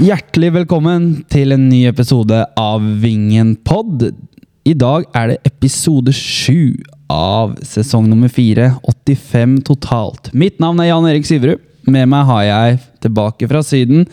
Hjertelig 0.00 0.48
velkommen 0.54 1.10
til 1.28 1.52
en 1.52 1.66
ny 1.68 1.82
episode 1.84 2.36
av 2.56 2.84
Vingen 3.02 3.50
pod. 3.68 4.06
I 4.64 4.72
dag 4.72 5.04
er 5.12 5.34
det 5.34 5.50
episode 5.50 6.14
sju 6.16 6.78
av 7.12 7.52
sesong 7.68 8.06
nummer 8.08 8.32
fire. 8.32 8.70
85 8.88 9.58
totalt. 9.68 10.30
Mitt 10.32 10.56
navn 10.62 10.80
er 10.80 10.88
Jan 10.88 11.10
Erik 11.10 11.28
Syverud. 11.28 11.60
Med 11.84 12.08
meg 12.08 12.24
har 12.30 12.46
jeg 12.46 12.80
tilbake 13.04 13.50
fra 13.52 13.60
Syden 13.66 14.08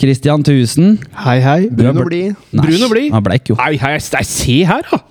Christian 0.00 0.46
Tusen. 0.46 0.96
Hei, 1.26 1.36
hei. 1.44 1.58
Brun 1.68 2.00
og 2.00 2.08
blid. 2.08 2.32
Brun 2.56 2.88
og 2.88 2.96
blid? 2.96 3.12
Han 3.12 3.28
bleik 3.28 3.52
jo. 3.52 3.60
Hei, 3.60 3.74
hei, 3.84 3.92
nei, 4.16 4.24
se 4.32 4.58
her, 4.72 4.88
da! 4.88 5.02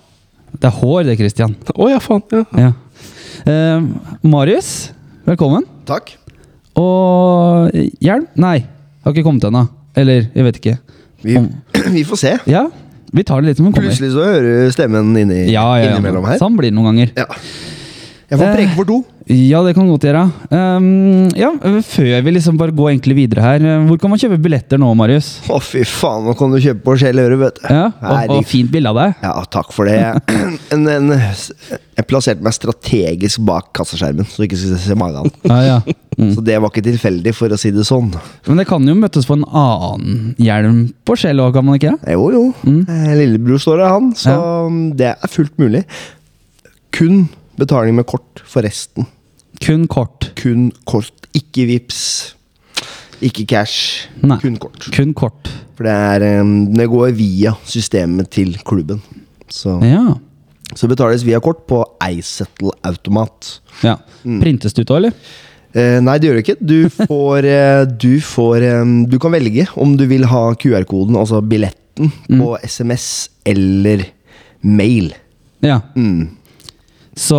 Det 0.57 0.71
er 0.71 0.77
hår, 0.81 1.05
det, 1.05 1.19
Christian. 1.21 1.53
Å 1.69 1.93
ja, 1.93 2.01
faen. 2.01 2.25
Ja. 2.33 2.65
Ja. 2.65 2.73
Uh, 3.45 4.17
Marius, 4.25 4.73
velkommen. 5.29 5.69
Takk. 5.85 6.15
Og 6.81 7.69
hjelm? 8.01 8.25
Nei, 8.41 8.63
har 9.05 9.13
ikke 9.13 9.29
kommet 9.29 9.45
ennå. 9.53 9.67
Eller, 9.95 10.27
jeg 10.35 10.43
vet 10.47 10.57
ikke. 10.61 10.77
Vi, 11.25 11.37
vi 11.95 12.03
får 12.07 12.19
se. 12.21 12.33
Ja, 12.51 12.65
vi 13.15 13.23
tar 13.23 13.41
det 13.41 13.51
litt 13.53 13.57
som 13.61 13.67
den 13.69 13.73
kommer. 13.75 13.89
Plutselig 13.89 14.11
så 14.15 14.25
hører 14.27 14.65
du 14.65 14.71
stemmen 14.75 15.13
inni, 15.17 15.45
Ja, 15.53 15.63
ja, 15.79 15.85
ja. 15.85 15.91
innimellom 15.95 16.25
her. 16.27 16.39
Sånn 16.41 16.57
blir 16.59 16.69
det 16.73 16.75
noen 16.77 16.91
ganger. 16.93 17.13
Ja. 17.15 17.27
Jeg 18.29 18.39
får 18.41 18.47
Eh. 18.49 18.55
preke 18.57 18.75
for 18.75 18.89
to. 18.89 18.97
Ja, 19.25 19.63
det 19.65 19.71
kan 19.73 19.87
godt 19.89 20.03
gjøre. 20.05 20.21
Um, 20.53 21.31
ja, 21.33 21.49
Før 21.81 22.19
vi 22.21 22.33
liksom 22.35 22.59
bare 22.59 22.73
går 22.75 22.91
egentlig 22.91 23.15
videre 23.17 23.41
her, 23.41 23.63
eh, 23.65 23.85
hvor 23.87 23.97
kan 23.97 24.11
man 24.11 24.19
kjøpe 24.21 24.37
billetter 24.37 24.77
nå, 24.77 24.91
Marius? 24.93 25.39
Å, 25.49 25.57
fy 25.65 25.81
faen, 25.89 26.27
nå 26.27 26.35
kan 26.37 26.51
du 26.53 26.59
kjøpe 26.61 26.83
på 26.85 26.93
Skjell 27.01 27.21
Øre, 27.23 27.39
vet 27.41 27.57
du. 27.57 27.65
Ja, 27.73 27.87
og, 28.05 28.35
og 28.35 28.45
fint 28.45 28.69
bilde 28.69 28.91
av 28.91 28.99
deg. 28.99 29.15
Ja, 29.25 29.31
takk 29.49 29.73
for 29.73 29.89
det. 29.89 29.97
En, 30.75 30.83
en, 30.89 31.13
jeg 31.15 32.05
plasserte 32.09 32.43
meg 32.43 32.53
strategisk 32.55 33.41
bak 33.47 33.71
kassaskjermen, 33.77 34.27
så 34.29 34.41
du 34.41 34.45
ikke 34.47 34.59
skulle 34.59 34.79
se 34.81 34.97
magen. 34.99 35.29
Ja, 35.47 35.57
ja. 35.63 35.77
Mm. 36.19 36.29
Så 36.35 36.43
det 36.45 36.57
var 36.61 36.69
ikke 36.69 36.83
tilfeldig, 36.85 37.33
for 37.37 37.53
å 37.53 37.57
si 37.59 37.71
det 37.73 37.85
sånn. 37.87 38.11
Men 38.47 38.61
det 38.61 38.67
kan 38.69 38.85
jo 38.87 38.95
møtes 38.97 39.27
på 39.29 39.37
en 39.37 39.45
annen 39.47 40.35
hjelm 40.41 40.83
på 41.07 41.17
skjell 41.19 41.41
òg, 41.43 41.55
kan 41.55 41.65
man 41.67 41.79
ikke? 41.79 41.95
Jo, 42.13 42.27
jo. 42.33 42.43
Mm. 42.67 42.83
Lillebror 43.21 43.61
står 43.63 43.81
der, 43.81 43.95
han. 43.95 44.13
Så 44.19 44.37
det 44.99 45.11
er 45.15 45.33
fullt 45.33 45.57
mulig. 45.61 45.85
Kun 46.95 47.25
betaling 47.59 47.95
med 47.97 48.07
kort 48.09 48.43
for 48.45 48.65
resten. 48.65 49.07
Kun 49.63 49.87
kort. 49.87 50.31
Kun 50.39 50.71
kort. 50.85 51.27
Ikke 51.35 51.65
vips. 51.69 52.33
Ikke 53.23 53.45
cash. 53.47 54.07
Nei. 54.23 54.37
Kun 54.41 54.57
kort. 54.61 54.89
Kun 54.95 55.13
kort. 55.17 55.49
For 55.77 55.83
det, 55.87 55.93
er, 55.93 56.43
det 56.75 56.87
går 56.91 57.11
via 57.17 57.53
systemet 57.67 58.29
til 58.35 58.55
klubben. 58.67 59.01
Så, 59.49 59.77
Ja. 59.83 60.15
så 60.75 60.87
betales 60.89 61.23
via 61.25 61.39
kort 61.39 61.65
på 61.67 61.83
iSettle-automat. 62.03 63.59
ja. 63.83 63.95
Mm. 64.25 64.39
Printes 64.41 64.73
det 64.73 64.81
ut 64.85 64.91
òg, 64.91 64.97
eller? 64.97 65.13
Eh, 65.75 65.99
nei, 66.01 66.17
det 66.17 66.29
gjør 66.29 66.37
det 66.39 66.43
ikke. 66.45 66.57
Du 66.65 66.89
får, 66.89 67.45
eh, 67.45 67.85
du 67.85 68.19
får 68.23 68.63
Du 69.09 69.19
kan 69.19 69.31
velge 69.31 69.67
om 69.77 69.95
du 69.97 70.05
vil 70.07 70.23
ha 70.25 70.53
QR-koden, 70.55 71.15
altså 71.15 71.41
billetten, 71.41 72.11
Mm. 72.29 72.39
på 72.41 72.57
SMS 72.63 73.29
eller 73.45 74.03
mail. 74.63 75.13
Ja. 75.61 75.79
Mm. 75.95 76.29
Så 77.15 77.37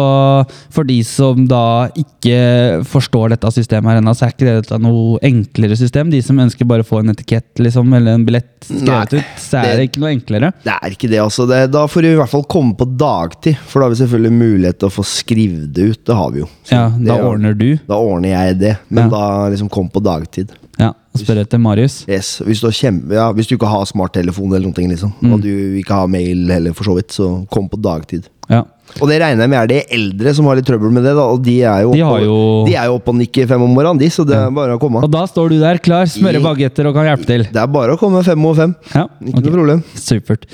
for 0.72 0.84
de 0.88 1.02
som 1.04 1.46
da 1.46 1.88
ikke 2.00 2.82
forstår 2.88 3.34
dette 3.34 3.50
systemet 3.52 3.90
her 3.92 4.00
ennå, 4.00 4.14
så 4.16 4.26
er 4.26 4.32
ikke 4.32 4.48
dette 4.62 4.78
noe 4.80 5.18
enklere 5.26 5.76
system. 5.76 6.08
De 6.10 6.22
som 6.24 6.38
ønsker 6.40 6.66
bare 6.68 6.80
å 6.84 6.88
få 6.88 7.02
en 7.02 7.12
etikett 7.12 7.60
liksom, 7.60 7.92
eller 7.96 8.16
en 8.16 8.24
billett 8.26 8.48
skrevet 8.66 9.12
Nei, 9.12 9.20
ut, 9.20 9.38
så 9.38 9.60
er 9.60 9.68
det 9.68 9.76
det- 9.76 9.88
ikke 9.90 10.00
noe 10.02 10.14
enklere. 10.16 10.52
Det 10.64 10.72
er 10.82 10.90
ikke 10.96 11.10
det, 11.12 11.20
altså. 11.20 11.46
Det, 11.46 11.70
da 11.70 11.86
får 11.86 12.02
du 12.02 12.08
i 12.08 12.16
hvert 12.16 12.32
fall 12.32 12.44
komme 12.44 12.74
på 12.76 12.88
dagtid, 12.96 13.56
for 13.68 13.80
da 13.80 13.86
har 13.86 13.94
vi 13.94 14.00
selvfølgelig 14.04 14.32
mulighet 14.32 14.78
til 14.80 14.88
å 14.88 14.96
få 14.96 15.04
skrevet 15.04 15.72
det 15.72 15.90
ut. 15.92 16.04
Det 16.04 16.14
har 16.16 16.30
vi 16.32 16.38
jo. 16.40 16.48
Så 16.64 16.72
Ja, 16.72 16.88
Da 16.88 17.14
er- 17.18 17.24
ordner 17.24 17.54
du. 17.56 17.76
Da 17.86 17.94
ordner 17.94 18.28
jeg 18.30 18.58
det, 18.58 18.78
men 18.90 19.04
Ja. 19.04 19.10
da 19.10 19.48
liksom 19.50 19.70
kom 19.70 19.88
på 19.90 20.02
dagtid. 20.02 20.50
Ja, 20.78 20.92
Spør 21.16 21.38
etter 21.40 21.58
Marius. 21.58 22.04
Yes, 22.06 22.40
hvis 22.44 22.60
du, 22.60 22.68
kjempe, 22.68 23.12
ja, 23.14 23.32
hvis 23.32 23.46
du 23.48 23.56
ikke 23.56 23.66
har 23.68 23.84
smarttelefon 23.86 24.52
eller 24.54 24.68
noe, 24.68 24.74
liksom, 24.88 25.14
Mm. 25.22 25.32
og 25.32 25.40
du 25.40 25.80
ikke 25.82 25.88
har 25.94 26.06
mail 26.06 26.46
heller, 26.48 26.74
for 26.74 26.84
så 26.84 26.94
vidt, 26.96 27.08
så 27.08 27.48
kom 27.50 27.68
på 27.70 27.80
dagtid. 27.80 28.24
Ja. 28.52 28.62
Og 29.02 29.08
det 29.10 29.16
regner 29.20 29.42
jeg 29.42 29.50
med 29.50 29.58
er 29.58 29.66
de 29.72 29.78
eldre 29.96 30.32
som 30.36 30.46
har 30.46 30.56
litt 30.56 30.66
trøbbel 30.68 30.92
med 30.94 31.02
det, 31.04 31.12
da, 31.18 31.24
og 31.26 31.40
de 31.44 31.56
er 31.66 31.82
jo 31.82 31.90
De 31.92 32.02
oppe- 32.06 32.22
jo- 32.24 32.64
de 32.68 32.74
er 32.78 32.86
jo 32.86 32.94
oppe 33.00 33.10
og 33.10 33.16
nikker 33.18 33.48
fem 33.50 33.62
om 33.66 33.72
morgenen, 33.74 33.98
de, 33.98 34.08
så 34.14 34.24
det 34.24 34.36
er 34.38 34.50
bare 34.54 34.76
å 34.76 34.80
komme. 34.80 35.02
Og 35.02 35.10
da 35.10 35.24
står 35.26 35.50
du 35.50 35.58
der 35.60 35.78
klar, 35.82 36.06
smører 36.06 36.40
bagetter 36.44 36.86
og 36.86 36.94
kan 36.94 37.04
hjelpe 37.10 37.26
til. 37.26 37.42
Det 37.50 37.60
er 37.60 37.66
bare 37.66 37.96
å 37.96 37.98
komme 38.00 38.22
fem 38.24 38.44
og 38.46 38.56
fem. 38.56 38.74
Ja, 38.94 39.06
Ikke 39.20 39.38
okay. 39.38 39.42
noe 39.50 39.56
problem. 39.58 39.82
Supert. 39.98 40.46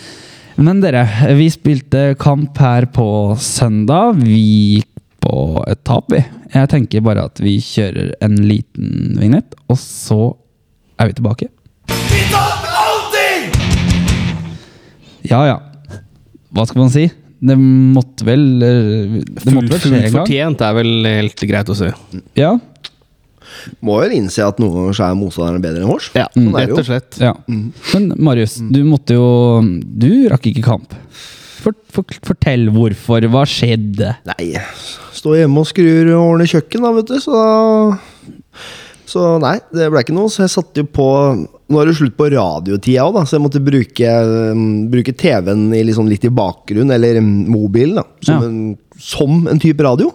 Men 0.56 0.80
dere, 0.80 1.04
vi 1.36 1.46
spilte 1.52 2.16
kamp 2.20 2.56
her 2.58 2.86
på 2.92 3.06
søndag. 3.40 4.16
Vi 4.24 4.80
gikk 4.80 4.88
på 5.22 5.62
et 5.68 5.84
tap, 5.84 6.10
vi. 6.12 6.24
Jeg 6.52 6.68
tenker 6.68 7.00
bare 7.04 7.24
at 7.28 7.38
vi 7.40 7.58
kjører 7.62 8.14
en 8.20 8.36
liten 8.48 9.16
vignett, 9.20 9.54
og 9.70 9.76
så 9.80 10.34
er 10.98 11.06
vi 11.12 11.12
tilbake. 11.20 11.48
Vi 11.88 12.24
tar 12.32 12.52
alltid! 12.82 13.60
Ja 15.30 15.44
ja. 15.46 15.58
Hva 16.52 16.66
skal 16.68 16.82
man 16.82 16.90
si? 16.92 17.06
Det 17.42 17.56
måtte 17.58 18.26
vel 18.26 18.42
eh, 18.62 19.16
Det 19.26 19.50
måtte 19.54 19.72
vel 19.74 19.80
skje 19.82 19.96
en 19.96 20.04
gang? 20.04 20.12
fortjent 20.20 20.60
er 20.62 20.76
vel 20.78 20.92
helt 21.08 21.42
greit 21.50 21.72
å 21.72 21.76
si. 21.78 21.88
Ja. 22.38 22.52
Må 23.84 23.98
vel 24.00 24.14
innse 24.16 24.44
at 24.46 24.60
noen 24.62 24.72
ganger 24.76 24.96
så 24.96 25.08
er 25.08 25.18
motstanderne 25.18 25.62
bedre 25.62 25.82
enn 25.82 25.90
vårs. 25.90 26.08
Ja, 26.16 26.28
Sånn 26.34 26.54
rett 26.56 26.72
og 26.78 26.86
slett. 26.86 27.18
ja. 27.20 27.34
Men 27.48 28.12
Marius, 28.16 28.56
du 28.72 28.80
måtte 28.88 29.18
jo 29.18 29.26
Du 29.82 30.28
rakk 30.32 30.46
ikke 30.52 30.64
kamp. 30.64 30.94
For, 31.62 31.76
for, 31.94 32.06
fortell 32.26 32.68
hvorfor. 32.74 33.22
Hva 33.30 33.44
skjedde? 33.46 34.16
Nei, 34.32 34.48
stå 35.14 35.36
hjemme 35.38 35.62
og 35.62 35.68
skrur 35.70 36.08
og 36.16 36.32
ordner 36.32 36.50
kjøkken, 36.50 36.82
da, 36.82 36.90
vet 36.96 37.12
du, 37.12 37.18
så 37.22 37.36
da 37.38 37.52
Så 39.12 39.22
nei, 39.42 39.56
det 39.74 39.90
ble 39.92 40.02
ikke 40.04 40.14
noe. 40.16 40.30
Så 40.32 40.44
jeg 40.46 40.52
satte 40.54 40.84
jo 40.84 40.88
på 40.88 41.08
Nå 41.72 41.80
er 41.80 41.88
det 41.88 41.96
slutt 41.96 42.16
på 42.18 42.26
radiotida 42.28 43.06
òg, 43.06 43.22
så 43.24 43.38
jeg 43.38 43.44
måtte 43.46 43.60
bruke, 43.64 44.08
um, 44.52 44.64
bruke 44.92 45.14
TV-en 45.16 45.70
i 45.72 45.80
liksom 45.88 46.04
litt 46.10 46.26
i 46.28 46.32
bakgrunnen, 46.32 46.92
eller 46.92 47.16
um, 47.22 47.30
mobilen, 47.48 47.96
da, 47.96 48.04
som, 48.20 48.42
Ja. 48.42 48.48
en, 48.50 48.98
som 49.00 49.46
en 49.48 49.60
type 49.62 49.80
radio. 49.86 50.10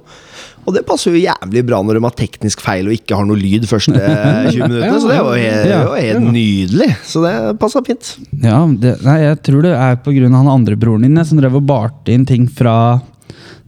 Og 0.68 0.76
det 0.76 0.84
passer 0.86 1.16
jo 1.16 1.22
jævlig 1.24 1.64
bra 1.66 1.80
når 1.82 1.98
de 1.98 2.04
har 2.04 2.16
teknisk 2.20 2.62
feil 2.62 2.90
og 2.90 2.94
ikke 2.94 3.16
har 3.18 3.26
noe 3.26 3.40
lyd 3.40 3.66
første 3.70 3.96
20 4.52 4.68
minuttene. 4.68 5.00
Så 5.02 5.10
det 5.10 5.20
var 5.24 5.40
helt, 5.40 5.94
helt 5.96 6.30
nydelig. 6.36 6.90
Så 7.08 7.24
det 7.24 7.34
passa 7.62 7.82
fint. 7.88 8.14
Ja, 8.44 8.60
det, 8.68 8.98
nei, 9.08 9.18
jeg 9.24 9.40
tror 9.48 9.64
det 9.66 9.74
er 9.74 9.96
av 9.96 10.36
han 10.38 10.54
andre 10.60 10.78
broren 10.78 11.08
din 11.08 11.24
som 11.26 11.40
drev 11.40 11.56
og 11.58 11.66
barte 11.72 12.14
inn 12.14 12.28
ting 12.28 12.46
fra 12.52 13.00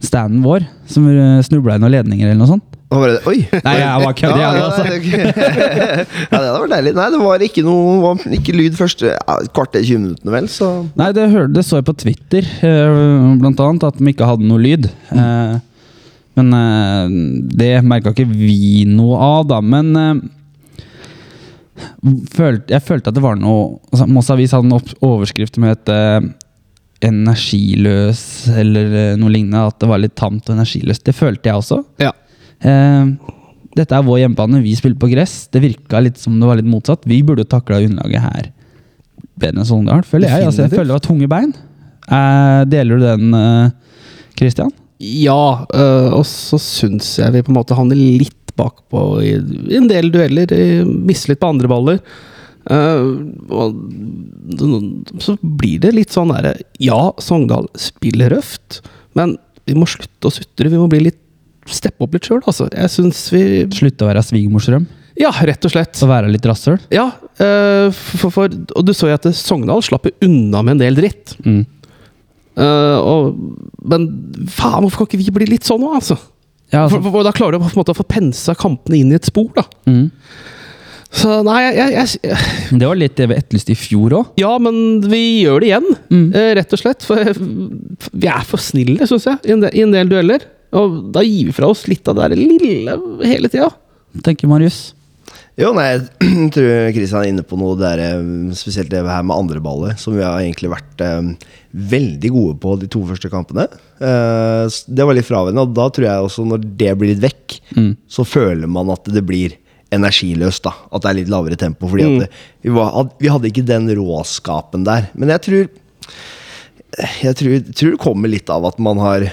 standen 0.04 0.44
vår. 0.44 0.68
Som 0.92 1.08
snubla 1.48 1.74
inn 1.80 1.86
noen 1.88 1.96
ledninger 1.96 2.28
eller 2.28 2.42
noe 2.44 2.52
sånt. 2.52 2.69
Var 2.90 3.12
oi! 3.30 3.36
Nei, 3.62 3.74
jeg 3.78 4.02
var 4.02 4.14
kødd, 4.18 4.32
jeg, 4.40 4.62
altså. 4.64 4.84
ja, 4.90 5.26
det 5.30 6.38
hadde 6.40 6.54
vært 6.56 6.72
deilig. 6.72 6.92
Nei, 6.96 7.06
det 7.14 7.20
var 7.22 7.42
ikke 7.46 7.62
noe 7.62 7.98
var 8.02 8.22
ikke 8.34 8.54
lyd 8.56 8.78
første 8.78 9.12
ja, 9.12 9.34
kvarter 9.54 9.84
20 9.84 10.00
minuttene, 10.02 10.32
vel. 10.34 10.48
Så 10.50 10.70
Nei, 10.98 11.12
det, 11.14 11.28
hørte, 11.30 11.54
det 11.54 11.62
så 11.68 11.78
jeg 11.78 11.86
på 11.86 11.94
Twitter, 12.02 12.48
eh, 12.66 13.28
blant 13.38 13.62
annet, 13.62 13.86
at 13.86 14.00
de 14.00 14.10
ikke 14.10 14.26
hadde 14.26 14.48
noe 14.48 14.58
lyd. 14.58 14.88
Eh, 15.14 15.54
men 16.40 16.56
eh, 16.58 17.14
det 17.62 17.70
merka 17.86 18.10
ikke 18.10 18.26
vi 18.26 18.82
noe 18.90 19.20
av, 19.22 19.46
da. 19.52 19.60
Men 19.62 19.94
jeg 22.02 22.82
følte 22.82 23.12
at 23.12 23.16
det 23.16 23.22
var 23.22 23.38
noe 23.38 23.78
altså, 23.92 24.08
Moss 24.10 24.32
Avis 24.34 24.52
hadde 24.56 24.66
en 24.66 24.96
overskrift 25.06 25.60
med 25.62 25.76
et 25.76 25.92
eh, 25.94 26.26
energiløs 27.06 28.24
eller 28.50 29.14
noe 29.20 29.30
lignende. 29.30 29.62
At 29.70 29.78
det 29.78 29.92
var 29.94 30.02
litt 30.02 30.18
tamt 30.18 30.50
og 30.50 30.58
energiløst. 30.58 31.06
Det 31.06 31.14
følte 31.14 31.52
jeg 31.52 31.62
også. 31.62 31.84
Ja. 32.02 32.10
Eh, 32.60 33.34
dette 33.78 33.96
er 33.96 34.06
vår 34.06 34.24
hjemmebane, 34.24 34.62
vi 34.64 34.74
spiller 34.78 34.98
på 35.00 35.10
gress. 35.12 35.44
Det 35.52 35.62
virka 35.62 36.00
litt 36.02 36.18
som 36.20 36.38
det 36.40 36.48
var 36.48 36.58
litt 36.58 36.68
motsatt. 36.68 37.06
Vi 37.08 37.22
burde 37.26 37.48
takla 37.48 37.82
underlaget 37.84 38.26
her 38.26 38.50
bedre 39.40 39.62
enn 39.62 39.68
Sogndal, 39.68 40.04
føler 40.06 40.32
jeg. 40.32 40.48
Altså, 40.48 40.66
jeg 40.66 40.74
føler 40.74 40.90
det 40.90 40.98
var 40.98 41.06
tunge 41.06 41.28
bein. 41.30 41.54
Eh, 42.10 42.62
deler 42.70 42.98
du 42.98 43.06
den, 43.06 43.34
eh, 43.34 43.70
Christian? 44.38 44.72
Ja, 45.00 45.64
øh, 45.72 46.12
og 46.18 46.26
så 46.28 46.58
syns 46.60 47.14
jeg 47.18 47.32
vi 47.32 47.42
på 47.46 47.52
en 47.52 47.56
måte 47.56 47.76
havner 47.76 47.96
litt 47.96 48.36
bakpå 48.58 49.22
i, 49.24 49.32
i 49.70 49.78
en 49.78 49.88
del 49.88 50.10
dueller. 50.12 50.50
Mister 50.84 51.32
litt 51.32 51.40
på 51.40 51.48
andre 51.54 51.70
baller. 51.70 52.02
Uh, 52.68 53.16
og 53.48 53.78
så 55.24 55.32
blir 55.40 55.80
det 55.80 55.94
litt 55.96 56.12
sånn 56.12 56.28
derre 56.28 56.52
Ja, 56.76 57.08
Sogndal 57.16 57.70
spiller 57.80 58.34
røft, 58.34 58.82
men 59.16 59.38
vi 59.64 59.78
må 59.78 59.88
slutte 59.88 60.28
å 60.28 60.34
sutre. 60.34 60.68
Vi 60.68 60.76
må 60.76 60.90
bli 60.92 61.00
litt 61.06 61.22
steppe 61.68 62.02
opp 62.06 62.14
litt 62.16 62.24
sjøl, 62.28 62.40
altså. 62.46 62.68
Jeg 62.72 62.90
syns 62.92 63.20
vi 63.34 63.42
Slutte 63.76 64.06
å 64.06 64.08
være 64.08 64.22
svigermorsdrøm 64.24 64.86
Ja, 65.20 65.30
rett 65.44 65.64
og 65.68 65.72
slett. 65.74 65.98
Å 66.00 66.08
være 66.08 66.30
litt 66.32 66.46
rasshøl? 66.48 66.78
Ja, 66.94 67.10
eh, 67.36 67.90
for, 67.92 68.30
for, 68.32 68.48
og 68.48 68.86
du 68.88 68.94
så 68.96 69.10
jo 69.10 69.18
at 69.18 69.28
Sogndal 69.36 69.82
slapp 69.84 70.08
unna 70.24 70.62
med 70.64 70.78
en 70.78 70.82
del 70.86 70.96
dritt. 70.96 71.34
Mm. 71.44 71.60
Uh, 72.60 72.98
og, 73.00 73.36
men 73.88 74.06
faen, 74.50 74.82
hvorfor 74.84 75.04
kan 75.04 75.10
ikke 75.10 75.20
vi 75.22 75.34
bli 75.38 75.50
litt 75.52 75.68
sånn 75.68 75.80
nå, 75.84 75.92
altså? 75.96 76.16
Ja, 76.72 76.84
altså, 76.86 76.98
for, 77.00 77.12
for 77.14 77.24
Da 77.26 77.32
klarer 77.36 77.56
du 77.56 77.62
på 77.62 77.68
en 77.70 77.78
måte 77.78 77.94
å 77.94 77.98
få 78.00 78.06
pensa 78.10 78.56
kampene 78.58 78.98
inn 79.00 79.12
i 79.12 79.18
et 79.18 79.28
spor, 79.28 79.52
da. 79.56 79.64
mm. 79.90 80.08
Så 81.10 81.40
nei, 81.42 81.56
jeg, 81.64 81.90
jeg, 81.90 82.10
jeg 82.22 82.78
Det 82.78 82.86
var 82.86 82.98
litt 83.00 83.16
det 83.18 83.26
vi 83.32 83.34
etterlyste 83.40 83.72
i 83.74 83.78
fjor 83.78 84.12
òg. 84.14 84.28
Ja, 84.38 84.52
men 84.62 85.00
vi 85.10 85.42
gjør 85.42 85.58
det 85.64 85.70
igjen, 85.72 85.88
Mm. 86.10 86.26
eh, 86.38 86.50
rett 86.60 86.74
og 86.76 86.78
slett. 86.82 87.02
For 87.06 87.32
vi 87.34 88.28
er 88.30 88.44
for 88.46 88.62
snille, 88.62 89.08
syns 89.10 89.26
jeg, 89.26 89.40
i 89.50 89.82
en 89.82 89.94
del 89.94 90.10
dueller. 90.12 90.44
Og 90.76 90.96
da 91.14 91.22
gir 91.26 91.48
vi 91.50 91.54
fra 91.56 91.68
oss 91.72 91.86
litt 91.90 92.06
av 92.08 92.14
det 92.18 92.28
der 92.30 92.38
lille 92.38 92.96
hele 93.26 93.48
tida. 93.50 93.70
tenker 94.22 94.48
Marius. 94.50 94.94
Jo, 95.60 95.72
nei, 95.76 95.86
jeg 95.92 96.50
tror 96.54 96.92
Kristian 96.94 97.24
er 97.24 97.28
inne 97.32 97.42
på 97.46 97.58
noe 97.60 97.74
der, 97.78 98.00
eh, 98.00 98.20
spesielt 98.56 98.88
det 98.92 99.02
her 99.04 99.24
med 99.26 99.36
andre 99.36 99.60
baller 99.62 99.96
som 100.00 100.14
vi 100.16 100.22
har 100.24 100.38
egentlig 100.40 100.70
vært 100.72 101.02
eh, 101.04 101.32
veldig 101.90 102.30
gode 102.32 102.54
på 102.62 102.76
de 102.80 102.88
to 102.90 103.02
første 103.08 103.28
kampene. 103.32 103.66
Eh, 104.00 104.66
det 104.88 105.06
var 105.06 105.18
litt 105.18 105.28
fraværende, 105.28 105.66
og 105.66 105.74
da 105.76 105.88
tror 105.92 106.06
jeg 106.06 106.28
også 106.28 106.46
når 106.48 106.64
det 106.80 106.94
blir 106.98 107.12
litt 107.12 107.24
vekk, 107.26 107.58
så 108.10 108.24
føler 108.26 108.70
man 108.70 108.90
at 108.94 109.10
det 109.12 109.22
blir 109.26 109.58
energiløst. 109.90 110.62
da 110.64 110.72
At 110.94 111.02
det 111.04 111.10
er 111.10 111.18
litt 111.20 111.30
lavere 111.34 111.58
tempo. 111.58 111.90
Fordi 111.90 112.06
at 112.06 112.16
det, 112.24 112.30
vi, 112.62 112.72
var, 112.78 112.92
had- 112.94 113.14
vi 113.20 113.30
hadde 113.34 113.50
ikke 113.50 113.66
den 113.66 113.90
råskapen 113.98 114.86
der. 114.86 115.10
Men 115.18 115.32
jeg 115.34 115.42
tror 115.46 115.68
Jeg 117.22 117.36
tror, 117.38 117.56
tror 117.74 117.94
det 117.94 118.00
kommer 118.02 118.30
litt 118.32 118.50
av 118.50 118.64
at 118.70 118.78
man 118.82 118.98
har 119.02 119.28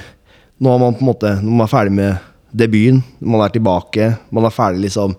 Nå 0.60 0.74
er 0.74 0.80
man 0.82 0.96
på 0.98 1.04
en 1.06 1.12
måte 1.12 1.34
Når 1.42 1.52
man 1.52 1.68
er 1.68 1.74
ferdig 1.74 1.98
med 1.98 2.24
debuten, 2.58 3.04
man 3.20 3.44
er 3.44 3.52
tilbake, 3.54 4.14
man 4.34 4.48
er 4.48 4.56
ferdig 4.56 4.88
liksom 4.88 5.18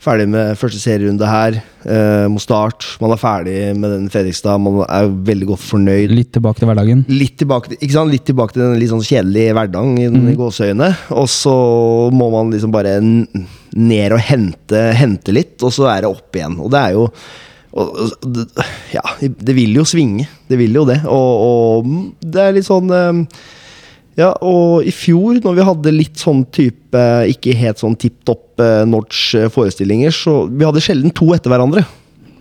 Ferdig 0.00 0.30
med 0.32 0.56
første 0.56 0.78
serierunde 0.80 1.26
her, 1.28 1.58
eh, 1.84 2.26
mot 2.32 2.40
start. 2.40 2.86
Man 3.02 3.12
er 3.12 3.18
ferdig 3.20 3.56
med 3.76 3.90
den 3.92 4.06
Fredrikstad, 4.08 4.56
man 4.56 4.78
er 4.86 5.10
veldig 5.12 5.50
godt 5.50 5.60
fornøyd. 5.60 6.14
Litt 6.16 6.30
tilbake 6.32 6.62
til 6.62 6.70
hverdagen. 6.70 7.02
Litt 7.12 7.36
tilbake, 7.36 7.68
til- 7.68 7.76
ikke 7.82 7.92
sant? 7.98 8.10
Litt 8.10 8.24
tilbake 8.24 8.54
til 8.54 8.62
den 8.62 8.80
litt 8.80 8.88
sånn 8.88 9.04
kjedelige 9.04 9.52
hverdagen 9.52 9.98
i, 10.00 10.08
mm. 10.08 10.30
gåseøyne. 10.40 10.88
Og 11.10 11.28
så 11.28 11.52
må 12.16 12.30
man 12.32 12.48
liksom 12.50 12.72
bare 12.72 12.96
ned 13.76 14.16
og 14.16 14.24
hente, 14.24 14.80
hente 14.96 15.36
litt, 15.36 15.60
og 15.60 15.68
så 15.76 15.90
er 15.92 16.00
det 16.00 16.14
opp 16.14 16.32
igjen. 16.32 16.56
Og 16.58 16.70
det 16.72 16.80
er 16.80 16.96
jo 16.96 17.10
Ja, 18.96 19.04
det 19.20 19.54
vil 19.54 19.76
jo 19.76 19.84
svinge. 19.84 20.26
Det 20.48 20.56
vil 20.58 20.72
jo 20.72 20.86
det. 20.88 21.02
Og, 21.04 21.84
og 21.84 22.24
det 22.24 22.40
er 22.40 22.56
litt 22.56 22.66
sånn 22.66 22.88
eh, 22.90 23.20
ja, 24.20 24.30
og 24.44 24.84
i 24.86 24.92
fjor, 24.94 25.40
når 25.44 25.56
vi 25.58 25.64
hadde 25.70 25.94
litt 25.96 26.20
sånn 26.20 26.44
type 26.52 27.04
ikke 27.32 27.56
helt 27.56 27.80
sånn 27.80 27.96
tipp 28.00 28.20
topp 28.28 28.60
eh, 28.62 28.82
notch 28.88 29.30
forestillinger, 29.54 30.12
så 30.14 30.42
vi 30.50 30.66
hadde 30.68 30.82
sjelden 30.84 31.14
to 31.16 31.32
etter 31.36 31.52
hverandre. 31.52 31.86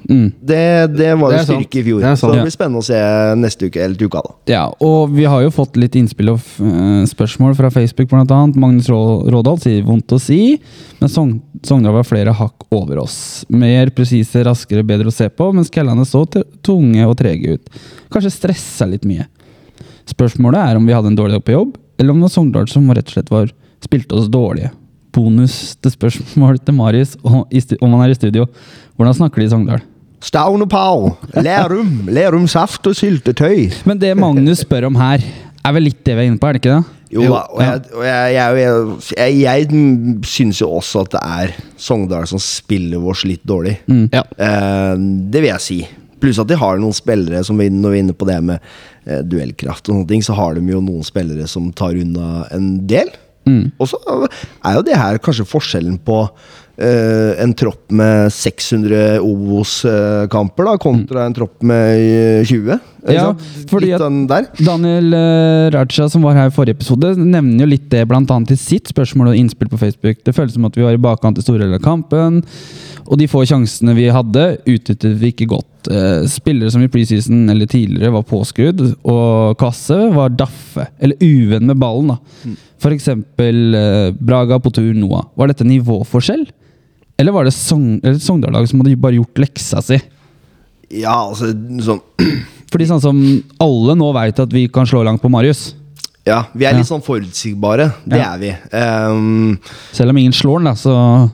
Mm. 0.10 0.30
Det, 0.42 0.60
det 0.96 1.10
var 1.20 1.34
Det 1.36 1.40
jo 1.42 1.46
styrke 1.52 1.78
i 1.78 1.84
fjor. 1.86 2.00
Det 2.02 2.12
så 2.18 2.30
det 2.32 2.40
blir 2.42 2.54
spennende 2.54 2.80
å 2.82 2.86
se 2.88 2.98
neste 3.38 3.68
uke 3.70 3.82
eller 3.84 4.00
uka, 4.08 4.22
da. 4.26 4.32
Ja, 4.50 4.62
og 4.82 5.12
vi 5.14 5.26
har 5.30 5.44
jo 5.44 5.52
fått 5.54 5.76
litt 5.78 5.94
innspill 6.00 6.32
og 6.34 6.40
eh, 6.66 7.04
spørsmål 7.12 7.54
fra 7.60 7.70
Facebook, 7.76 8.10
blant 8.10 8.32
annet. 8.34 8.58
Magnus 8.58 8.88
Rå- 8.90 9.28
Rådal 9.30 9.60
sier 9.62 9.84
vondt 9.86 10.16
å 10.16 10.22
si, 10.24 10.56
men 11.02 11.12
Sogn 11.14 11.36
Sogndal 11.68 11.94
var 12.00 12.08
flere 12.08 12.32
hakk 12.40 12.66
over 12.74 13.02
oss. 13.04 13.20
Mer 13.52 13.92
presise, 13.94 14.42
raskere, 14.48 14.82
bedre 14.88 15.12
å 15.12 15.14
se 15.14 15.28
på, 15.30 15.52
mens 15.54 15.70
Kellane 15.74 16.08
så 16.08 16.24
tunge 16.64 17.04
og 17.06 17.18
trege 17.20 17.60
ut. 17.60 17.70
Kanskje 18.10 18.32
stressa 18.34 18.88
litt 18.90 19.06
mye. 19.06 19.28
Spørsmålet 20.10 20.62
er 20.62 20.80
om 20.80 20.88
vi 20.88 20.96
hadde 20.96 21.12
en 21.12 21.18
dårlig 21.20 21.38
dag 21.38 21.46
på 21.48 21.56
jobb, 21.56 21.78
eller 22.00 22.14
om 22.14 22.22
det 22.22 22.30
var 22.30 22.36
Sogndal 22.36 22.70
som 22.72 22.90
rett 22.92 23.12
og 23.12 23.18
slett 23.18 23.34
var 23.34 23.52
spilte 23.84 24.18
oss 24.18 24.30
dårlige. 24.32 24.72
Bonus 25.16 25.76
til 25.82 25.94
spørsmål 25.96 26.60
til 26.62 26.76
Marius 26.78 27.16
og 27.24 27.50
om 27.50 27.96
han 27.96 28.04
er 28.06 28.14
i 28.14 28.18
studio. 28.18 28.46
Hvordan 28.96 29.18
snakker 29.18 29.42
de 29.42 29.48
i 29.48 29.54
Sogndal? 29.54 29.84
Stavn 30.20 30.66
og 30.66 30.70
Pau, 30.70 31.14
Lerum, 31.40 32.10
Lerum 32.12 32.48
saft 32.52 32.88
og 32.90 32.96
syltetøy. 33.00 33.70
Men 33.88 34.02
det 34.02 34.12
Magnus 34.20 34.66
spør 34.66 34.90
om 34.90 34.98
her, 35.00 35.24
er 35.64 35.76
vel 35.76 35.88
litt 35.88 36.02
det 36.04 36.16
vi 36.18 36.26
er 36.26 36.32
inne 36.32 36.40
på, 36.42 36.50
er 36.50 36.58
det 36.58 36.64
ikke 36.64 36.76
det? 36.76 36.96
Jo 37.10 37.24
da, 37.26 37.40
og 37.50 37.62
jeg, 37.64 37.86
og 37.96 38.04
jeg, 38.06 38.58
jeg, 39.18 39.38
jeg, 39.40 39.86
syns 40.30 40.60
jo 40.62 40.68
også 40.78 41.08
at 41.08 41.16
det 41.16 41.22
er 41.26 41.56
Sogndal 41.80 42.28
som 42.30 42.42
spiller 42.44 43.02
oss 43.02 43.24
litt 43.26 43.42
dårlig. 43.48 43.80
Ja. 44.14 44.22
Eh, 44.22 44.94
det 45.32 45.42
vil 45.42 45.50
jeg 45.50 45.66
si. 45.66 45.80
Pluss 46.20 46.42
at 46.42 46.50
de 46.50 46.58
har 46.60 46.80
noen 46.82 46.96
spillere 46.96 47.42
som 47.48 47.60
vi, 47.60 47.70
Når 47.72 47.94
vi 47.94 47.98
er 48.00 48.06
inne 48.06 48.18
på 48.18 48.28
det 48.30 48.40
med 48.44 48.60
eh, 49.06 49.24
duellkraft, 49.24 49.88
og 49.88 49.96
sånne 49.96 50.12
ting, 50.12 50.26
så 50.26 50.38
har 50.38 50.58
de 50.58 50.64
jo 50.68 50.84
noen 50.84 51.06
spillere 51.08 51.48
som 51.50 51.72
tar 51.76 51.98
unna 52.00 52.46
en 52.56 52.72
del. 52.90 53.12
Og 53.80 53.90
så 53.90 54.00
er 54.06 54.76
jo 54.78 54.86
det 54.86 54.98
her 55.00 55.18
kanskje 55.24 55.48
forskjellen 55.48 55.98
på 56.06 56.20
eh, 56.78 57.40
en 57.42 57.54
tropp 57.58 57.90
med 57.96 58.30
600 58.34 59.20
Obos-kamper 59.26 60.70
da 60.70 60.76
kontra 60.82 61.26
en 61.26 61.38
tropp 61.38 61.64
med 61.66 62.04
eh, 62.04 62.46
20. 62.46 62.78
Ja, 63.08 63.34
fordi 63.70 63.94
at- 63.96 64.02
Daniel 64.60 65.14
eh, 65.14 65.70
Raja, 65.72 66.10
som 66.10 66.22
var 66.26 66.36
her 66.36 66.50
i 66.50 66.54
forrige 66.56 66.76
episode, 66.76 67.14
nevner 67.18 67.64
jo 67.64 67.70
litt 67.72 67.90
det 67.90 68.04
annet 68.10 68.52
i 68.52 68.58
sitt 68.60 68.90
spørsmål 68.92 69.30
og 69.32 69.36
innspill 69.40 69.70
på 69.72 69.80
Facebook. 69.80 70.20
Det 70.26 70.36
føles 70.36 70.54
som 70.54 70.66
at 70.66 70.76
vi 70.76 70.84
var 70.84 70.94
i 70.98 71.02
bakkant 71.02 71.38
i 71.38 71.42
store 71.46 71.60
deler 71.64 71.80
av 71.80 71.86
kampen, 71.86 72.42
og 73.08 73.18
de 73.18 73.28
få 73.32 73.46
sjansene 73.48 73.96
vi 73.96 74.10
hadde, 74.14 74.60
utnyttet 74.68 75.16
vi 75.18 75.32
ikke 75.32 75.48
godt. 75.56 75.88
Eh, 75.90 76.28
spillere 76.30 76.70
som 76.72 76.84
i 76.84 76.90
preseason 76.92 77.48
eller 77.50 77.66
tidligere 77.72 78.12
var 78.14 78.24
påskrudd, 78.28 78.84
og 79.08 79.58
Kasse 79.58 79.98
var 80.14 80.30
daffe, 80.30 80.88
eller 81.00 81.16
uvenn 81.24 81.66
med 81.72 81.80
ballen. 81.80 82.12
da. 82.14 82.54
For 82.80 82.92
eksempel 82.96 83.76
eh, 83.76 84.12
Braga 84.20 84.60
på 84.60 84.72
tur 84.76 84.94
Noah. 84.94 85.26
Var 85.36 85.48
dette 85.54 85.66
nivåforskjell? 85.68 86.46
Eller 87.20 87.32
var 87.36 87.44
det 87.44 87.52
Sogn- 87.52 88.00
Sogndal-laget 88.20 88.70
som 88.70 88.80
hadde 88.80 88.96
bare 88.96 89.18
gjort 89.18 89.42
leksa 89.42 89.82
si? 89.84 89.98
Ja, 90.90 91.18
altså 91.28 91.50
sånn 91.84 92.00
Fordi 92.70 92.86
sånn 92.90 93.02
som 93.02 93.20
alle 93.60 93.96
nå 93.98 94.12
veit 94.14 94.40
at 94.40 94.52
vi 94.54 94.68
kan 94.70 94.86
slå 94.90 95.04
langt 95.08 95.22
på 95.24 95.30
Marius. 95.34 95.74
Ja, 96.28 96.44
vi 96.54 96.68
er 96.70 96.76
litt 96.78 96.86
sånn 96.90 97.02
forutsigbare. 97.02 97.90
Det 98.06 98.18
Ja. 98.20 98.34
er 98.36 98.38
vi. 98.38 98.56
Ehm, 98.74 99.58
Selv 99.92 100.10
om 100.12 100.18
ingen 100.18 100.32
slår 100.34 100.60
den, 100.60 100.66
da, 100.66 100.74
så 100.78 101.32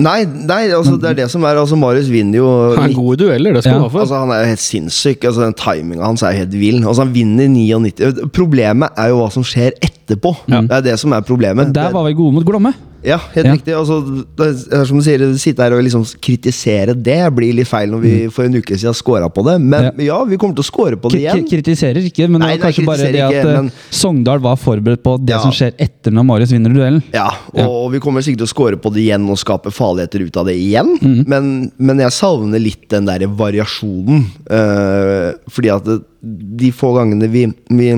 nei, 0.00 0.24
nei, 0.24 0.68
altså 0.72 0.98
det 0.98 1.10
er 1.10 1.14
det 1.14 1.30
som 1.30 1.42
er 1.44 1.56
Altså, 1.60 1.76
Marius 1.76 2.08
vinner 2.08 2.38
jo 2.38 2.74
Han 2.76 2.88
er 2.90 2.94
god 2.94 3.20
i 3.20 3.24
dueller, 3.24 3.52
det 3.52 3.62
skal 3.64 3.72
Ja, 3.72 3.78
han 3.78 3.82
ha 3.82 3.88
for. 3.90 4.00
Altså, 4.00 4.18
han 4.20 4.30
er 4.30 4.42
jo 4.44 4.48
helt 4.54 4.64
sinnssyk. 4.64 5.24
Altså, 5.28 5.40
den 5.44 5.52
Timinga 5.60 6.04
hans 6.06 6.22
er 6.22 6.32
jo 6.32 6.38
helt 6.38 6.52
vill. 6.52 6.78
Altså, 6.86 7.04
han 7.04 7.12
vinner 7.12 7.48
99 7.48 8.30
Problemet 8.32 8.90
er 8.96 9.08
jo 9.12 9.18
hva 9.20 9.30
som 9.32 9.42
skjer 9.42 9.72
etterpå. 9.82 10.36
Det 10.48 10.70
er 10.72 10.80
det 10.80 10.98
som 10.98 11.12
er 11.12 11.20
problemet. 11.20 11.72
Der 11.74 11.90
var 11.92 12.04
vi 12.08 12.14
gode 12.14 12.32
mot 12.32 12.44
Glomme. 12.46 12.72
Ja, 13.02 13.16
helt 13.34 13.46
Ja. 13.46 13.52
riktig. 13.54 13.72
Altså, 13.74 13.96
det 14.36 14.46
er 14.72 14.84
som 14.84 14.98
du 14.98 15.02
sier, 15.04 15.22
sitte 15.40 15.62
her 15.64 15.72
og 15.72 15.82
liksom 15.82 16.04
kritisere 16.20 16.94
det 16.94 17.16
blir 17.34 17.54
litt 17.54 17.68
feil 17.68 17.88
når 17.90 18.00
vi 18.02 18.12
for 18.28 18.44
en 18.44 18.54
uke 18.60 18.76
siden 18.76 18.94
scora 18.94 19.28
på 19.32 19.44
det. 19.46 19.58
Men 19.60 19.80
Mm. 19.92 19.98
Ja. 20.04 20.18
ja, 20.18 20.24
vi 20.24 20.36
kommer 20.36 20.54
til 20.54 20.62
å 20.62 20.68
score 20.70 20.96
på 21.00 21.10
det 21.10 21.20
K 21.24 21.36
igjen. 21.38 21.46
kritiserer 21.48 22.02
ikke, 22.04 22.28
men 22.28 22.40
Nei, 22.40 22.56
det 22.56 22.60
var 22.60 22.66
nei, 22.66 22.72
kanskje 22.72 22.86
bare 22.86 23.12
det 23.12 23.20
at 23.20 23.32
ikke, 23.32 23.48
eh, 23.48 23.62
men- 23.62 23.72
Sogndal 23.90 24.40
var 24.40 24.56
forberedt 24.56 25.02
på 25.02 25.16
det 25.24 25.30
Ja. 25.34 25.40
som 25.40 25.50
skjer 25.52 25.72
etter 25.78 26.10
når 26.12 26.24
Marius 26.26 26.52
vinner 26.52 26.70
duellen. 26.74 27.02
Ja, 27.14 27.30
og 27.54 27.92
vi 27.92 27.98
kommer 28.00 28.20
sikkert 28.20 28.38
til 28.44 28.46
å 28.46 28.54
score 28.54 28.76
på 28.76 28.92
det 28.92 29.00
igjen 29.06 29.28
og 29.30 29.36
skape 29.38 29.72
farligheter 29.72 30.20
ut 30.26 30.36
av 30.36 30.46
det 30.46 30.56
igjen. 30.56 30.98
Mm. 31.00 31.24
Men, 31.26 31.72
men 31.78 31.98
jeg 31.98 32.10
savner 32.10 32.60
litt 32.60 32.88
den 32.88 33.06
der 33.06 33.20
variasjonen. 33.26 34.26
eh, 34.50 35.32
fordi 35.48 35.70
at 35.74 35.84
det, 35.84 36.02
de 36.20 36.68
få 36.76 36.92
gangene 36.98 37.28
vi, 37.32 37.46
vi 37.72 37.88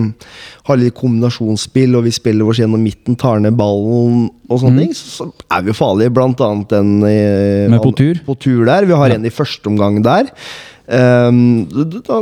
har 0.69 0.79
litt 0.79 0.95
kombinasjonsspill, 0.99 1.97
og 1.99 2.07
vi 2.07 2.14
spiller 2.14 2.49
oss 2.49 2.61
gjennom 2.62 2.83
midten, 2.83 3.19
tar 3.19 3.43
ned 3.43 3.57
ballen 3.59 4.29
og 4.47 4.62
sånne 4.62 4.85
ting, 4.85 4.95
så, 4.95 5.26
er 5.50 5.64
vi 5.64 5.73
jo 5.73 5.76
farlige. 5.79 6.14
Blant 6.14 6.43
annet 6.45 6.75
den 6.75 6.95
eh, 7.09 7.31
Mm. 7.62 7.75
Med 7.75 7.83
på 7.85 7.93
tur. 7.97 8.19
på 8.26 8.35
tur 8.38 8.64
der. 8.67 8.87
Vi 8.88 8.97
har 8.97 9.14
en 9.14 9.26
i 9.26 9.33
første 9.33 9.69
omgang 9.71 10.00
der. 10.05 10.31
Um, 10.87 11.69
da, 12.05 12.19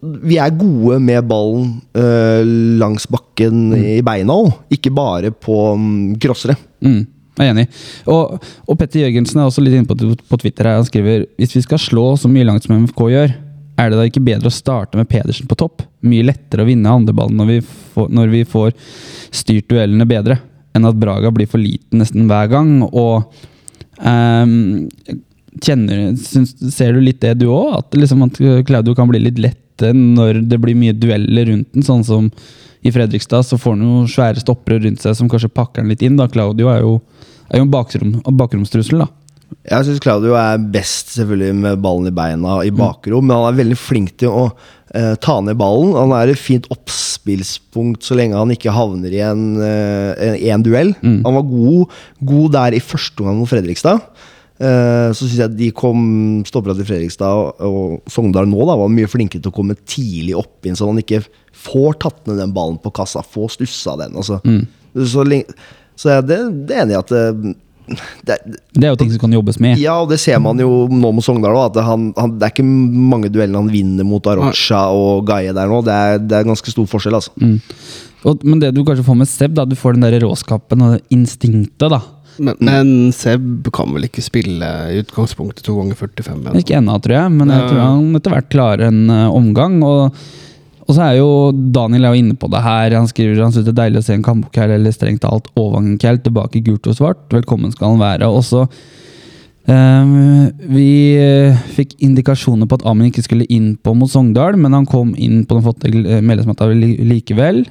vi 0.00 0.38
er 0.40 0.54
gode 0.56 0.98
med 1.02 1.26
ballen 1.28 1.78
uh, 1.98 2.42
langs 2.80 3.06
bakken 3.10 3.72
i 3.76 3.98
beina 4.06 4.36
òg, 4.38 4.52
ikke 4.74 4.92
bare 4.94 5.32
på 5.34 5.58
um, 5.74 6.14
crossere. 6.20 6.56
Mm, 6.84 7.02
jeg 7.38 7.46
er 7.46 7.52
enig. 7.52 7.66
Og, 8.06 8.38
og 8.66 8.78
Petter 8.78 9.04
Jørgensen 9.04 9.42
er 9.42 9.50
også 9.50 9.64
litt 9.64 9.76
inne 9.78 9.88
på, 9.88 9.98
på 9.98 10.40
Twitter. 10.40 10.70
her 10.70 10.80
Han 10.80 10.88
skriver 10.88 11.26
hvis 11.38 11.56
vi 11.58 11.64
skal 11.66 11.82
slå 11.82 12.08
så 12.18 12.30
mye 12.30 12.46
langt 12.48 12.66
som 12.66 12.78
MFK 12.78 13.04
gjør, 13.14 13.36
er 13.78 13.90
det 13.90 13.98
da 13.98 14.06
ikke 14.08 14.24
bedre 14.26 14.50
å 14.50 14.54
starte 14.54 14.98
med 14.98 15.08
Pedersen 15.10 15.48
på 15.48 15.56
topp? 15.58 15.84
Mye 16.06 16.26
lettere 16.26 16.64
å 16.64 16.68
vinne 16.68 16.90
andreballen 16.90 17.38
når 17.38 17.62
når 18.14 18.32
vi 18.32 18.44
får 18.46 18.74
styrt 19.34 19.68
duellene 19.70 20.06
bedre, 20.06 20.38
enn 20.76 20.86
at 20.86 20.98
Braga 20.98 21.32
blir 21.34 21.48
for 21.50 21.62
liten 21.62 22.02
nesten 22.02 22.28
hver 22.30 22.50
gang. 22.52 22.76
Og 22.86 23.26
um, 23.98 24.86
kjenner, 25.62 26.12
syns, 26.22 26.54
Ser 26.74 26.94
du 26.94 27.02
litt 27.02 27.20
det 27.24 27.34
du 27.40 27.48
òg? 27.50 27.74
At, 27.80 27.98
liksom 27.98 28.22
at 28.26 28.38
Claudio 28.68 28.94
kan 28.98 29.10
bli 29.10 29.22
litt 29.24 29.40
lette 29.42 29.92
når 29.94 30.42
det 30.50 30.58
blir 30.62 30.78
mye 30.78 30.96
dueller 30.96 31.50
rundt 31.52 31.70
den? 31.74 31.86
Sånn 31.86 32.06
som 32.06 32.30
i 32.86 32.92
Fredrikstad, 32.94 33.42
så 33.42 33.58
får 33.58 33.74
han 33.74 33.86
jo 33.86 34.02
svære 34.10 34.42
stoppere 34.42 34.82
rundt 34.84 35.02
seg 35.02 35.16
som 35.18 35.30
kanskje 35.30 35.50
pakker 35.50 35.82
han 35.82 35.90
litt 35.90 36.04
inn. 36.06 36.18
da 36.18 36.28
Claudio 36.30 36.70
er 36.70 36.84
jo, 36.84 36.98
er 37.50 37.58
jo 37.62 37.66
en 37.66 37.72
bakrom, 37.72 38.18
bakromstrussel, 38.38 39.02
da. 39.02 39.10
Jeg 39.68 39.84
syns 39.84 40.00
Claudio 40.00 40.34
er 40.38 40.60
best 40.72 41.12
selvfølgelig 41.16 41.56
med 41.60 41.80
ballen 41.84 42.08
i 42.08 42.14
beina 42.14 42.58
i 42.64 42.72
bakrom, 42.72 43.26
men 43.28 43.36
han 43.36 43.50
er 43.50 43.58
veldig 43.58 43.78
flink 43.80 44.14
til 44.20 44.32
å 44.32 44.44
eh, 44.96 45.14
ta 45.24 45.38
ned 45.44 45.58
ballen. 45.60 45.92
Han 45.96 46.14
er 46.16 46.32
et 46.32 46.40
fint 46.40 46.68
oppspillspunkt 46.72 48.04
så 48.04 48.16
lenge 48.16 48.38
han 48.38 48.52
ikke 48.54 48.72
havner 48.72 49.12
i 49.12 49.20
en, 49.24 49.44
eh, 49.64 50.24
en, 50.28 50.38
en 50.54 50.64
duell. 50.64 50.94
Han 51.02 51.38
var 51.40 51.46
god, 51.48 52.00
god 52.32 52.56
der 52.56 52.78
i 52.78 52.82
første 52.84 53.24
omgang 53.24 53.40
mot 53.42 53.50
Fredrikstad. 53.50 54.04
Eh, 54.58 55.10
så 55.14 55.22
syns 55.22 55.38
jeg 55.38 55.54
de 55.54 55.68
kom 55.76 56.00
stoppera 56.48 56.74
til 56.74 56.88
Fredrikstad 56.88 57.30
og, 57.30 57.60
og 57.62 58.10
Sogndal 58.10 58.48
nå 58.50 58.64
da 58.66 58.74
var 58.80 58.90
mye 58.90 59.10
flinkere 59.10 59.44
til 59.44 59.52
å 59.52 59.58
komme 59.60 59.76
tidlig 59.84 60.34
opp 60.40 60.66
inn, 60.66 60.74
så 60.74 60.88
han 60.88 60.98
ikke 60.98 61.22
får 61.54 62.00
tatt 62.02 62.24
ned 62.26 62.40
den 62.42 62.56
ballen 62.56 62.80
på 62.82 62.90
kassa, 62.96 63.22
får 63.22 63.54
stussa 63.58 63.94
den. 64.00 64.16
Altså. 64.18 64.40
Så, 64.98 65.22
lenge, 65.28 65.56
så 65.98 66.16
jeg, 66.16 66.26
det, 66.30 66.40
det 66.66 66.74
er 66.74 66.86
enig 66.86 66.96
i 66.96 67.02
at 67.04 67.14
eh, 67.14 67.48
det, 68.26 68.36
Det 68.74 68.84
er 68.84 68.92
jo 68.92 68.98
ting 69.00 69.12
som 69.14 69.22
kan 69.22 69.36
jobbes 69.38 69.58
med. 69.62 69.78
ja, 69.80 69.96
og 70.02 70.10
det 70.12 70.18
ser 70.22 70.40
man 70.42 70.58
jo 70.60 70.86
nå 70.90 71.12
med 71.16 71.24
Sogndal 71.24 71.56
òg. 71.56 71.70
At 71.72 71.80
han, 71.86 72.10
han, 72.18 72.36
det 72.38 72.48
er 72.48 72.54
ikke 72.54 72.66
mange 72.66 73.30
dueller 73.32 73.60
han 73.60 73.70
vinner 73.72 74.06
mot 74.08 74.26
Arocha 74.30 74.84
og 74.94 75.26
Gaie 75.28 75.54
der 75.56 75.70
nå. 75.70 75.80
Det 75.86 75.94
er, 75.94 76.20
det 76.22 76.38
er 76.40 76.48
ganske 76.48 76.74
stor 76.74 76.86
forskjell, 76.90 77.18
altså. 77.18 77.32
Og, 78.26 78.42
men 78.44 78.60
det 78.62 78.72
du 78.74 78.82
kanskje 78.86 79.06
får 79.06 79.18
med 79.20 79.30
Seb, 79.30 79.54
da, 79.54 79.64
du 79.68 79.76
får 79.78 79.94
den 79.96 80.06
der 80.08 80.18
råskapen 80.24 80.82
og 80.84 81.14
instinktet. 81.14 81.86
da 81.88 82.00
Men, 82.38 82.56
men 82.58 82.90
Seb 83.14 83.70
kan 83.74 83.94
vel 83.94 84.08
ikke 84.08 84.24
spille 84.24 84.66
i 84.92 85.00
utgangspunktet 85.04 85.64
to 85.66 85.76
ganger 85.78 85.98
45? 85.98 86.42
Men. 86.44 86.58
Ikke 86.60 86.76
ennå, 86.78 86.98
tror 87.02 87.16
jeg, 87.20 87.32
men 87.34 87.54
jeg 87.54 87.70
tror 87.70 87.82
han 87.84 88.18
etter 88.18 88.34
hvert 88.34 88.52
klarer 88.52 88.90
en 88.90 89.04
eh, 89.14 89.38
omgang. 89.40 89.80
Og, 89.86 90.18
og 90.88 90.96
så 90.96 91.04
er 91.04 91.18
jo 91.18 91.28
Daniel 91.52 92.06
er 92.08 92.14
jo 92.14 92.22
inne 92.22 92.34
på 92.40 92.48
det 92.48 92.62
her. 92.64 92.94
Han 92.96 93.08
skriver 93.10 93.42
han 93.42 93.52
synes 93.52 93.66
det 93.66 93.74
er 93.74 93.82
deilig 93.82 94.00
å 94.00 94.06
se 94.06 94.14
en 94.16 94.24
kampkjell 94.24 94.72
eller 94.78 94.94
strengt 94.94 95.20
talt 95.20 95.50
Åvangen-kjell 95.60 96.22
tilbake 96.24 96.62
gult 96.64 96.88
og 96.88 96.96
svart. 96.96 97.26
Velkommen 97.34 97.74
skal 97.74 97.92
han 97.92 98.00
være. 98.00 98.30
Og 98.32 98.40
så 98.48 98.62
eh, 99.68 100.14
Vi 100.72 100.88
eh, 101.20 101.60
fikk 101.76 101.92
indikasjoner 102.08 102.70
på 102.70 102.80
at 102.80 102.88
Amin 102.88 103.12
ikke 103.12 103.26
skulle 103.26 103.48
inn 103.52 103.74
på 103.76 103.92
mot 104.00 104.08
Sogndal, 104.08 104.56
men 104.56 104.72
han 104.72 104.88
kom 104.88 105.12
inn 105.12 105.44
på 105.44 105.58
den 105.58 105.68
flotte 105.68 105.92
eh, 105.92 107.04
likevel. 107.12 107.66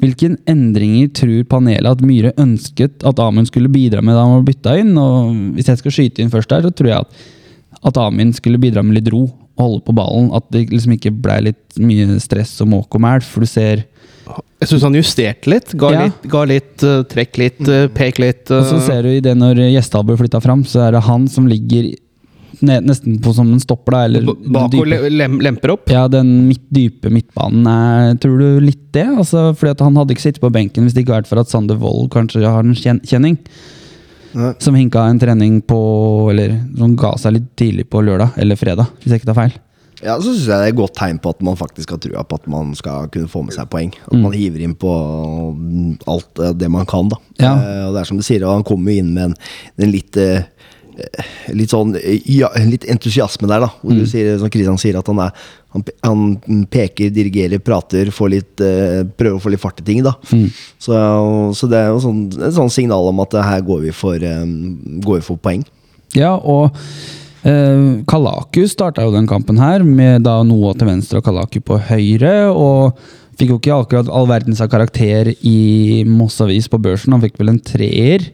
Hvilke 0.00 0.34
endringer 0.48 1.08
tror 1.16 1.48
panelet 1.48 1.88
at 1.88 2.04
Myhre 2.04 2.36
ønsket 2.40 3.08
at 3.08 3.20
Amund 3.24 3.48
skulle 3.48 3.72
bidra 3.72 4.04
med 4.04 4.16
da 4.16 4.26
han 4.26 4.36
var 4.36 4.48
bytta 4.52 4.76
inn? 4.84 4.92
Og 5.00 5.32
hvis 5.56 5.72
jeg 5.72 5.80
skal 5.80 5.96
skyte 5.96 6.20
inn 6.20 6.32
først 6.32 6.52
der, 6.52 6.68
så 6.68 6.76
tror 6.76 6.92
jeg 6.92 7.08
at, 7.08 7.28
at 7.88 8.04
Amin 8.04 8.36
skulle 8.36 8.60
bidra 8.60 8.84
med 8.84 9.00
litt 9.00 9.08
ro 9.12 9.30
holde 9.62 9.84
på 9.86 9.94
ballen. 9.96 10.30
At 10.36 10.48
det 10.54 10.68
liksom 10.72 10.96
ikke 10.96 11.12
ble 11.14 11.38
litt 11.50 11.80
mye 11.80 12.18
stress 12.22 12.56
og 12.64 12.70
måk 12.72 12.98
og 12.98 13.04
mæl. 13.06 13.24
For 13.26 13.46
du 13.46 13.50
ser 13.50 13.86
Jeg 14.60 14.68
syns 14.68 14.84
han 14.86 14.94
justerte 14.94 15.50
litt. 15.50 15.72
Ga 15.74 15.90
Ja. 15.90 16.04
litt, 16.04 16.28
ga 16.30 16.44
litt 16.46 16.84
uh, 16.84 17.00
trekk 17.08 17.38
litt, 17.40 17.62
uh, 17.66 17.88
pek 17.88 18.20
litt. 18.22 18.44
Og 18.50 18.62
så 18.68 18.76
eh, 18.76 18.84
ser 18.86 19.02
du 19.02 19.08
i 19.08 19.24
det 19.24 19.32
når 19.34 19.58
Gjesdal 19.72 20.04
blir 20.06 20.20
flytta 20.20 20.40
fram, 20.44 20.62
så 20.68 20.86
er 20.86 20.92
det 20.94 21.02
han 21.08 21.26
som 21.32 21.48
ligger 21.50 21.88
ned, 22.60 22.84
nesten 22.84 23.16
på 23.22 23.32
som 23.34 23.48
en 23.52 23.62
stopper, 23.62 23.96
da. 23.96 24.04
Eller 24.04 24.28
bak 24.28 24.76
og 24.76 24.86
lem, 24.86 25.38
lemper 25.40 25.74
opp. 25.74 25.90
Ja, 25.90 26.06
den 26.12 26.48
midt, 26.48 26.62
dype 26.70 27.10
midtbanen 27.12 27.66
er 27.66 28.14
Tror 28.20 28.38
du 28.38 28.60
litt 28.64 28.92
det? 28.92 29.06
Altså, 29.08 29.50
fordi 29.56 29.72
at 29.72 29.84
Han 29.86 29.96
hadde 29.96 30.14
ikke 30.14 30.26
sittet 30.28 30.42
på 30.44 30.52
benken 30.52 30.84
hvis 30.84 30.94
det 30.94 31.04
ikke 31.04 31.14
hadde 31.14 31.24
vært 31.24 31.32
for 31.32 31.42
at 31.42 31.52
Sander 31.52 31.78
Wold 31.80 32.10
kanskje 32.14 32.44
har 32.44 32.62
en 32.64 32.76
kjen 32.76 33.00
kjenning. 33.06 33.38
Nei. 34.34 34.52
Som 34.62 34.76
hinka 34.78 35.02
en 35.10 35.18
trening 35.18 35.56
på 35.66 35.78
Eller 36.30 36.52
som 36.78 36.92
ga 36.96 37.16
seg 37.18 37.32
litt 37.34 37.48
tidlig 37.58 37.88
på 37.90 38.02
lørdag 38.06 38.36
eller 38.38 38.56
fredag, 38.56 38.86
hvis 39.02 39.10
jeg 39.14 39.20
ikke 39.22 39.30
tar 39.32 39.38
feil. 39.40 39.56
Ja, 40.00 40.14
så 40.16 40.30
syns 40.32 40.46
jeg 40.46 40.48
det 40.48 40.66
er 40.68 40.70
et 40.72 40.76
godt 40.78 40.94
tegn 40.96 41.18
på 41.20 41.28
at 41.34 41.42
man 41.44 41.58
faktisk 41.60 41.90
har 41.92 41.98
trua 42.00 42.22
på 42.24 42.38
at 42.38 42.46
man 42.48 42.70
skal 42.78 43.08
kunne 43.12 43.28
få 43.28 43.42
med 43.44 43.52
seg 43.52 43.68
poeng. 43.68 43.90
At 44.06 44.14
Mm. 44.14 44.22
man 44.22 44.32
hiver 44.32 44.62
inn 44.64 44.74
på 44.80 44.92
alt 46.08 46.38
eh, 46.40 46.52
det 46.56 46.70
man 46.72 46.86
kan, 46.88 47.10
da. 47.12 47.18
Ja. 47.40 47.52
Eh, 47.58 47.82
og 47.88 47.94
det 47.94 48.00
er 48.00 48.08
som 48.08 48.16
du 48.16 48.24
sier, 48.24 48.46
han 48.48 48.64
kommer 48.64 48.92
jo 48.94 49.02
inn 49.02 49.12
med 49.14 49.24
en, 49.30 49.34
en 49.84 49.92
litt 49.92 50.16
eh, 50.16 50.46
Litt 51.56 51.70
sånn 51.72 51.94
eh, 51.98 52.20
ja, 52.30 52.48
litt 52.66 52.84
entusiasme 52.90 53.48
der, 53.50 53.60
da. 53.66 53.70
Hvor 53.82 53.92
Mm. 53.94 53.98
du 54.00 54.06
sier, 54.06 54.38
som 54.38 54.50
Kristian 54.52 54.78
sier, 54.78 54.98
at 54.98 55.06
han, 55.10 55.18
er, 55.24 55.32
han, 55.74 55.84
han 56.06 56.64
peker, 56.70 57.10
dirigerer, 57.14 57.58
prater, 57.62 58.10
får 58.14 58.30
litt, 58.30 58.60
eh, 58.60 59.02
prøver 59.16 59.38
å 59.38 59.42
få 59.42 59.50
litt 59.54 59.60
fart 59.62 59.80
i 59.80 59.86
ting. 59.86 60.02
da 60.06 60.14
Mm. 60.32 60.48
så, 60.78 60.94
så 61.54 61.68
det 61.70 61.78
er 61.78 61.88
jo 61.92 62.00
sånn, 62.04 62.26
et 62.40 62.54
sånn 62.54 62.70
signal 62.70 63.08
om 63.08 63.20
at 63.20 63.34
eh, 63.34 63.42
her 63.42 63.60
går 63.62 63.80
vi 63.88 63.90
for, 63.96 64.16
um, 64.16 65.00
går 65.00 65.20
vi 65.20 65.26
for 65.26 65.36
poeng. 65.42 65.64
Ja, 66.14 66.34
og 66.36 66.74
eh, 67.44 68.02
Kalaku 68.10 68.66
starta 68.68 69.02
jo 69.06 69.12
den 69.14 69.26
kampen 69.30 69.58
her, 69.62 69.82
med 69.86 70.24
da 70.26 70.42
Noah 70.44 70.74
til 70.76 70.88
venstre 70.90 71.20
og 71.20 71.24
Kalaku 71.28 71.60
på 71.64 71.78
høyre. 71.90 72.34
Og 72.52 72.98
fikk 73.40 73.52
jo 73.54 73.58
ikke 73.60 73.76
akkurat 73.76 74.10
all 74.12 74.28
verdens 74.30 74.60
karakter 74.70 75.32
i 75.34 76.02
Mossavis 76.08 76.68
på 76.70 76.80
børsen, 76.82 77.14
han 77.16 77.22
fikk 77.24 77.40
vel 77.40 77.54
en 77.54 77.62
treer. 77.64 78.28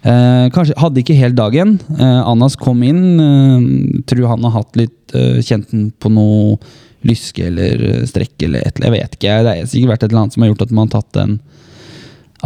Eh, 0.00 0.46
kanskje 0.54 0.76
Hadde 0.80 1.02
ikke 1.02 1.16
helt 1.18 1.36
dagen. 1.36 1.78
Eh, 1.96 2.20
Anas 2.28 2.56
kom 2.60 2.84
inn. 2.86 3.02
Eh, 3.20 4.04
tror 4.08 4.30
han 4.34 4.46
har 4.46 4.60
hatt 4.60 4.78
litt 4.80 5.16
eh, 5.16 5.40
Kjent 5.44 5.74
på 6.00 6.12
noe 6.12 6.60
lyske 7.08 7.46
eller 7.48 7.84
eh, 7.88 8.06
strekk 8.08 8.46
eller 8.46 8.64
et 8.64 8.78
eller 8.78 8.94
Jeg 8.94 8.96
vet 8.96 9.18
ikke. 9.18 9.36
Det 9.44 9.56
har 9.58 9.68
sikkert 9.68 9.92
vært 9.94 10.06
et 10.06 10.10
eller 10.12 10.22
annet 10.22 10.36
som 10.36 10.44
har 10.44 10.52
gjort 10.52 10.64
at 10.66 10.72
man 10.76 10.88
har 10.88 10.94
tatt 10.96 11.12
den 11.18 11.36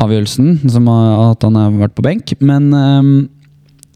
avgjørelsen. 0.03 0.51
Som 0.75 0.91
har, 0.91 1.31
at 1.31 1.47
han 1.47 1.61
har 1.61 1.79
vært 1.85 1.97
på 1.99 2.07
benk. 2.07 2.35
Men 2.43 2.71
eh, 2.75 3.31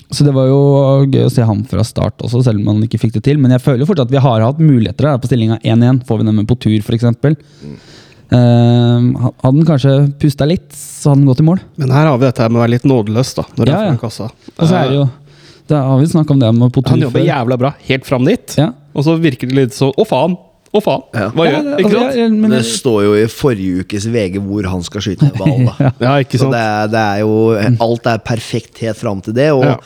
så 0.08 0.24
det 0.24 0.32
var 0.32 0.46
jo 0.48 0.60
gøy 1.04 1.26
å 1.26 1.32
se 1.32 1.44
ham 1.44 1.60
fra 1.68 1.82
start 1.84 2.22
også, 2.24 2.40
selv 2.46 2.62
om 2.62 2.70
han 2.70 2.86
ikke 2.86 3.00
fikk 3.02 3.18
det 3.18 3.26
til. 3.26 3.40
Men 3.42 3.52
jeg 3.56 3.64
føler 3.64 3.88
fortsatt 3.88 4.08
at 4.08 4.14
vi 4.14 4.22
har 4.24 4.44
hatt 4.46 4.62
muligheter 4.62 5.10
her 5.10 5.18
på 5.20 5.28
stillinga 5.28 5.58
1-1. 5.60 6.04
Får 6.08 6.22
vi 6.22 6.28
dem 6.30 6.38
med 6.40 6.48
på 6.48 6.56
tur, 6.62 6.78
f.eks. 6.80 7.10
Uh, 8.28 9.14
hadde 9.40 9.54
han 9.56 9.64
kanskje 9.68 9.92
pusta 10.20 10.44
litt, 10.48 10.68
så 10.76 11.10
hadde 11.14 11.22
han 11.22 11.28
gått 11.30 11.40
i 11.40 11.46
mål. 11.46 11.62
Men 11.80 11.92
her 11.94 12.10
har 12.10 12.18
vi 12.20 12.26
dette 12.28 12.48
med 12.50 12.60
å 12.60 12.64
være 12.64 12.74
litt 12.76 12.84
nådeløs, 12.88 13.30
da. 13.38 13.44
Når 13.56 13.70
Ja, 13.72 13.78
ja. 13.88 13.94
kassa. 14.00 14.28
Og 14.58 14.68
så 14.68 14.74
er 14.82 14.88
det 14.92 14.98
jo 14.98 15.06
Da 15.68 15.82
har 15.84 15.98
vi 16.00 16.06
snakka 16.08 16.32
om 16.32 16.38
det 16.40 16.48
med 16.56 16.72
på 16.72 16.80
tur 16.82 16.94
Han 16.96 17.00
jobber 17.06 17.20
jævla 17.24 17.58
bra 17.60 17.74
helt 17.88 18.06
fram 18.08 18.24
dit, 18.24 18.54
Ja. 18.56 18.70
og 18.94 19.04
så 19.04 19.18
virker 19.20 19.48
det 19.48 19.54
litt 19.56 19.74
sånn 19.76 19.92
Å, 19.96 20.04
faen! 20.08 20.36
Å, 20.68 20.80
faen! 20.84 21.02
Hva 21.32 21.44
gjør 21.48 21.62
det- 21.64 21.70
jeg? 21.70 21.78
Ikke 21.80 21.88
altså, 21.88 22.00
sant? 22.02 22.16
ja, 22.18 22.28
men 22.28 22.50
det 22.52 22.58
det- 22.58 22.72
står 22.76 22.98
jo 23.06 23.12
i 23.16 23.24
forrige 23.32 23.84
ukes 23.86 24.06
VG 24.12 24.34
hvor 24.44 24.66
han 24.68 24.82
skal 24.84 25.00
skyte 25.00 25.22
med 25.24 25.38
ball. 25.40 25.64
da 25.64 25.92
Ja. 26.04 26.10
Ikke 26.20 26.36
Så 26.36 26.44
sant? 26.44 26.52
det 26.52 26.60
er, 26.60 26.90
det 26.92 27.04
er 27.04 27.18
jo 27.22 27.32
Alt 27.86 28.06
er 28.06 28.18
perfekt 28.18 28.78
helt 28.84 28.96
fram 29.00 29.22
til 29.24 29.32
det. 29.38 29.46
Og 29.56 29.64
Ja. 29.64 29.76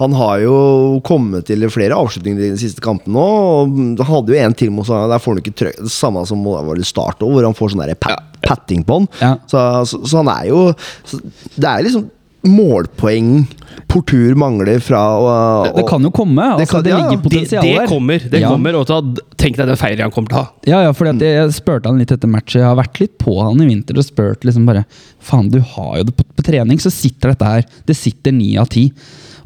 han 0.00 0.12
har 0.18 0.40
jo 0.42 1.00
kommet 1.04 1.46
til 1.46 1.62
flere 1.70 1.94
avslutninger 1.94 2.42
i 2.42 2.50
de 2.56 2.58
siste 2.58 2.80
kampene 2.82 3.14
nå. 3.14 3.22
Og 3.22 4.02
han 4.02 4.10
hadde 4.16 4.34
jo 4.34 4.40
en 4.42 4.54
til 4.54 4.70
mot 4.74 4.84
seg, 4.88 5.06
der 5.12 5.18
får 5.22 5.34
han 5.36 5.42
ikke 5.44 5.54
trøkk. 5.62 5.78
Det 5.86 5.90
samme 5.94 6.26
som 6.26 6.42
var 6.42 6.74
det 6.74 6.86
start 6.90 7.20
også, 7.22 7.30
hvor 7.36 7.44
han 7.46 7.54
får 7.54 7.70
sånn 7.76 7.86
der 7.86 7.94
pat, 7.94 8.24
patting 8.42 8.82
på 8.88 8.98
han. 8.98 9.08
Ja. 9.20 9.36
Så, 9.46 9.62
så, 9.86 10.02
så 10.10 10.24
han 10.24 10.28
er 10.34 10.48
jo 10.50 10.64
så 11.06 11.20
Det 11.54 11.68
er 11.70 11.86
liksom 11.86 12.10
målpoeng 12.48 13.46
Portur 13.88 14.34
mangler 14.38 14.80
fra 14.84 15.00
å 15.20 15.32
Det, 15.66 15.72
det 15.80 15.84
kan 15.88 16.02
jo 16.04 16.10
komme. 16.14 16.44
Det 16.58 16.64
Altså, 16.66 16.72
kan- 16.78 16.82
det, 16.84 16.90
ja, 16.90 16.96
ligger 16.96 17.10
det- 17.10 17.22
Det, 17.22 17.30
potensial 17.30 17.62
det 17.62 17.76
der. 17.78 17.86
kommer. 17.86 18.18
det 18.30 18.40
Ja. 18.40 18.48
kommer 18.50 18.74
og 18.78 18.86
ta, 18.86 19.00
Tenk 19.36 19.56
deg 19.56 19.66
den 19.66 19.76
feiringen 19.76 20.02
han 20.02 20.10
kommer 20.10 20.28
til 20.28 20.38
å 20.38 20.42
ha. 20.44 20.50
Ja, 20.66 20.82
ja, 20.82 20.92
fordi 20.92 21.10
at 21.10 21.20
jeg 21.20 21.50
spurte 21.50 21.86
han 21.86 21.98
litt 21.98 22.12
etter 22.12 22.28
matchet. 22.28 22.60
Jeg 22.60 22.64
har 22.64 22.76
vært 22.76 23.00
litt 23.00 23.18
på 23.18 23.42
han 23.42 23.60
i 23.60 23.66
vinter 23.66 23.96
og 23.98 24.04
spurt 24.04 24.40
liksom 24.44 24.64
bare 24.66 24.84
Faen, 25.20 25.50
du 25.50 25.58
har 25.60 25.96
jo 25.98 26.04
det 26.04 26.16
på, 26.16 26.24
på 26.36 26.42
trening, 26.44 26.78
så 26.78 26.90
sitter 26.92 27.30
dette 27.32 27.44
her. 27.44 27.64
Det 27.86 27.96
sitter 27.96 28.32
ni 28.32 28.56
av 28.56 28.68
ti. 28.68 28.92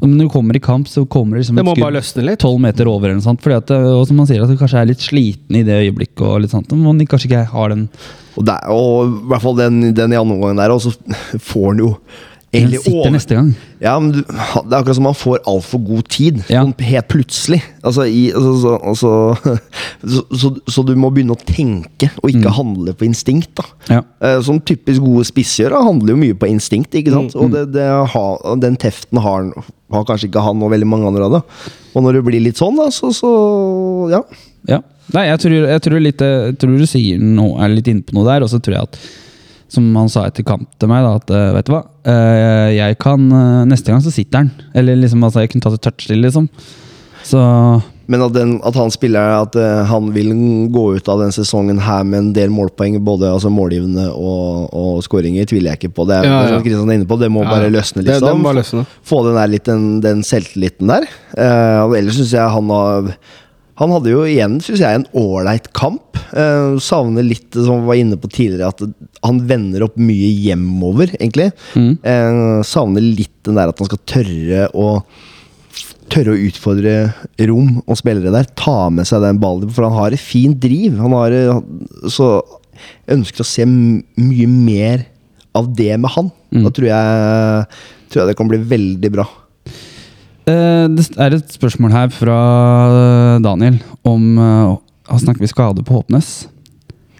Og 0.01 0.07
når 0.09 0.17
du 0.19 0.29
kommer 0.29 0.55
i 0.55 0.59
kamp, 0.59 0.85
så 0.87 1.07
kommer 1.09 1.37
det 1.37 1.45
liksom 1.47 1.55
Det 1.55 1.65
må 1.65 1.71
et 1.71 1.77
skudd 1.77 1.83
bare 1.83 2.01
løsne 2.01 2.23
litt. 2.25 2.39
tolv 2.39 2.59
meter 2.61 2.87
over. 2.87 3.09
eller 3.09 3.15
noe 3.19 3.23
sånt, 3.23 3.41
fordi 3.41 3.57
at, 3.57 3.71
Og 3.71 4.07
som 4.07 4.17
han 4.17 4.27
sier, 4.27 4.43
at 4.43 4.49
du 4.49 4.55
kanskje 4.57 4.81
er 4.81 4.85
litt 4.85 4.99
sliten 4.99 5.55
i 5.55 5.63
det 5.63 5.81
øyeblikket. 5.93 6.21
og 6.21 6.41
litt 6.41 6.51
sånt, 6.51 6.71
man 6.71 6.99
kanskje 6.99 7.25
ikke 7.31 7.47
har 7.47 7.69
den 7.69 7.89
Og, 8.37 8.45
det, 8.45 8.53
er- 8.53 8.69
og 8.69 9.07
i 9.07 9.27
hvert 9.33 9.41
fall 9.41 9.55
den, 9.55 9.93
den 9.93 10.13
i 10.13 10.15
andre 10.15 10.35
omgang 10.35 10.55
der, 10.57 10.69
og 10.71 10.79
så 10.81 10.93
får 11.39 11.67
han 11.73 11.77
jo 11.79 11.97
egentlig 12.53 12.79
sitter 12.83 12.97
over- 13.01 13.11
neste 13.11 13.35
gang. 13.35 13.49
Ja, 13.83 13.99
men 13.99 14.11
du, 14.15 14.21
Det 14.23 14.33
er 14.73 14.77
akkurat 14.79 14.95
som 14.95 15.03
man 15.03 15.13
får 15.17 15.39
altfor 15.45 15.81
god 15.85 16.07
tid. 16.09 16.37
Ja. 16.49 16.63
Sånn 16.63 16.73
helt 16.79 17.07
plutselig. 17.11 17.59
Altså, 17.83 18.05
i, 18.07 18.31
altså, 18.33 18.53
så, 18.63 18.73
altså, 18.91 19.59
så, 20.15 20.23
så, 20.41 20.51
så 20.77 20.85
du 20.87 20.93
må 20.95 21.11
begynne 21.13 21.35
å 21.35 21.41
tenke, 21.45 22.09
og 22.23 22.31
ikke 22.31 22.53
handle 22.57 22.93
på 22.97 23.05
instinkt. 23.09 23.51
da 23.59 23.65
Ja. 23.91 24.01
Eh, 24.21 24.39
Som 24.47 24.59
typisk 24.61 25.01
gode 25.03 25.25
spisser 25.29 25.75
handler 25.75 26.15
jo 26.15 26.21
mye 26.23 26.33
på 26.39 26.49
instinkt. 26.49 26.95
ikke 26.95 27.13
sant? 27.13 27.35
Og 27.35 27.51
det, 27.53 27.67
det 27.75 27.87
ha, 28.13 28.25
den 28.63 28.77
teften 28.79 29.19
har, 29.21 29.51
har 29.91 30.07
kanskje 30.09 30.29
ikke 30.31 30.43
han 30.47 30.63
og 30.63 30.71
veldig 30.73 30.87
mange 30.89 31.07
andre 31.11 31.27
av 31.29 31.37
det. 31.37 31.43
Og 31.97 32.03
når 32.05 32.19
det 32.19 32.25
blir 32.27 32.43
litt 32.47 32.57
sånn, 32.59 32.75
da, 32.79 32.89
så, 32.93 33.11
så 33.15 33.31
ja. 34.13 34.23
Ja. 34.67 34.81
Nei, 35.15 35.27
jeg 35.29 35.39
tror, 35.39 35.53
jeg, 35.71 35.81
tror 35.85 36.01
litt, 36.03 36.19
jeg 36.19 36.57
tror 36.59 36.73
du 36.81 36.85
sier 36.89 37.21
noe, 37.23 37.55
er 37.63 37.71
litt 37.71 37.87
inne 37.87 38.03
på 38.03 38.15
noe 38.17 38.25
der, 38.27 38.43
og 38.43 38.49
så 38.51 38.59
tror 38.59 38.75
jeg 38.75 38.89
at 38.89 38.97
som 39.69 39.87
han 39.99 40.07
sa 40.11 40.25
etter 40.29 40.45
kamp 40.47 40.69
til 40.79 40.87
meg, 40.91 41.03
da, 41.03 41.15
at 41.19 41.31
eh, 41.35 41.53
vet 41.59 41.67
du 41.69 41.75
hva, 41.75 41.83
Eh, 42.07 42.69
jeg 42.71 42.95
kan 43.03 43.19
eh, 43.35 43.65
Neste 43.67 43.91
gang 43.91 43.99
så 43.99 44.07
sitter 44.15 44.45
han. 44.45 44.51
Eller 44.73 44.95
liksom, 44.95 45.19
altså, 45.27 45.41
jeg 45.43 45.49
kunne 45.51 45.65
tatt 45.65 45.73
et 45.75 45.81
touch 45.83 46.05
til, 46.07 46.21
liksom. 46.23 46.45
Så 47.27 47.41
Men 48.07 48.21
at, 48.23 48.31
den, 48.31 48.53
at 48.63 48.77
han 48.79 48.87
spiller 48.93 49.41
At 49.41 49.57
han 49.89 50.13
vil 50.15 50.29
gå 50.71 50.83
ut 50.95 51.09
av 51.11 51.19
den 51.19 51.33
sesongen 51.35 51.81
her 51.83 52.05
med 52.07 52.19
en 52.21 52.29
del 52.37 52.53
målpoeng, 52.55 52.95
både 53.03 53.27
altså 53.33 53.51
målgivende 53.51 54.05
og, 54.13 54.69
og 54.71 55.01
skåringer, 55.03 55.43
tviler 55.49 55.73
jeg 55.73 55.81
ikke 55.81 55.95
på. 55.97 56.05
Det 56.07 56.15
er, 56.21 56.29
Ja, 56.29 56.37
ja. 56.47 56.53
er 56.55 56.63
Kristian 56.63 56.87
er 56.93 57.01
inne 57.01 57.09
på, 57.09 57.17
det 57.19 57.27
må 57.33 57.43
Ja, 57.43 57.49
bare 57.57 57.67
løsne, 57.73 58.05
løsne, 58.05 58.05
Det, 58.05 58.13
det 58.13 58.21
liksom. 58.21 58.39
må 58.39 58.47
bare 58.47 58.59
løsne. 58.61 58.85
Få 59.11 59.19
den, 59.27 59.35
der 59.41 59.51
litt, 59.51 59.65
den, 59.67 59.83
den 60.05 60.23
selvtilliten 60.23 60.87
der. 60.93 61.09
Uh, 61.35 61.81
og 61.89 61.97
ellers 61.99 62.15
syns 62.21 62.31
jeg 62.37 62.55
han 62.55 62.71
har 62.77 63.11
Han 63.77 63.93
hadde 63.93 64.09
jo 64.13 64.23
igjen 64.25 64.57
synes 64.63 64.81
jeg, 64.81 64.97
en 64.99 65.07
ålreit 65.17 65.69
kamp. 65.77 66.17
Eh, 66.33 66.77
savner 66.81 67.25
litt, 67.25 67.53
som 67.53 67.83
vi 67.83 67.91
var 67.91 67.99
inne 68.01 68.17
på 68.19 68.29
tidligere, 68.33 68.71
at 68.73 68.81
han 69.25 69.41
vender 69.49 69.85
opp 69.85 69.97
mye 70.01 70.31
hjemover, 70.33 71.13
egentlig. 71.19 71.51
Eh, 71.77 72.61
savner 72.65 73.05
litt 73.05 73.35
den 73.45 73.59
der 73.59 73.69
at 73.71 73.81
han 73.81 73.91
skal 73.91 74.05
tørre 74.09 74.69
å 74.73 74.91
Tørre 76.07 76.37
å 76.37 76.39
utfordre 76.39 76.91
rom 77.49 77.81
og 77.83 77.97
spillere 77.99 78.31
der. 78.31 78.45
Ta 78.55 78.85
med 78.95 79.03
seg 79.09 79.25
den 79.25 79.41
ballen, 79.43 79.67
for 79.75 79.83
han 79.83 79.97
har 79.97 80.13
et 80.15 80.21
fint 80.23 80.55
driv. 80.63 80.93
Han 81.03 81.11
har, 81.11 81.33
eh, 81.35 81.59
så 82.07 82.29
ønsker 83.11 83.43
å 83.43 83.45
se 83.49 83.65
mye 83.67 84.47
mer 84.47 85.03
av 85.53 85.67
det 85.75 85.99
med 85.99 86.09
han. 86.15 86.31
Da 86.63 86.71
tror 86.71 86.87
jeg, 86.87 87.67
tror 88.07 88.21
jeg 88.23 88.29
det 88.31 88.37
kan 88.39 88.47
bli 88.47 88.61
veldig 88.71 89.11
bra. 89.17 89.27
Eh, 90.47 90.87
Det 90.95 91.05
er 91.19 91.35
et 91.35 91.55
spørsmål 91.57 91.91
her 91.91 92.11
fra 92.13 92.37
Daniel 93.43 93.81
om 94.07 94.37
eh, 94.39 94.75
Han 95.11 95.19
snakker 95.19 95.43
vi 95.43 95.47
skade 95.51 95.83
på 95.87 95.97
Håpnes. 95.97 96.47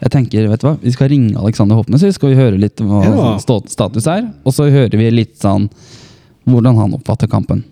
Jeg 0.02 0.12
tenker, 0.14 0.48
vet 0.52 0.62
du 0.62 0.68
hva, 0.68 0.76
Vi 0.82 0.92
skal 0.94 1.10
ringe 1.10 1.40
Alexander 1.40 1.76
Håpnes 1.80 2.04
så 2.04 2.12
skal 2.14 2.34
vi 2.34 2.40
høre 2.40 2.60
litt 2.62 2.80
hva 2.84 3.04
Ja. 3.04 3.38
status 3.72 4.08
er. 4.08 4.28
Og 4.46 4.54
så 4.54 4.70
hører 4.72 4.98
vi 4.98 5.10
litt 5.12 5.38
sånn 5.42 5.70
hvordan 6.48 6.78
han 6.80 6.94
oppfatter 6.96 7.28
kampen. 7.28 7.64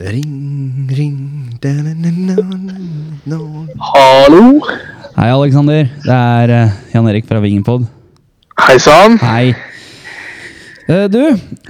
Ring, 0.00 0.88
ring 0.90 1.18
da, 1.62 1.70
na, 1.70 1.92
na, 1.94 2.10
na, 2.34 2.74
na, 3.24 3.38
na. 5.16 5.28
Aleksander. 5.34 5.88
Det 6.04 6.14
er 6.14 6.52
eh, 6.54 6.72
Jan 6.94 7.08
Erik 7.10 7.26
fra 7.28 7.40
Vingenpod. 7.42 7.86
Hei 8.64 8.76
sann. 8.82 9.18
Hei. 9.22 9.54
Eh, 10.88 11.06
du, 11.08 11.20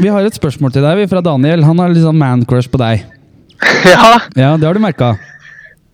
vi 0.01 0.11
har 0.11 0.27
et 0.27 0.35
spørsmål 0.37 0.73
til 0.75 0.83
deg 0.85 0.99
vi, 1.03 1.09
fra 1.11 1.23
Daniel. 1.25 1.65
Han 1.65 1.79
har 1.81 1.93
litt 1.93 2.05
sånn 2.05 2.19
man-crush 2.21 2.71
på 2.73 2.81
deg. 2.83 3.05
Ja. 3.85 4.19
Ja, 4.37 4.49
Det 4.59 4.67
har 4.67 4.75
du 4.77 4.81
merka? 4.83 5.13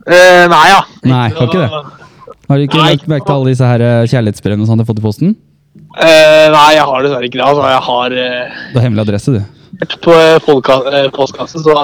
Uh, 0.09 0.47
nei, 0.51 0.65
ja. 0.71 0.79
Nei, 1.07 1.27
har 1.37 1.45
ikke 1.47 1.61
det. 1.61 1.69
Har 2.51 2.59
du 2.59 2.65
ikke 2.65 2.81
lagt 2.81 3.05
merke 3.11 3.27
til 3.29 3.35
alle 3.37 3.53
disse 3.53 3.67
her 3.69 3.83
eh, 3.85 4.07
kjærlighetsbrevene 4.11 4.67
som 4.67 4.79
du 4.79 4.83
har 4.83 4.89
fått 4.89 4.99
i 5.03 5.05
posten? 5.05 5.35
Eh, 6.01 6.47
nei, 6.51 6.65
jeg 6.75 6.87
har 6.89 7.05
dessverre 7.05 7.29
ikke 7.29 7.39
det. 7.39 7.45
Altså, 7.47 7.67
jeg 7.71 7.83
har 7.87 8.17
eh, 8.25 8.57
Du 8.73 8.79
har 8.81 8.87
hemmelig 8.89 9.05
adresse, 9.05 9.35
du. 9.37 9.85
på 10.03 10.15
eh, 10.17 10.39
folka- 10.43 10.81
eh, 10.91 11.07
postkasse, 11.15 11.63
så 11.63 11.77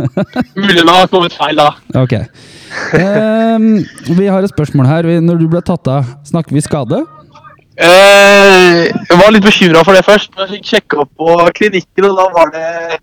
mulig 0.62 0.78
det 0.86 0.88
har 0.88 1.10
kommet 1.12 1.36
feil 1.36 1.58
da. 1.60 1.68
Ok. 2.00 2.14
Ehm, 2.96 3.84
vi 4.16 4.26
har 4.26 4.42
et 4.42 4.52
spørsmål 4.52 4.88
her. 4.88 5.08
Når 5.24 5.40
du 5.40 5.46
ble 5.50 5.62
tatt 5.64 5.88
av, 5.90 6.16
snakker 6.26 6.56
vi 6.56 6.64
skade? 6.64 7.02
Uh, 7.76 8.86
jeg 8.88 9.18
var 9.20 9.32
litt 9.34 9.44
bekymra 9.44 9.82
for 9.84 9.92
det 9.92 10.06
først, 10.06 10.30
men 10.32 10.46
jeg 10.46 10.56
fikk 10.56 10.70
sjekka 10.70 11.02
opp 11.02 11.10
på 11.20 11.34
klinikken, 11.58 12.06
og 12.08 12.14
da 12.16 12.24
var 12.32 12.52
det 12.54 13.00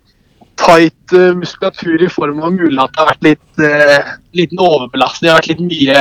tight 0.57 1.13
uh, 1.13 1.35
muskulatur 1.37 2.01
i 2.01 2.09
form 2.09 2.39
av 2.41 2.55
mulig 2.55 2.79
at 2.81 2.95
det 2.95 3.03
har 3.03 3.11
vært 3.11 3.27
litt 3.27 3.61
uh, 3.61 4.15
liten 4.33 4.63
overbelastning. 4.65 5.27
Det 5.27 5.33
har 5.33 5.43
vært 5.43 5.51
litt 5.51 5.61
mye 5.67 5.99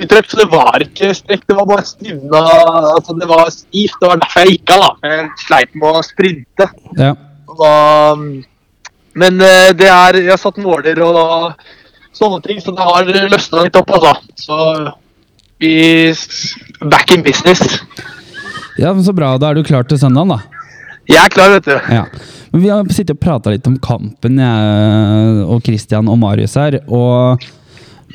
uttrykt, 0.00 0.32
så 0.32 0.40
det 0.40 0.48
var 0.54 0.86
ikke 0.86 1.10
strekk, 1.18 1.44
det 1.44 1.58
var 1.58 1.68
bare 1.68 1.84
stivna 1.84 2.40
altså 2.94 3.18
Det 3.20 3.28
var 3.28 3.52
stivt. 3.52 4.00
Det 4.00 4.08
var 4.08 4.24
derfor 4.24 4.46
jeg 4.46 4.56
gikk 4.56 4.72
av, 4.72 4.86
da. 4.86 5.12
Jeg 5.12 5.28
sleit 5.44 5.76
med 5.76 6.00
å 6.00 6.02
sprinte. 6.08 6.70
Ja. 6.96 7.12
Da, 7.52 7.74
men 9.20 9.42
det 9.76 9.90
er 9.92 10.16
Jeg 10.22 10.30
har 10.32 10.40
satt 10.40 10.56
nåler 10.56 11.04
og 11.04 11.66
sånne 12.16 12.42
ting, 12.44 12.60
så 12.62 12.74
det 12.76 12.86
har 12.88 13.08
løsna 13.32 13.66
litt 13.66 13.78
opp, 13.78 13.90
altså. 13.96 14.14
Så 14.38 14.58
vi 15.62 16.14
back 16.90 17.12
in 17.14 17.22
business. 17.22 17.80
ja, 18.78 18.92
men 18.92 19.04
Så 19.04 19.12
bra. 19.12 19.36
Da 19.38 19.50
er 19.50 19.54
du 19.54 19.64
klar 19.64 19.86
til 19.88 19.98
søndagen, 19.98 20.34
da. 20.34 20.40
Jeg 21.10 21.18
er 21.18 21.34
klar, 21.34 21.50
vet 21.56 21.66
du. 21.66 21.74
Ja. 21.92 22.06
Men 22.52 22.62
vi 22.62 22.70
har 22.70 22.92
sittet 22.92 23.16
og 23.16 23.22
prata 23.22 23.50
litt 23.50 23.66
om 23.66 23.78
kampen, 23.82 24.38
jeg 24.38 25.44
og 25.48 25.62
Christian 25.64 26.10
og 26.12 26.18
Marius 26.20 26.54
her. 26.60 26.78
Og 26.86 27.42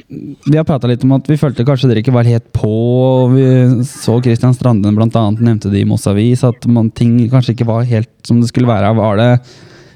vi 0.08 0.56
har 0.56 0.66
prata 0.68 0.88
litt 0.88 1.04
om 1.04 1.16
at 1.18 1.26
vi 1.28 1.40
følte 1.40 1.66
kanskje 1.68 1.90
dere 1.90 2.04
ikke 2.04 2.16
var 2.16 2.28
helt 2.30 2.52
på. 2.56 2.70
og 2.70 3.34
Vi 3.34 3.48
så 3.90 4.20
Christian 4.24 4.56
Stranden 4.56 5.00
annet 5.00 5.42
nevnte 5.42 5.72
det 5.74 5.82
i 5.82 5.88
Moss 5.90 6.08
Avis, 6.08 6.46
at 6.48 6.68
man, 6.70 6.92
ting 6.92 7.18
kanskje 7.32 7.56
ikke 7.56 7.68
var 7.68 7.88
helt 7.90 8.12
som 8.28 8.40
det 8.42 8.52
skulle 8.52 8.70
være. 8.70 8.94
Var 8.96 9.18
det 9.24 9.32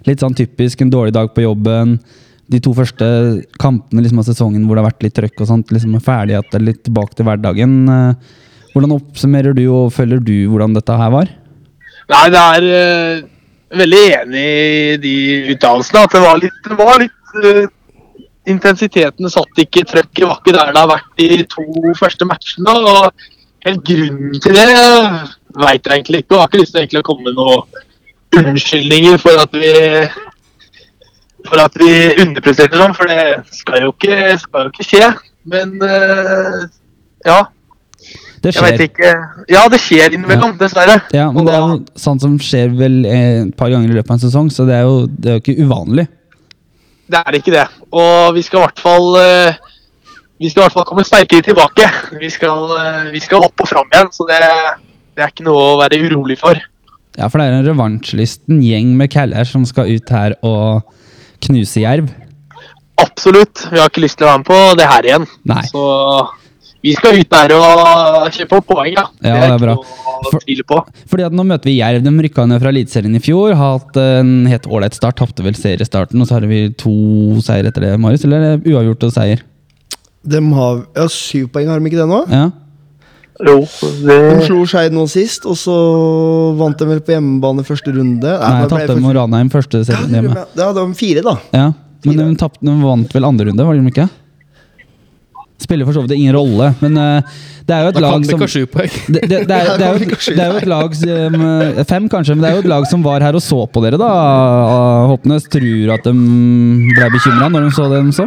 litt 0.09 0.23
sånn 0.23 0.35
typisk 0.35 0.81
en 0.81 0.91
dårlig 0.91 1.13
dag 1.15 1.31
på 1.35 1.45
jobben? 1.45 1.99
De 2.51 2.59
to 2.63 2.73
første 2.75 3.05
kampene 3.61 4.03
liksom, 4.03 4.19
av 4.21 4.27
sesongen 4.27 4.63
hvor 4.67 4.75
det 4.75 4.83
har 4.83 4.91
vært 4.91 5.05
litt 5.05 5.17
trøkk 5.17 5.43
og 5.43 5.49
sånt, 5.49 5.71
liksom 5.71 5.97
er 5.97 6.05
ferdig 6.05 6.39
at 6.39 6.49
det 6.51 6.59
er 6.59 6.67
litt 6.67 6.81
tilbake 6.87 7.15
til 7.15 7.27
hverdagen. 7.27 7.75
Eh, 7.87 8.39
Hvordan 8.71 8.95
oppsummerer 8.95 9.55
du 9.55 9.65
og 9.67 9.91
følger 9.91 10.21
du 10.23 10.35
hvordan 10.47 10.75
dette 10.77 10.95
her 10.95 11.11
var? 11.11 11.31
Nei, 12.11 12.23
det 12.31 12.39
er 12.39 12.67
uh, 12.71 13.25
veldig 13.81 14.01
enig 14.21 14.45
i 14.45 14.95
de 15.03 15.15
uttalelsene. 15.53 16.05
At 16.07 16.15
det 16.15 16.23
var 16.23 16.39
litt, 16.39 16.57
det 16.67 16.79
var 16.79 17.01
litt 17.03 17.37
uh, 17.43 17.63
Intensiteten 18.49 19.29
satt 19.29 19.59
ikke, 19.61 19.83
trøkket 19.85 20.23
var 20.25 20.39
ikke 20.39 20.55
der 20.55 20.71
det 20.73 20.81
har 20.81 20.89
vært 20.89 21.19
de 21.19 21.43
to 21.51 21.65
første 21.99 22.25
matchene. 22.25 22.73
og 22.73 23.27
Helt 23.67 23.83
grunnen 23.85 24.39
til 24.41 24.57
det 24.57 24.65
veit 25.61 25.85
jeg 25.85 25.91
egentlig 25.91 26.23
ikke. 26.23 26.33
og 26.33 26.41
har 26.41 26.49
ikke 26.49 26.63
lyst 26.63 26.77
til 26.79 27.01
å 27.01 27.05
komme 27.05 27.27
med 27.27 27.37
noen 27.37 28.41
unnskyldninger 28.41 29.19
for 29.21 29.43
at 29.43 29.53
vi 29.53 29.75
for 31.51 31.59
at 31.59 31.79
vi 31.79 31.91
underpresterer 32.23 32.79
sånn, 32.79 32.93
for 32.95 33.11
det 33.11 33.23
skal 33.55 33.83
jo 33.83 33.91
ikke, 33.91 34.19
skal 34.39 34.67
jo 34.67 34.71
ikke 34.71 34.87
skje. 34.87 35.09
Men 35.51 35.73
uh, 35.83 36.61
ja, 37.27 37.41
Det 38.41 38.53
jeg 38.55 38.63
vet 38.63 38.85
ikke. 38.87 39.11
Ja, 39.51 39.65
det 39.71 39.81
skjer 39.83 40.15
innimellom, 40.15 40.55
dessverre. 40.61 41.01
Ja, 41.13 41.27
men 41.33 41.45
det 41.45 41.57
er 41.57 41.65
jo 41.65 41.81
sånt 41.99 42.23
som 42.23 42.37
skjer 42.41 42.71
vel 42.77 43.03
eh, 43.09 43.43
et 43.43 43.57
par 43.57 43.73
ganger 43.73 43.91
i 43.91 43.97
løpet 43.97 44.13
av 44.13 44.17
en 44.17 44.23
sesong, 44.23 44.49
så 44.53 44.65
det 44.69 44.79
er 44.79 44.87
jo, 44.87 45.03
det 45.11 45.33
er 45.33 45.37
jo 45.37 45.43
ikke 45.43 45.67
uvanlig. 45.67 46.07
Det 47.11 47.19
er 47.19 47.37
ikke 47.41 47.53
det. 47.57 47.67
Og 47.91 48.31
vi 48.37 48.45
skal 48.47 48.61
i 48.61 48.65
hvert 48.69 48.81
fall 48.81 49.09
uh, 49.19 49.69
vi 50.41 50.49
skal 50.49 50.63
i 50.63 50.65
hvert 50.65 50.79
fall 50.79 50.87
komme 50.89 51.05
sterkere 51.05 51.45
tilbake. 51.45 51.85
Vi 52.17 52.31
skal, 52.33 52.71
vi 53.13 53.19
skal 53.21 53.43
opp 53.45 53.61
og 53.61 53.69
fram 53.69 53.91
igjen, 53.91 54.09
så 54.15 54.25
det, 54.29 54.39
det 55.13 55.25
er 55.25 55.33
ikke 55.35 55.45
noe 55.45 55.67
å 55.73 55.79
være 55.83 55.99
urolig 56.07 56.39
for. 56.39 56.57
Ja, 57.19 57.27
for 57.27 57.37
det 57.37 57.49
er 57.49 57.59
en 57.59 57.67
revansjelisten 57.67 58.63
gjeng 58.63 58.95
med 58.97 59.11
caller 59.11 59.45
som 59.45 59.67
skal 59.67 59.91
ut 59.91 60.13
her 60.15 60.33
og 60.47 60.87
knuse 61.47 61.81
Jerv. 61.83 62.11
Absolutt. 63.01 63.65
Vi 63.71 63.79
har 63.81 63.89
ikke 63.89 64.03
lyst 64.03 64.19
til 64.19 64.27
å 64.27 64.31
være 64.31 64.43
med 64.43 64.47
på 64.51 64.59
det 64.77 64.87
her 64.91 65.07
igjen. 65.09 65.25
Nei. 65.49 65.63
Så 65.71 65.83
vi 66.81 66.93
skal 66.97 67.17
ut 67.21 67.29
der 67.29 67.51
og 67.55 68.27
kjøpe 68.33 68.57
opp 68.57 68.67
poeng, 68.71 68.91
ja. 68.93 69.03
Ja, 69.21 69.35
det 69.41 69.49
er 69.55 69.61
bra. 69.61 69.75
ikke 69.77 70.31
For- 70.31 70.37
å 70.37 70.41
tvile 70.45 70.65
på. 70.69 70.79
Fordi 71.09 71.25
at 71.25 71.33
nå 71.37 71.45
møter 71.45 71.69
vi 71.69 71.75
Jerv. 71.79 72.03
De 72.05 72.13
rykka 72.25 72.45
ned 72.49 72.61
fra 72.61 72.69
Eliteserien 72.73 73.15
i 73.17 73.21
fjor. 73.21 73.53
Har 73.57 73.77
hatt 73.79 73.97
en 74.01 74.45
helt 74.49 74.67
ålreit 74.69 74.97
start. 74.97 75.17
Tapte 75.21 75.45
vel 75.45 75.57
seriestarten, 75.57 76.21
og 76.21 76.27
så 76.29 76.37
har 76.39 76.45
vi 76.49 76.67
to 76.77 76.93
seier 77.41 77.69
etter 77.69 77.81
det, 77.87 77.95
Marius. 78.01 78.25
Eller 78.25 78.41
er 78.41 78.57
det 78.57 78.73
uavgjort 78.73 79.07
og 79.09 79.13
seier? 79.17 79.41
De 80.21 80.37
har 80.53 80.83
ja, 80.95 81.07
syv 81.09 81.47
poeng, 81.53 81.69
har 81.71 81.79
de 81.81 81.89
ikke 81.89 82.01
det 82.03 82.09
nå? 82.09 82.21
Ja. 82.29 82.49
Jo, 83.41 83.55
De 84.05 84.15
slo 84.45 84.65
Skeid 84.69 84.93
nå 84.93 85.05
sist, 85.09 85.45
og 85.49 85.55
så 85.57 85.73
vant 86.59 86.77
de 86.77 86.85
vel 86.85 86.99
på 87.01 87.13
hjemmebane 87.15 87.63
første 87.65 87.93
runde. 87.95 88.27
Nei, 88.27 88.49
det 88.61 88.67
ble 88.69 88.77
tapte 88.77 88.93
for- 88.97 89.01
mot 89.05 89.15
Ranheim 89.17 89.49
første 89.53 89.83
serien 89.87 90.11
hjemme. 90.17 90.35
Ja, 90.35 90.45
det 90.53 90.67
var 90.77 90.91
fire, 90.99 91.23
da. 91.25 91.37
Ja, 91.55 91.67
men 92.05 92.17
de, 92.19 92.27
tappte, 92.41 92.61
de 92.67 92.75
vant 92.83 93.13
vel 93.15 93.25
andre 93.25 93.47
runde, 93.49 93.65
var 93.65 93.73
de 93.79 93.93
ikke? 93.93 94.09
Spiller 95.61 95.85
for 95.85 95.93
så 95.93 96.01
vidt 96.03 96.15
ingen 96.17 96.33
rolle, 96.33 96.71
men 96.81 96.95
uh, 96.97 97.21
det 97.69 97.75
er 97.75 97.83
jo 97.85 97.89
et 97.91 97.97
Da 97.97 98.01
kan 98.01 98.07
lag 98.09 98.21
vi 98.23 98.29
som 98.31 98.39
ikke 98.39 98.47
ha 98.47 98.53
sju 98.53 98.63
poeng. 98.73 98.93
det, 99.13 99.21
det, 99.29 99.41
det, 99.49 99.57
er, 99.57 99.67
det, 99.79 99.85
er 99.85 99.91
jo, 99.93 100.05
et- 100.07 100.23
det 100.37 100.41
er 100.45 100.49
jo 100.51 100.61
et 100.61 100.69
lag 100.71 100.95
som 100.97 101.35
eh, 101.49 101.83
Fem, 101.91 102.07
kanskje, 102.09 102.33
men 102.35 102.41
det 102.41 102.49
er 102.49 102.55
jo 102.57 102.63
et 102.65 102.71
lag 102.71 102.87
som 102.89 103.03
var 103.05 103.21
her 103.21 103.37
og 103.37 103.43
så 103.45 103.59
på 103.69 103.83
dere, 103.85 103.99
da. 104.01 104.09
Håpnes 105.11 105.45
tror 105.53 105.93
at 105.97 106.07
de 106.09 106.13
ble 106.97 107.11
bekymra 107.13 107.49
når 107.53 107.67
de 107.69 107.75
så 107.77 107.85
det 107.93 108.01
de 108.09 108.15
så. 108.17 108.25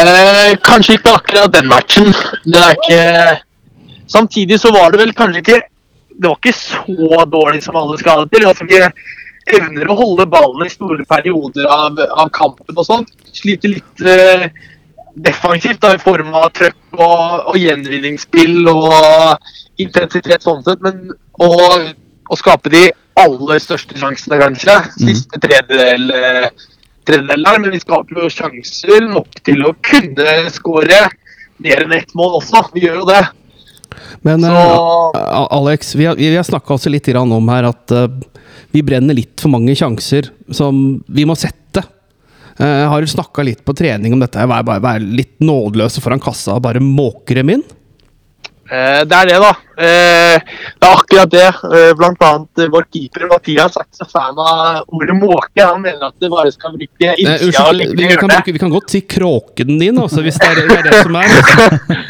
Eh, 0.00 0.54
kanskje 0.64 0.96
ikke 0.96 1.12
akkurat 1.20 1.52
den 1.52 1.68
matchen. 1.68 2.08
Det 2.48 2.64
er 2.64 2.80
ikke 2.80 3.02
Samtidig 4.08 4.60
så 4.60 4.72
var 4.74 4.92
det 4.92 5.02
vel 5.02 5.12
kanskje 5.16 5.42
ikke 5.44 5.58
Det 6.18 6.26
var 6.26 6.38
ikke 6.40 6.54
så 6.56 7.24
dårlig 7.30 7.62
som 7.62 7.76
alle 7.78 7.98
skal 8.00 8.16
ha 8.16 8.24
det 8.24 8.32
til. 8.34 8.46
Altså, 8.48 8.66
vi 8.66 8.80
evner 9.58 9.90
å 9.90 9.96
holde 9.96 10.26
ballen 10.28 10.66
i 10.66 10.72
store 10.72 11.04
perioder 11.08 11.68
av, 11.70 12.00
av 12.10 12.32
kampen 12.34 12.74
og 12.74 12.86
sånt. 12.88 13.12
Sliter 13.32 13.70
litt 13.76 14.02
eh, 14.02 14.48
defensivt 15.14 15.80
da, 15.84 15.94
i 15.94 16.02
form 16.02 16.34
av 16.34 16.50
trøkk 16.58 16.98
og, 16.98 17.52
og 17.52 17.60
gjenvinningsspill 17.60 18.66
og 18.72 19.46
intensitet 19.78 20.42
sånn 20.42 20.64
sett. 20.66 20.82
Men 20.82 21.14
å, 21.38 21.52
å 22.28 22.40
skape 22.40 22.74
de 22.74 22.88
aller 23.18 23.62
største 23.62 23.98
sjansene, 23.98 24.40
kanskje. 24.42 24.74
Siste 24.98 25.40
tredjedel 25.42 26.10
eh, 26.18 26.50
tredjedel 27.08 27.46
der, 27.46 27.62
men 27.62 27.72
vi 27.72 27.80
skaper 27.82 28.22
jo 28.22 28.30
sjanser 28.32 29.08
nok 29.08 29.40
til 29.46 29.64
å 29.66 29.74
kunne 29.86 30.36
skåre 30.54 31.06
mer 31.62 31.84
enn 31.84 31.96
ett 31.96 32.14
mål 32.18 32.38
også. 32.42 32.68
Vi 32.74 32.84
gjør 32.84 33.02
jo 33.02 33.08
det. 33.08 33.22
Men 34.26 34.44
Så- 34.46 34.52
uh, 35.16 35.46
Alex, 35.50 35.94
vi 35.94 36.08
har, 36.08 36.16
vi 36.16 36.34
har 36.34 36.46
snakka 36.46 36.74
også 36.76 36.90
litt 36.92 37.08
om 37.14 37.48
her 37.48 37.68
at 37.70 37.92
uh, 37.92 38.08
vi 38.74 38.82
brenner 38.82 39.16
litt 39.16 39.40
for 39.40 39.52
mange 39.52 39.74
sjanser 39.78 40.30
som 40.50 41.02
vi 41.08 41.24
må 41.28 41.36
sette. 41.38 41.84
Uh, 42.58 42.88
har 42.90 43.00
du 43.00 43.06
snakka 43.06 43.44
litt 43.46 43.64
på 43.64 43.74
trening 43.76 44.12
om 44.12 44.20
dette? 44.20 44.38
Være, 44.38 44.66
bare 44.66 44.82
være 44.82 45.04
litt 45.04 45.38
nådeløse 45.40 46.02
foran 46.02 46.20
kassa 46.22 46.56
og 46.56 46.64
bare 46.66 46.82
måke 46.82 47.36
dem 47.38 47.54
inn? 47.54 47.66
Eh, 48.68 49.00
det 49.08 49.16
er 49.16 49.28
det, 49.30 49.36
da. 49.40 49.50
Eh, 49.80 50.36
det 50.76 50.88
er 50.88 50.92
akkurat 50.92 51.30
det. 51.32 51.46
Eh, 51.72 51.92
blant 51.96 52.24
annet 52.26 52.64
vår 52.74 52.84
keeper 52.92 53.24
Mathias 53.30 53.78
er 53.80 53.86
ikke 53.86 54.00
så 54.02 54.08
fan 54.10 54.36
av 54.44 54.82
ordet 54.92 55.16
måke. 55.16 55.62
Han 55.62 55.80
mener 55.80 56.10
at 56.10 56.16
det 56.20 56.28
bare 56.32 56.52
skal 56.52 56.74
bruke 56.76 57.14
innsida 57.14 57.64
og 57.64 57.78
legge 57.78 57.96
vi, 57.96 58.10
kan 58.20 58.28
bruke, 58.28 58.52
vi 58.52 58.62
kan 58.62 58.74
godt 58.74 58.92
si 58.92 59.00
kråken 59.08 59.72
din, 59.80 60.02
også, 60.02 60.20
hvis 60.26 60.36
det 60.42 60.50
er 60.50 60.60
det, 60.60 60.78
er 60.78 60.88
det 60.90 61.02
som 61.02 61.16
er. 61.16 61.32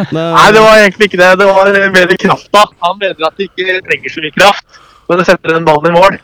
Det... 0.09 0.15
Nei, 0.15 0.47
det 0.55 0.61
var 0.63 0.79
egentlig 0.81 1.09
ikke 1.11 1.19
det. 1.21 1.31
Det 1.39 1.47
var 1.47 1.69
mer 1.95 2.13
krafta. 2.23 2.63
Han 2.85 2.99
mener 3.01 3.27
at 3.29 3.35
det 3.39 3.49
ikke 3.51 3.79
trenger 3.87 4.15
så 4.15 4.23
mye 4.25 4.35
kraft 4.39 4.79
når 5.09 5.21
det 5.21 5.27
setter 5.29 5.55
den 5.55 5.67
ballen 5.67 5.91
i 5.91 5.95
mål. 5.95 6.17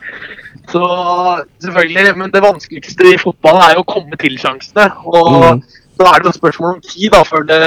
Så 0.73 0.81
selvfølgelig, 1.63 2.17
Men 2.17 2.33
det 2.33 2.43
vanskeligste 2.45 3.11
i 3.13 3.19
fotballen 3.21 3.63
er 3.67 3.77
jo 3.77 3.85
å 3.85 3.89
komme 3.95 4.17
til 4.21 4.39
sjansene. 4.41 4.89
Og 5.05 5.31
Mm. 5.35 5.63
så 5.99 6.07
er 6.11 6.23
det 6.23 6.31
et 6.33 6.39
spørsmål 6.41 6.75
om 6.75 6.81
tid 6.81 7.13
da, 7.13 7.23
før 7.29 7.45
det 7.47 7.61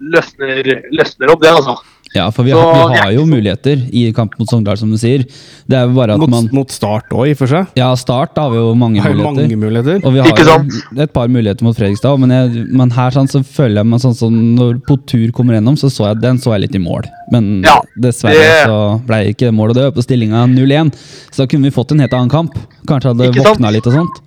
løsner, 0.00 0.62
løsner 0.94 1.32
opp, 1.32 1.42
det, 1.42 1.52
altså. 1.52 1.76
Ja, 2.14 2.30
for 2.32 2.42
vi, 2.46 2.50
Så 2.56 2.60
har, 2.62 2.88
vi 2.92 2.98
har 3.02 3.12
jo 3.12 3.24
muligheter 3.28 3.82
i 3.92 4.06
kamp 4.16 4.32
mot 4.40 4.48
Sogndal, 4.48 4.78
som 4.80 4.90
du 4.90 4.96
sier. 4.96 5.26
Det 5.68 5.76
er 5.76 5.84
jo 5.86 5.92
bare 5.92 6.14
at 6.16 6.22
Mot, 6.22 6.30
man 6.32 6.48
mot 6.56 6.70
start 6.72 7.10
òg, 7.12 7.26
i 7.28 7.34
og 7.34 7.40
for 7.42 7.46
seg. 7.52 7.66
Ja, 7.76 7.90
start 8.00 8.38
har 8.40 8.48
vi 8.50 8.56
jo 8.56 8.70
mange 8.74 9.02
Har 9.04 9.12
muligheter. 9.12 9.42
mange 9.42 9.58
muligheter. 9.60 10.00
Og 10.08 10.14
vi 10.14 10.22
har 10.24 10.32
jo 10.32 11.02
et 11.04 11.12
par 11.12 11.28
muligheter 11.28 11.62
mot 11.66 11.76
Fredrikstad, 11.76 12.16
men, 12.18 12.30
jeg, 12.32 12.64
men 12.72 12.90
her 12.96 13.10
sånn, 13.10 13.28
så 13.28 13.42
føler 13.44 13.82
jeg 13.82 13.90
meg 13.92 14.00
sånn 14.00 14.16
som 14.16 14.32
når 14.56 14.80
Potur 14.88 15.28
kommer 15.36 15.58
gjennom, 15.58 15.76
så 15.76 15.90
så 15.92 16.08
jeg 16.08 16.20
den 16.24 16.38
så 16.40 16.54
jeg 16.56 16.64
litt 16.66 16.74
i 16.80 16.82
mål. 16.82 17.04
Men 17.30 17.62
Ja, 17.66 17.76
dessverre 18.00 18.40
det- 18.40 18.66
så 18.66 18.80
ble 19.06 19.22
det 19.24 19.36
ikke 19.36 19.50
det 19.50 19.54
målet. 19.54 19.74
Det 19.76 19.84
var 19.84 19.92
på 19.92 20.02
stillinga 20.08 20.46
0-1, 20.48 20.92
så 21.30 21.44
da 21.44 21.46
kunne 21.46 21.68
vi 21.68 21.70
fått 21.76 21.92
en 21.92 22.00
helt 22.00 22.12
annen 22.16 22.30
kamp. 22.30 22.56
Kanskje 22.88 23.12
hadde 23.12 23.32
våkna 23.36 23.70
litt 23.72 23.86
og 23.86 23.92
sånt. 23.92 24.20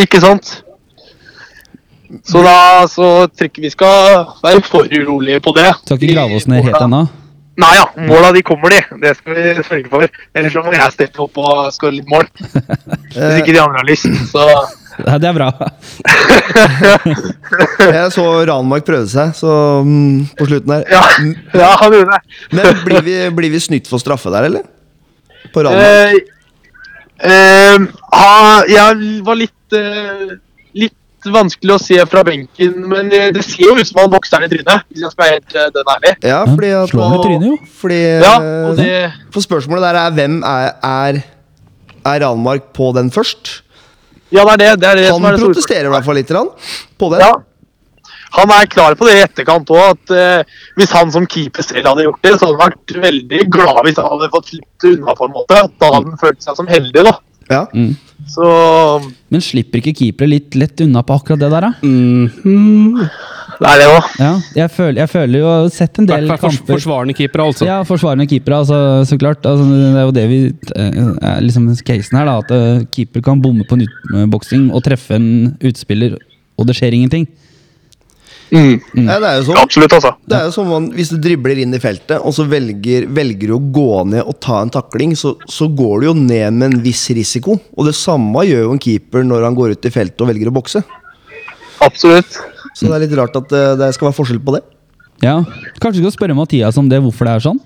Ikke 0.00 0.20
sant? 0.24 0.62
Så 2.26 2.42
da 2.44 2.84
så 2.92 3.08
tror 3.32 3.48
ikke 3.48 3.64
vi 3.64 3.72
skal 3.72 4.26
være 4.44 4.62
for 4.66 4.88
urolige 4.90 5.40
på 5.44 5.54
det. 5.56 5.70
Skal 5.84 5.98
ikke 5.98 6.14
grave 6.14 6.36
oss 6.36 6.48
ned 6.50 6.66
helt 6.66 6.84
ennå. 6.84 7.06
Nei 7.62 7.72
ja, 7.76 7.84
måla 8.08 8.30
de 8.32 8.40
kommer 8.44 8.72
de. 8.72 8.78
Det 9.02 9.14
skal 9.18 9.34
vi 9.36 9.48
sørge 9.60 9.88
for. 9.92 10.20
Ellers 10.36 10.54
så 10.54 10.62
må 10.64 10.72
jeg 10.72 10.94
steppe 10.94 11.20
opp 11.24 11.40
og 11.40 11.66
skåre 11.74 11.98
litt 11.98 12.08
mål. 12.08 12.28
Hvis 13.12 13.42
ikke 13.42 13.52
de 13.52 13.60
andre 13.60 13.82
har 13.82 13.88
lyst. 13.88 14.08
Så 14.32 14.46
Ja, 15.06 15.16
det 15.16 15.28
er 15.30 15.36
bra. 15.36 15.48
Jeg 17.96 18.12
så 18.12 18.24
Ranmark 18.48 18.84
prøve 18.84 19.08
seg 19.08 19.32
så, 19.36 19.54
um, 19.80 20.20
på 20.36 20.48
slutten 20.50 20.74
der. 20.74 20.84
ja, 20.92 21.00
ja 21.56 21.70
han 21.80 21.96
gjorde 21.96 22.12
det. 22.18 22.36
Men 22.52 22.82
blir 22.84 23.06
vi, 23.06 23.16
blir 23.38 23.54
vi 23.54 23.62
snytt 23.62 23.88
for 23.88 24.02
straffe 24.02 24.32
der, 24.34 24.50
eller? 24.50 24.68
På 25.54 25.64
Ranmark? 25.64 26.28
Uh, 27.22 27.24
uh, 27.24 27.88
ha, 28.12 28.28
jeg 28.68 29.22
var 29.24 29.40
litt 29.40 29.78
eh, 29.78 30.36
Litt 31.22 31.34
vanskelig 31.36 31.74
å 31.74 31.78
se 31.78 31.98
fra 32.10 32.24
benken, 32.26 32.72
men 32.90 33.12
eh, 33.14 33.28
det 33.34 33.44
ser 33.46 33.68
jo 33.68 33.76
ut 33.78 33.86
som 33.86 34.00
han 34.02 34.10
bokser 34.10 34.42
den 34.42 34.48
i 34.48 34.56
trynet. 34.56 34.88
Hvis 34.90 35.04
jeg 35.04 35.14
skal 35.14 35.24
være 35.24 35.36
helt 35.36 35.54
eh, 35.54 35.68
den 35.76 35.92
ærlig. 35.94 36.14
Ja, 36.26 36.40
fordi 36.48 36.72
at 36.78 36.90
Slår 36.90 37.04
han 37.04 37.14
i 37.14 37.22
trynet, 37.26 37.46
jo. 37.52 37.74
Fordi 37.82 38.00
Ja, 38.08 38.32
eh, 38.34 38.64
og 38.66 38.80
det 38.80 38.96
For 39.34 39.46
spørsmålet 39.46 39.86
der 39.86 40.00
er 40.00 40.16
hvem 40.16 40.40
er, 40.42 40.72
er, 40.88 41.20
er 42.10 42.26
Ranmark 42.26 42.72
på 42.74 42.90
den 42.96 43.12
først? 43.14 43.60
Ja, 44.32 44.42
det 44.48 44.52
er 44.52 44.60
det. 44.64 44.68
det, 44.80 44.90
er 44.90 45.00
det 45.00 45.08
som 45.12 45.22
Han 45.22 45.30
er 45.30 45.38
det 45.38 45.46
protesterer 45.46 45.90
i 45.90 45.92
hvert 45.92 46.06
fall 46.08 46.18
litt 46.18 46.34
på 46.98 47.10
det. 47.12 47.22
Ja. 47.22 47.32
Han 48.32 48.52
er 48.54 48.68
klar 48.70 48.94
på 48.96 49.06
det 49.08 49.16
i 49.18 49.24
etterkant 49.26 49.70
òg, 49.74 49.92
at 49.92 50.12
eh, 50.16 50.60
hvis 50.78 50.94
han 50.96 51.12
som 51.12 51.26
keeper 51.28 51.64
selv 51.66 51.90
hadde 51.90 52.06
gjort 52.06 52.22
det, 52.24 52.32
så 52.38 52.48
hadde 52.48 52.56
han 52.56 52.72
vært 52.72 52.94
veldig 53.04 53.42
glad 53.52 53.82
hvis 53.86 54.00
han 54.00 54.08
hadde 54.08 54.30
fått 54.32 54.54
slippe 54.54 54.94
unna 54.94 55.16
på 55.18 55.28
en 55.28 55.34
måte. 55.34 55.58
Da 55.82 55.90
hadde 55.92 56.08
han 56.08 56.22
følt 56.22 56.40
seg 56.44 56.56
som 56.58 56.70
heldig, 56.70 57.04
da. 57.10 57.14
Ja. 57.52 57.66
Så 58.32 58.46
Men 59.32 59.44
slipper 59.44 59.82
ikke 59.82 59.94
keepere 59.98 60.30
litt 60.30 60.56
lett 60.56 60.80
unna 60.84 61.02
på 61.04 61.18
akkurat 61.18 61.42
det 61.42 61.50
der, 61.52 61.66
da? 61.66 61.72
Mhm. 61.82 62.96
det 63.62 63.68
er 63.68 63.78
det 63.82 63.88
òg. 63.92 64.06
Ja, 64.18 64.30
jeg 64.56 64.70
føler, 64.72 65.00
jeg 65.02 65.10
føler 65.12 65.38
jo 65.38 65.46
Jeg 65.46 65.62
har 65.62 65.68
sett 65.76 66.00
en 66.00 66.08
del 66.08 66.28
kamper 66.30 66.56
for, 66.56 66.72
forsvarende 66.72 67.16
keepere, 67.18 67.46
altså. 67.52 67.68
Ja, 67.68 67.82
forsvarende 67.86 68.26
keepere, 68.30 68.62
altså, 68.64 68.78
så 69.06 69.18
klart. 69.20 69.44
Altså, 69.46 69.68
det 69.68 70.00
er 70.00 70.08
jo 70.08 70.16
det 70.16 70.26
vi 70.30 70.40
eh, 70.48 71.12
er 71.34 71.44
liksom 71.44 71.68
casen 71.84 72.18
her, 72.18 72.30
da. 72.30 72.38
At 72.40 72.56
eh, 72.56 72.86
keeper 72.94 73.22
kan 73.22 73.42
bomme 73.44 73.68
på 73.68 73.78
en 73.78 73.86
utboksing 73.86 74.70
og 74.72 74.82
treffe 74.88 75.18
en 75.20 75.56
utspiller, 75.60 76.16
og 76.58 76.66
det 76.66 76.78
skjer 76.78 76.96
ingenting. 76.96 77.28
Mm. 78.52 78.74
Ja, 79.08 79.14
det 79.22 79.28
er 79.30 79.36
jo 79.38 79.44
sånn. 79.46 79.58
Absolutt, 79.62 79.92
altså. 79.96 80.10
Det 80.28 80.36
er 80.36 80.42
jo 80.44 80.52
som 80.52 80.66
man, 80.68 80.90
Hvis 80.92 81.08
du 81.08 81.16
dribler 81.24 81.56
inn 81.62 81.72
i 81.72 81.78
feltet, 81.80 82.18
og 82.20 82.34
så 82.36 82.44
velger, 82.50 83.06
velger 83.08 83.48
du 83.48 83.54
å 83.56 83.60
gå 83.72 83.86
ned 84.10 84.26
og 84.28 84.36
ta 84.44 84.58
en 84.60 84.72
takling, 84.74 85.14
så, 85.16 85.32
så 85.48 85.70
går 85.72 86.02
du 86.02 86.06
jo 86.10 86.14
ned 86.18 86.52
med 86.58 86.66
en 86.74 86.82
viss 86.84 87.06
risiko. 87.16 87.56
Og 87.78 87.88
det 87.88 87.94
samme 87.96 88.44
gjør 88.44 88.66
jo 88.66 88.74
en 88.76 88.82
keeper 88.82 89.24
når 89.24 89.46
han 89.48 89.56
går 89.56 89.72
ut 89.72 89.88
i 89.88 89.94
feltet 89.94 90.20
og 90.20 90.28
velger 90.28 90.52
å 90.52 90.56
bokse. 90.58 90.84
Absolutt. 91.82 92.36
Så 92.76 92.86
det 92.88 92.94
er 92.98 93.04
litt 93.06 93.16
rart 93.18 93.36
at 93.40 93.48
det, 93.52 93.64
det 93.80 93.88
skal 93.96 94.10
være 94.10 94.18
forskjell 94.20 94.42
på 94.44 94.54
det. 94.58 94.62
Ja, 95.22 95.38
Kanskje 95.80 96.00
du 96.02 96.06
skal 96.08 96.16
spørre 96.16 96.36
Mathias 96.36 96.76
om 96.80 96.88
det, 96.90 96.98
hvorfor 97.04 97.28
det 97.28 97.34
er 97.38 97.44
sånn? 97.44 97.60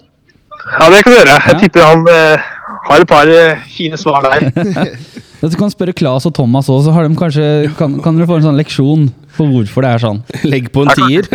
Ja, 0.66 0.86
det 0.92 1.02
kan 1.04 1.12
du 1.12 1.16
gjøre. 1.18 1.34
Jeg 1.36 1.54
Ja. 1.54 1.58
tipper 1.62 1.84
han 1.86 2.06
eh, 2.10 2.46
har 2.86 3.02
et 3.02 3.10
par 3.10 3.30
eh, 3.30 3.62
fine 3.76 3.98
svar 4.00 4.26
der. 4.26 4.50
Du 5.36 5.52
kan 5.52 5.70
spørre 5.70 5.92
Klas 5.94 6.24
og 6.26 6.32
Thomas 6.34 6.68
òg, 6.72 6.80
så 6.86 6.92
har 6.96 7.04
de 7.06 7.16
kanskje, 7.18 7.44
kan, 7.76 7.98
kan 8.02 8.16
dere 8.16 8.26
få 8.26 8.38
en 8.40 8.46
sånn 8.48 8.56
leksjon 8.58 9.02
på 9.36 9.44
hvorfor 9.50 9.84
det 9.84 9.90
er 9.92 10.02
sånn. 10.02 10.20
Legg 10.48 10.70
på 10.72 10.86
en 10.86 10.92
tier. 10.96 11.28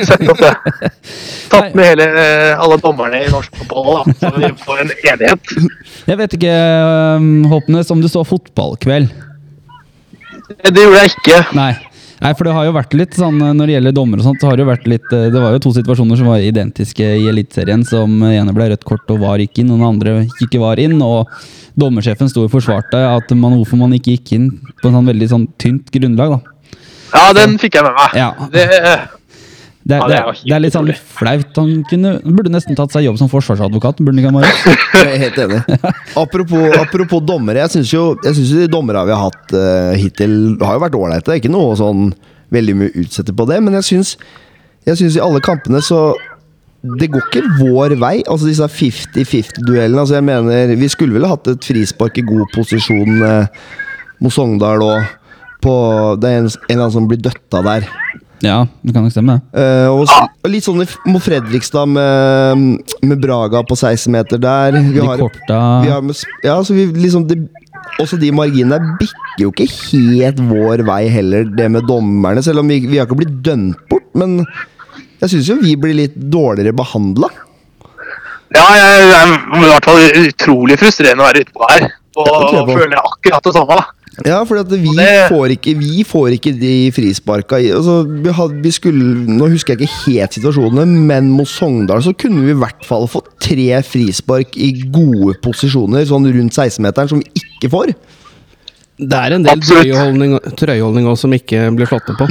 Tatt 1.54 1.76
med 1.78 1.86
hele, 1.86 2.08
eh, 2.10 2.50
alle 2.58 2.80
dommerne 2.82 3.22
i 3.22 3.30
norsk 3.32 3.62
fotball, 3.62 4.02
da, 4.02 4.16
så 4.18 4.32
vi 4.40 4.50
får 4.66 4.82
en 4.84 4.94
enighet. 4.96 5.54
Jeg 6.10 6.20
vet 6.24 6.36
ikke, 6.40 6.56
um, 7.22 7.30
Håpnes, 7.54 7.94
om 7.94 8.02
du 8.02 8.10
så 8.10 8.26
fotballkveld? 8.26 9.14
Det 10.66 10.82
gjorde 10.82 11.06
jeg 11.06 11.14
ikke. 11.14 11.40
Nei. 11.56 11.72
Nei, 12.22 12.32
for 12.38 12.46
det 12.46 12.54
har 12.54 12.68
jo 12.68 12.74
vært 12.76 12.94
litt 12.94 13.16
sånn 13.18 13.40
eh, 13.42 13.54
Når 13.58 13.70
det 13.70 13.76
gjelder 13.78 13.96
dommer 13.98 14.22
og 14.22 14.28
sånt, 14.28 14.42
så 14.44 14.52
har 14.52 14.58
det 14.58 14.66
jo 14.66 14.70
vært 14.70 14.86
litt 14.90 15.14
eh, 15.16 15.30
Det 15.34 15.42
var 15.42 15.56
jo 15.56 15.64
to 15.66 15.74
situasjoner 15.74 16.20
som 16.20 16.30
var 16.30 16.44
identiske 16.46 17.08
i 17.18 17.26
Eliteserien. 17.32 17.86
Som 17.88 18.22
ene 18.28 18.54
ble 18.56 18.70
rødt 18.72 18.86
kort 18.88 19.10
og 19.14 19.24
var 19.24 19.42
ikke 19.42 19.64
inn, 19.64 19.74
og 19.74 19.82
den 19.82 19.90
andre 19.90 20.16
ikke 20.46 20.62
var 20.62 20.82
inn. 20.82 21.00
Og 21.02 21.32
dommersjefen 21.82 22.30
sto 22.30 22.46
og 22.46 22.54
forsvarte 22.54 23.00
at 23.08 23.34
man, 23.34 23.58
hvorfor 23.58 23.80
man 23.82 23.96
ikke 23.98 24.18
gikk 24.18 24.36
inn 24.38 24.50
på 24.82 24.90
en 24.90 25.00
sånn 25.00 25.10
veldig 25.10 25.32
sånn 25.34 25.48
tynt 25.62 25.90
grunnlag. 25.94 26.38
da. 26.38 26.78
Ja, 27.12 27.24
den 27.36 27.58
fikk 27.60 27.80
jeg 27.80 27.88
med 27.88 27.98
meg. 27.98 28.16
Ja. 28.16 28.30
Det, 28.54 28.68
Det, 29.84 29.98
Ja, 29.98 30.08
det, 30.08 30.18
er, 30.20 30.42
det 30.46 30.54
er 30.56 30.62
litt 30.62 30.76
sånn 30.76 30.90
flaut. 30.94 31.56
Han 31.58 31.86
kunne, 31.90 32.14
burde 32.22 32.52
nesten 32.54 32.78
tatt 32.78 32.94
seg 32.94 33.08
jobb 33.08 33.18
som 33.18 33.30
forsvarsadvokat. 33.32 34.02
Burde 34.06 34.22
ikke, 34.22 34.34
han 34.34 34.46
Jeg 35.02 35.14
er 35.16 35.22
helt 35.24 35.40
enig. 35.42 35.62
Apropos, 36.22 36.68
apropos 36.78 37.24
dommere. 37.26 37.64
Jeg 37.64 37.74
syns 37.78 37.94
jo, 37.96 38.04
jeg 38.22 38.38
synes 38.38 38.52
jo 38.54 38.60
de 38.62 38.70
dommerne 38.72 39.08
vi 39.10 39.16
har 39.16 39.24
hatt 39.32 39.56
uh, 39.56 39.94
hittil, 39.98 40.36
har 40.62 40.78
jo 40.78 40.84
vært 40.86 40.98
ålreite. 41.00 41.40
Ikke 41.42 41.52
noe 41.54 41.74
sånn 41.80 42.12
veldig 42.54 42.76
mye 42.78 42.94
utsette 43.02 43.34
på 43.34 43.48
det, 43.50 43.58
men 43.64 43.80
jeg 43.80 43.88
syns, 43.88 44.12
jeg 44.86 45.00
syns 45.00 45.18
i 45.18 45.24
alle 45.24 45.42
kampene 45.44 45.82
så 45.86 46.12
Det 46.82 47.12
går 47.14 47.26
ikke 47.28 47.42
vår 47.60 47.94
vei. 48.02 48.16
Altså 48.26 48.48
disse 48.50 48.66
50-50-duellene. 48.66 50.02
Altså 50.02 50.18
jeg 50.18 50.26
mener, 50.26 50.76
Vi 50.78 50.90
skulle 50.90 51.14
vel 51.14 51.30
hatt 51.30 51.50
et 51.52 51.66
frispark 51.66 52.18
i 52.18 52.24
god 52.26 52.48
posisjon 52.56 53.22
eh, 53.22 53.60
mot 54.22 54.34
Sogndal 54.34 54.82
òg. 54.82 55.12
på, 55.62 55.74
Det 56.18 56.30
er 56.30 56.40
en, 56.40 56.50
en 56.50 56.58
eller 56.70 56.82
annen 56.88 56.96
som 56.96 57.10
blir 57.10 57.22
døtta 57.22 57.62
der. 57.66 57.86
Ja, 58.42 58.64
det 58.82 58.94
kan 58.96 59.04
nok 59.06 59.14
stemme. 59.14 59.36
Eh, 59.54 59.88
og, 59.92 60.04
s- 60.10 60.16
og 60.44 60.50
litt 60.50 60.66
sånn 60.66 60.80
mot 61.06 61.22
Fredrikstad 61.22 61.86
med, 61.92 62.80
med 63.06 63.20
Braga 63.22 63.62
på 63.70 63.78
16 63.78 64.10
meter 64.16 64.42
der. 64.42 64.78
Vi 64.82 64.96
De 64.98 65.06
har, 65.06 65.20
korta 65.22 65.60
vi 65.86 65.92
har 65.94 66.02
med, 66.02 66.18
ja, 66.44 66.56
så 66.66 66.74
vi 66.74 66.88
liksom 67.04 67.28
de, 67.30 67.38
Også 68.02 68.18
de 68.18 68.32
marginene 68.34 68.78
der 68.80 68.96
bikker 69.02 69.44
jo 69.46 69.52
ikke 69.54 69.68
helt 69.70 70.40
vår 70.50 70.82
vei 70.88 71.04
heller, 71.12 71.46
det 71.46 71.68
med 71.74 71.86
dommerne. 71.90 72.42
Selv 72.46 72.64
om 72.64 72.68
vi, 72.72 72.80
vi 72.88 72.98
har 72.98 73.06
ikke 73.10 73.20
blitt 73.22 73.38
dømt 73.46 73.78
bort, 73.92 74.08
men 74.18 74.40
jeg 75.22 75.30
syns 75.36 75.50
jo 75.52 75.60
vi 75.62 75.76
blir 75.78 75.94
litt 76.00 76.16
dårligere 76.34 76.74
behandla. 76.74 77.30
ja, 78.56 78.64
jeg, 78.76 79.08
det 79.12 79.18
er 79.22 79.34
i 79.62 79.70
hvert 79.70 79.86
fall 79.86 80.02
utrolig 80.26 80.78
frustrerende 80.82 81.24
å 81.24 81.28
være 81.30 81.44
ute 81.46 81.54
på 81.56 81.68
her. 81.70 81.86
Og, 82.20 82.28
jeg 82.28 82.64
og 82.64 82.72
føler 82.74 82.98
akkurat 83.00 83.46
det 83.48 83.54
samme. 83.56 83.78
Ja, 84.28 84.42
for 84.44 84.60
at 84.60 84.68
vi, 84.68 84.92
det- 84.98 85.30
får 85.32 85.54
ikke, 85.56 85.74
vi 85.80 86.04
får 86.04 86.34
ikke 86.36 86.52
de 86.60 86.72
frisparka 86.92 87.58
i 87.64 87.70
altså, 87.72 88.02
vi 88.06 88.34
hadde, 88.36 88.58
vi 88.62 88.72
skulle, 88.76 89.14
Nå 89.38 89.48
husker 89.54 89.78
jeg 89.78 89.88
ikke 89.88 90.02
helt 90.12 90.36
situasjonene, 90.36 90.86
men 91.08 91.30
mot 91.32 91.48
Sogndal 91.48 92.04
så 92.04 92.12
kunne 92.20 92.44
vi 92.44 92.52
i 92.52 92.60
hvert 92.60 92.84
fall 92.86 93.08
fått 93.08 93.30
tre 93.40 93.70
frispark 93.88 94.58
i 94.60 94.74
gode 94.92 95.38
posisjoner, 95.42 96.04
sånn 96.10 96.28
rundt 96.28 96.54
16-meteren, 96.60 97.08
som 97.14 97.24
vi 97.24 97.32
ikke 97.46 97.72
får. 97.72 97.94
Det 99.02 99.18
er 99.18 99.38
en 99.40 99.48
del 99.48 99.64
trøyeholdning, 99.66 100.36
trøyeholdning 100.60 101.08
også 101.10 101.26
som 101.30 101.34
ikke 101.40 101.64
blir 101.80 101.90
slått 101.90 102.12
ned 102.12 102.20
på. 102.20 102.28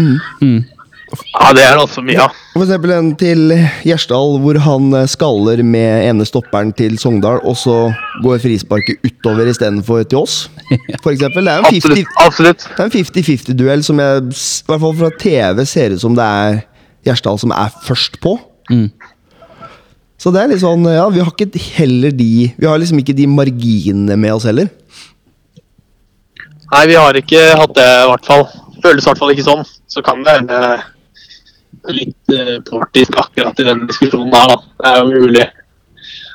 Ja, 1.10 1.50
det 1.56 1.62
er 1.64 1.74
det 1.74 1.82
også 1.82 2.02
mye 2.06 2.22
av. 2.22 2.36
For 2.52 2.62
eksempel 2.64 2.92
en 2.94 3.10
til 3.18 3.52
Gjersdal, 3.86 4.36
hvor 4.42 4.58
han 4.62 4.88
eh, 4.94 5.08
skaller 5.10 5.62
med 5.66 6.06
ene 6.06 6.26
stopperen 6.28 6.70
til 6.76 6.98
Sogndal, 7.02 7.40
og 7.46 7.56
så 7.58 7.76
går 8.22 8.42
frisparket 8.42 9.02
utover 9.06 9.50
istedenfor 9.50 10.04
til 10.06 10.22
oss. 10.22 10.36
For 11.02 11.10
eksempel. 11.12 11.46
Det 11.46 11.54
er 11.54 11.64
en 11.64 11.70
50 11.70 11.80
Absolutt. 11.80 12.12
absolutt. 12.26 12.66
Det 12.68 12.84
er 12.84 12.90
en 12.90 12.96
50-50-duell 12.98 13.86
som 13.86 14.02
jeg, 14.02 14.26
i 14.30 14.68
hvert 14.70 14.84
fall 14.84 14.98
fra 15.00 15.10
TV, 15.22 15.64
ser 15.66 15.96
ut 15.96 16.04
som 16.04 16.18
det 16.18 16.26
er 16.26 16.60
Gjersdal 17.08 17.40
som 17.42 17.54
er 17.56 17.74
først 17.86 18.20
på. 18.22 18.36
Mm. 18.70 18.88
Så 20.20 20.30
det 20.34 20.42
er 20.42 20.50
litt 20.52 20.62
sånn, 20.62 20.84
ja, 20.92 21.06
vi 21.10 21.22
har 21.24 21.32
ikke 21.32 21.62
heller 21.78 22.12
de 22.12 22.50
Vi 22.52 22.66
har 22.68 22.76
liksom 22.78 22.98
ikke 23.00 23.16
de 23.16 23.24
marginene 23.30 24.18
med 24.20 24.34
oss 24.36 24.44
heller. 24.46 24.68
Nei, 26.70 26.82
vi 26.86 26.98
har 27.00 27.16
ikke 27.18 27.40
hatt 27.58 27.72
det, 27.74 27.86
i 28.04 28.08
hvert 28.12 28.28
fall. 28.28 28.44
Føles 28.84 29.02
i 29.02 29.08
hvert 29.08 29.20
fall 29.22 29.32
ikke 29.32 29.46
sånn. 29.48 29.64
Så 29.90 30.04
kan 30.06 30.20
det 30.26 30.36
hende 30.36 30.58
litt 31.94 32.34
eh, 32.34 32.58
partisk 32.66 33.16
akkurat 33.20 33.60
i 33.60 33.66
den 33.66 33.86
diskusjonen 33.88 34.34
her, 34.34 34.52
da. 34.52 34.58
Det 34.80 34.90
er 34.90 35.00
jo 35.00 35.24
mulig. 35.24 35.46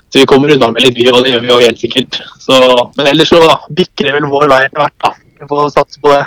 Så 0.09 0.21
vi 0.21 0.27
kommer 0.29 0.53
unna 0.53 0.71
med 0.71 0.85
litt, 0.85 0.97
vi, 0.97 1.07
og 1.11 1.23
det 1.25 1.33
gjør 1.33 1.43
vi 1.43 1.51
jo 1.51 1.59
helt 1.61 1.81
sikkert. 1.81 2.19
Så, 2.39 2.57
men 2.97 3.11
ellers 3.11 3.31
så 3.33 3.41
bikker 3.75 4.07
det 4.07 4.15
vel 4.15 4.27
vår 4.31 4.47
vei 4.51 4.63
etter 4.67 4.83
hvert, 4.83 4.97
da. 5.03 5.13
Vi 5.41 5.47
får 5.49 5.71
satse 5.75 6.01
på 6.01 6.13
det. 6.13 6.23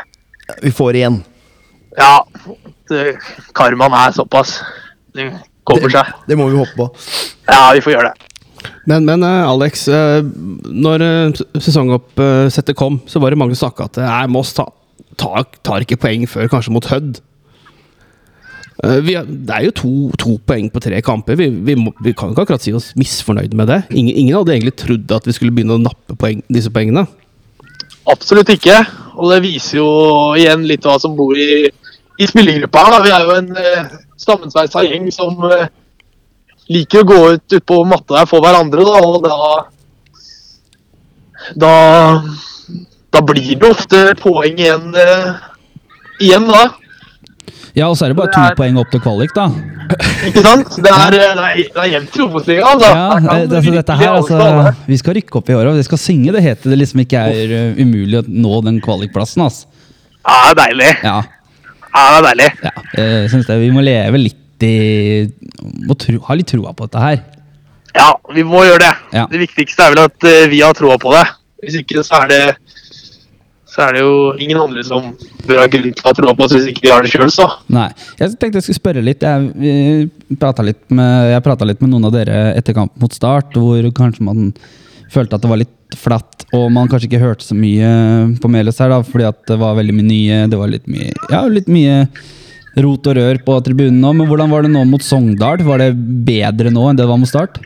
Vi 0.64 0.72
får 0.74 0.98
igjen. 1.00 1.20
Ja, 1.98 2.14
det, 2.92 3.04
karmaen 3.56 3.96
er 3.96 4.14
såpass. 4.16 4.58
Det 5.16 5.30
kommer 5.68 5.92
seg. 5.92 6.10
Det 6.28 6.36
må 6.38 6.50
vi 6.52 6.60
håpe 6.60 6.76
på. 6.78 6.88
Ja, 7.48 7.70
vi 7.74 7.84
får 7.84 7.96
gjøre 7.96 8.10
det. 8.10 8.26
Men, 8.90 9.06
men 9.06 9.22
eh, 9.24 9.46
Alex, 9.48 9.86
eh, 9.92 10.20
når 10.68 11.04
sesongoppsettet 11.56 12.76
kom, 12.76 13.00
så 13.08 13.22
var 13.22 13.32
det 13.32 13.40
mange 13.40 13.56
som 13.56 13.68
snakka 13.68 13.88
at 13.88 14.30
Moss 14.32 14.52
ta, 14.56 14.66
ta, 15.20 15.44
tar 15.64 15.84
ikke 15.86 16.00
poeng 16.02 16.26
før 16.30 16.50
kanskje 16.52 16.74
mot 16.74 16.90
Hødd. 16.90 17.22
Eh, 18.84 19.00
er- 19.10 19.26
det 19.26 19.50
er 19.54 19.64
jo 19.66 19.70
to, 19.74 19.88
to 20.18 20.36
poeng 20.46 20.68
på 20.70 20.80
tre 20.80 21.00
kamper. 21.02 21.34
Vi, 21.40 21.48
vi, 21.66 21.74
må, 21.74 21.90
vi 22.04 22.12
kan 22.14 22.30
ikke 22.30 22.44
akkurat 22.46 22.62
si 22.62 22.72
oss 22.76 22.92
misfornøyd 22.98 23.54
med 23.58 23.66
det. 23.72 23.80
Ingen, 23.90 24.14
ingen 24.14 24.36
hadde 24.38 24.54
egentlig 24.54 24.76
trodd 24.78 25.10
at 25.16 25.26
vi 25.26 25.34
skulle 25.34 25.54
begynne 25.56 25.74
å 25.78 25.82
nappe 25.82 26.14
poeng, 26.18 26.44
disse 26.52 26.70
poengene. 26.70 27.06
Absolutt 28.08 28.48
ikke. 28.54 28.76
Og 29.18 29.32
det 29.32 29.40
viser 29.42 29.80
jo 29.80 29.88
igjen 30.38 30.62
litt 30.68 30.86
hva 30.86 30.94
som 31.02 31.16
bor 31.18 31.34
i, 31.36 31.66
i 32.22 32.28
spillergruppa 32.30 32.84
her. 32.86 33.02
Vi 33.04 33.10
er 33.16 33.26
jo 33.26 33.34
en 33.40 33.50
eh, 33.58 33.90
sammensveisa 34.18 34.84
gjeng 34.86 35.10
som 35.12 35.42
eh, 35.50 35.66
liker 36.70 37.02
å 37.02 37.08
gå 37.10 37.18
ut 37.34 37.58
utpå 37.58 37.80
matta 37.88 38.20
der 38.20 38.30
for 38.30 38.44
hverandre. 38.46 38.86
Da, 38.86 39.02
og 39.02 39.26
da, 39.26 39.36
da 41.58 41.74
Da 43.10 43.22
blir 43.24 43.54
det 43.56 43.64
ofte 43.72 44.00
poeng 44.20 44.58
igjen, 44.60 44.90
eh, 44.94 45.28
igjen 46.20 46.46
da. 46.50 46.66
Ja, 47.76 47.88
og 47.88 47.96
så 47.98 48.06
er 48.06 48.12
det 48.12 48.18
bare 48.18 48.30
Det 48.32 48.36
to 48.36 48.42
er- 48.48 48.56
poeng 48.58 48.78
opp 48.80 48.90
til 48.92 49.00
kvalik, 49.04 49.32
da. 49.36 49.46
Ikke 50.28 50.42
sant? 50.44 50.74
Det 50.76 50.92
er, 50.92 51.16
det 51.16 51.68
er, 51.72 51.86
jevnt 51.94 52.16
i 52.18 52.22
Obos-ligaen, 52.24 52.66
altså. 52.68 52.90
Ja, 52.92 53.06
det, 53.44 53.56
altså, 53.60 53.72
dette 53.78 53.96
her, 54.02 54.12
altså. 54.18 54.74
Vi 54.88 54.98
skal 55.00 55.16
rykke 55.18 55.40
opp 55.40 55.48
i 55.50 55.56
år, 55.56 55.70
og 55.72 55.78
vi 55.80 55.86
skal 55.86 56.02
synge 56.02 56.34
det 56.36 56.42
heter 56.44 56.74
det 56.74 56.78
liksom 56.82 57.02
ikke 57.04 57.22
er 57.32 57.54
uh, 57.72 57.80
umulig 57.80 58.20
å 58.20 58.24
nå 58.28 58.60
den 58.66 58.80
kvalikplassen. 58.84 59.46
Altså. 59.46 59.66
Ja, 60.20 60.36
det 60.44 60.52
er 60.52 60.60
deilig. 60.64 60.92
Ja, 61.06 61.16
Ja, 61.88 62.04
det 62.04 62.18
er 62.18 62.26
deilig. 62.28 62.50
ja. 62.66 62.72
Jeg 63.00 63.30
synes 63.32 63.46
det, 63.48 63.60
vi 63.62 63.70
må 63.74 63.80
leve 63.82 64.20
litt 64.20 64.44
i 64.66 64.74
Må 65.86 65.94
tro, 65.98 66.18
ha 66.26 66.34
litt 66.34 66.48
troa 66.50 66.72
på 66.76 66.86
dette 66.88 67.02
her. 67.02 67.20
Ja, 67.96 68.10
vi 68.34 68.42
må 68.46 68.60
gjøre 68.66 68.82
det. 68.82 68.94
Ja. 69.16 69.24
Det 69.30 69.40
viktigste 69.40 69.86
er 69.86 69.94
vel 69.94 70.02
at 70.04 70.26
eh, 70.28 70.48
vi 70.50 70.60
har 70.60 70.74
troa 70.76 70.98
på 71.00 71.12
det. 71.14 71.24
Hvis 71.64 71.78
ikke 71.80 72.02
så 72.06 72.20
er 72.24 72.28
det 72.32 72.42
så 73.78 73.84
er 73.86 73.94
det 73.94 74.00
jo 74.02 74.14
ingen 74.42 74.58
andre 74.58 74.82
som 74.82 75.12
bør 75.46 75.60
ha 75.62 75.68
grunn 75.70 75.92
til 75.94 76.10
å 76.10 76.12
tro 76.18 76.32
på 76.34 76.46
oss 76.48 76.54
hvis 76.56 76.66
ikke 76.72 76.82
vi 76.82 76.90
har 76.90 77.04
det 77.04 77.12
sjøl, 77.12 77.28
så. 77.30 77.46
Nei. 77.70 77.86
Jeg 78.18 78.34
tenkte 78.34 78.58
jeg 78.58 78.66
skulle 78.66 78.80
spørre 78.80 79.04
litt. 79.06 79.22
Jeg, 79.22 80.08
prata 80.40 80.64
litt 80.66 80.82
litt 80.90 81.84
med 81.84 81.92
noen 81.92 82.08
av 82.08 82.16
dere 82.16 82.40
etter 82.58 82.74
kampen 82.74 82.98
mot 83.04 83.14
Start, 83.14 83.54
hvor 83.54 83.86
kanskje 83.94 84.26
man 84.26 84.50
følte 85.14 85.38
at 85.38 85.44
det 85.46 85.52
var 85.52 85.62
litt 85.62 85.94
flatt, 85.96 86.42
og 86.56 86.66
man 86.74 86.90
kanskje 86.90 87.06
ikke 87.06 87.22
hørte 87.22 87.46
så 87.46 87.54
mye 87.56 87.92
på 88.42 88.50
Meløs 88.50 88.82
her, 88.82 88.90
da, 88.90 88.98
fordi 89.06 89.28
at 89.30 89.38
det 89.46 89.60
var 89.62 89.78
veldig 89.78 89.94
mye 89.94 90.08
nye 90.08 90.42
Det 90.50 90.58
var 90.58 90.74
litt 90.74 90.90
mye, 90.90 91.14
ja, 91.30 91.44
litt 91.48 91.70
mye 91.70 92.02
rot 92.82 93.06
og 93.10 93.16
rør 93.18 93.38
på 93.46 93.62
tribunen 93.64 94.02
nå. 94.02 94.10
Men 94.18 94.28
hvordan 94.28 94.50
var 94.50 94.66
det 94.66 94.74
nå 94.74 94.82
mot 94.90 95.06
Sogndal? 95.06 95.62
Var 95.64 95.86
det 95.86 95.92
bedre 96.26 96.74
nå 96.74 96.90
enn 96.90 96.98
det 96.98 97.06
var 97.08 97.22
mot 97.22 97.30
Start? 97.30 97.62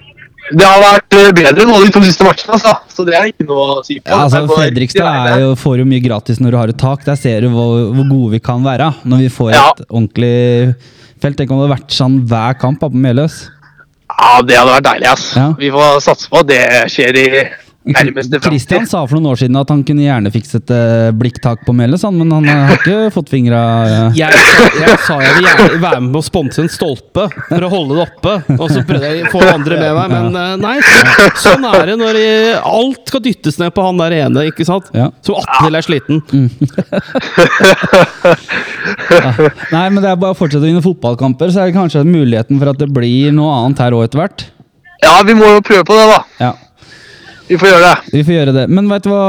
Det 0.50 0.66
har 0.66 0.80
vært 0.82 1.14
eh, 1.16 1.28
bedre 1.38 1.64
nå 1.68 1.76
de 1.84 1.90
to 1.94 2.00
siste 2.02 2.24
matchene, 2.26 2.56
altså. 2.56 2.72
Så 2.90 3.04
det 3.06 3.14
er 3.14 3.28
ikke 3.30 3.46
noe 3.46 3.66
å 3.78 3.84
si 3.86 4.00
på. 4.00 4.10
Ja, 4.10 4.24
altså 4.26 4.42
Fredrikstad 4.50 5.28
er 5.30 5.44
jo, 5.44 5.52
får 5.56 5.78
jo 5.80 5.86
mye 5.88 6.02
gratis 6.02 6.40
når 6.42 6.50
du 6.50 6.58
har 6.58 6.72
et 6.72 6.80
tak. 6.82 7.04
Der 7.06 7.16
ser 7.20 7.46
du 7.46 7.48
hvor, 7.54 7.92
hvor 7.94 8.08
gode 8.10 8.32
vi 8.34 8.40
kan 8.42 8.64
være. 8.66 8.90
Når 9.06 9.22
vi 9.22 9.30
får 9.32 9.52
Ja. 9.54 9.68
et 9.76 9.84
ordentlig 9.88 10.74
felt. 11.22 11.36
Tenk 11.38 11.50
om 11.54 11.60
det 11.62 11.68
hadde 11.68 11.76
vært 11.76 11.94
sånn 11.94 12.18
hver 12.26 12.58
kamp 12.58 12.80
på 12.82 12.90
Meløs. 12.92 13.44
Ja, 14.12 14.42
det 14.44 14.58
hadde 14.58 14.74
vært 14.74 14.88
deilig, 14.90 15.08
ass. 15.14 15.28
Ja. 15.38 15.46
Vi 15.56 15.70
får 15.72 16.00
satse 16.04 16.28
på 16.28 16.42
at 16.42 16.50
det 16.50 16.62
skjer 16.92 17.16
i 17.22 17.28
nærmeste 17.84 18.38
Kristian 18.42 18.86
sa 18.86 19.02
for 19.06 19.18
noen 19.18 19.32
år 19.32 19.40
siden 19.40 19.56
at 19.58 19.70
han 19.72 19.82
kunne 19.86 20.04
gjerne 20.04 20.30
fikset 20.34 20.70
uh, 20.70 21.10
blikktak 21.18 21.64
på 21.66 21.74
Meløs, 21.76 22.04
men 22.14 22.30
han 22.34 22.46
eh, 22.46 22.60
har 22.68 22.78
ikke 22.78 23.10
fått 23.16 23.32
fingra 23.32 23.60
ja. 23.90 24.04
Jeg, 24.16 24.30
jeg 24.78 24.98
sa 25.06 25.16
jeg 25.22 25.32
vil 25.38 25.48
gjerne 25.48 25.80
være 25.82 26.00
med 26.06 26.18
å 26.20 26.24
sponse 26.24 26.62
en 26.62 26.70
stolpe 26.72 27.26
for 27.48 27.66
å 27.66 27.70
holde 27.72 27.98
det 27.98 28.04
oppe. 28.06 28.34
Og 28.56 28.66
så 28.70 28.84
prøvde 28.86 29.10
jeg 29.10 29.26
å 29.26 29.32
få 29.32 29.42
andre 29.48 29.78
med 29.80 29.92
meg, 29.98 30.06
men 30.14 30.26
eh, 30.38 30.54
nei. 30.62 30.76
Så, 30.86 31.26
sånn 31.48 31.66
er 31.72 31.92
det 31.92 31.96
når 32.00 32.20
eh, 32.20 32.70
alt 32.72 33.02
skal 33.10 33.24
dyttes 33.24 33.58
ned 33.60 33.74
på 33.74 33.84
han 33.86 34.00
der 34.00 34.12
ene, 34.22 34.46
ikke 34.52 34.66
sant? 34.68 34.90
Ja. 34.96 35.10
Så 35.24 35.36
attpåtil 35.40 35.78
er 35.78 35.86
sliten. 35.86 36.22
Nei, 39.72 39.86
men 39.92 40.00
det 40.02 40.10
er 40.10 40.18
bare 40.18 40.34
å 40.34 40.38
fortsette 40.38 40.62
å 40.62 40.68
vinne 40.68 40.82
fotballkamper, 40.84 41.52
så 41.52 41.62
er 41.62 41.70
det 41.70 41.76
kanskje 41.76 42.04
muligheten 42.06 42.60
for 42.60 42.72
at 42.72 42.80
det 42.80 42.90
blir 42.92 43.32
noe 43.34 43.54
annet 43.62 43.82
her 43.82 43.96
òg 43.96 44.06
etter 44.06 44.22
hvert. 44.22 44.46
Ja, 45.02 45.16
vi 45.26 45.34
må 45.34 45.48
jo 45.56 45.62
prøve 45.66 45.84
på 45.88 45.96
det, 45.98 46.06
da. 46.10 46.20
Ja, 46.42 46.52
Vi 47.52 47.58
får 47.60 47.68
gjøre 47.68 47.84
det. 47.84 48.12
vi 48.14 48.20
får 48.24 48.32
gjøre 48.32 48.52
det. 48.56 48.62
Men 48.72 48.86
vet 48.88 49.04
du 49.04 49.10
hva, 49.12 49.24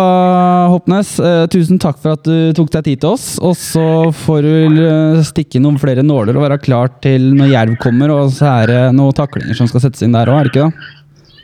Hoppnes? 0.71 1.09
Eh, 1.19 1.41
tusen 1.51 1.79
takk 1.81 1.97
for 1.99 2.15
at 2.15 2.23
du 2.23 2.53
tok 2.55 2.69
deg 2.71 2.85
tid 2.87 3.01
til 3.03 3.09
oss. 3.17 3.25
Og 3.43 3.57
så 3.59 3.83
får 4.23 4.47
du 4.47 4.79
eh, 4.79 5.23
stikke 5.27 5.59
noen 5.63 5.79
flere 5.81 6.05
nåler 6.07 6.39
og 6.39 6.45
være 6.45 6.61
klar 6.63 6.93
til 7.03 7.33
når 7.35 7.51
Jerv 7.51 7.75
kommer, 7.83 8.13
og 8.15 8.31
så 8.31 8.47
er 8.61 8.71
det 8.71 8.81
noen 8.95 9.17
taklinger 9.17 9.59
som 9.59 9.67
skal 9.67 9.83
settes 9.83 10.05
inn 10.07 10.15
der 10.15 10.31
òg, 10.31 10.39
er 10.39 10.47
det 10.47 10.53
ikke 10.53 10.69
det? 10.69 10.89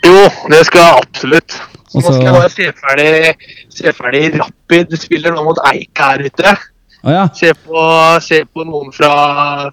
Jo, 0.08 0.24
det 0.54 0.62
skal 0.70 0.86
jeg 0.86 1.04
absolutt. 1.04 1.60
Så 1.90 2.00
nå 2.00 2.06
skal 2.06 2.28
jeg 2.30 2.38
bare 2.38 2.54
se 2.54 2.72
ferdig, 2.80 3.36
se 3.76 3.94
ferdig 3.98 4.24
Rapid. 4.40 4.96
spiller 5.02 5.36
nå 5.36 5.44
mot 5.50 5.60
Eik 5.74 6.00
her 6.00 6.24
ute. 6.30 6.56
Å 7.04 7.14
ja. 7.14 7.26
Se 7.36 7.54
på, 7.56 7.84
se 8.26 8.42
på 8.52 8.66
noen 8.68 8.90
fra, 8.96 9.12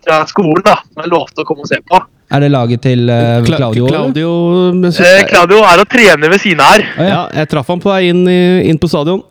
fra 0.04 0.20
skolen 0.30 0.62
da, 0.66 0.76
som 0.86 1.02
jeg 1.02 1.10
lovte 1.10 1.42
å 1.42 1.48
komme 1.48 1.64
og 1.66 1.70
se 1.70 1.80
på. 1.82 1.98
Er 2.30 2.42
det 2.42 2.50
laget 2.50 2.82
til 2.82 3.04
uh, 3.10 3.38
Claudio? 3.46 3.86
Claudio 3.90 4.30
men 4.74 4.90
Eh, 4.90 5.20
Claudio 5.30 5.60
er 5.66 5.82
og 5.82 5.88
trener 5.90 6.30
ved 6.32 6.42
siden 6.42 6.62
her. 6.62 6.84
Oh, 6.96 7.02
ja. 7.02 7.10
Ja, 7.12 7.20
jeg 7.42 7.50
traff 7.52 7.68
han 7.70 7.82
på 7.82 7.90
vei 7.92 8.08
inn, 8.10 8.24
inn 8.26 8.78
på 8.82 8.90
stadion. 8.90 9.22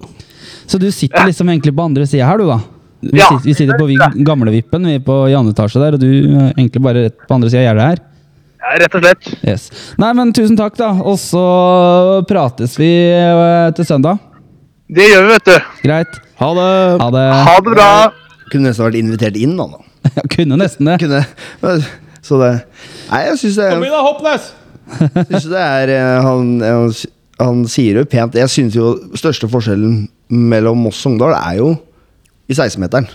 Så 0.65 0.79
du 0.81 0.87
sitter 0.91 1.27
liksom 1.29 1.51
egentlig 1.51 1.75
på 1.75 1.83
andre 1.85 2.07
sida 2.09 2.27
her, 2.27 2.39
du, 2.41 2.47
da? 2.49 2.59
Vi, 3.05 3.19
Ja. 3.19 3.27
sitter, 3.29 3.45
vi 3.45 3.53
sitter 3.53 3.77
på 3.79 3.85
vi- 3.91 4.23
gamlevippen, 4.25 4.87
vi 4.87 4.95
er 4.97 5.03
på 5.05 5.17
i 5.29 5.35
andre 5.37 5.53
etasje 5.53 5.79
der, 5.83 5.93
og 5.93 5.99
du 6.01 6.07
er 6.09 6.53
egentlig 6.55 6.81
bare 6.81 7.03
rett 7.07 7.17
på 7.27 7.35
andre 7.35 7.49
sida 7.51 7.61
av 7.61 7.67
gjerdet 7.69 7.89
her. 7.91 8.03
Ja, 8.65 8.77
rett 8.81 8.95
og 8.97 9.03
slett. 9.03 9.27
Yes. 9.45 9.67
Nei, 10.01 10.11
men 10.17 10.31
tusen 10.33 10.57
takk, 10.57 10.75
da. 10.79 10.89
Og 11.05 11.19
så 11.21 11.43
prates 12.27 12.73
vi 12.81 12.89
eh, 13.13 13.71
til 13.77 13.85
søndag. 13.85 14.17
Det 14.89 15.05
gjør 15.11 15.27
vi, 15.27 15.33
vet 15.35 15.45
du. 15.51 15.57
Greit. 15.85 16.17
Ha 16.39 16.51
det! 16.57 16.71
Ha 17.01 17.09
det. 17.15 17.25
Ha 17.47 17.55
det 17.63 17.73
bra. 17.73 17.89
Kunne 18.51 18.69
nesten 18.69 18.85
vært 18.85 18.99
invitert 18.99 19.37
inn, 19.39 19.55
da. 19.59 19.67
da. 19.71 19.85
Kunne 20.35 20.59
nesten 20.59 20.89
det. 20.89 20.99
Kunne, 21.01 21.23
så 22.25 22.39
det 22.41 22.51
Nei, 23.09 23.21
jeg 23.29 23.41
syns 23.41 23.59
det, 23.59 23.67
Kom 23.73 23.83
igjen 23.85 23.95
da, 23.95 24.05
Hoppnes! 24.05 24.53
synes 25.29 25.47
det 25.49 25.61
er 25.61 25.91
eh, 25.95 26.25
han, 26.25 26.49
han, 26.61 26.91
han 27.41 27.63
sier 27.69 27.99
jo 27.99 28.05
pent 28.09 28.37
Jeg 28.37 28.51
syns 28.53 28.77
jo 28.77 28.91
største 29.17 29.49
forskjellen 29.49 30.03
mellom 30.29 30.81
Moss 30.85 30.99
og 30.99 31.11
Sogndal 31.11 31.35
er 31.37 31.59
jo 31.59 31.71
i 32.49 32.53
16-meteren. 32.53 33.07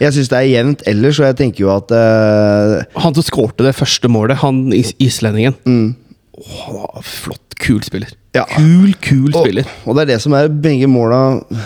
Jeg 0.00 0.12
syns 0.16 0.28
det 0.32 0.38
er 0.38 0.48
jevnt 0.48 0.82
ellers, 0.88 1.18
og 1.20 1.26
jeg 1.28 1.36
tenker 1.38 1.64
jo 1.64 1.70
at 1.72 1.92
uh, 1.92 3.00
Han 3.00 3.16
som 3.16 3.24
skårte 3.24 3.64
det 3.64 3.74
første 3.76 4.08
målet, 4.12 4.40
han 4.40 4.72
is 4.76 4.94
islendingen. 5.00 5.56
mm, 5.64 5.90
Åh, 6.40 7.00
flott, 7.04 7.54
kul 7.60 7.82
spiller. 7.84 8.12
Ja. 8.34 8.44
Kul, 8.48 8.92
kul 9.02 9.32
spiller. 9.34 9.66
og 9.84 9.96
det 9.98 10.04
er 10.04 10.10
det 10.14 10.20
som 10.22 10.32
er 10.38 10.48
begge 10.48 10.86
måla 10.88 11.18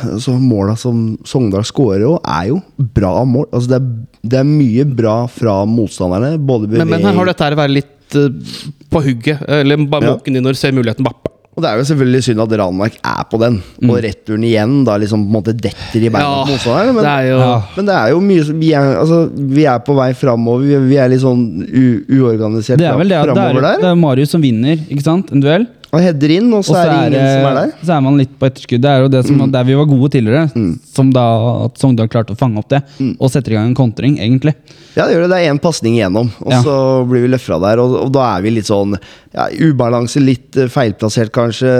altså 0.08 0.32
måla 0.40 0.74
som 0.80 1.02
Sogndal 1.28 1.66
skårer 1.68 2.06
òg, 2.08 2.16
er 2.24 2.48
jo 2.50 2.60
bra 2.96 3.18
mål. 3.28 3.46
Altså 3.52 3.74
det, 3.74 3.80
er, 3.80 4.22
det 4.32 4.40
er 4.40 4.48
mye 4.48 4.86
bra 4.88 5.16
fra 5.30 5.60
motstanderne. 5.68 6.38
Både 6.40 6.68
Men, 6.72 6.88
men 6.90 7.04
her 7.04 7.14
har 7.20 7.30
dette 7.30 7.44
her 7.50 7.58
vært 7.60 7.74
litt 7.76 8.16
uh, 8.18 8.64
på 8.90 9.04
hugget. 9.04 9.44
Eller 9.48 9.84
bare 9.86 10.08
Ja. 10.08 10.16
måken 10.16 10.36
inn 10.40 10.42
når 10.46 10.56
du 10.56 10.62
ser 10.64 10.74
muligheten. 10.76 11.06
Bare, 11.06 11.33
Og 11.54 11.62
det 11.62 11.68
er 11.70 11.78
jo 11.78 11.84
selvfølgelig 11.86 12.22
synd 12.26 12.42
at 12.42 12.52
Ranmark 12.58 12.96
er 12.98 13.20
på 13.30 13.38
den, 13.38 13.60
og 13.86 13.98
returen 14.02 14.42
igjen 14.46 14.72
da 14.86 14.96
liksom 14.98 15.22
på 15.22 15.30
en 15.30 15.36
måte 15.36 15.54
detter 15.54 16.02
i 16.02 16.10
beina 16.10 16.24
Ja, 16.24 16.40
på 16.42 16.50
motstanderne. 16.50 16.94
Men, 16.96 17.06
det 17.06 17.12
er 17.12 17.28
jo 17.28 17.36
Ja. 17.38 17.52
men 17.76 17.86
det 17.86 17.94
er 17.94 18.08
jo 18.10 18.20
mye 18.24 18.58
vi 18.58 18.72
er, 18.72 18.88
altså, 18.98 19.20
vi 19.34 19.64
er 19.70 19.78
på 19.86 19.94
vei 19.94 20.08
framover. 20.18 20.66
Vi, 20.66 20.80
vi 20.90 20.98
er 20.98 21.12
litt 21.12 21.22
sånn 21.22 21.44
u, 21.62 21.84
uorganisert 22.18 22.80
er 22.80 22.90
er, 22.90 23.30
framover 23.30 23.68
det 23.80 23.90
er 23.92 23.94
Marius 23.94 24.34
som 24.34 24.42
vinner, 24.42 24.82
ikke 24.90 25.06
sant? 25.06 25.30
En 25.30 25.44
duell. 25.44 25.68
Og 25.94 26.02
header 26.02 26.32
inn, 26.34 26.48
og 26.52 26.64
så, 26.66 26.74
Og 26.74 26.76
så 26.76 26.82
er 26.82 27.10
det 27.12 27.18
ingen 27.20 27.28
som 27.30 27.48
er 27.48 27.58
der. 27.60 27.72
så 27.86 27.92
er 27.96 28.00
man 28.02 28.16
litt 28.18 28.32
på 28.40 28.48
etterskudd. 28.48 28.82
Det 28.82 28.90
er 28.90 29.04
jo 29.04 29.10
det 29.12 29.20
som, 29.28 29.42
der 29.54 29.66
vi 29.68 29.76
var 29.78 29.86
gode 29.90 30.10
tidligere. 30.14 30.48
Som 30.94 31.12
da 31.14 31.24
at 31.64 31.78
Sogndal 31.78 32.10
klarte 32.10 32.34
å 32.34 32.38
fange 32.40 32.58
opp 32.58 32.68
det, 32.72 32.82
og 33.18 33.30
setter 33.30 33.54
i 33.54 33.58
gang 33.58 33.70
en 33.70 33.78
kontring, 33.78 34.18
egentlig. 34.18 34.54
Ja, 34.94 35.06
det 35.06 35.14
gjør 35.16 35.24
det. 35.24 35.30
Det 35.32 35.38
er 35.42 35.52
én 35.52 35.60
pasning 35.62 35.96
igjennom, 35.98 36.28
og 36.44 36.52
Ja. 36.52 36.60
så 36.62 36.74
blir 37.08 37.24
vi 37.26 37.32
løfra 37.32 37.60
der. 37.62 37.80
Og, 37.82 37.94
og 38.04 38.12
da 38.14 38.26
er 38.36 38.42
vi 38.44 38.50
litt 38.58 38.68
sånn 38.70 38.94
ja, 39.34 39.48
ubalanse, 39.66 40.20
litt 40.22 40.56
eh, 40.56 40.68
feilplassert 40.70 41.32
kanskje. 41.34 41.72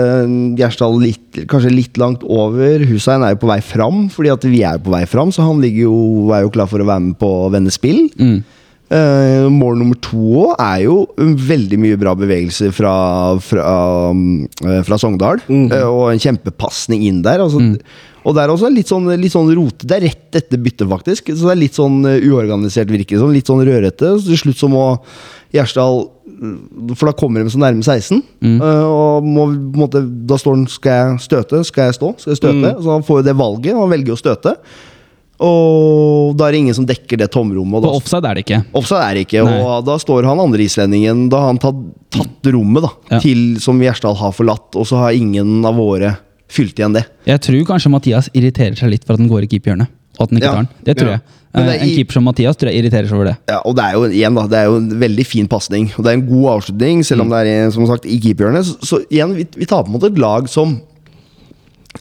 Gjersdal 0.59 0.99
kanskje 1.47 1.71
litt 1.71 1.97
langt 2.01 2.23
over. 2.23 2.83
Hussein 2.89 3.23
er 3.23 3.35
jo 3.35 3.43
på 3.43 3.51
vei 3.51 3.61
fram, 3.63 4.07
fordi 4.11 4.31
at 4.33 4.43
vi 4.49 4.63
er 4.67 4.79
på 4.83 4.91
vei 4.93 5.05
fram, 5.09 5.31
så 5.31 5.45
han 5.47 5.63
jo, 5.63 6.31
er 6.35 6.43
jo 6.45 6.51
klar 6.55 6.67
for 6.71 6.79
å 6.83 6.87
være 6.87 7.09
med 7.09 7.17
på 7.19 7.29
å 7.45 7.51
vende 7.53 7.71
spill. 7.73 8.05
Mm. 8.19 8.43
Eh, 8.93 9.47
mål 9.49 9.79
nummer 9.81 9.97
to 9.97 10.51
er 10.61 10.83
jo 10.83 10.97
veldig 11.17 11.77
mye 11.81 11.97
bra 11.97 12.11
bevegelser 12.17 12.69
fra, 12.75 12.91
fra, 13.41 13.63
eh, 14.13 14.81
fra 14.85 14.99
Sogndal. 15.01 15.41
Eh, 15.49 15.85
og 15.87 16.11
en 16.11 16.21
kjempepasning 16.21 17.01
inn 17.07 17.23
der. 17.25 17.39
Altså, 17.41 17.61
Og 18.25 18.33
det 18.33 18.41
er 18.41 18.49
også 18.49 18.71
litt 18.73 18.87
sånn, 18.89 19.05
litt 19.21 19.31
sånn 19.33 19.51
rote. 19.53 19.85
Det 19.85 19.97
er 19.99 20.05
rett 20.07 20.37
etter 20.39 20.57
byttet, 20.57 20.87
faktisk. 20.89 21.27
Så 21.29 21.45
det 21.45 21.51
er 21.53 21.59
litt 21.61 21.75
sånn 21.77 21.99
uorganisert, 22.05 22.89
virker 22.89 23.19
sånn. 23.21 23.33
Litt 23.33 23.45
sånn 23.45 23.61
rørete. 23.65 24.15
Så 24.17 24.25
til 24.31 24.37
slutt 24.37 24.57
så 24.57 24.69
må 24.69 24.99
Gjersdal 25.53 26.09
For 26.97 27.05
da 27.05 27.13
kommer 27.13 27.43
de 27.45 27.49
så 27.53 27.57
nærme 27.61 27.81
16. 27.85 28.21
eh, 28.61 28.83
og 28.83 29.23
må, 29.23 29.45
på 29.45 29.77
en 29.77 29.83
måte, 29.85 30.01
da 30.27 30.35
står 30.35 30.55
han 30.57 30.65
Skal 30.67 30.91
jeg 30.91 31.19
støte? 31.29 31.61
Skal 31.63 31.85
jeg 31.85 31.93
stå? 31.99 32.09
Skal 32.19 32.33
jeg 32.33 32.37
støte? 32.41 32.73
Så 32.83 32.91
han 32.91 33.03
får 33.03 33.21
jo 33.21 33.27
det 33.29 33.35
valget, 33.37 33.73
og 33.75 33.85
han 33.87 33.93
velger 33.99 34.13
å 34.13 34.19
støte. 34.19 34.55
Og 35.43 36.35
da 36.37 36.47
er 36.47 36.55
det 36.55 36.61
ingen 36.63 36.77
som 36.77 36.85
dekker 36.87 37.19
det 37.19 37.27
tomrommet. 37.33 37.81
Da, 37.83 37.89
På 37.91 37.99
offside 37.99 38.29
er 38.29 38.37
det 38.39 38.45
ikke. 38.45 38.59
Offside 38.77 39.03
er 39.03 39.17
det 39.19 39.23
ikke, 39.27 39.43
Nei. 39.47 39.57
og 39.61 39.85
da 39.87 39.97
står 40.01 40.27
han 40.29 40.39
andre 40.39 40.63
islendingen 40.63 41.25
Da 41.31 41.41
har 41.43 41.51
han 41.53 41.59
tatt, 41.61 41.81
tatt 42.15 42.51
rommet 42.55 42.85
da 42.87 42.91
Ja. 43.11 43.19
til 43.19 43.59
som 43.59 43.79
Gjersdal 43.81 44.15
har 44.15 44.31
forlatt, 44.31 44.75
og 44.75 44.85
så 44.87 44.97
har 45.01 45.11
ingen 45.17 45.63
av 45.65 45.75
våre 45.75 46.17
fylt 46.47 46.75
igjen 46.79 46.93
det. 46.93 47.05
Jeg 47.25 47.41
tror 47.41 47.65
kanskje 47.65 47.91
Mathias 47.91 48.29
irriterer 48.33 48.75
seg 48.77 48.89
litt 48.93 49.03
for 49.03 49.13
at 49.13 49.19
han 49.19 49.29
går 49.29 49.43
i 49.43 49.47
keeperhjørnet. 49.47 49.87
Og 50.17 50.23
at 50.23 50.29
han 50.29 50.39
ikke 50.39 50.45
Ja. 50.45 50.51
tar 50.53 50.61
den. 50.63 50.69
Det 50.85 50.97
tror 50.97 51.07
Ja. 51.07 51.11
jeg. 51.11 51.21
Det 51.55 51.61
er 51.63 51.69
Eh, 51.79 51.81
En 51.83 51.89
keeper 51.95 52.11
som 52.13 52.23
Mathias 52.25 52.55
tror 52.57 52.69
jeg 52.71 52.83
irriterer 52.83 53.07
seg 53.07 53.13
over 53.15 53.25
det. 53.25 53.37
Ja, 53.47 53.61
og 53.65 53.75
det 53.77 53.83
er 53.85 53.93
jo 53.93 54.01
igjen 54.11 54.35
da, 54.35 54.41
det 54.47 54.57
er 54.59 54.65
jo 54.65 54.75
en 54.75 54.89
veldig 54.99 55.25
fin 55.25 55.47
pasning, 55.47 55.91
og 55.97 56.03
det 56.03 56.07
er 56.11 56.13
en 56.19 56.27
god 56.27 56.61
avslutning, 56.61 57.03
selv 57.05 57.21
om 57.21 57.29
det 57.29 57.47
er 57.47 57.71
som 57.71 57.85
sagt 57.87 58.05
i 58.05 58.19
keeperhjørnet. 58.19 58.63
Så, 58.65 58.75
så 58.83 59.05
igjen, 59.09 59.33
vi, 59.35 59.47
vi 59.55 59.65
tar 59.65 59.83
på 59.83 59.87
en 59.87 59.93
måte 59.99 60.11
et 60.11 60.17
lag 60.19 60.49
som 60.49 60.81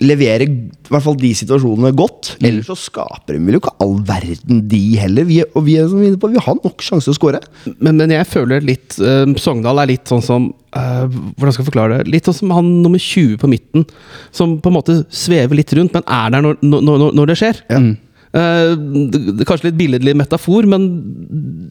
leverer 0.02 0.46
i 0.48 0.90
hvert 0.90 1.04
fall 1.04 1.16
de 1.18 1.30
situasjonene 1.36 1.92
godt. 1.96 2.34
Ellers 2.44 2.68
så 2.70 2.76
skaper 2.78 3.36
de 3.36 3.42
vel 3.44 3.58
jo 3.58 3.62
ikke 3.62 3.74
all 3.84 3.94
verden, 4.08 4.62
de 4.70 4.82
heller. 5.00 5.26
Vi, 5.28 5.40
og 5.46 5.66
vi 5.66 5.76
er 5.78 5.88
som 5.90 6.02
vi 6.02 6.10
er 6.10 6.18
på, 6.20 6.30
vi 6.32 6.42
har 6.42 6.58
nok 6.58 6.84
sjanse 6.84 7.08
til 7.08 7.14
å 7.14 7.18
skåre. 7.18 7.42
Men, 7.78 7.98
men 8.00 8.14
jeg 8.14 8.28
føler 8.30 8.64
litt 8.64 8.98
uh, 9.02 9.26
Sogndal 9.40 9.82
er 9.82 9.92
litt 9.92 10.10
sånn 10.10 10.24
som 10.24 10.48
uh, 10.50 11.04
Hvordan 11.06 11.54
skal 11.54 11.62
jeg 11.62 11.70
forklare 11.70 12.00
det? 12.00 12.14
Litt 12.14 12.28
sånn 12.28 12.40
som 12.40 12.54
han 12.56 12.70
nummer 12.84 13.00
20 13.00 13.38
på 13.42 13.50
midten, 13.50 13.86
som 14.34 14.58
på 14.62 14.72
en 14.72 14.78
måte 14.78 14.98
svever 15.14 15.60
litt 15.60 15.74
rundt, 15.78 15.94
men 15.94 16.06
er 16.06 16.34
der 16.34 16.44
når, 16.48 16.58
når, 16.64 17.06
når, 17.14 17.30
det 17.30 17.38
skjer. 17.40 17.62
Mm. 17.70 17.92
Eh, 18.34 18.72
det, 18.74 19.20
det 19.28 19.44
er 19.44 19.46
kanskje 19.46 19.68
litt 19.68 19.78
billedlig 19.78 20.14
metafor, 20.18 20.66
men 20.66 20.88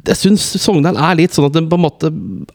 jeg 0.07 0.19
syns 0.19 0.45
Sogndal 0.63 0.95
er 0.95 1.17
litt 1.19 1.35
sånn 1.35 1.49
at 1.49 1.57
den 1.57 1.67
på 1.71 1.79
en 1.79 1.83
måte 1.83 2.11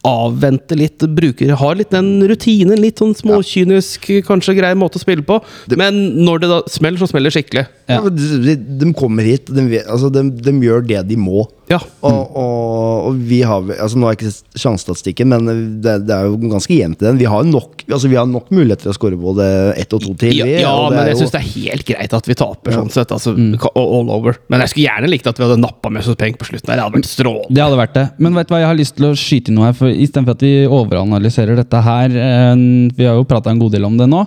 avventer 0.08 0.80
litt. 0.80 1.04
Bruker, 1.18 1.52
har 1.60 1.76
litt 1.78 1.92
den 1.92 2.22
rutinen. 2.30 2.80
Litt 2.80 3.02
sånn 3.02 3.14
småkynisk, 3.18 4.08
kanskje 4.28 4.56
grei 4.58 4.72
måte 4.78 5.00
å 5.00 5.02
spille 5.02 5.24
på. 5.26 5.40
Men 5.76 5.98
når 6.24 6.44
det 6.44 6.50
da 6.54 6.62
smeller, 6.72 7.00
så 7.00 7.10
smeller 7.10 7.32
det 7.32 7.36
skikkelig. 7.36 7.66
Ja. 7.88 7.98
Ja, 7.98 8.12
de, 8.12 8.40
de, 8.44 8.56
de 8.80 8.90
kommer 8.96 9.26
hit, 9.26 9.50
de, 9.52 9.82
altså, 9.84 10.10
de, 10.12 10.24
de 10.30 10.54
gjør 10.64 10.84
det 10.88 11.02
de 11.08 11.16
må. 11.20 11.44
Ja. 11.68 11.78
Og, 12.00 12.36
og, 12.40 13.08
og 13.10 13.16
vi 13.28 13.42
har 13.44 13.60
altså 13.74 13.98
Nå 13.98 14.08
har 14.08 14.14
jeg 14.14 14.20
ikke 14.22 14.32
sett 14.32 14.60
sjansestatistikken, 14.62 15.28
men 15.28 15.48
det, 15.84 15.98
det 16.08 16.14
er 16.14 16.28
jo 16.28 16.38
ganske 16.48 16.72
jevnt 16.72 17.02
i 17.02 17.06
den. 17.08 17.20
Vi 17.20 17.28
har 17.28 17.44
nok, 17.46 17.84
altså, 17.86 18.08
vi 18.10 18.18
har 18.18 18.28
nok 18.28 18.48
muligheter 18.54 18.86
til 18.86 18.92
å 18.92 18.96
skåre 18.96 19.18
både 19.20 19.48
ett 19.78 19.92
og 19.96 20.02
to 20.04 20.14
til. 20.18 20.38
Ja, 20.40 20.48
ja 20.64 20.72
og 20.72 20.94
men 20.94 21.10
jeg 21.10 21.20
syns 21.20 21.34
det 21.34 21.42
er 21.42 21.48
helt 21.50 21.86
greit 21.88 22.16
at 22.16 22.30
vi 22.30 22.36
taper, 22.38 22.76
sånn 22.76 22.92
sett. 22.94 23.12
Altså, 23.14 23.34
mm. 23.36 23.56
all 23.74 24.12
over. 24.14 24.38
Men 24.52 24.64
jeg 24.64 24.72
skulle 24.72 24.86
gjerne 24.88 25.12
likt 25.12 25.28
at 25.30 25.40
vi 25.40 25.46
hadde 25.46 25.60
nappa 25.62 25.92
med 25.92 26.04
oss 26.04 26.18
penger 26.18 26.40
på 26.40 26.48
slutten. 26.50 26.72
Det 26.72 26.78
hadde 26.78 26.98
vært 26.98 27.10
strålende. 27.10 27.56
Det 27.58 27.64
hadde 27.66 27.80
vært 27.82 27.98
det. 27.98 28.06
Men 28.24 28.38
vet 28.38 28.48
du 28.48 28.54
hva, 28.54 28.62
jeg 28.62 28.70
har 28.72 28.80
lyst 28.80 28.96
til 28.98 29.10
å 29.10 29.14
skyte 29.18 29.52
inn 29.52 29.60
noe 29.60 29.68
her. 29.68 29.76
For 29.78 29.92
Istedenfor 29.92 30.38
at 30.38 30.46
vi 30.46 30.54
overanalyserer 30.78 31.58
dette 31.58 31.82
her 31.84 32.14
eh, 32.14 32.62
Vi 32.96 33.06
har 33.06 33.18
jo 33.18 33.28
prata 33.28 33.52
en 33.52 33.60
god 33.60 33.76
del 33.76 33.86
om 33.88 33.98
det 34.00 34.08
nå. 34.10 34.24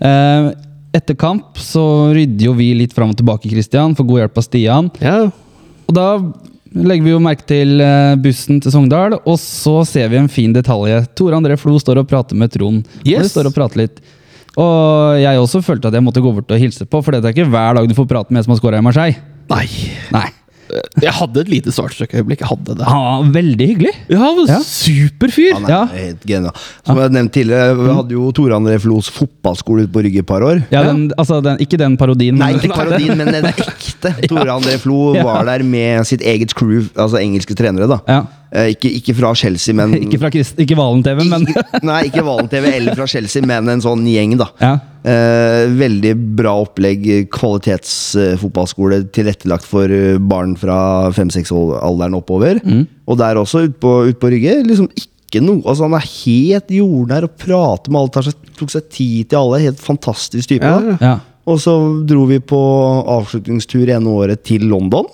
Eh, 0.00 0.50
etter 0.96 1.14
kamp 1.14 1.58
så 1.60 1.84
rydder 2.16 2.48
jo 2.48 2.56
vi 2.58 2.72
litt 2.74 2.94
fram 2.96 3.12
og 3.12 3.18
tilbake, 3.20 3.50
Christian, 3.50 3.94
for 3.94 4.08
god 4.08 4.24
hjelp 4.24 4.40
av 4.40 4.46
Stian. 4.46 4.90
Ja. 4.98 5.18
Og 5.86 5.94
da 5.94 6.08
legger 6.76 7.06
vi 7.06 7.12
jo 7.14 7.20
merke 7.22 7.46
til 7.48 7.80
eh, 7.82 8.14
bussen 8.22 8.60
til 8.62 8.74
Sogndal, 8.74 9.18
og 9.20 9.36
så 9.42 9.80
ser 9.88 10.10
vi 10.12 10.20
en 10.20 10.30
fin 10.30 10.54
detalj. 10.54 11.00
Tore 11.18 11.38
André 11.38 11.58
Flo 11.60 11.78
står 11.82 12.02
og 12.02 12.08
prater 12.10 12.38
med 12.38 12.52
Trond. 12.54 12.82
Og 13.02 13.06
de 13.26 13.30
står 13.30 13.50
og 13.50 13.56
prater 13.56 13.84
litt. 13.84 14.02
Og 14.58 15.20
jeg 15.22 15.38
også 15.38 15.62
følte 15.62 15.90
at 15.90 15.96
jeg 15.96 16.04
måtte 16.04 16.22
gå 16.22 16.32
bort 16.34 16.50
og 16.50 16.60
hilse 16.62 16.86
på, 16.86 17.02
for 17.02 17.14
det 17.14 17.22
er 17.22 17.34
ikke 17.34 17.50
hver 17.50 17.78
dag 17.78 17.88
du 17.88 17.96
får 17.96 18.10
prate 18.10 18.34
med 18.34 18.42
en 18.42 18.48
som 18.48 18.56
har 18.56 18.62
scora 18.62 18.82
i 18.82 18.86
Marseille. 18.86 19.22
Nei. 19.50 19.66
Nei. 20.14 20.28
Jeg 21.02 21.12
hadde 21.16 21.40
et 21.44 21.48
lite 21.50 21.72
startstrøk-øyeblikk. 21.74 22.40
Jeg 22.44 22.48
hadde 22.50 22.76
det. 22.78 22.86
Han 22.86 23.04
var 23.04 23.30
veldig 23.42 23.66
hyggelig. 23.72 23.92
Ja, 24.12 24.30
Ja. 24.48 24.58
superfyr! 24.64 25.54
Han 25.54 25.64
er 25.64 25.68
Ja. 25.74 25.84
helt 25.86 26.24
genial. 26.26 26.54
Som 26.86 26.96
jeg 26.98 27.10
nevnte 27.14 27.32
tidligere, 27.40 27.76
vi 27.76 27.94
hadde 27.94 28.10
jo 28.16 28.30
Tore 28.32 28.56
André 28.58 28.78
Flos 28.80 29.08
fotballskole 29.10 29.84
ute 29.86 29.92
på 29.92 30.02
Rygge 30.04 30.18
et 30.24 30.26
par 30.26 30.40
år. 30.42 30.64
Ja, 30.70 30.82
den, 30.84 31.10
altså 31.18 31.42
den, 31.42 31.58
ikke 31.58 31.78
den 31.78 31.96
parodien. 31.96 32.36
Nei, 32.38 32.52
ikke 32.54 32.74
parodien, 32.74 33.16
men 33.16 33.26
den 33.32 33.44
ekte. 33.54 34.14
Tore 34.28 34.50
André 34.54 34.78
Flo 34.78 35.14
var 35.22 35.44
der 35.44 35.62
med 35.64 36.06
sitt 36.06 36.20
eget 36.22 36.54
crew, 36.54 36.84
altså 36.96 37.18
engelske 37.22 37.54
trenere. 37.56 37.88
da 37.88 38.00
Ja. 38.08 38.20
Eh, 38.20 38.26
ikke, 38.50 38.90
ikke 38.98 39.14
fra 39.14 39.30
Chelsea, 39.38 39.74
men 39.78 39.92
Ikke 40.04 40.18
fra 40.18 40.30
Christ, 40.34 40.58
ikke 40.58 40.74
Valen-TV, 40.78 41.20
men 41.30 41.44
Ikke- 41.46 41.80
Nei, 41.90 42.00
ikke 42.08 42.24
Valen 42.26 42.48
TV 42.50 42.64
eller 42.80 42.96
fra 42.98 43.06
Chelsea, 43.10 43.44
men 43.46 43.68
en 43.70 43.82
sånn 43.84 44.02
gjeng, 44.10 44.36
da. 44.40 44.48
ja. 44.62 44.72
Eh, 45.00 45.70
veldig 45.80 46.10
bra 46.36 46.50
opplegg. 46.60 47.06
Kvalitetsfotballskole 47.32 48.98
tilrettelagt 49.14 49.64
for 49.68 49.88
eh, 49.92 50.18
barn 50.20 50.56
fra 50.60 51.10
fem-seks-alderen 51.16 52.16
oppover. 52.18 52.60
Og 53.08 53.16
der 53.20 53.40
også, 53.40 53.64
ute 53.68 53.78
på, 53.80 53.94
ut 54.10 54.18
på 54.20 54.30
Rygge, 54.34 54.58
liksom 54.66 54.90
ikke 54.92 55.40
noe 55.44 55.62
Altså 55.70 55.84
Han 55.86 55.94
er 55.94 56.06
helt 56.10 56.72
jordnær 56.74 57.22
og 57.28 57.36
prater 57.38 57.92
med 57.94 58.00
alle. 58.00 58.12
Tar 58.16 58.26
seg, 58.26 58.34
tok 58.58 58.72
seg 58.74 58.88
tid 58.90 59.28
til 59.30 59.38
alle. 59.38 59.60
Helt 59.62 59.80
fantastisk 59.82 60.50
type. 60.50 60.66
Ja, 60.66 60.80
da. 60.82 60.96
ja. 61.00 61.14
Og 61.50 61.60
så 61.62 61.72
dro 62.06 62.26
vi 62.28 62.36
på 62.44 62.58
avslutningstur 63.14 63.88
ene 63.94 64.10
året 64.12 64.42
til 64.46 64.66
London. 64.70 65.06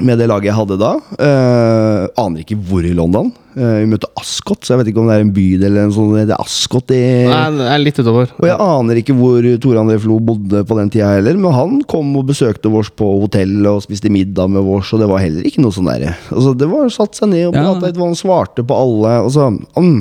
Med 0.00 0.16
det 0.16 0.24
laget 0.30 0.48
jeg 0.48 0.56
hadde 0.56 0.76
da. 0.80 0.94
Uh, 1.20 2.06
aner 2.22 2.40
ikke 2.40 2.56
hvor 2.64 2.80
i 2.88 2.94
London. 2.96 3.26
Uh, 3.52 3.82
vi 3.82 3.90
møtte 3.90 4.08
Ascot, 4.16 4.62
så 4.64 4.72
jeg 4.72 4.80
vet 4.80 4.88
ikke 4.88 5.02
om 5.02 5.10
det 5.10 5.18
er 5.18 5.24
en 5.26 5.32
bydel 5.36 5.66
eller 5.68 5.82
en 5.84 5.92
sånn. 5.92 6.14
Det 6.16 6.32
er 6.32 6.40
Ascot 6.40 6.94
i 6.96 7.00
Nei, 7.28 7.42
det 7.58 7.66
er 7.74 7.82
litt 7.82 8.00
utover. 8.00 8.32
og 8.38 8.46
jeg 8.48 8.56
aner 8.64 9.00
ikke 9.02 9.16
hvor 9.18 9.44
Tore 9.60 9.82
André 9.82 9.98
Flo 10.00 10.16
bodde 10.24 10.62
på 10.64 10.78
den 10.80 10.88
tida 10.94 11.10
heller, 11.18 11.36
men 11.36 11.52
han 11.52 11.74
kom 11.92 12.08
og 12.16 12.24
besøkte 12.32 12.72
oss 12.72 12.88
på 12.88 13.10
hotell 13.26 13.52
og 13.68 13.82
spiste 13.84 14.08
middag 14.14 14.48
med 14.54 14.64
oss, 14.78 14.94
og 14.96 15.04
det 15.04 15.10
var 15.12 15.20
heller 15.26 15.44
ikke 15.44 15.60
noe 15.66 15.76
sånn 15.76 15.90
derre 15.92 16.14
altså, 16.32 16.54
Det 16.56 16.70
var 16.72 16.88
satt 16.96 17.20
seg 17.20 17.28
ned 17.34 17.50
og 17.50 17.58
Ja. 17.60 17.66
prata 17.68 17.90
litt, 17.90 18.00
og 18.00 18.08
han 18.08 18.16
svarte 18.22 18.64
på 18.64 18.80
alle. 18.86 19.12
Altså, 19.26 19.50
han, 19.76 19.92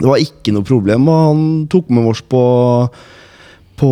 det 0.00 0.10
var 0.10 0.18
ikke 0.26 0.56
noe 0.58 0.66
problem, 0.66 1.06
og 1.14 1.22
han 1.30 1.46
tok 1.70 1.94
med 1.94 2.10
oss 2.10 2.26
på 2.26 2.42
på 3.76 3.90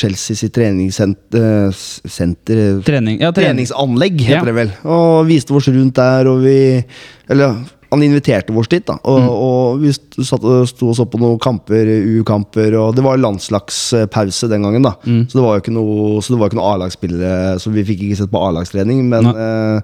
Chelsea 0.00 0.36
sitt 0.36 0.54
treningssenter 0.56 2.82
Trening, 2.86 3.20
ja, 3.20 3.32
trening. 3.32 3.66
Treningsanlegg, 3.66 4.20
Ja. 4.20 4.26
heter 4.40 4.46
det 4.46 4.54
vel. 4.54 4.70
Og 4.84 5.26
viste 5.28 5.52
oss 5.54 5.68
rundt 5.68 5.94
der, 5.94 6.26
og 6.28 6.42
vi 6.42 6.84
Eller 7.28 7.54
han 7.90 8.02
inviterte 8.02 8.52
oss 8.56 8.68
dit, 8.68 8.84
da. 8.86 8.94
Og, 9.04 9.20
Mm. 9.20 9.28
og 9.30 9.80
vi 9.80 9.92
satt 10.24 10.40
sto 10.68 10.88
og 10.88 10.94
så 10.96 11.04
på 11.08 11.18
noen 11.18 11.38
kamper, 11.38 11.86
U-kamper, 12.20 12.74
og 12.78 12.94
det 12.96 13.02
var 13.04 13.16
landslagspause 13.16 14.48
den 14.48 14.62
gangen, 14.62 14.82
da. 14.82 14.92
Mm. 15.06 15.26
Så 15.28 15.32
det 15.38 15.42
var 15.42 15.54
jo 15.56 15.60
ikke 15.62 15.72
noe, 15.74 16.20
så 16.20 16.28
det 16.34 16.38
var 16.38 16.48
ikke 16.50 16.60
noe 16.60 16.72
A-lagsspillere, 16.74 17.58
så 17.60 17.70
vi 17.72 17.84
fikk 17.84 18.00
ikke 18.02 18.16
sett 18.16 18.30
på 18.30 18.42
A-lagstrening, 18.42 19.04
men 19.08 19.26
eh, 19.26 19.80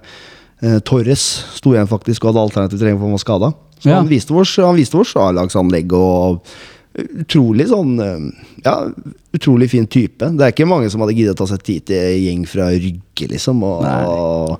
eh, 0.63 0.79
Torres 0.79 1.43
sto 1.55 1.71
igjen 1.71 1.87
faktisk 1.87 2.23
og 2.25 2.33
hadde 2.33 2.43
alternativ 2.51 2.79
trening 2.79 2.97
for 2.99 3.05
han 3.07 3.17
var 3.17 3.23
skada. 3.23 3.53
Så 3.79 3.89
Ja. 3.89 3.95
han 3.95 4.07
viste 4.07 4.31
oss 4.95 5.15
A-lagsanlegg 5.15 5.91
og 5.93 6.41
Utrolig 6.93 7.65
sånn 7.71 7.95
eh, 7.99 8.25
Ja, 8.65 8.75
utrolig 9.33 9.69
fin 9.73 9.87
type. 9.89 10.27
Det 10.37 10.45
er 10.45 10.51
ikke 10.53 10.67
mange 10.69 10.89
som 10.93 11.01
hadde 11.01 11.15
giddet 11.17 11.33
å 11.33 11.41
ta 11.41 11.47
seg 11.49 11.63
tid 11.65 11.85
til 11.89 12.19
gjeng 12.21 12.43
fra 12.47 12.67
Rygge, 12.69 13.29
liksom. 13.31 13.63
Og, 13.65 13.81
og 13.81 14.59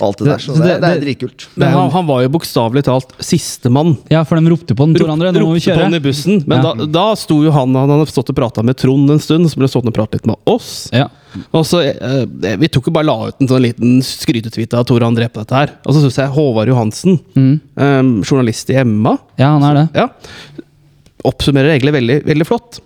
alt 0.00 0.16
det 0.20 0.26
der. 0.30 0.38
Så 0.44 0.52
Det- 0.56 0.64
det, 0.66 0.74
det 0.80 0.90
er 0.90 1.00
dritkult. 1.00 1.46
Men 1.60 1.72
han, 1.72 1.90
han 1.92 2.06
var 2.08 2.22
jo 2.22 2.28
bokstavelig 2.32 2.82
talt 2.84 3.10
sistemann. 3.24 3.96
Ja, 4.12 4.22
for 4.24 4.36
de 4.40 4.48
ropte 4.52 4.76
på 4.76 4.86
den, 4.86 4.94
Tor 5.00 5.08
André. 5.12 5.32
Nå 5.32 5.40
må 5.44 5.54
vi 5.56 5.60
kjøre. 5.64 5.76
på 5.80 5.86
den 5.88 5.96
i 5.98 6.02
bussen. 6.04 6.44
Men 6.48 6.62
Ja. 6.64 6.74
da, 6.74 6.86
da 6.86 7.06
sto 7.20 7.40
jo 7.44 7.50
han 7.52 7.74
Han 7.74 7.88
hadde 7.92 8.06
stått 8.12 8.28
og 8.32 8.36
prata 8.36 8.62
med 8.64 8.76
Trond 8.80 9.10
en 9.10 9.18
stund, 9.20 9.48
så 9.48 9.56
ble 9.56 9.64
det 9.68 9.72
stått 9.72 9.88
og 9.88 9.96
pratet 9.96 10.20
litt 10.20 10.26
med 10.26 10.36
oss. 10.46 10.88
Ja. 10.92 11.08
Og 11.52 11.64
så, 11.64 11.80
eh, 11.84 12.56
Vi 12.60 12.68
tok 12.68 12.86
jo 12.88 12.92
bare 12.92 13.08
la 13.08 13.28
ut 13.28 13.40
en 13.40 13.48
sånn 13.48 13.62
liten 13.64 14.00
skrytetweet 14.04 14.72
av 14.76 14.84
Tore 14.84 15.04
André 15.08 15.28
på 15.32 15.40
dette 15.44 15.56
her. 15.56 15.70
Og 15.86 15.94
så 15.94 16.00
syns 16.04 16.16
jeg 16.20 16.28
Håvard 16.36 16.68
Johansen, 16.68 17.20
eh, 17.36 18.02
journalist 18.24 18.68
i 18.70 18.76
Emma, 18.80 19.16
ja, 19.38 19.56
han 19.58 19.62
er 19.64 19.74
det. 19.80 19.88
ja, 19.94 20.08
oppsummerer 21.26 21.74
egentlig 21.74 21.96
veldig, 21.98 22.22
veldig 22.28 22.48
flott. 22.48 22.80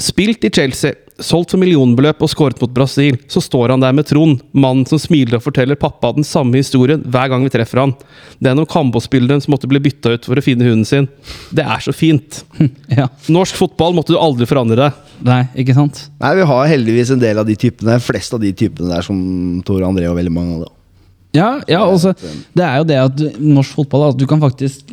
Spilt 0.00 0.44
i 0.44 0.50
Chelsea, 0.50 0.94
solgt 1.20 1.52
for 1.52 1.60
millionbeløp 1.60 2.22
og 2.24 2.30
skåret 2.32 2.60
mot 2.62 2.72
Brasil. 2.72 3.18
Så 3.28 3.42
står 3.44 3.74
han 3.74 3.82
der 3.82 3.92
med 3.92 4.06
Trond, 4.08 4.40
mannen 4.56 4.86
som 4.88 5.00
smiler 5.00 5.36
og 5.36 5.44
forteller 5.44 5.76
pappa 5.76 6.14
den 6.16 6.24
samme 6.24 6.56
historien 6.56 7.02
hver 7.04 7.28
gang 7.28 7.44
vi 7.44 7.52
treffer 7.52 7.82
han. 7.82 7.92
Det 8.40 8.48
er 8.48 8.56
noen 8.56 8.70
Kambos-spillere 8.72 9.44
som 9.44 9.52
måtte 9.52 9.68
bli 9.68 9.82
bytta 9.84 10.14
ut 10.14 10.28
for 10.28 10.40
å 10.40 10.44
finne 10.44 10.64
hunden 10.64 10.88
sin. 10.88 11.10
Det 11.52 11.66
er 11.66 11.84
så 11.84 11.94
fint. 11.96 12.42
Ja. 12.92 13.06
Norsk 13.32 13.56
fotball 13.56 13.94
måtte 13.96 14.12
du 14.12 14.18
aldri 14.20 14.48
forandre 14.48 14.76
deg. 14.76 15.12
Nei, 15.24 15.42
ikke 15.62 15.76
sant? 15.76 16.06
Nei, 16.20 16.34
vi 16.40 16.48
har 16.48 16.72
heldigvis 16.72 17.12
en 17.14 17.22
del 17.22 17.40
av 17.40 17.48
de 17.48 17.56
typene, 17.56 17.96
flest 18.04 18.34
av 18.36 18.42
de 18.42 18.50
typene 18.56 18.90
der 18.92 19.06
som 19.06 19.16
Tore 19.64 19.86
André 19.88 20.08
og 20.10 20.18
veldig 20.18 20.32
mange 20.34 20.56
av 20.56 20.64
det. 20.64 20.72
Ja, 21.36 21.48
ja 21.70 21.80
altså, 21.86 22.12
det 22.52 22.64
er 22.66 22.80
jo 22.80 22.88
det 22.90 22.98
at 23.00 23.22
norsk 23.40 23.78
fotball 23.78 24.10
At 24.10 24.18
du 24.20 24.26
kan 24.28 24.42
faktisk 24.42 24.90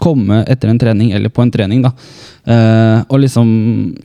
komme 0.00 0.42
etter 0.48 0.70
en 0.72 0.78
trening, 0.80 1.12
eller 1.16 1.28
på 1.32 1.42
en 1.44 1.50
trening, 1.54 1.82
da. 1.84 1.92
Uh, 2.48 3.02
og 3.12 3.18
liksom 3.20 3.48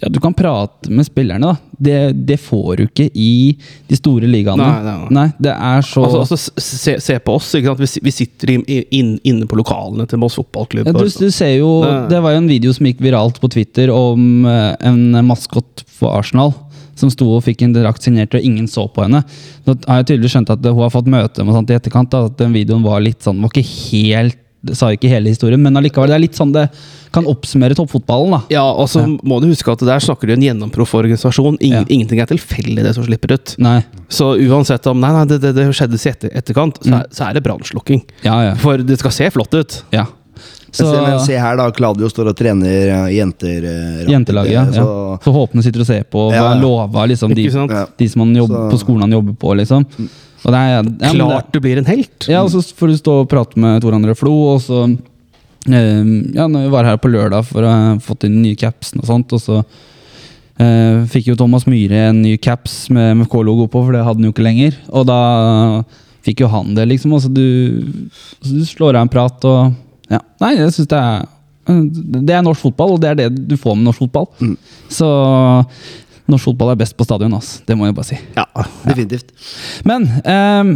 Ja, 0.02 0.10
du 0.12 0.20
kan 0.20 0.34
prate 0.36 0.92
med 0.92 1.08
spillerne, 1.08 1.54
da. 1.54 1.56
Det, 1.80 2.26
det 2.28 2.38
får 2.40 2.78
du 2.78 2.84
ikke 2.86 3.08
i 3.16 3.56
de 3.90 3.96
store 3.98 4.28
ligaene. 4.28 4.64
Nei, 4.64 4.84
nei, 4.84 5.08
nei. 5.16 5.26
det 5.40 5.54
er 5.56 5.82
så 5.88 6.04
Altså, 6.06 6.22
altså 6.26 6.62
se, 6.62 6.98
se 7.04 7.18
på 7.24 7.36
oss. 7.40 7.50
Vi, 7.56 7.88
vi 8.06 8.12
sitter 8.14 8.52
i, 8.58 8.78
in, 9.00 9.16
inne 9.28 9.48
på 9.50 9.58
lokalene 9.60 10.06
til 10.08 10.20
Moss 10.22 10.36
fotballklubb. 10.40 10.88
ja, 10.88 10.94
du, 10.96 11.08
du 11.08 11.32
ser 11.32 11.56
jo 11.58 11.72
Det- 11.84 12.10
Det 12.16 12.22
var 12.24 12.36
jo 12.36 12.44
en 12.44 12.48
video 12.52 12.74
som 12.76 12.86
gikk 12.88 13.02
viralt 13.04 13.40
på 13.42 13.50
Twitter 13.52 13.90
om 13.92 14.46
eh, 14.46 14.76
en 14.88 15.02
maskot 15.28 15.84
for 15.88 16.16
Arsenal. 16.20 16.54
Som 16.96 17.10
sto 17.12 17.26
og 17.36 17.44
fikk 17.44 17.62
en 17.66 17.74
drakt 17.76 18.04
signert, 18.08 18.32
og 18.38 18.40
ingen 18.48 18.68
så 18.72 18.86
på 18.88 19.04
henne. 19.04 19.20
Nå 19.68 19.74
har 19.84 19.98
jeg 20.00 20.14
tydelig 20.14 20.30
skjønt 20.32 20.52
at 20.54 20.64
hun 20.64 20.80
har 20.80 20.94
fått 20.94 21.10
møte 21.12 21.44
med 21.44 21.52
sånt 21.58 21.72
i 21.74 21.76
etterkant. 21.76 22.08
Da, 22.14 22.22
at 22.30 22.38
den 22.40 22.54
videoen 22.56 22.86
var 22.88 23.02
litt 23.04 23.20
sånn 23.26 23.42
Var 23.44 23.52
ikke 23.52 23.68
helt 23.92 24.38
det 24.66 24.76
sa 24.80 24.90
ikke 24.96 25.10
hele 25.12 25.30
historien, 25.32 25.62
men 25.62 25.78
allikevel. 25.80 26.10
Det 26.12 26.18
er 26.18 26.24
litt 26.26 26.38
sånn 26.40 26.52
det 26.56 26.68
kan 27.16 27.28
oppsummere 27.32 27.76
toppfotballen. 27.78 28.32
da 28.36 28.42
Ja, 28.58 28.64
og 28.72 28.90
så 28.92 29.06
må 29.24 29.40
du 29.42 29.48
huske 29.48 29.72
at 29.72 29.80
der 29.88 30.00
snakker 30.04 30.28
du 30.28 30.34
en 30.36 30.44
gjennomproff 30.44 30.94
organisasjon. 31.00 31.58
Ingen, 31.62 31.86
Ja. 31.86 31.86
Ingenting 31.90 32.20
er 32.20 32.26
tilfeldig, 32.28 32.84
det 32.84 32.96
som 32.98 33.06
slipper 33.08 33.34
ut. 33.38 33.56
Nei. 33.58 33.84
Så 34.10 34.34
uansett 34.36 34.86
om 34.92 35.00
Nei, 35.00 35.12
nei, 35.16 35.26
det, 35.32 35.40
det, 35.42 35.54
det 35.56 35.70
skjedde 35.72 35.96
i 35.96 36.10
etter, 36.12 36.30
etterkant, 36.36 36.82
så, 36.84 36.94
er, 37.00 37.08
så 37.12 37.30
er 37.30 37.34
det 37.40 37.44
brannslukking. 37.46 38.04
Ja, 38.26 38.42
ja. 38.50 38.56
For 38.60 38.78
det 38.78 38.98
skal 39.00 39.12
se 39.12 39.30
flott 39.32 39.54
ut. 39.54 39.84
ja. 39.92 40.06
Så, 40.76 40.90
men 40.92 41.20
se 41.24 41.38
her, 41.40 41.56
da. 41.56 41.70
Claudio 41.72 42.10
står 42.12 42.34
og 42.34 42.36
trener 42.36 42.90
eh, 42.92 43.14
jenter. 43.16 43.64
eh, 43.64 44.02
Jentelaget, 44.12 44.52
ja. 44.52 44.66
så, 44.76 44.84
ja. 44.84 45.18
Så 45.24 45.32
håpene 45.32 45.64
sitter 45.64 45.80
og 45.86 45.88
ser 45.88 46.04
på, 46.04 46.26
Ja, 46.36 46.42
hva 46.44 46.50
ja. 46.52 46.60
lova 46.60 47.06
liksom, 47.08 47.32
de? 47.34 47.46
Ja. 47.48 47.86
de 47.98 48.08
som 48.12 48.26
han 48.26 48.36
jobber, 48.36 48.66
Så- 48.66 48.72
på 48.74 48.80
skolen 48.82 49.06
han 49.08 49.12
jobber 49.16 49.38
på, 49.40 49.54
liksom. 49.56 49.86
Er, 50.54 50.70
ja, 50.76 50.82
det- 50.86 51.12
Klart 51.16 51.52
du 51.54 51.60
blir 51.64 51.78
en 51.82 51.86
helt. 51.90 52.28
Ja, 52.30 52.44
og 52.44 52.52
så 52.54 52.62
får 52.62 52.88
du 52.94 52.98
stå 53.00 53.16
og 53.24 53.30
prate 53.32 53.58
med 53.58 53.82
Tor 53.82 53.92
André 53.98 54.14
Flo, 54.18 54.34
og 54.54 54.62
så 54.62 54.84
eh, 54.86 56.04
Ja, 56.36 56.46
når 56.48 56.68
vi 56.68 56.74
var 56.76 56.86
her 56.86 56.98
på 57.02 57.10
lørdag 57.10 57.46
for 57.50 57.66
å 57.66 57.72
ha 57.74 57.98
fått 58.04 58.24
inn 58.28 58.42
nye 58.44 58.56
capsen 58.60 59.00
og 59.02 59.08
sånt, 59.10 59.34
og 59.34 59.42
så 59.42 59.60
eh, 60.60 61.06
fikk 61.12 61.32
jo 61.32 61.36
Thomas 61.40 61.66
Myhre 61.66 62.10
en 62.12 62.22
ny 62.22 62.36
caps 62.38 62.90
med 62.94 63.18
MFK-logo 63.24 63.68
på, 63.68 63.82
for 63.86 63.92
det 63.96 64.04
hadde 64.06 64.22
han 64.22 64.30
jo 64.30 64.36
ikke 64.36 64.46
lenger. 64.46 64.78
Og 64.94 65.08
da 65.10 65.20
fikk 66.26 66.42
jo 66.46 66.48
han 66.54 66.74
det, 66.78 66.88
liksom. 66.90 67.14
Og 67.14 67.22
så 67.26 67.30
du, 67.34 67.46
så 68.42 68.54
du 68.60 68.66
slår 68.66 68.96
av 69.00 69.06
en 69.08 69.14
prat 69.14 69.50
og 69.50 69.74
Ja. 70.10 70.20
Nei, 70.42 70.52
jeg 70.60 70.70
syns 70.76 70.88
det 70.92 70.98
er 71.02 71.24
Det 71.66 72.30
er 72.36 72.44
norsk 72.46 72.62
fotball, 72.62 72.92
og 72.94 73.00
det 73.02 73.10
er 73.10 73.16
det 73.24 73.48
du 73.50 73.56
får 73.58 73.74
med 73.76 73.88
norsk 73.88 74.04
fotball. 74.04 74.28
Så 74.94 75.08
Norsk 76.32 76.50
fotball 76.50 76.74
er 76.74 76.80
best 76.80 76.96
på 76.98 77.06
stadion, 77.06 77.34
ass. 77.38 77.60
Det 77.68 77.78
må 77.78 77.90
jeg 77.90 77.98
bare 77.98 78.08
si. 78.08 78.18
Ja, 78.38 78.48
definitivt. 78.86 79.30
Men 79.86 80.08
ehm, 80.26 80.72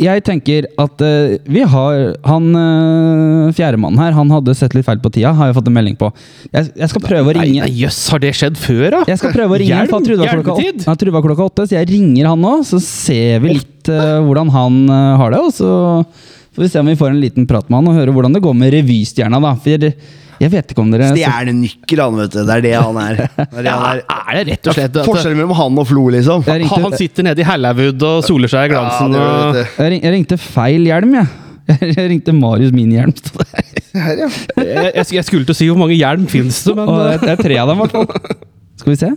jeg 0.00 0.22
tenker 0.24 0.66
at 0.80 1.02
eh, 1.04 1.34
vi 1.52 1.64
har 1.68 2.14
Han 2.28 2.46
uh, 2.56 3.50
fjerdemannen 3.52 4.00
her, 4.00 4.14
han 4.16 4.30
hadde 4.32 4.54
sett 4.56 4.72
litt 4.76 4.86
feil 4.86 5.00
på 5.02 5.10
tida, 5.12 5.34
har 5.36 5.50
jeg 5.50 5.56
fått 5.58 5.68
en 5.68 5.76
melding 5.76 5.98
på. 6.00 6.08
Jeg, 6.48 6.70
jeg 6.78 6.92
skal 6.92 7.04
prøve 7.04 7.32
å 7.32 7.36
ringe 7.36 7.66
nei, 7.66 7.70
jøss, 7.82 8.00
har 8.14 8.22
det 8.22 8.32
skjedd 8.38 8.58
før, 8.60 8.86
da? 8.96 9.02
Jeg 9.10 9.20
skal 9.20 9.34
prøve 9.34 9.56
å 9.56 9.60
ringe 9.60 9.74
Hjelm, 9.74 9.92
han 9.92 10.06
truva 10.06 10.24
åtte, 10.30 11.26
klokka 11.26 11.48
åtte, 11.50 11.68
så 11.68 11.76
jeg 11.76 11.90
ringer 11.90 12.30
han 12.30 12.40
nå, 12.42 12.54
så 12.68 12.80
ser 12.82 13.42
vi 13.44 13.58
litt 13.58 13.92
eh, 13.92 14.16
hvordan 14.24 14.52
han 14.54 14.80
eh, 14.86 15.12
har 15.20 15.34
det. 15.34 15.42
Og 15.44 15.54
så 15.58 15.70
får 16.56 16.64
vi 16.64 16.72
se 16.72 16.80
om 16.80 16.90
vi 16.92 16.98
får 17.02 17.12
en 17.12 17.22
liten 17.22 17.48
prat 17.50 17.68
med 17.68 17.82
han 17.82 17.92
og 17.92 18.00
høre 18.00 18.16
hvordan 18.16 18.36
det 18.36 18.44
går 18.44 18.56
med 18.58 18.72
revystjerna. 18.78 19.42
da, 19.42 19.54
For 19.60 19.92
jeg 20.42 20.50
vet 20.52 20.72
ikke 20.74 20.82
om 20.82 20.90
dere 20.92 21.08
Stjernenykkel, 21.12 22.00
han, 22.02 22.16
vet 22.18 22.32
du. 22.34 22.40
Det 22.48 22.54
er 22.56 22.62
det 22.64 22.72
han 22.74 22.96
er. 23.02 23.20
Det 23.36 23.46
er, 23.46 23.62
det 23.66 23.72
han 23.72 23.84
er. 23.92 24.02
Er 24.10 24.38
det 24.38 24.44
rett 24.52 24.68
og 24.72 24.76
slett 24.78 24.96
at 25.02 25.06
Forskjellen 25.08 25.38
mellom 25.38 25.54
han 25.58 25.78
og 25.82 25.86
Flo, 25.88 26.04
liksom. 26.14 26.42
Ringte- 26.48 26.80
han 26.82 26.96
sitter 26.98 27.26
nede 27.28 27.44
i 27.44 27.46
Hallawood 27.46 28.02
og 28.08 28.24
soler 28.26 28.50
seg 28.52 28.66
i 28.66 28.72
Ja, 28.72 28.72
glansen? 28.74 29.14
det 29.14 29.22
og... 29.22 29.60
Jeg, 29.62 29.92
ring, 29.94 30.02
jeg 30.06 30.14
ringte 30.16 30.38
feil 30.42 30.88
hjelm, 30.90 31.14
jeg. 31.20 31.30
Jeg 31.94 32.08
ringte 32.10 32.32
Marius 32.34 32.72
min 32.74 32.90
hjelm. 32.90 33.12
Her, 33.92 34.18
ja. 34.24 34.26
jeg, 34.56 34.90
jeg, 34.96 35.04
jeg 35.14 35.24
skulle 35.28 35.46
til 35.46 35.54
å 35.54 35.56
si 35.58 35.66
hvor 35.70 35.78
mange 35.84 35.94
hjelm 35.94 36.24
finnes 36.32 36.58
det, 36.66 36.74
men 36.78 36.88
det 36.90 36.96
eh, 37.04 37.12
er- 37.12 37.22
det 37.22 37.32
er 37.36 37.42
tre 37.46 37.58
av 37.62 37.70
dem, 37.70 37.78
i 37.78 37.84
hvert 37.84 37.94
fall. 37.94 38.40
Skal 38.82 38.92
vi 38.94 38.98
se. 39.02 39.10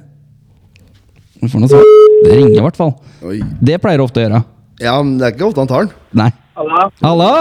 Vi 1.42 1.50
får 1.52 1.64
noe 1.64 1.72
svar. 1.72 1.88
Det 2.26 2.36
ringer 2.38 2.60
i 2.60 2.64
hvert 2.68 2.78
fall. 2.80 2.94
Oi. 3.26 3.40
Det 3.72 3.80
pleier 3.84 4.04
ofte 4.06 4.22
å 4.22 4.26
gjøre. 4.28 4.44
ja, 4.84 4.94
men 5.02 5.16
det 5.20 5.28
er 5.30 5.36
ikke 5.38 5.48
ofte 5.50 5.64
han 5.64 5.72
tar 5.72 5.88
den. 5.88 5.96
Nei. 6.22 6.30
Halla, 6.56 6.86
Halla! 7.02 7.32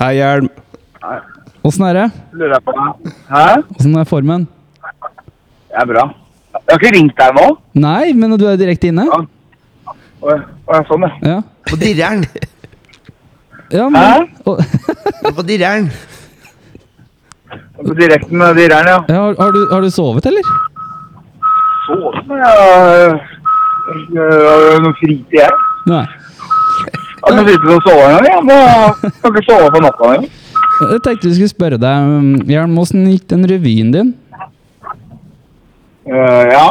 Hei, 0.00 0.10
hjelm. 0.18 0.48
Åssen 1.66 1.84
er 1.88 1.94
det? 1.98 2.06
lurer 2.32 2.54
jeg 2.56 2.64
på 2.64 2.74
deg. 2.76 3.12
Hæ? 3.28 3.46
Åssen 3.76 3.96
er 3.98 4.06
formen? 4.08 4.46
Det 5.68 5.80
er 5.82 5.88
bra. 5.90 6.04
Jeg 6.54 6.62
har 6.70 6.78
ikke 6.80 6.92
ringt 6.94 7.18
deg 7.18 7.34
nå. 7.38 7.46
Nei, 7.78 8.12
men 8.16 8.36
du 8.38 8.46
er 8.48 8.58
direkte 8.60 8.90
inne? 8.92 9.06
Ja. 9.08 9.94
Å, 10.18 10.36
ja, 10.36 10.78
sånn, 10.88 11.04
ja. 11.06 11.10
Ja. 11.22 11.38
På 11.68 11.78
dirreren. 11.78 12.24
ja 13.74 13.88
men, 13.92 14.00
Hæ? 14.02 14.24
På 15.36 15.44
dirreren. 15.46 15.90
På 17.78 17.94
direkten 17.94 18.38
med 18.40 18.56
direren, 18.58 18.88
ja. 18.90 18.98
ja, 19.08 19.20
har, 19.22 19.36
har, 19.38 19.52
du, 19.54 19.60
har 19.70 19.84
du 19.84 19.90
sovet, 19.94 20.26
eller? 20.26 20.48
Sovet? 21.86 22.32
Jeg 23.88 24.24
har 24.24 24.82
noe 24.84 24.96
fritid, 24.98 25.38
jeg. 25.38 25.52
Nei. 25.88 26.04
Jeg 27.28 27.34
har 27.34 27.38
ikke 27.38 27.46
tid 27.50 27.62
til 27.62 27.72
å 27.74 27.78
sove 27.86 28.02
engang. 28.08 28.50
Jeg 28.50 29.14
kan 29.22 29.32
ikke 29.32 29.46
sove 29.48 29.70
på 29.74 29.80
natta 29.84 30.10
engang. 30.10 30.28
Jeg 30.78 31.00
tenkte 31.02 31.26
vi 31.26 31.34
skulle 31.34 31.50
spørre 31.50 31.80
deg, 31.80 32.12
um, 32.18 32.30
Jern, 32.48 32.76
åssen 32.78 33.08
gikk 33.10 33.26
den 33.32 33.46
revyen 33.50 33.90
din? 33.94 34.14
Uh, 36.08 36.14
ja. 36.14 36.68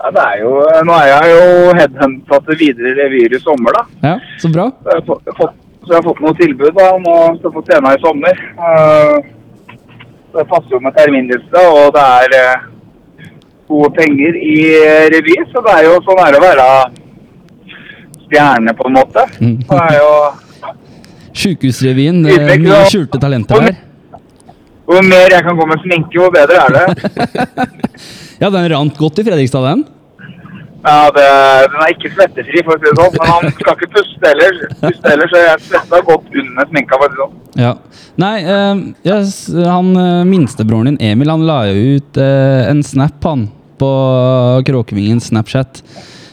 ja. 0.00 0.10
Det 0.10 0.22
er 0.24 0.38
jo 0.40 0.52
Nå 0.88 0.94
er 0.96 1.08
jeg 1.10 1.32
jo 1.34 1.72
headhunta 1.76 2.38
til 2.46 2.58
videre 2.60 2.94
revyer 2.96 3.34
i 3.36 3.42
sommer, 3.42 3.76
da. 3.76 3.82
Ja, 4.06 4.14
så 4.40 4.48
bra. 4.52 4.70
Så 4.80 4.92
jeg 4.92 5.00
har 5.00 5.06
fått, 5.08 5.32
fått, 5.36 5.58
så 5.84 5.92
jeg 5.92 5.98
har 5.98 6.06
fått 6.06 6.22
noen 6.24 6.38
tilbud 6.38 6.72
da, 6.78 6.88
om 6.96 7.08
å 7.10 7.52
få 7.56 7.64
trene 7.68 7.94
i 7.96 8.02
sommer. 8.04 8.42
Uh, 8.56 9.18
det 10.36 10.46
passer 10.48 10.76
jo 10.76 10.80
med 10.84 10.94
terminliste, 10.96 11.64
og 11.74 11.92
det 11.96 12.06
er 12.24 12.36
uh, 12.38 12.68
gode 13.70 13.90
penger 13.96 14.36
i 14.36 14.56
eh, 14.78 15.06
revy. 15.14 15.36
Så 15.52 15.62
det 15.66 15.76
er 15.78 15.88
jo 15.88 15.98
sånn 16.06 16.20
er 16.24 16.34
det 16.34 16.40
å 16.40 16.46
være 16.46 16.68
stjerne, 18.26 18.74
på 18.78 18.88
en 18.88 18.96
måte. 18.96 19.26
Mm. 19.40 19.58
Det 19.66 19.82
er 19.84 19.98
jo 19.98 20.12
Sjukehusrevyen. 21.40 22.24
Ydmyk, 22.24 22.66
Mye 22.66 22.82
skjulte 22.90 23.20
talenter 23.22 23.64
her. 23.66 23.78
Jo 24.90 25.00
mer 25.06 25.30
jeg 25.30 25.46
kan 25.46 25.58
gå 25.58 25.66
med 25.70 25.82
sminke, 25.84 26.16
jo 26.18 26.30
bedre 26.34 26.66
er 26.66 26.76
det. 26.78 26.84
Ja, 28.40 28.48
den 28.48 28.70
rant 28.72 28.96
godt 28.96 29.18
i 29.20 29.24
Fredrikstad, 29.26 29.66
den. 29.68 29.82
Ja, 30.80 31.10
det, 31.12 31.24
Den 31.68 31.82
er 31.84 31.90
ikke 31.92 32.10
svettefri, 32.14 32.62
for 32.64 32.72
å 32.72 32.80
si 32.80 32.86
det 32.88 32.94
sånn. 32.96 33.16
Men 33.18 33.32
han 33.34 33.52
skal 33.58 33.74
ikke 33.76 33.88
puste 33.98 34.30
heller. 34.30 34.60
Puste 34.80 35.12
heller, 35.12 35.28
så 35.28 35.42
jeg 35.42 35.64
svetta 35.66 36.00
godt 36.06 36.38
under 36.42 36.70
sminka. 36.70 36.96
for 36.96 37.04
å 37.04 37.10
si 37.10 37.18
det 37.18 37.20
sånn. 37.20 37.34
Ja. 37.60 37.72
Nei, 38.20 38.34
eh, 38.40 38.80
yes, 39.10 39.34
han 39.52 39.92
eh, 39.92 40.22
minstebroren 40.28 40.88
din, 40.88 41.00
Emil, 41.10 41.32
han 41.32 41.44
la 41.48 41.58
jo 41.68 41.98
ut 41.98 42.20
eh, 42.20 42.70
en 42.70 42.80
snap, 42.86 43.20
han, 43.28 43.44
på 43.80 43.90
Kråkevingens 44.70 45.28
Snapchat. 45.34 45.82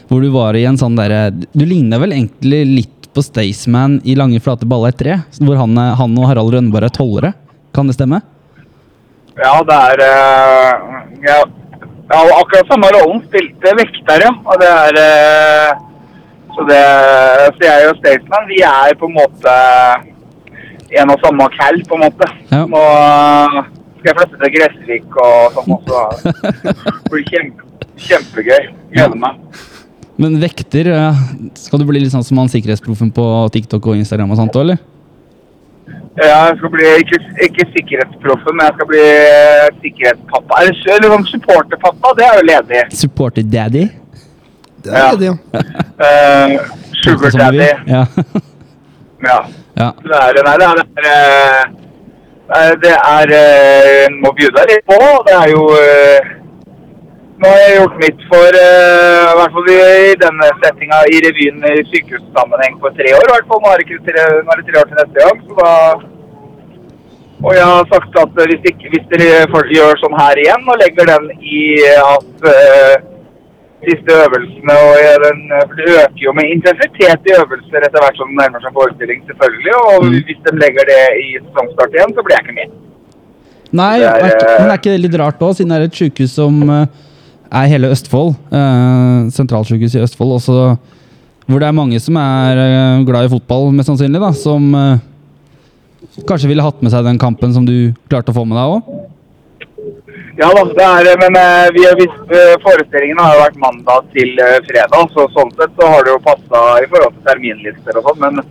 Hvor 0.08 0.24
du 0.24 0.30
var 0.32 0.56
i 0.56 0.64
en 0.64 0.78
sånn 0.80 0.94
derre 0.96 1.26
Du 1.36 1.66
ligner 1.68 2.00
vel 2.00 2.14
egentlig 2.16 2.62
litt 2.64 2.97
på 3.18 3.22
Staysman 3.26 4.00
i 4.04 4.14
Lange 4.14 4.38
flate 4.40 4.66
baller 4.68 4.94
3? 4.94 5.16
Hvor 5.42 5.58
han, 5.58 5.74
han 5.76 6.18
og 6.20 6.28
Harald 6.30 6.52
Rønneberg 6.54 6.86
er 6.86 6.94
tollere. 6.94 7.32
Kan 7.74 7.88
det 7.90 7.96
stemme? 7.96 8.20
Ja, 9.38 9.56
det 9.66 9.78
er 9.90 10.02
uh, 10.02 11.00
ja, 11.24 11.38
ja, 12.12 12.20
akkurat 12.36 12.70
samme 12.70 12.90
rollen. 12.94 13.24
Spilte 13.26 13.72
vekter, 13.80 14.22
ja. 14.22 14.30
Og 14.46 14.62
det 14.62 14.68
er 14.70 15.00
uh, 15.02 15.82
Så 16.54 16.66
det 16.68 16.84
Så 17.56 17.66
jeg 17.66 17.88
og 17.90 17.98
Staysman, 17.98 18.46
vi 18.50 18.60
er 18.66 18.94
på 19.00 19.10
en 19.10 19.16
måte 19.18 19.56
en 20.98 21.12
og 21.12 21.24
samme 21.24 21.48
kall, 21.58 21.82
på 21.88 21.98
en 21.98 22.04
måte. 22.06 22.28
Ja. 22.48 22.62
Nå 22.70 22.80
eh, 22.80 23.58
skal 23.98 24.08
jeg 24.08 24.16
flytte 24.20 24.38
til 24.40 24.54
Gressvik 24.54 25.18
og 25.20 25.58
sånn 25.58 25.74
også. 25.76 26.04
Det 26.64 27.10
blir 27.10 27.26
kjempe, 27.28 27.66
kjempegøy. 28.06 28.70
Gleder 28.94 29.20
meg. 29.20 29.42
Men 30.18 30.40
vekter, 30.42 30.88
eh, 30.90 31.18
skal 31.54 31.78
du 31.78 31.84
bli 31.86 32.00
litt 32.02 32.10
sånn 32.12 32.24
som 32.26 32.38
han 32.42 32.48
sikkerhetsproffen 32.50 33.12
på 33.14 33.24
TikTok 33.54 33.86
og 33.86 34.00
Instagram 34.00 34.32
og 34.34 34.40
sånt 34.40 34.56
òg, 34.58 34.64
eller? 34.66 34.78
Ja, 36.18 36.48
jeg 36.48 36.56
skal 36.58 36.70
bli 36.74 36.86
ikke, 37.04 37.18
ikke 37.46 37.66
sikkerhetsproffen, 37.76 38.56
men 38.58 38.66
jeg 38.66 38.74
skal 38.74 38.88
bli 38.90 39.02
sikkerhetspappa. 39.84 40.58
Eller, 40.64 40.80
eller 40.96 41.12
sånn 41.14 41.26
supporterpappa, 41.30 42.10
det 42.18 42.26
er 42.26 42.40
jo 42.40 42.46
ledig. 42.48 42.80
Supporter 42.98 43.46
daddy? 43.46 43.84
Det 44.82 44.92
er 44.92 44.98
Ja. 44.98 45.12
ledig, 45.12 45.28
ja. 45.30 45.62
Uh, 46.02 46.66
sugar 47.04 47.30
Sånn 47.30 47.38
som 47.38 47.54
vi- 47.54 47.58
daddy. 47.58 47.70
Ja. 47.86 48.02
Ja. 49.22 49.38
ja. 49.78 49.92
Det 50.02 50.18
er, 50.18 50.42
nei, 50.48 50.56
det 50.58 50.66
er, 50.66 50.82
det 50.98 51.14
er, 51.14 51.70
eh, 52.58 52.74
det 52.82 52.92
er 52.96 53.32
eh, 53.38 54.08
Må 54.22 54.30
bjude 54.34 54.54
deg 54.58 54.70
litt 54.74 54.84
på. 54.86 54.98
Det 55.26 55.34
er 55.38 55.48
jo 55.54 55.64
eh, 55.78 56.28
Nå 57.38 57.46
har 57.46 57.60
jeg 57.62 57.74
gjort 57.78 57.98
mitt 58.02 58.22
for 58.30 58.56
eh, 58.58 59.26
I 59.30 59.34
hvert 59.38 59.52
fall 59.56 59.68
i 59.70 60.14
denne 60.18 60.46
settinga 60.62 60.96
i 61.14 61.20
revyen 61.22 61.60
i 61.70 61.74
sykehussammenheng 61.92 62.78
for 62.82 62.96
tre 62.98 63.12
år. 63.14 63.26
i 63.28 63.34
hvert 63.34 63.50
fall. 63.50 63.60
Nå 63.62 63.74
er 63.74 63.82
det, 63.84 63.98
tre, 64.08 64.24
nå 64.42 64.54
er 64.54 64.62
det 64.62 64.66
tre 64.70 64.80
år 64.80 64.88
til 64.90 64.98
neste 65.02 65.18
gang. 65.22 65.44
Så 65.46 65.58
da 65.60 65.74
og 67.38 67.52
jeg 67.54 67.66
har 67.70 67.84
sagt 67.86 68.16
at 68.18 68.32
hvis, 68.50 68.64
ikke, 68.66 68.88
hvis 68.90 69.04
dere 69.12 69.44
gjør 69.70 70.00
sånn 70.00 70.16
her 70.18 70.40
igjen 70.42 70.64
og 70.72 70.80
legger 70.80 71.06
den 71.06 71.28
i 71.38 71.60
at 72.02 72.40
uh, 72.50 72.94
siste 73.86 74.16
øvelsene 74.24 74.74
og 74.88 75.22
den, 75.22 75.44
øker 75.86 76.24
jo 76.24 76.34
med 76.34 76.50
intensitet 76.56 77.30
i 77.30 77.36
øvelser 77.38 77.86
etter 77.86 78.02
hvert 78.02 78.18
som 78.18 78.32
den 78.32 78.40
nærmer 78.42 78.64
seg 78.64 78.74
forestilling, 78.74 79.22
selvfølgelig. 79.30 79.74
Og 79.84 80.04
Mm. 80.08 80.16
hvis 80.26 80.40
de 80.48 80.56
legger 80.64 80.84
det 80.90 81.02
i 81.22 81.28
sesongstart 81.44 81.94
igjen, 81.94 82.14
så 82.16 82.24
blir 82.26 82.36
jeg 82.36 82.44
ikke 82.48 82.58
med. 82.58 82.74
Nei, 83.70 83.98
Det 83.98 84.08
er, 84.08 84.34
eh, 84.34 84.58
men 84.58 84.70
er 84.72 84.78
ikke 84.80 84.94
det 84.96 85.00
litt 85.06 85.20
rart 85.22 85.38
òg, 85.46 85.54
siden 85.54 85.68
det 85.70 85.78
er 85.78 85.86
et 85.86 86.00
sykehus 86.02 86.34
som 86.34 86.54
eh, 86.74 86.86
er 87.50 87.70
hele 87.72 87.90
Østfold? 87.94 88.34
Uh, 88.52 89.28
sentralsykehus 89.34 89.96
i 89.96 90.02
Østfold, 90.04 90.36
også, 90.38 90.76
hvor 91.48 91.62
det 91.62 91.68
er 91.68 91.76
mange 91.76 92.00
som 92.02 92.16
er 92.20 92.58
eh, 92.60 93.04
glad 93.08 93.24
i 93.24 93.30
fotball, 93.32 93.70
mest 93.72 93.88
sannsynlig, 93.88 94.20
da, 94.20 94.34
som 94.36 94.66
eh, 94.76 94.98
kanskje 96.28 96.50
ville 96.50 96.64
hatt 96.64 96.82
med 96.84 96.92
seg 96.92 97.06
den 97.06 97.20
kampen 97.20 97.54
som 97.54 97.64
du 97.64 97.94
klarte 98.10 98.34
å 98.34 98.36
få 98.36 98.44
med 98.44 98.58
deg 98.60 98.74
òg? 98.74 98.90
Ja 100.38 100.50
da, 100.54 100.62
det 100.76 100.84
er, 100.84 101.08
men 101.18 101.38
eh, 101.40 101.70
vi 101.74 101.86
eh, 101.88 102.52
forestillingen 102.62 103.18
har 103.18 103.32
jo 103.32 103.40
vært 103.46 103.56
mandag 103.64 104.12
til 104.12 104.36
eh, 104.44 104.58
fredag, 104.68 105.08
så 105.16 105.24
sånn 105.32 105.50
sett 105.56 105.72
så 105.80 105.88
har 105.90 106.04
det 106.04 106.12
jo 106.12 106.20
passa 106.28 106.60
i 106.82 106.86
forhold 106.92 107.16
til 107.16 107.24
terminlister 107.30 107.98
og 107.98 108.10
sånn. 108.10 108.20
Men 108.26 108.44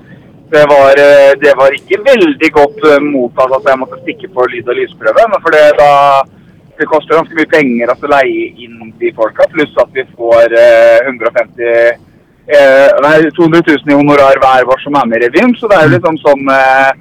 det 0.52 0.66
var, 0.68 1.00
eh, 1.00 1.32
det 1.40 1.54
var 1.60 1.78
ikke 1.78 2.02
veldig 2.04 2.50
godt 2.58 2.84
eh, 2.90 3.06
mottatt 3.06 3.56
at 3.60 3.70
jeg 3.72 3.82
måtte 3.84 4.02
stikke 4.02 4.32
på 4.36 4.50
lyd- 4.52 4.74
og 4.74 4.82
lysprøve. 4.82 5.30
Men 5.32 5.46
for 5.46 5.56
det, 5.56 5.64
da, 5.80 5.92
det 6.78 6.88
koster 6.90 7.18
ganske 7.18 7.38
mye 7.38 7.50
penger 7.50 7.92
å 7.94 8.12
leie 8.12 8.52
inn 8.64 8.92
de 9.00 9.14
folka, 9.18 9.48
pluss 9.52 9.74
at 9.82 9.90
vi 9.96 10.06
får 10.18 10.54
eh, 10.54 11.08
150 11.10 11.64
eh, 12.48 12.90
nei, 13.04 13.16
200 13.36 13.64
000 13.66 13.92
i 13.92 13.98
honorar 13.98 14.40
hver 14.42 14.68
vår 14.70 14.84
som 14.84 14.98
er 15.00 15.10
med 15.10 15.22
i 15.22 15.28
revyen. 15.28 15.56
Så 15.58 15.70
det 15.70 15.78
er 15.78 15.88
jo 15.88 15.96
liksom 15.96 16.20
sånn 16.24 16.52
eh, 16.54 16.92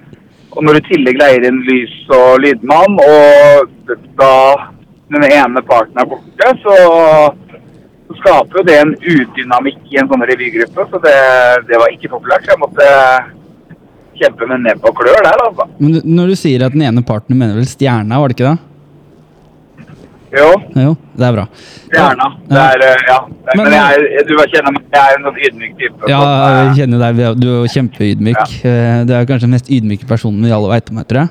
Og 0.56 0.62
når 0.64 0.78
du 0.78 0.80
i 0.80 0.86
tillegg 0.88 1.18
leier 1.20 1.44
inn 1.44 1.58
lys 1.66 1.96
og 2.16 2.38
lydmann, 2.40 2.94
og 2.96 3.90
da 4.16 4.36
den 5.12 5.26
ene 5.28 5.60
parten 5.66 6.00
er 6.00 6.08
borte, 6.08 6.52
så, 6.62 6.76
så 8.08 8.16
skaper 8.22 8.62
jo 8.62 8.64
det 8.64 8.78
en 8.80 8.94
udynamikk 8.96 9.82
i 9.92 9.98
en 10.00 10.08
sånn 10.08 10.24
revygruppe. 10.30 10.86
Så 10.88 11.00
det, 11.04 11.18
det 11.68 11.82
var 11.82 11.92
ikke 11.92 12.14
populært. 12.14 12.46
Så 12.46 12.54
jeg 12.54 12.62
måtte 12.62 12.88
kjempe 14.16 14.48
med 14.48 14.64
nebb 14.64 14.88
og 14.88 14.96
klør 14.96 15.20
der, 15.20 15.44
altså. 15.44 15.68
Men 15.76 16.00
når 16.08 16.32
du 16.32 16.38
sier 16.40 16.64
at 16.64 16.72
den 16.72 16.86
ene 16.88 17.04
parten 17.04 17.36
mener 17.36 17.58
vel 17.58 17.68
Stjerna, 17.68 18.22
var 18.22 18.32
det 18.32 18.38
ikke 18.38 18.48
det? 18.48 18.56
Jo, 20.34 20.46
Jo, 20.74 20.96
det 21.16 21.26
er 21.28 21.32
bra. 21.36 21.44
gjerne. 21.92 22.26
Det 22.50 22.58
er, 22.58 22.82
eh, 22.82 23.04
ja. 23.08 23.18
Men- 23.54 23.64
men 23.70 23.72
jeg, 23.72 24.26
du 24.26 24.34
kjenner 24.36 24.72
meg, 24.74 24.82
jeg 24.92 25.00
er 25.00 25.16
en 25.16 25.24
sånn 25.28 25.38
ydmyk 25.46 25.76
type. 25.78 26.08
Ja, 26.10 26.20
jeg 26.66 26.76
kjenner 26.80 26.98
deg. 27.04 27.40
Du 27.40 27.48
er 27.62 27.68
kjempeydmyk. 27.70 28.36
Ja. 28.64 29.04
Du 29.06 29.12
er 29.14 29.24
kanskje 29.24 29.46
den 29.46 29.50
mest 29.54 29.70
ydmyke 29.70 30.06
personen 30.06 30.42
vi 30.42 30.50
alle 30.50 30.68
veit 30.68 30.90
om, 30.90 30.96
tror 31.04 31.20
jeg. 31.22 31.30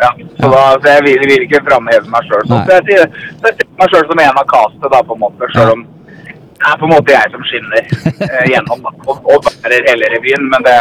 Ja, 0.00 0.08
så, 0.40 0.48
da, 0.50 0.60
så 0.80 0.86
jeg 0.88 1.02
vil, 1.04 1.18
vil 1.28 1.42
ikke 1.48 1.60
framheve 1.66 2.06
meg 2.08 2.22
sjøl. 2.30 2.46
Så 2.48 2.60
jeg 2.70 2.84
sier 2.86 3.10
ser 3.42 3.66
meg 3.78 3.88
sjøl 3.92 4.06
som 4.08 4.18
en 4.24 4.38
av 4.40 4.46
castet, 4.48 4.88
da, 4.90 5.02
på 5.02 5.12
en 5.18 5.20
måte. 5.20 5.50
Sjøl 5.52 5.72
om 5.74 5.82
det 5.82 6.70
er 6.70 6.78
på 6.78 6.86
en 6.86 6.92
måte 6.94 7.10
jeg 7.10 7.30
som 7.34 7.42
skinner 7.42 7.82
eh, 8.22 8.44
gjennom 8.54 8.82
da, 8.86 8.90
og, 9.10 9.18
og 9.26 9.42
bærer 9.44 9.82
hele 9.90 10.06
revyen. 10.14 10.48
Men 10.48 10.62
det 10.62 10.78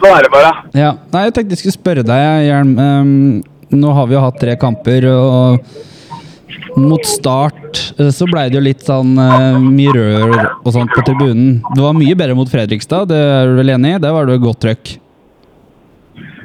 Sånn 0.00 0.16
er 0.16 0.22
det 0.24 0.30
bare. 0.32 0.52
Ja. 0.74 0.92
Nei, 1.12 1.24
jeg 1.28 1.34
tenkte 1.36 1.54
jeg 1.54 1.60
skulle 1.62 1.76
spørre 1.76 2.02
deg, 2.06 2.46
Hjelm. 2.48 2.72
Ehm, 2.82 3.42
nå 3.72 3.92
har 3.96 4.06
vi 4.10 4.14
jo 4.16 4.22
hatt 4.24 4.38
tre 4.40 4.56
kamper, 4.60 5.06
og 5.10 6.78
mot 6.78 7.04
start 7.08 7.80
eh, 7.98 8.08
så 8.14 8.26
blei 8.30 8.46
det 8.50 8.56
jo 8.58 8.64
litt 8.64 8.82
sånn 8.86 9.12
eh, 9.20 9.58
mye 9.60 9.92
rør 9.96 10.34
og 10.64 10.70
sånt 10.74 10.92
på 10.94 11.04
tribunen. 11.06 11.60
Det 11.76 11.84
var 11.84 11.96
mye 11.96 12.16
bedre 12.16 12.36
mot 12.38 12.48
Fredrikstad, 12.50 13.08
det 13.12 13.18
er 13.20 13.50
du 13.52 13.56
vel 13.60 13.72
enig 13.74 13.96
i? 13.96 14.02
Der 14.02 14.14
var 14.16 14.28
det 14.28 14.38
godt 14.42 14.60
trøkk. 14.64 14.94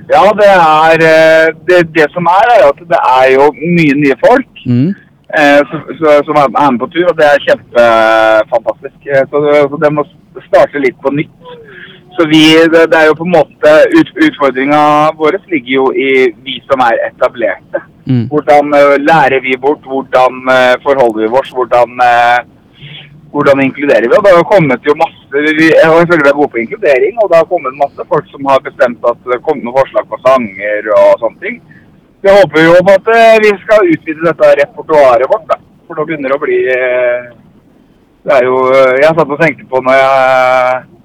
Ja, 0.08 0.22
det 0.40 0.48
er 0.48 1.02
eh, 1.04 1.50
det, 1.68 1.82
det 1.96 2.06
som 2.14 2.28
er, 2.32 2.54
er 2.56 2.70
at 2.70 2.80
det 2.92 3.00
er 3.12 3.34
jo 3.36 3.50
mye 3.56 3.98
nye 4.04 4.18
folk 4.24 4.64
Mm. 4.68 4.90
eh, 5.40 5.62
så, 5.70 5.78
så, 6.00 6.14
som 6.28 6.36
er 6.42 6.50
med 6.52 6.80
på 6.82 6.88
tur, 6.92 7.06
og 7.08 7.16
det 7.20 7.24
er 7.28 7.44
kjempefantastisk. 7.46 8.98
Så, 9.32 9.42
så 9.72 9.78
det 9.80 9.92
må 9.96 10.04
starte 10.48 10.82
litt 10.84 10.98
på 11.04 11.12
nytt. 11.16 11.54
Så 12.18 12.26
vi, 12.26 12.44
det, 12.74 12.88
det 12.90 12.98
er 12.98 13.12
jo 13.12 13.18
på 13.20 13.26
en 13.28 13.36
måte 13.36 13.72
ut, 13.94 14.08
Utfordringa 14.26 14.82
vår 15.20 15.36
ligger 15.52 15.74
jo 15.76 15.84
i 15.94 16.10
vi 16.46 16.56
som 16.66 16.82
er 16.82 16.98
etablerte. 17.12 17.84
Mm. 18.10 18.24
Hvordan 18.32 18.74
eh, 18.74 18.96
lærer 19.04 19.44
vi 19.44 19.54
bort? 19.62 19.86
Hvordan 19.86 20.50
eh, 20.54 20.74
forholder 20.86 21.22
vi 21.22 21.38
oss? 21.42 21.52
Hvordan, 21.54 21.94
eh, 22.08 22.40
hvordan 23.36 23.62
inkluderer 23.68 24.10
vi? 24.10 24.18
Og 24.18 24.26
det 24.26 24.34
har 24.34 24.50
kommet 24.50 24.90
jo 24.90 24.98
masse 24.98 25.46
vi, 25.46 25.70
Jeg 25.70 26.10
føler 26.10 26.26
vi 26.26 26.34
er 26.34 26.40
gode 26.40 26.54
på 26.56 26.62
inkludering, 26.64 27.22
og 27.22 27.30
det 27.30 27.38
har 27.38 27.52
kommet 27.54 27.80
masse 27.84 28.10
folk 28.10 28.34
som 28.34 28.50
har 28.50 28.66
bestemt 28.66 29.10
at 29.14 29.22
det 29.30 29.42
kommer 29.46 29.68
noen 29.68 29.78
forslag 29.78 30.10
på 30.10 30.22
sanger 30.26 30.92
og 30.98 31.22
sånne 31.22 31.42
ting. 31.46 31.62
Så 32.18 32.32
jeg 32.32 32.42
håper 32.42 32.66
jo 32.66 32.76
på 32.82 32.98
at 32.98 33.16
vi 33.46 33.56
skal 33.62 33.94
utvide 33.94 34.26
dette 34.26 34.54
repertoaret 34.64 35.30
vårt, 35.30 35.50
da. 35.54 35.62
For 35.86 35.94
nå 35.94 36.10
begynner 36.10 36.34
det 36.34 36.42
å 36.42 36.42
bli 36.42 36.62
Det 38.28 38.34
er 38.36 38.44
jo 38.44 38.58
Jeg 39.00 39.16
satt 39.16 39.30
og 39.30 39.40
tenkte 39.40 39.70
på 39.70 39.80
når 39.86 40.02
jeg 40.02 40.97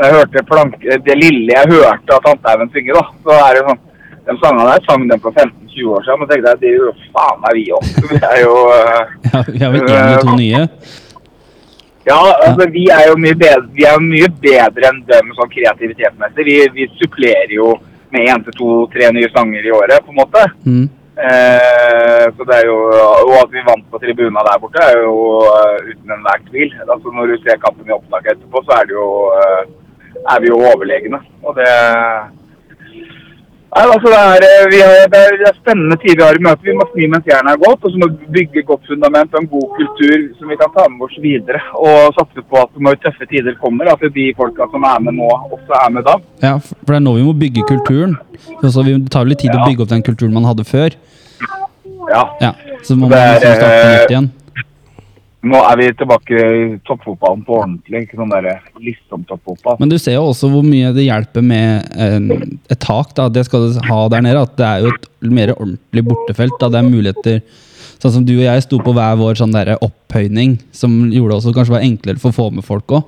jeg 0.00 0.14
hørte 0.16 0.42
plank, 0.48 0.74
det 1.06 1.16
lille 1.20 1.54
jeg 1.54 1.70
hørte 1.70 2.16
av 2.16 2.24
Tante 2.24 2.50
Eivind 2.50 2.74
synge, 2.74 2.96
da, 2.96 3.04
så 3.26 3.36
er 3.44 3.58
det 3.58 3.66
sånn 3.68 3.82
De 4.24 4.34
sangene 4.40 4.66
der 4.70 4.84
sang 4.88 5.02
den 5.10 5.20
for 5.20 5.36
15-20 5.36 5.88
år 5.92 6.04
siden, 6.06 6.20
men 6.20 6.28
tenkte 6.30 6.52
jeg, 6.52 6.60
det 6.62 6.68
er 6.70 6.76
jo 6.80 6.92
faen 7.12 7.40
meg 7.42 7.58
vi 7.58 7.64
òg. 7.76 7.88
Vi 8.08 8.20
er 8.24 8.38
jo 8.40 8.54
eh, 8.72 9.10
Ja, 9.34 9.42
vi 9.48 9.60
har 9.60 9.74
vel 9.74 9.82
én 9.84 9.98
eller 9.98 10.24
to 10.24 10.36
nye. 10.38 10.62
Ja, 12.08 12.16
altså 12.46 12.66
vi 12.72 12.86
er 12.92 13.10
jo 13.10 13.18
mye 13.20 13.36
bedre, 13.42 13.66
vi 13.76 13.84
er 13.88 14.00
mye 14.00 14.30
bedre 14.46 14.88
enn 14.90 15.02
dem 15.10 15.30
sånn 15.36 15.52
kreativitetsmessig. 15.52 16.48
Vi, 16.48 16.56
vi 16.72 16.88
supplerer 16.96 17.52
jo 17.52 17.74
med 18.14 18.32
én 18.32 18.44
til 18.46 18.56
to, 18.56 18.72
tre 18.92 19.12
nye 19.12 19.28
sanger 19.36 19.68
i 19.68 19.72
året, 19.76 20.04
på 20.04 20.12
en 20.14 20.20
måte. 20.22 20.44
Mm. 20.64 20.84
Eh, 21.14 22.24
så 22.34 22.42
det 22.48 22.56
er 22.58 22.64
jo, 22.66 22.76
Og 23.28 23.36
at 23.38 23.52
vi 23.54 23.62
vant 23.62 23.84
på 23.90 24.00
tribuna 24.02 24.42
der 24.48 24.58
borte, 24.58 24.82
er 24.82 24.98
jo 24.98 25.14
uh, 25.46 25.76
uten 25.86 26.10
enhver 26.16 26.40
tvil. 26.48 26.74
Altså 26.82 27.12
Når 27.14 27.30
du 27.30 27.36
ser 27.42 27.60
kampen 27.62 27.88
i 27.88 27.94
opptaket 27.94 28.34
etterpå, 28.34 28.62
så 28.66 28.80
er 28.80 28.88
det 28.88 28.96
jo 28.96 29.08
eh, 29.38 29.62
er 30.22 30.40
vi 30.40 30.50
jo 30.52 30.62
overlegne. 30.72 31.20
Og 31.44 31.54
det 31.58 31.68
Nei, 33.74 33.82
altså 33.90 34.06
det 34.06 34.18
er, 34.22 34.44
eh, 34.46 34.66
vi 34.70 34.78
har, 34.86 35.08
det, 35.10 35.20
er, 35.48 35.56
spennende 35.56 35.96
tider 35.98 36.20
vi 36.20 36.22
har 36.22 36.36
i 36.38 36.42
møte. 36.46 36.62
Vi 36.62 36.74
må 36.78 36.84
smi 36.92 37.08
mens 37.10 37.26
jernet 37.26 37.56
er 37.56 37.58
godt, 37.58 37.82
og 37.82 37.90
så 37.90 37.98
må 37.98 38.06
vi 38.12 38.28
bygge 38.36 38.62
godt 38.68 38.84
fundament 38.86 39.32
og 39.34 39.40
en 39.40 39.48
god 39.50 39.64
kultur 39.80 40.14
som 40.38 40.52
vi 40.52 40.58
kan 40.60 40.70
ta 40.76 40.84
med 40.92 41.02
oss 41.08 41.16
videre. 41.24 41.58
Og 41.74 42.14
satse 42.14 42.44
på 42.46 42.60
at 42.60 42.70
når 42.86 43.00
tøffe 43.02 43.26
tider 43.32 43.56
kommer, 43.58 43.90
at 43.90 44.04
de 44.14 44.28
folka 44.38 44.68
som 44.70 44.86
er 44.86 45.02
med 45.02 45.18
nå, 45.18 45.26
også 45.58 45.74
er 45.80 45.90
med 45.96 46.06
da. 46.06 46.14
Ja, 46.44 46.52
for 46.62 46.92
det 46.92 47.00
er 47.00 47.04
nå 47.08 47.16
vi 47.18 47.26
må 47.26 47.34
bygge 47.42 47.66
kulturen. 47.72 48.14
Altså, 48.62 48.84
vi- 48.86 48.94
det 48.94 49.10
tar 49.10 49.26
jo 49.26 49.32
litt 49.34 49.42
tid 49.42 49.50
å 49.58 49.66
bygge 49.66 49.82
opp 49.82 49.90
den 49.96 50.06
kulturen 50.06 50.38
man 50.38 50.46
hadde 50.46 50.68
før. 50.70 50.94
Ja. 52.14 52.22
Ja, 52.40 52.52
Så 52.84 52.94
må 52.94 53.08
man 53.08 53.18
liksom 53.18 53.58
starte 53.58 53.74
eh, 53.74 53.98
nytt 53.98 54.10
igjen. 54.14 54.30
Nå 55.44 55.58
er 55.60 55.76
vi 55.80 55.90
tilbake 55.98 56.38
i 56.40 56.62
toppfotballen 56.88 57.42
på 57.44 57.58
ordentlig. 57.58 58.06
Ikke 58.06 58.16
sånn 58.20 58.32
der 58.32 58.48
liksom 58.80 59.26
toppfotball. 59.28 59.76
Men 59.82 59.92
du 59.92 59.98
ser 60.00 60.16
jo 60.16 60.30
også 60.30 60.48
hvor 60.52 60.64
mye 60.64 60.94
det 60.96 61.04
hjelper 61.04 61.44
med 61.44 61.90
et 62.72 62.80
tak. 62.80 63.12
da, 63.18 63.28
Det 63.28 63.44
skal 63.48 63.68
du 63.68 63.82
ha 63.90 64.00
der 64.08 64.24
nede. 64.24 64.46
At 64.48 64.56
det 64.56 64.66
er 64.70 64.86
jo 64.86 64.94
et 64.94 65.06
mer 65.28 65.52
ordentlig 65.58 66.06
bortefelt. 66.08 66.56
da, 66.60 66.72
Det 66.72 66.80
er 66.80 66.90
muligheter 66.90 67.40
Sånn 68.04 68.18
som 68.18 68.24
du 68.28 68.34
og 68.34 68.44
jeg 68.44 68.62
sto 68.66 68.76
på 68.84 68.92
hver 68.92 69.14
vår 69.16 69.38
sånn 69.38 69.54
der 69.54 69.78
opphøyning, 69.78 70.58
som 70.76 70.92
gjorde 71.08 71.30
det 71.30 71.36
også 71.38 71.52
kanskje 71.56 71.72
var 71.72 71.84
enklere 71.86 72.20
for 72.20 72.34
å 72.34 72.36
få 72.36 72.48
med 72.52 72.66
folk 72.66 72.92
òg. 72.98 73.06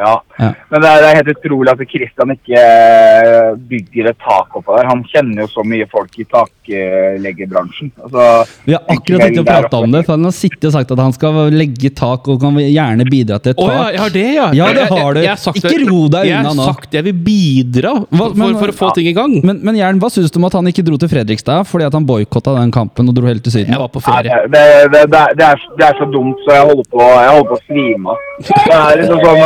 Ja. 0.00 0.14
Ja. 0.40 0.50
Men 0.72 0.80
det 0.82 0.88
er, 0.90 1.02
det 1.04 1.08
er 1.10 1.16
helt 1.20 1.30
utrolig 1.36 1.72
at 1.74 1.80
Kristian 1.90 2.30
ikke 2.32 2.56
eh, 2.56 3.50
bygger 3.70 4.06
et 4.14 4.18
tak 4.24 4.54
oppå 4.56 4.78
der. 4.78 4.88
Han 4.88 5.02
kjenner 5.12 5.42
jo 5.44 5.48
så 5.52 5.64
mye 5.68 5.84
folk 5.92 6.14
i 6.16 6.24
takleggerbransjen. 6.30 7.90
Altså, 8.04 8.24
Vi 8.64 8.72
har 8.76 8.82
akkurat 8.94 9.24
tenkt 9.26 9.40
å 9.42 9.44
prate 9.46 9.80
om 9.84 9.92
det, 9.94 10.02
for 10.06 10.16
han 10.16 10.24
har 10.28 10.34
sittet 10.36 10.68
og 10.70 10.74
sagt 10.76 10.94
at 10.94 11.02
han 11.02 11.12
skal 11.16 11.38
legge 11.52 11.90
tak 11.96 12.28
og 12.32 12.40
kan 12.42 12.56
gjerne 12.62 13.06
bidra 13.10 13.40
til 13.44 13.52
et 13.54 13.60
Å 13.60 13.66
tak. 13.68 13.76
ja, 13.76 13.84
jeg 13.96 14.00
har 14.04 14.14
det, 14.16 14.24
ja. 14.38 14.46
Ja, 14.60 14.70
det 14.76 14.86
har 14.90 15.14
du. 15.14 15.20
jeg- 15.20 15.28
jeg 15.30 15.36
har 15.44 15.60
Ikke 15.60 15.90
ro 15.90 16.00
deg 16.08 16.30
unna 16.30 16.54
nå. 16.54 16.64
Jeg 16.64 16.64
har 16.64 16.74
sagt 16.74 16.92
jeg 16.98 17.04
vil 17.04 17.18
bidra 17.28 17.92
Hva- 18.00 18.16
for, 18.16 18.34
men- 18.40 18.58
for 18.60 18.68
å 18.72 18.76
få 18.80 18.92
ting 18.94 19.06
i 19.06 19.12
gang. 19.16 19.36
Men, 19.44 19.60
men 19.62 19.74
Jern, 19.76 20.00
hva 20.00 20.10
syns 20.10 20.30
du 20.32 20.38
om 20.40 20.44
at 20.48 20.52
han 20.58 20.64
ikke 20.66 20.84
dro 20.84 20.96
til 20.96 21.08
Fredrikstad 21.08 21.66
fordi 21.66 21.84
at 21.86 21.92
han 21.92 22.06
boikotta 22.06 22.54
den 22.58 22.70
kampen 22.72 23.08
og 23.08 23.14
dro 23.14 23.26
helt 23.26 23.42
til 23.44 23.52
Syden? 23.52 23.72
Jeg 23.74 23.78
var 23.78 23.88
på 23.88 24.00
ferie. 24.02 24.22
det, 24.48 24.50
det, 24.52 24.92
det, 24.92 25.04
det, 25.10 25.20
er, 25.20 25.34
det, 25.36 25.44
er, 25.44 25.56
det 25.78 25.86
er 25.90 25.94
så 26.00 26.06
dumt, 26.12 26.36
så 26.46 26.56
jeg 26.56 26.66
holder 26.70 26.86
på, 26.90 27.00
jeg 27.00 27.30
holder 27.34 27.50
på 27.50 27.58
å 27.58 27.64
svime 27.68 28.10
av. 28.10 28.16
Det 28.40 28.74
er 28.74 29.00
liksom 29.00 29.20
sånn 29.26 29.40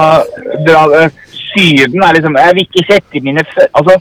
dra, 0.66 0.84
uh, 0.90 1.22
Syden 1.54 2.02
er 2.02 2.16
liksom 2.16 2.36
Jeg 2.40 2.56
vil 2.56 2.66
ikke 2.68 2.86
sette 2.88 3.22
mine. 3.24 3.44
Altså, 3.70 3.98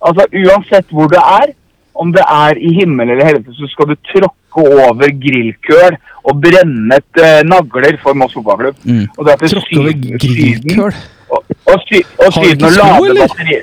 altså, 0.00 0.26
uansett 0.44 0.90
hvor 0.94 1.10
det 1.12 1.22
er, 1.22 1.54
om 1.96 2.10
det 2.12 2.24
er 2.28 2.58
i 2.60 2.72
himmel 2.76 3.14
eller 3.14 3.30
helvete, 3.30 3.54
så 3.56 3.70
skal 3.72 3.92
du 3.92 3.96
tråkke 4.12 4.64
over 4.64 5.12
grillkøl 5.22 5.96
og 6.26 6.40
brenne 6.42 6.98
et 7.00 7.20
uh, 7.22 7.42
nagler 7.48 7.98
for 8.02 8.16
Moss 8.18 8.36
fotballklubb. 8.36 8.80
Mm. 8.84 9.04
Tråkke 9.16 9.80
over 9.80 9.94
grillkøl? 10.24 10.98
Og, 11.26 11.42
og, 11.66 11.80
sy, 11.88 12.02
og 12.22 12.36
Syden 12.36 12.68
å 12.68 12.70
lade, 12.70 13.14
batteri, 13.18 13.56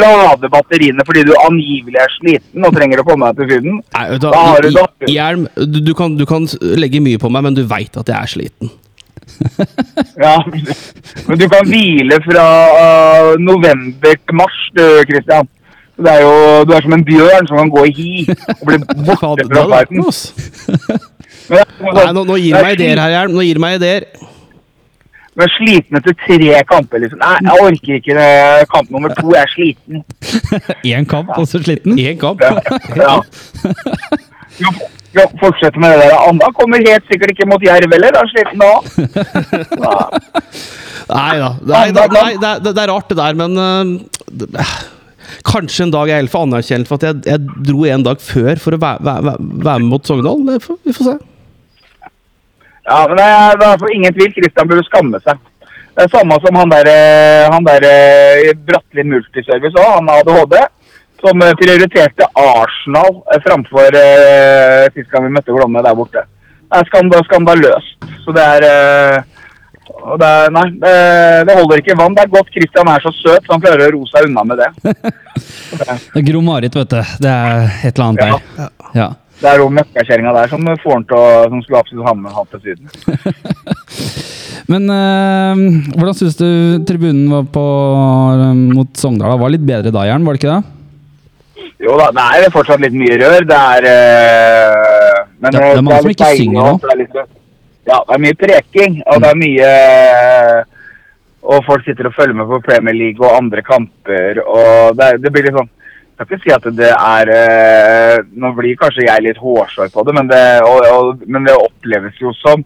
lade 0.00 0.48
batteriene 0.50 1.04
fordi 1.06 1.22
du 1.28 1.30
angivelig 1.38 2.00
er 2.02 2.14
sliten 2.16 2.66
og 2.66 2.74
trenger 2.74 3.04
å 3.04 3.06
komme 3.06 3.28
deg 3.30 3.38
til 3.38 3.52
Syden. 3.52 3.78
Nei, 3.94 4.06
da, 4.18 4.32
Da 4.34 4.42
du 4.64 4.70
da- 4.74 5.12
Hjelm, 5.12 5.46
du, 5.54 5.78
du, 5.86 5.92
kan, 5.98 6.16
du 6.18 6.26
kan 6.26 6.48
legge 6.60 7.02
mye 7.04 7.20
på 7.22 7.30
meg, 7.30 7.46
men 7.46 7.58
du 7.58 7.62
veit 7.70 7.94
at 8.00 8.10
jeg 8.10 8.18
er 8.18 8.32
sliten. 8.34 8.72
Ja, 10.18 10.36
men 11.28 11.38
du 11.38 11.46
kan 11.48 11.68
hvile 11.68 12.18
fra 12.24 12.46
øh, 12.82 13.38
november 13.40 14.14
til 14.14 14.34
mars, 14.40 14.58
du, 14.76 14.84
Christian. 15.10 15.48
Det 15.98 16.10
er 16.12 16.20
jo, 16.22 16.64
du 16.64 16.72
er 16.72 16.82
som 16.82 16.94
en 16.94 17.04
bjørn 17.04 17.46
som 17.50 17.58
kan 17.58 17.70
gå 17.74 17.84
i 17.90 17.94
hi 17.96 18.10
og 18.60 18.64
bli 18.68 18.78
borte 19.06 19.46
fra 19.50 19.64
verden. 19.74 20.04
Nei, 21.48 22.10
nå, 22.12 22.24
nå 22.28 22.36
gir 22.38 22.54
du 22.54 22.62
meg 22.62 22.76
ideer 22.76 23.00
her, 23.00 23.14
Hjelm. 23.14 23.34
Nå 23.34 23.46
gir 23.46 23.58
du 23.58 23.64
meg 23.64 23.78
ideer. 23.80 24.06
Du 25.38 25.44
er 25.46 25.52
sliten 25.54 25.98
etter 25.98 26.14
tre 26.18 26.62
kamper, 26.66 27.02
liksom. 27.02 27.20
Nei, 27.22 27.36
jeg 27.46 27.64
orker 27.64 27.98
ikke 28.00 28.16
det. 28.18 28.68
kamp 28.72 28.90
nummer 28.90 29.14
to. 29.14 29.28
Jeg 29.34 29.42
er 29.46 29.52
sliten. 29.52 30.00
Én 30.98 31.06
kamp, 31.06 31.30
og 31.36 31.46
så 31.46 31.62
sliten? 31.62 31.98
Én 31.98 32.18
kamp. 32.18 32.42
Ja. 32.42 32.58
ja. 32.98 33.20
Jo, 34.58 35.24
fortsett 35.40 35.76
med 35.80 35.94
det 35.94 36.04
der. 36.04 36.18
Anna 36.28 36.50
kommer 36.56 36.82
helt 36.84 37.06
sikkert 37.08 37.32
ikke 37.32 37.48
mot 37.48 37.64
Jerv 37.64 37.94
heller. 37.94 38.12
Da 38.14 38.24
sliten 38.28 38.60
da. 38.64 38.72
Nei 41.08 41.34
da. 41.40 41.50
Nei, 41.64 41.86
da, 41.96 42.06
nei 42.12 42.30
det, 42.36 42.50
er, 42.50 42.62
det 42.66 42.74
er 42.76 42.92
rart, 42.92 43.08
det 43.08 43.18
der, 43.20 43.38
men 43.38 43.56
uh, 43.56 44.76
Kanskje 45.48 45.86
en 45.86 45.92
dag 45.94 46.10
jeg 46.10 46.24
er 46.24 46.30
for 46.32 46.48
anerkjent 46.48 46.88
for 46.88 46.98
at 46.98 47.06
jeg, 47.06 47.20
jeg 47.28 47.64
dro 47.68 47.84
en 47.88 48.04
dag 48.04 48.20
før 48.20 48.60
for 48.60 48.76
å 48.76 48.80
være, 48.82 49.04
være, 49.04 49.34
være 49.38 49.84
med 49.84 49.90
mot 49.92 50.08
Sogndal. 50.08 50.40
Vi 50.44 50.94
får 50.96 51.04
se. 51.12 51.18
Ja, 52.88 53.04
men 53.04 53.18
det 53.20 53.26
er, 53.28 53.60
det 53.60 53.68
er 53.68 53.94
ingen 53.94 54.16
tvil. 54.16 54.32
Kristian 54.36 54.68
burde 54.70 54.84
skamme 54.86 55.20
seg. 55.24 55.40
Det 55.98 56.06
er 56.06 56.12
samme 56.14 56.36
som 56.44 56.56
han 56.56 56.70
der, 56.72 56.88
eh, 56.88 57.44
han 57.50 57.64
der 57.66 57.84
eh, 57.84 58.52
Bratteli 58.68 59.04
Multiservice 59.08 59.76
òg, 59.82 59.96
han 59.96 60.06
med 60.06 60.20
ADHD. 60.22 60.54
Som 61.22 61.42
eh, 61.42 61.54
prioriterte 61.58 62.28
Arsenal 62.38 63.22
eh, 63.32 63.40
framfor 63.46 63.96
eh, 63.98 64.86
sist 64.94 65.10
gang 65.10 65.26
vi 65.26 65.34
møtte 65.34 65.54
Glomme 65.54 65.82
der 65.84 65.96
borte. 65.98 66.22
Det 66.68 66.78
er 66.78 66.88
skandal, 66.90 67.24
skandaløst. 67.26 68.08
Så 68.24 68.34
det 68.36 68.44
er 68.44 68.66
eh, 68.68 69.36
det 69.88 70.26
er, 70.26 70.50
Nei, 70.52 70.66
det, 70.82 70.96
det 71.48 71.56
holder 71.58 71.80
ikke 71.82 71.96
vann. 71.98 72.14
Det 72.16 72.26
er 72.26 72.32
godt 72.32 72.50
Kristian 72.54 72.90
er 72.92 73.02
så 73.02 73.12
søt, 73.16 73.46
så 73.46 73.54
han 73.54 73.62
klarer 73.64 73.88
å 73.88 73.94
ro 73.96 74.02
seg 74.10 74.28
unna 74.28 74.44
med 74.46 74.60
det. 74.62 74.68
Det 75.68 76.16
er 76.18 76.24
Gro-Marit, 76.24 76.74
vet 76.74 76.90
du. 76.90 77.00
Det 77.22 77.30
er 77.30 77.66
et 77.86 77.98
eller 77.98 78.06
annet 78.06 78.22
der. 78.22 78.70
Ja. 78.96 79.08
Det 79.38 79.50
er 79.50 79.60
jo 79.60 79.68
møkkakjerringa 79.70 80.32
der 80.34 80.50
som 80.50 80.64
får 80.82 80.94
han 80.96 81.04
til 81.06 81.18
å 81.18 81.26
Som 81.52 81.60
skulle 81.62 81.82
absolutt 81.82 82.08
ha 82.08 82.14
med 82.18 82.34
han 82.34 82.48
til 82.50 82.62
Syden. 82.64 82.88
Men 84.72 84.88
eh, 84.92 85.60
hvordan 85.94 86.16
syns 86.16 86.40
du 86.40 86.48
tribunen 86.88 87.28
var 87.30 87.46
på 87.52 87.66
mot 88.72 88.90
Sogndal? 88.98 89.38
Var 89.40 89.54
litt 89.54 89.68
bedre 89.68 89.92
da, 89.94 90.08
Jern, 90.08 90.26
var 90.26 90.36
det 90.36 90.42
ikke 90.42 90.56
det? 90.56 90.77
Jo 91.80 91.96
da, 92.00 92.08
det 92.16 92.46
er 92.46 92.50
fortsatt 92.54 92.80
litt 92.82 92.96
mye 92.96 93.16
rør. 93.20 93.44
Det 93.48 93.58
er 93.58 93.86
øh, 93.92 95.26
men, 95.40 95.52
Det 95.52 95.60
er- 95.60 95.62
det 95.62 95.72
er 95.72 95.78
øh, 95.78 95.84
mange 95.84 96.02
som 96.02 96.10
ikke 96.10 96.30
synger 96.36 96.62
nå. 96.66 96.96
litt- 97.02 97.16
ja, 97.88 97.98
det 98.08 98.14
er 98.16 98.22
mye 98.24 98.36
preking, 98.42 98.98
og 99.06 99.22
det 99.22 99.30
er 99.30 99.38
mye 99.44 99.68
øh, 99.72 100.64
Og 101.48 101.64
folk 101.64 101.84
sitter 101.86 102.06
og 102.10 102.14
følger 102.18 102.34
med 102.36 102.46
på 102.50 102.58
Premier 102.66 102.94
League 102.94 103.24
og 103.24 103.36
andre 103.38 103.62
kamper, 103.62 104.40
og 104.44 104.96
det, 104.98 105.06
det 105.22 105.30
blir 105.32 105.46
litt 105.46 105.54
sånn 105.56 105.70
Jeg 106.18 106.26
skal 106.26 106.36
ikke 106.36 106.44
si 106.44 106.54
at 106.56 106.66
det 106.76 106.90
er 106.92 107.30
eh, 107.38 108.18
Nå 108.42 108.50
blir 108.58 108.76
kanskje 108.76 109.06
jeg 109.06 109.22
litt 109.24 109.38
hårsår 109.40 109.88
på 109.94 110.04
det, 110.04 110.14
men 110.18 110.28
det, 110.28 110.42
og, 110.66 110.82
og, 110.92 111.22
men 111.30 111.46
det 111.48 111.54
oppleves 111.56 112.18
jo 112.20 112.34
som 112.42 112.64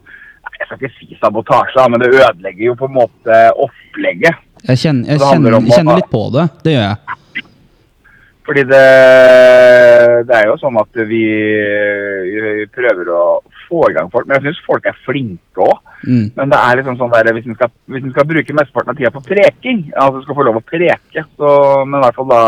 Jeg 0.59 0.67
skal 0.67 0.81
ikke 0.81 0.93
si 0.99 1.19
sabotasje, 1.21 1.85
men 1.93 2.01
det 2.03 2.11
ødelegger 2.17 2.65
jo 2.73 2.75
på 2.81 2.89
en 2.89 2.95
måte 2.97 3.39
opplegget. 3.63 4.35
Jeg 4.63 4.79
kjenner, 4.79 5.09
jeg 5.11 5.19
kjenner, 5.21 5.57
jeg 5.59 5.73
kjenner 5.75 5.97
litt 5.99 6.11
på 6.13 6.21
det. 6.35 6.45
Det 6.63 6.73
gjør 6.77 6.85
jeg. 6.87 7.17
Fordi 8.43 8.65
det, 8.67 8.87
det 10.27 10.35
er 10.35 10.49
jo 10.49 10.59
sånn 10.59 10.79
at 10.81 11.03
vi, 11.07 11.23
vi 12.27 12.65
prøver 12.75 13.11
å 13.15 13.23
få 13.69 13.85
i 13.89 13.95
gang 13.95 14.11
folk. 14.11 14.27
Men 14.27 14.41
jeg 14.41 14.51
syns 14.51 14.65
folk 14.67 14.89
er 14.91 14.99
flinke 15.07 15.63
òg. 15.63 15.79
Mm. 16.03 16.27
Men 16.35 16.51
det 16.51 16.59
er 16.59 16.81
liksom 16.81 16.99
sånn 16.99 17.15
der, 17.15 17.31
hvis 17.37 17.47
en 17.47 17.59
skal, 17.59 17.71
skal 18.11 18.29
bruke 18.29 18.59
mesteparten 18.59 18.93
av 18.93 18.99
tida 18.99 19.13
på 19.15 19.23
preking, 19.29 19.85
altså 19.95 20.25
skal 20.25 20.39
få 20.39 20.47
lov 20.49 20.59
å 20.59 20.67
preke, 20.67 21.27
så 21.39 21.53
men 21.87 22.01
i 22.01 22.05
hvert 22.05 22.19
fall 22.19 22.31
da 22.33 22.43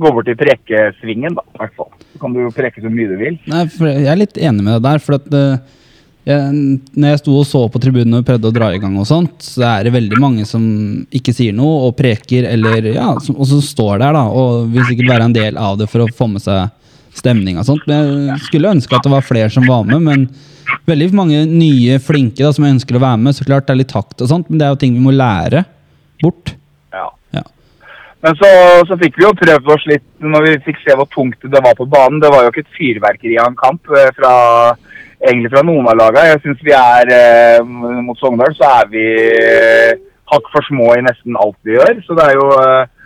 gå 0.00 0.12
bort 0.14 0.26
til 0.28 0.38
prekesvingen, 0.38 1.36
da. 1.36 1.44
hvert 1.60 1.76
fall. 1.78 1.90
Så 2.12 2.22
kan 2.22 2.34
du 2.34 2.40
preke 2.56 2.82
så 2.82 2.90
mye 2.92 3.10
du 3.10 3.16
vil. 3.20 3.36
Nei, 3.50 3.66
jeg 3.68 4.08
er 4.10 4.18
litt 4.18 4.40
enig 4.40 4.64
med 4.64 4.74
deg 4.78 4.86
der. 4.86 5.02
For 5.04 5.18
at 5.18 5.28
eh, 5.36 5.60
jeg, 6.28 6.80
når 6.94 7.14
jeg 7.14 7.20
sto 7.22 7.36
og 7.40 7.46
så 7.48 7.62
på 7.72 7.80
tribunen 7.82 8.18
og 8.18 8.26
prøvde 8.28 8.50
å 8.50 8.54
dra 8.54 8.68
i 8.74 8.80
gang, 8.82 8.98
og 9.00 9.08
sånt, 9.08 9.38
så 9.44 9.64
er 9.70 9.86
det 9.86 9.94
veldig 9.94 10.18
mange 10.20 10.44
som 10.48 10.62
ikke 11.16 11.34
sier 11.36 11.56
noe 11.56 11.86
og 11.88 11.96
preker, 11.98 12.48
eller 12.50 12.90
ja, 12.92 13.14
som, 13.24 13.38
og 13.40 13.48
som 13.48 13.62
står 13.64 14.02
der 14.02 14.18
da, 14.18 14.26
og 14.28 14.68
vil 14.74 14.84
sikkert 14.88 15.14
være 15.14 15.30
en 15.30 15.36
del 15.36 15.58
av 15.60 15.80
det 15.80 15.88
for 15.90 16.04
å 16.04 16.12
få 16.14 16.28
med 16.34 16.44
seg 16.44 16.68
stemning 17.16 17.58
og 17.58 17.66
sånt. 17.66 17.86
Men 17.90 18.28
jeg 18.28 18.46
skulle 18.46 18.72
ønske 18.76 18.96
at 18.96 19.06
det 19.06 19.12
var 19.12 19.26
flere 19.26 19.50
som 19.52 19.66
var 19.68 19.86
med, 19.88 20.04
men 20.06 20.28
veldig 20.88 21.10
mange 21.16 21.42
nye 21.48 21.98
flinke 22.02 22.44
da, 22.44 22.52
som 22.54 22.68
ønsker 22.68 22.98
å 22.98 23.02
være 23.02 23.22
med. 23.24 23.36
Så 23.36 23.46
klart 23.48 23.66
det 23.68 23.74
er 23.74 23.82
litt 23.82 23.92
takt 23.92 24.20
og 24.20 24.30
sånt, 24.30 24.50
men 24.50 24.60
det 24.60 24.68
er 24.68 24.74
jo 24.74 24.80
ting 24.82 24.96
vi 24.96 25.04
må 25.04 25.14
lære 25.14 25.64
bort. 26.22 26.54
Ja. 26.94 27.08
Ja. 27.36 27.44
Men 28.24 28.36
så, 28.38 28.50
så 28.88 28.98
fikk 29.00 29.18
vi 29.18 29.26
jo 29.26 29.34
prøvd 29.40 29.74
oss 29.74 29.88
litt 29.90 30.06
når 30.20 30.46
vi 30.46 30.54
fikk 30.68 30.80
se 30.84 30.96
hvor 30.98 31.08
tungt 31.14 31.40
det 31.42 31.64
var 31.64 31.76
på 31.78 31.88
banen. 31.90 32.20
Det 32.22 32.30
var 32.32 32.44
jo 32.44 32.52
ikke 32.52 32.66
et 32.66 32.78
fyrverkeri 32.78 33.40
av 33.40 33.50
en 33.50 33.60
kamp 33.60 33.94
eh, 33.96 34.12
fra, 34.18 34.34
egentlig 35.20 35.50
fra 35.52 35.62
noen 35.66 35.88
av 35.90 35.98
lagene. 36.00 36.28
Jeg 36.32 36.42
syns 36.44 36.62
vi 36.64 36.72
er 36.76 37.10
eh, 37.16 37.58
mot 38.06 38.18
Sogndal, 38.20 38.54
så 38.56 38.70
er 38.80 38.88
vi 38.92 39.04
eh, 39.40 39.92
hakk 40.32 40.48
for 40.52 40.64
små 40.68 40.92
i 40.96 41.04
nesten 41.04 41.36
alt 41.40 41.58
vi 41.66 41.76
gjør. 41.76 42.00
Så 42.06 42.16
det 42.18 42.28
er 42.30 42.38
jo 42.38 42.48
eh, 42.62 42.96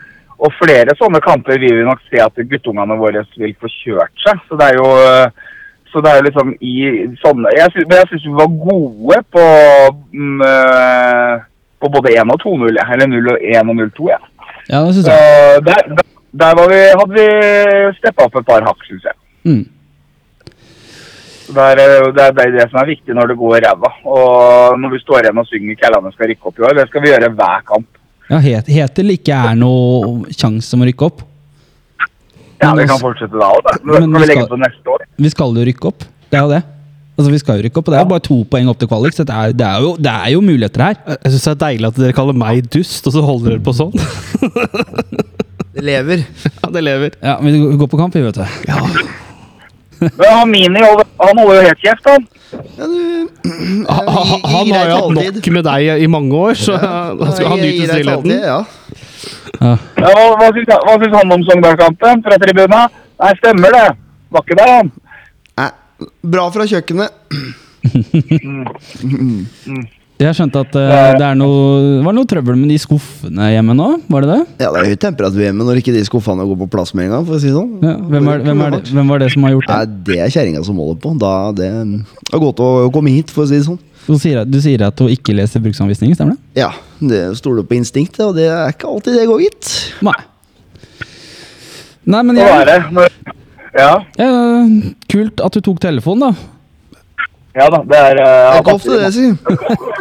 Og 0.44 0.50
flere 0.58 0.92
sånne 0.98 1.20
kamper 1.22 1.60
vil 1.62 1.76
vi 1.78 1.84
nok 1.86 2.00
se 2.10 2.18
at 2.20 2.40
guttungene 2.50 2.96
våre 2.98 3.22
vil 3.38 3.52
få 3.62 3.68
kjørt 3.70 4.14
seg. 4.24 4.40
Så 4.48 4.58
det 4.60 4.70
er 4.72 4.78
jo 4.80 4.88
eh, 5.00 5.50
så 5.94 6.00
det 6.02 6.10
er 6.10 6.16
jo 6.18 6.24
liksom 6.26 6.48
i 6.58 6.72
sånne 7.22 7.52
Jeg 7.54 7.70
synes, 7.70 7.84
men 7.86 8.00
jeg 8.00 8.08
syns 8.10 8.24
vi 8.26 8.32
var 8.34 8.48
gode 8.64 9.18
på, 9.30 9.44
mm, 10.10 10.40
på 11.78 11.90
både 11.96 12.16
1 12.18 12.32
og 12.34 12.40
2-0. 12.42 12.80
Eller 12.82 13.06
0 13.12 13.28
og 13.30 13.38
1 13.38 13.70
og 13.70 13.76
0-2. 13.78 14.08
Ja. 14.10 14.18
Ja, 14.72 14.80
det 14.86 14.94
synes 14.96 15.06
Så 15.06 15.14
jeg. 15.14 15.62
der, 15.68 15.82
der, 15.94 16.06
der 16.42 16.58
var 16.58 16.66
vi, 16.72 16.80
hadde 16.98 17.14
vi 17.14 17.28
steppa 18.00 18.26
opp 18.26 18.40
et 18.40 18.46
par 18.48 18.66
hakk, 18.66 18.82
syns 18.88 19.06
jeg. 19.06 19.16
Mm. 19.46 19.62
Det 21.44 21.60
er, 21.60 21.80
eh, 21.82 22.06
det, 22.16 22.22
er, 22.24 22.32
det 22.32 22.44
er 22.46 22.52
det 22.56 22.66
som 22.70 22.80
er 22.80 22.88
viktig 22.88 23.14
når 23.16 23.28
det 23.32 23.36
går 23.40 23.58
ræva. 23.66 23.90
Og 24.08 24.78
når 24.80 24.94
vi 24.94 25.00
står 25.02 25.26
igjen 25.26 25.38
og 25.42 25.46
synger 25.50 25.76
'Kællane 25.80 26.12
skal 26.14 26.30
rykke 26.32 26.48
opp' 26.50 26.58
i 26.58 26.64
år, 26.68 26.74
det 26.78 26.88
skal 26.88 27.02
vi 27.04 27.12
gjøre 27.12 27.30
hver 27.36 27.64
kamp. 27.68 27.86
Ja, 28.30 28.38
het, 28.40 28.66
het 28.72 28.94
det 28.96 29.18
ikke 29.18 29.36
er 29.50 29.54
noe 29.60 30.24
sjanse 30.32 30.72
om 30.74 30.80
å 30.84 30.88
rykke 30.88 31.04
opp? 31.10 31.20
Ja, 32.62 32.70
Vi 32.74 32.86
kan 32.88 32.96
fortsette 33.02 33.36
da 33.36 33.50
òg, 33.52 33.60
da. 33.66 33.74
Men 33.84 33.92
men 33.92 34.00
skal 34.00 34.08
vi 34.14 34.24
vi 34.24 34.28
legge 34.30 34.44
skal- 34.46 34.52
på 34.56 34.60
neste 34.62 34.86
år. 34.94 35.00
Vi 35.18 35.28
skal 35.34 35.52
jo 35.58 35.64
rykke 35.68 35.86
opp. 35.90 36.04
Det 36.30 36.38
er 36.38 36.42
jo 36.46 36.48
det. 36.54 36.62
Altså, 37.18 37.30
vi 37.30 37.38
skal 37.38 37.58
jo 37.60 37.62
rykke 37.68 37.78
opp, 37.78 37.88
og 37.88 37.92
det 37.94 38.00
er 38.00 38.08
bare 38.10 38.20
to 38.26 38.36
poeng 38.50 38.68
opp 38.68 38.78
til 38.78 38.88
kvalik, 38.88 39.12
så 39.14 39.22
det 39.28 39.34
er, 39.34 39.52
det 39.52 39.66
er, 39.66 39.80
jo, 39.84 39.90
det 39.96 40.10
er 40.10 40.30
jo 40.32 40.40
muligheter 40.40 40.82
her. 40.82 40.96
Jeg 41.22 41.30
syns 41.34 41.44
det 41.44 41.52
er 41.52 41.60
deilig 41.66 41.86
at 41.86 41.94
dere 42.00 42.12
kaller 42.16 42.32
meg 42.34 42.70
dust, 42.70 43.06
og 43.06 43.12
så 43.12 43.22
holder 43.22 43.50
dere 43.50 43.62
på 43.62 43.74
sånn. 43.76 43.92
Det 45.74 45.84
lever. 45.84 46.24
Ja, 46.64 46.70
det 46.70 46.82
lever. 46.82 47.10
Ja, 47.22 47.36
Vi 47.42 47.76
går 47.76 47.86
på 47.90 47.98
kamp, 48.00 48.14
vi, 48.14 48.22
vet 48.22 48.34
du. 48.34 48.44
Men 50.18 50.28
han 50.30 50.50
Mini 50.50 50.80
han 50.84 51.38
holder 51.38 51.54
jo 51.54 51.66
helt 51.68 51.82
kjeft, 51.84 52.08
han. 52.08 52.26
Ja, 52.78 52.86
du, 52.86 53.28
Han, 53.94 54.08
han, 54.08 54.40
han 54.44 54.72
har 54.72 54.88
jo 54.88 54.96
hatt 54.98 55.14
nok 55.18 55.48
med 55.56 55.64
deg 55.66 56.02
i 56.04 56.08
mange 56.10 56.34
år, 56.38 56.54
så 56.58 56.76
da 57.20 57.30
skal 57.34 57.48
han 57.52 57.58
Jeg 57.62 57.72
nyte 57.72 57.88
stillheten. 57.92 58.30
Ja. 58.38 58.58
Ja. 59.60 59.72
Ja, 60.00 60.10
hva, 60.12 60.36
hva, 60.40 60.48
syns, 60.54 60.70
han- 60.74 61.14
han 61.16 61.32
om 61.38 61.44
Sogndal-kampen 61.48 62.22
fra 62.26 62.38
tribuna? 62.42 62.84
Nei, 63.22 63.32
stemmer 63.40 63.74
det. 63.76 63.86
Var 64.34 64.44
ikke 64.46 64.58
der, 64.60 64.72
han. 64.78 64.92
Nei, 65.60 65.70
Bra 66.34 66.48
fra 66.52 66.66
kjøkkenet. 66.66 67.10
Jeg 70.24 70.38
skjønte 70.38 70.62
at 70.64 70.76
uh, 70.78 70.92
det 71.18 71.26
er 71.26 71.38
noe, 71.38 72.02
var 72.06 72.16
noe 72.16 72.28
trøbbel 72.28 72.56
med 72.58 72.72
de 72.72 72.78
skuffene 72.80 73.50
hjemme 73.52 73.76
nå, 73.76 73.88
var 74.10 74.24
det 74.24 74.30
det? 74.32 74.40
Ja, 74.64 74.70
det 74.74 74.82
er 74.82 74.90
høy 74.92 75.00
temperatur 75.04 75.44
hjemme 75.44 75.66
når 75.68 75.80
ikke 75.82 75.94
de 75.94 76.04
skuffene 76.08 76.46
går 76.48 76.60
på 76.64 76.70
plass 76.74 76.94
med 76.96 77.08
en 77.08 77.16
gang. 77.18 77.26
for 77.28 77.36
å 77.36 77.40
si 77.42 77.50
det 77.50 77.56
sånn. 77.56 77.72
Ja, 77.84 77.96
hvem, 77.98 78.30
er, 78.32 78.44
hvem, 78.46 78.62
er 78.66 78.76
det, 78.76 78.82
hvem 78.90 79.14
var 79.14 79.24
det 79.24 79.30
som 79.34 79.46
har 79.46 79.56
gjort 79.56 79.72
Nei, 79.72 79.80
det? 79.84 79.98
Det 80.08 80.20
er 80.24 80.36
kjerringa 80.36 80.64
som 80.66 80.78
holder 80.80 81.00
på. 81.04 81.16
Da 81.20 81.34
det 81.56 81.70
er 81.70 82.44
godt 82.46 82.62
å 82.64 82.70
komme 82.94 83.14
hit, 83.14 83.32
for 83.34 83.44
å 83.44 83.50
si 83.50 83.58
det 83.58 83.66
sånn. 83.68 83.80
Du 84.04 84.18
sier, 84.20 84.42
du 84.44 84.58
sier 84.60 84.82
at 84.84 84.98
hun 85.00 85.08
ikke 85.12 85.32
leser 85.32 85.62
bruksanvisning, 85.64 86.12
stemmer 86.16 86.36
det? 86.36 86.60
Ja, 86.60 86.70
det 87.00 87.22
stoler 87.40 87.64
på 87.64 87.78
instinktet, 87.78 88.20
og 88.26 88.36
det 88.36 88.50
er 88.52 88.74
ikke 88.74 88.90
alltid 88.90 89.16
det 89.16 89.28
går, 89.30 89.44
gitt. 89.46 89.70
Nei. 90.04 90.18
Nei, 92.04 92.20
men 92.20 92.36
Hva 92.36 92.58
er 92.60 92.68
jeg, 92.68 92.82
det? 92.92 93.06
Ja, 93.74 93.92
ja, 94.20 94.28
Kult 95.10 95.40
at 95.42 95.56
du 95.56 95.64
tok 95.64 95.80
telefonen, 95.82 96.28
da. 96.28 97.00
ja 97.56 97.70
da, 97.72 97.80
det 97.88 98.02
er 98.10 98.20
Det 98.20 98.26
uh, 98.28 98.50
er 98.50 98.60
ikke 98.60 98.76
ofte 98.76 98.98
det, 99.00 99.10
si. 99.16 99.30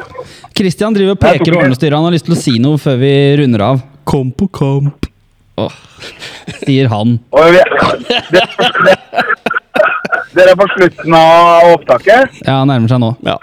Christian 0.58 0.94
driver 0.96 1.16
og 1.16 1.22
peker 1.22 1.56
og 1.56 1.64
ordnestyrer. 1.64 1.96
Han 1.98 2.08
har 2.08 2.16
lyst 2.16 2.28
til 2.30 2.36
å 2.36 2.40
si 2.40 2.58
noe 2.62 2.78
før 2.82 3.00
vi 3.02 3.14
runder 3.42 3.66
av, 3.72 3.82
Kom 4.04 4.32
på 4.36 4.50
kamp. 4.52 5.08
sier 6.66 6.90
han. 6.92 7.20
Dere 10.34 10.50
er 10.50 10.58
på 10.58 10.68
slutten 10.74 11.16
av 11.16 11.70
opptaket? 11.76 12.42
Ja, 12.44 12.64
nærmer 12.68 12.90
seg 12.92 13.00
nå. 13.04 13.14
Ja. 13.26 13.38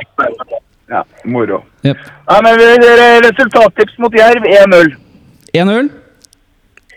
Ja, 0.91 1.05
moro. 1.25 1.61
Yep. 1.87 1.99
Nei, 2.27 2.39
men 2.43 2.85
Resultattips 3.29 3.99
mot 4.03 4.15
Jerv 4.19 4.47
1-0. 4.51 4.93
1-0. 5.55 5.91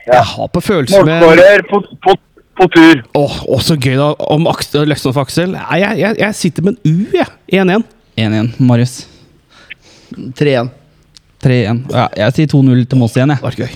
Jeg 0.03 0.23
har 0.33 0.49
på 0.51 0.61
følelse 0.65 1.03
med 1.05 1.21
Målskårer 1.23 1.63
på, 1.69 1.79
på, 2.03 2.15
på 2.59 2.67
tur. 2.73 3.03
Åh, 3.15 3.37
oh, 3.47 3.61
så 3.63 3.77
gøy 3.77 3.95
da 4.01 4.09
om 4.33 4.49
Aksel, 4.51 4.91
for 5.05 5.23
Aksel. 5.23 5.53
Nei, 5.53 5.79
Jeg, 5.83 6.01
jeg, 6.01 6.19
jeg 6.25 6.39
sitter 6.41 6.65
med 6.67 6.75
en 6.75 6.91
U, 6.91 7.05
jeg. 7.15 7.29
1-1. 7.53 7.85
1-1, 8.17 8.51
Marius. 8.59 8.97
3-1. 10.39 10.69
3-1. 11.43 11.81
Ja, 11.91 12.07
jeg 12.23 12.33
sier 12.37 12.51
2-0 12.53 12.85
til 12.89 13.01
Moss 13.01 13.17
igjen, 13.17 13.33
jeg. 13.33 13.41
Det 13.41 13.49
var 13.49 13.59
gøy. 13.65 13.75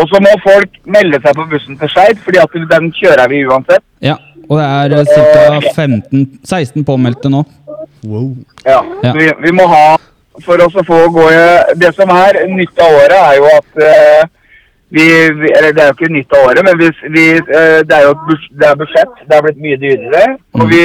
Og 0.00 0.08
så 0.08 0.20
må 0.24 0.30
folk 0.42 0.76
melde 0.88 1.18
seg 1.20 1.36
på 1.36 1.44
bussen 1.50 1.76
til 1.78 1.90
Skeid, 1.92 2.20
fordi 2.24 2.40
at 2.40 2.54
den 2.70 2.92
kjører 2.96 3.28
vi 3.28 3.42
uansett. 3.44 3.84
Ja, 4.02 4.16
og 4.48 4.58
det 4.58 5.02
er 5.02 5.10
ca. 5.12 5.72
15-16 5.76 6.84
påmeldte 6.88 7.30
nå. 7.32 7.44
Ja, 8.64 8.80
Ja. 9.02 9.12
Vi, 9.14 9.28
vi 9.44 9.52
må 9.54 9.66
ha 9.70 9.96
For 10.42 10.58
oss 10.64 10.74
å 10.74 10.82
få 10.86 10.96
gå 11.12 11.24
i 11.30 11.74
Det 11.78 11.92
som 11.94 12.10
er 12.10 12.38
nytt 12.50 12.78
av 12.82 12.94
året, 12.98 13.14
er 13.18 13.36
jo 13.36 13.44
at 13.52 13.82
uh, 13.84 14.22
vi, 14.92 15.04
vi 15.38 15.52
Eller 15.58 15.74
det 15.76 15.84
er 15.84 15.90
jo 15.92 15.96
ikke 15.98 16.10
nytt 16.16 16.34
av 16.36 16.48
året, 16.48 16.64
men 16.66 16.78
vi, 16.80 16.88
vi, 17.14 17.26
eh, 17.38 17.78
det 17.86 17.96
er 17.98 18.06
jo 18.08 18.14
et 18.16 18.24
bus- 18.28 18.48
det 18.60 18.66
er 18.68 18.80
budsjett. 18.80 19.14
Det 19.28 19.36
er 19.38 19.44
blitt 19.46 19.60
mye 19.64 19.78
dyrere. 19.80 20.24
Og 20.58 20.66
vi, 20.68 20.82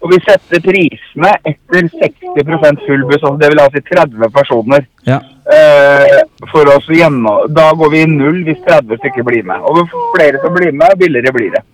og 0.00 0.12
vi 0.14 0.18
setter 0.24 0.62
prisene 0.64 1.30
etter 1.44 1.88
60% 1.92 2.84
full 2.86 3.02
buss. 3.08 3.20
Altså 3.20 3.36
det 3.40 3.50
vil 3.52 3.62
altså 3.62 3.80
si 3.80 3.94
30 3.94 4.30
personer. 4.36 4.86
Ja. 5.08 5.18
Eh, 5.50 6.20
for 6.52 6.68
oss 6.72 6.86
gjennom, 6.88 7.48
Da 7.52 7.70
går 7.76 7.90
vi 7.92 8.02
i 8.04 8.08
null 8.08 8.40
hvis 8.46 8.62
30 8.68 9.00
stykker 9.02 9.26
blir 9.26 9.44
med. 9.44 9.60
Og 9.60 9.82
jo 9.82 10.04
flere 10.14 10.40
som 10.42 10.54
blir 10.56 10.72
med, 10.72 10.96
billigere 11.00 11.34
blir 11.36 11.52
det. 11.56 11.64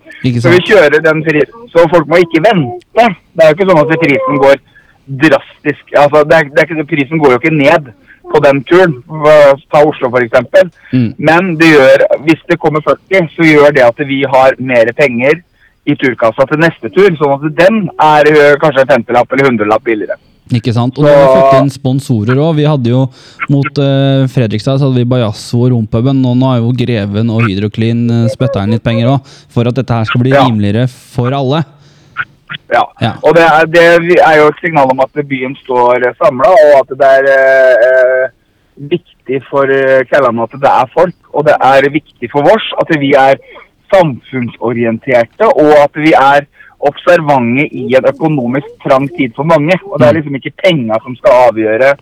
Så 0.41 0.51
vi 0.51 0.63
kjører 0.67 0.99
den 1.03 1.23
prisen. 1.23 1.69
Så 1.71 1.87
folk 1.93 2.09
må 2.09 2.19
ikke 2.23 2.43
vente. 2.43 3.07
Det 3.33 3.45
er 3.45 3.53
jo 3.53 3.57
ikke 3.57 3.69
sånn 3.71 3.83
at 3.83 4.03
prisen 4.03 4.43
går 4.43 4.59
drastisk 5.07 5.95
Altså, 5.95 6.25
det 6.27 6.35
er, 6.35 6.49
det 6.51 6.59
er 6.59 6.67
ikke, 6.67 6.89
prisen 6.89 7.21
går 7.21 7.35
jo 7.35 7.39
ikke 7.39 7.55
ned 7.55 7.91
på 8.27 8.41
den 8.43 8.63
turen. 8.67 8.97
Ta 9.71 9.83
Oslo, 9.87 10.11
f.eks. 10.11 10.73
Mm. 10.91 11.11
Men 11.17 11.53
det 11.59 11.71
gjør, 11.71 12.03
hvis 12.25 12.41
det 12.49 12.59
kommer 12.59 12.83
40, 12.83 13.29
så 13.35 13.47
gjør 13.47 13.75
det 13.77 13.85
at 13.87 14.01
vi 14.09 14.23
har 14.27 14.57
mer 14.59 14.91
penger 14.97 15.39
i 15.87 15.95
turkassa 15.99 16.45
til 16.49 16.59
neste 16.61 16.91
tur. 16.93 17.09
Sånn 17.19 17.35
at 17.37 17.45
den 17.57 17.83
er 17.95 18.57
kanskje 18.61 18.83
en 18.83 18.91
femtelapp 18.95 19.31
eller 19.33 19.49
hundrelapp 19.51 19.85
billigere. 19.87 20.19
Ikke 20.55 20.71
sant? 20.71 20.95
Og 20.95 21.03
nå 21.03 21.11
har 21.11 21.25
vi 21.25 21.39
fått 21.41 21.57
inn 21.59 21.71
sponsorer 21.73 22.39
òg. 22.39 22.53
Vi 22.55 22.67
hadde 22.67 22.91
jo 22.93 23.01
mot 23.51 23.81
uh, 23.83 24.23
Fredrikstad 24.31 24.79
så 24.79 24.87
hadde 24.87 25.01
vi 25.01 25.09
Bajasso 25.09 25.59
og 25.65 25.73
Rompuben. 25.73 26.21
Og 26.23 26.37
nå 26.39 26.51
har 26.51 26.61
jo 26.61 26.75
Greven 26.77 27.31
og 27.33 27.43
Hydroklin 27.47 28.05
uh, 28.07 28.21
spytta 28.31 28.63
inn 28.63 28.75
litt 28.77 28.85
penger 28.85 29.11
òg. 29.17 29.33
For 29.51 29.67
at 29.67 29.75
dette 29.79 29.97
her 29.97 30.07
skal 30.07 30.23
bli 30.23 30.31
Ja. 30.35 30.45
rimeligere 30.47 30.87
for 30.87 31.35
alle. 31.35 31.65
Ja. 32.71 32.83
Ja. 33.03 33.13
Og 33.23 33.35
det 33.35 33.43
er, 33.43 33.67
det 33.67 33.83
er 34.23 34.39
jo 34.39 34.47
et 34.51 34.63
signal 34.63 34.91
om 34.91 35.03
at 35.03 35.21
byen 35.27 35.55
står 35.63 36.03
samla, 36.19 36.51
og 36.51 36.73
at 36.81 36.93
det 36.99 37.09
er 37.17 37.29
eh, 37.33 38.25
viktig 38.91 39.39
for 39.49 39.71
eh, 39.71 40.03
at 40.03 40.55
det 40.55 40.71
er 40.71 40.91
folk. 40.95 41.15
Og 41.33 41.47
det 41.47 41.55
er 41.59 41.89
viktig 41.91 42.29
for 42.31 42.47
oss 42.51 42.67
at 42.81 42.91
vi 42.99 43.13
er 43.19 43.39
samfunnsorienterte, 43.93 45.47
og 45.47 45.73
at 45.83 45.99
vi 45.99 46.13
er 46.17 46.47
observante 46.87 47.65
i 47.73 47.87
en 47.97 48.09
økonomisk 48.11 48.67
trang 48.83 49.07
tid 49.17 49.33
for 49.35 49.47
mange. 49.49 49.77
Og 49.89 49.99
det 49.99 50.07
er 50.07 50.19
liksom 50.19 50.37
ikke 50.37 50.57
penga 50.63 50.99
som 51.03 51.15
skal 51.17 51.47
avgjøre 51.49 51.95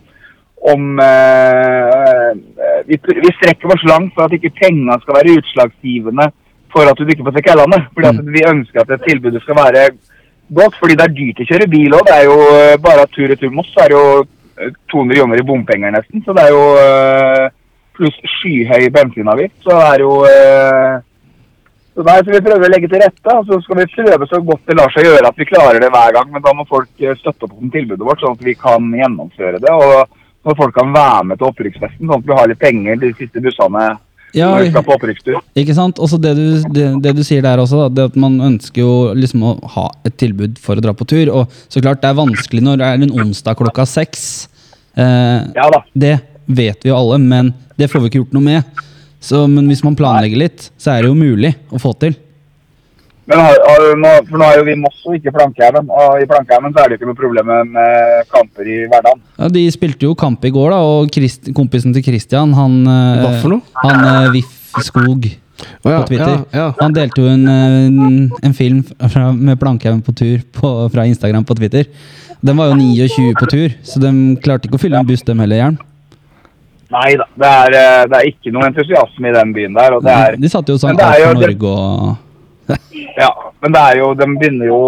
om 0.66 0.98
eh, 0.98 2.30
vi, 2.88 2.98
vi 2.98 3.32
strekker 3.38 3.72
oss 3.72 3.84
langt 3.86 4.14
for 4.16 4.26
at 4.26 4.34
ikke 4.36 4.54
penga 4.56 4.98
skal 5.02 5.18
være 5.20 5.38
utslagsgivende 5.40 6.28
for 6.72 6.90
at 6.90 6.98
du 6.98 7.08
ikke 7.08 7.26
får 7.26 7.38
se 7.38 7.56
landet. 7.60 7.88
Fordi 7.94 8.12
at 8.12 8.32
vi 8.36 8.46
ønsker 8.50 8.82
at 8.82 8.92
det 8.92 9.02
tilbudet 9.06 9.42
skal 9.44 9.58
være 9.60 9.88
godt, 10.58 10.78
fordi 10.80 10.96
det 10.98 11.06
er 11.06 11.18
dyrt 11.18 11.42
å 11.42 11.48
kjøre 11.50 11.70
bil 11.70 11.98
òg. 11.98 12.08
Det 12.08 12.16
er 12.16 12.26
jo 12.28 12.38
eh, 12.54 12.78
bare 12.82 13.06
tur-retur 13.14 13.54
Moss, 13.54 13.72
er 13.82 13.92
det 13.92 13.98
jo 13.98 14.08
eh, 14.22 14.72
200 14.92 15.20
kroner 15.20 15.42
i 15.42 15.46
bompenger 15.46 15.94
nesten. 15.94 16.24
Så 16.26 16.36
det 16.36 16.46
er 16.46 16.54
jo 16.54 16.64
eh, 16.82 17.46
pluss 17.96 18.18
skyhøy 18.38 18.88
bensinavgift. 18.94 19.56
Så 19.64 19.72
det 19.72 19.90
er 19.94 20.04
jo 20.04 20.16
eh, 20.30 20.96
så 21.96 22.04
nei, 22.04 22.16
så 22.20 22.34
Vi 22.34 22.42
prøver 22.44 22.68
å 22.68 22.72
legge 22.72 22.88
til 22.92 23.00
rette, 23.00 23.32
og 23.32 23.46
så 23.48 23.56
skal 23.64 23.78
vi 23.80 23.86
prøve 23.94 24.28
så 24.28 24.40
godt 24.44 24.68
det 24.68 24.76
lar 24.76 24.92
seg 24.92 25.06
gjøre 25.08 25.30
at 25.30 25.38
vi 25.40 25.48
klarer 25.48 25.80
det 25.80 25.88
hver 25.94 26.12
gang. 26.12 26.26
Men 26.34 26.44
da 26.44 26.52
må 26.52 26.66
folk 26.68 26.90
eh, 27.00 27.16
støtte 27.16 27.48
opp 27.48 27.54
om 27.56 27.70
tilbudet 27.72 28.04
vårt, 28.04 28.20
sånn 28.20 28.36
at 28.36 28.44
vi 28.44 28.52
kan 28.60 28.90
gjennomføre 29.00 29.62
det. 29.62 29.72
Og 29.72 30.18
når 30.46 30.58
folk 30.58 30.76
kan 30.76 30.92
være 30.92 31.22
med 31.30 31.40
til 31.40 31.48
opprykksfesten, 31.48 32.04
sånn 32.04 32.20
at 32.20 32.28
vi 32.28 32.36
har 32.36 32.50
litt 32.52 32.60
penger 32.60 33.00
de 33.00 33.14
siste 33.16 33.42
bussene 33.42 33.86
Ja, 34.36 34.50
når 34.52 34.66
vi 34.66 34.74
skal 34.74 34.84
på 34.84 34.94
opprykkstur. 34.98 35.38
Ikke 35.56 35.76
sant? 35.78 36.02
Også 36.04 36.20
det 36.20 36.34
du, 36.36 36.44
det, 36.76 36.86
det 37.06 37.14
du 37.16 37.22
sier 37.24 37.40
der 37.46 37.62
også, 37.62 37.86
da, 37.86 37.88
det 37.96 38.08
at 38.12 38.20
man 38.20 38.36
ønsker 38.52 38.82
jo 38.82 38.92
liksom 39.16 39.46
å 39.48 39.56
ha 39.78 39.86
et 40.04 40.18
tilbud 40.20 40.60
for 40.60 40.76
å 40.76 40.84
dra 40.84 40.92
på 40.92 41.08
tur. 41.08 41.32
Og 41.32 41.56
så 41.72 41.80
klart 41.80 42.04
det 42.04 42.12
er 42.12 42.20
vanskelig 42.20 42.60
når 42.66 42.82
det 42.82 42.90
er 42.90 43.06
en 43.06 43.16
onsdag 43.24 43.56
klokka 43.56 43.88
seks. 43.88 44.26
Eh, 45.00 45.48
Ja 45.56 45.70
det 45.96 46.18
vet 46.46 46.84
vi 46.84 46.92
jo 46.92 46.98
alle, 46.98 47.18
men 47.18 47.54
det 47.80 47.88
får 47.90 48.04
vi 48.04 48.10
ikke 48.10 48.20
gjort 48.20 48.36
noe 48.36 48.46
med. 48.46 48.84
Så, 49.22 49.46
men 49.50 49.66
hvis 49.70 49.82
man 49.86 49.96
planlegger 49.98 50.40
litt, 50.44 50.70
så 50.78 50.94
er 50.94 51.04
det 51.04 51.10
jo 51.10 51.18
mulig 51.18 51.54
å 51.72 51.80
få 51.82 51.94
til. 52.00 52.16
Men 53.26 53.40
har, 53.42 53.56
har, 53.58 54.20
for 54.28 54.38
nå 54.38 54.46
er 54.46 54.60
jo 54.60 54.66
vi 54.68 54.74
Moss 54.78 55.00
og 55.08 55.16
ikke 55.18 55.32
Plankeheimen. 55.34 55.88
Og 55.90 56.20
i 56.22 56.28
Plankeheimen 56.30 56.74
så 56.74 56.82
er 56.82 56.88
det 56.88 56.94
jo 56.94 57.00
ikke 57.00 57.08
noe 57.08 57.18
problem 57.18 57.50
med, 57.74 58.28
kamper 58.30 58.68
i 58.70 58.76
hverdagen. 58.84 59.24
Ja, 59.40 59.48
De 59.56 59.64
spilte 59.74 60.06
jo 60.06 60.14
kamp 60.18 60.46
i 60.46 60.52
går, 60.54 60.70
da, 60.74 60.78
og 60.86 61.10
Christ, 61.14 61.50
kompisen 61.56 61.96
til 61.96 62.06
Christian, 62.06 62.54
han 62.54 62.78
eh, 62.86 63.24
Hva 63.24 63.32
for 63.42 63.56
noe? 63.56 63.74
Han 63.82 64.06
eh, 64.12 64.28
Viff 64.36 64.78
Skog 64.86 65.26
oh, 65.26 65.90
ja, 65.90 65.98
på 65.98 66.12
Twitter. 66.12 66.36
ja, 66.36 66.60
ja. 66.60 66.68
Han 66.78 66.94
delte 66.94 67.24
jo 67.24 67.32
en, 67.32 67.48
en, 67.48 68.30
en 68.44 68.54
film 68.54 68.84
fra, 68.84 69.32
med 69.32 69.58
Plankeheimen 69.58 70.04
på 70.06 70.14
tur 70.14 70.46
på, 70.54 70.72
fra 70.94 71.08
Instagram 71.10 71.48
på 71.48 71.58
Twitter. 71.58 71.90
Den 72.46 72.60
var 72.60 72.70
jo 72.70 72.78
29 72.78 73.34
på 73.40 73.50
tur, 73.50 73.74
så 73.82 73.98
de 74.02 74.14
klarte 74.44 74.68
ikke 74.68 74.78
å 74.78 74.84
fylle 74.86 75.00
en 75.00 75.08
buss, 75.08 75.24
dem 75.26 75.40
heller, 75.42 75.64
Jern. 75.64 75.78
Nei 76.94 77.16
da, 77.18 77.26
det 77.34 77.78
eh, 77.78 78.02
det 78.10 78.18
er 78.18 78.28
ikke 78.30 78.52
noe 78.54 78.68
entusiasme 78.68 79.30
i 79.30 79.34
den 79.34 79.52
byen 79.56 79.74
der. 79.74 79.96
Er, 80.06 80.36
De 80.38 80.50
satte 80.50 80.74
jo 80.74 80.78
sånn 80.78 80.94
Alt 80.94 81.22
for 81.22 81.40
det- 81.40 81.56
Norge 81.56 81.72
og 81.72 82.22
ja, 83.22 83.30
men 83.62 83.74
det 83.74 83.80
er 83.92 83.98
jo, 84.00 84.06
de 84.18 84.26
begynner 84.26 84.66
jo 84.66 84.78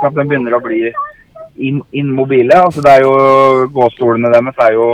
sant, 0.00 0.14
de 0.14 0.24
begynner 0.30 0.54
å 0.54 0.60
bli 0.62 0.84
inn, 1.58 1.80
immobile. 1.90 2.54
Altså 2.68 2.84
det 2.84 2.92
er 2.92 3.02
jo 3.02 3.66
Gåstolene 3.74 4.30
deres 4.30 4.60
er 4.62 4.76
jo 4.76 4.92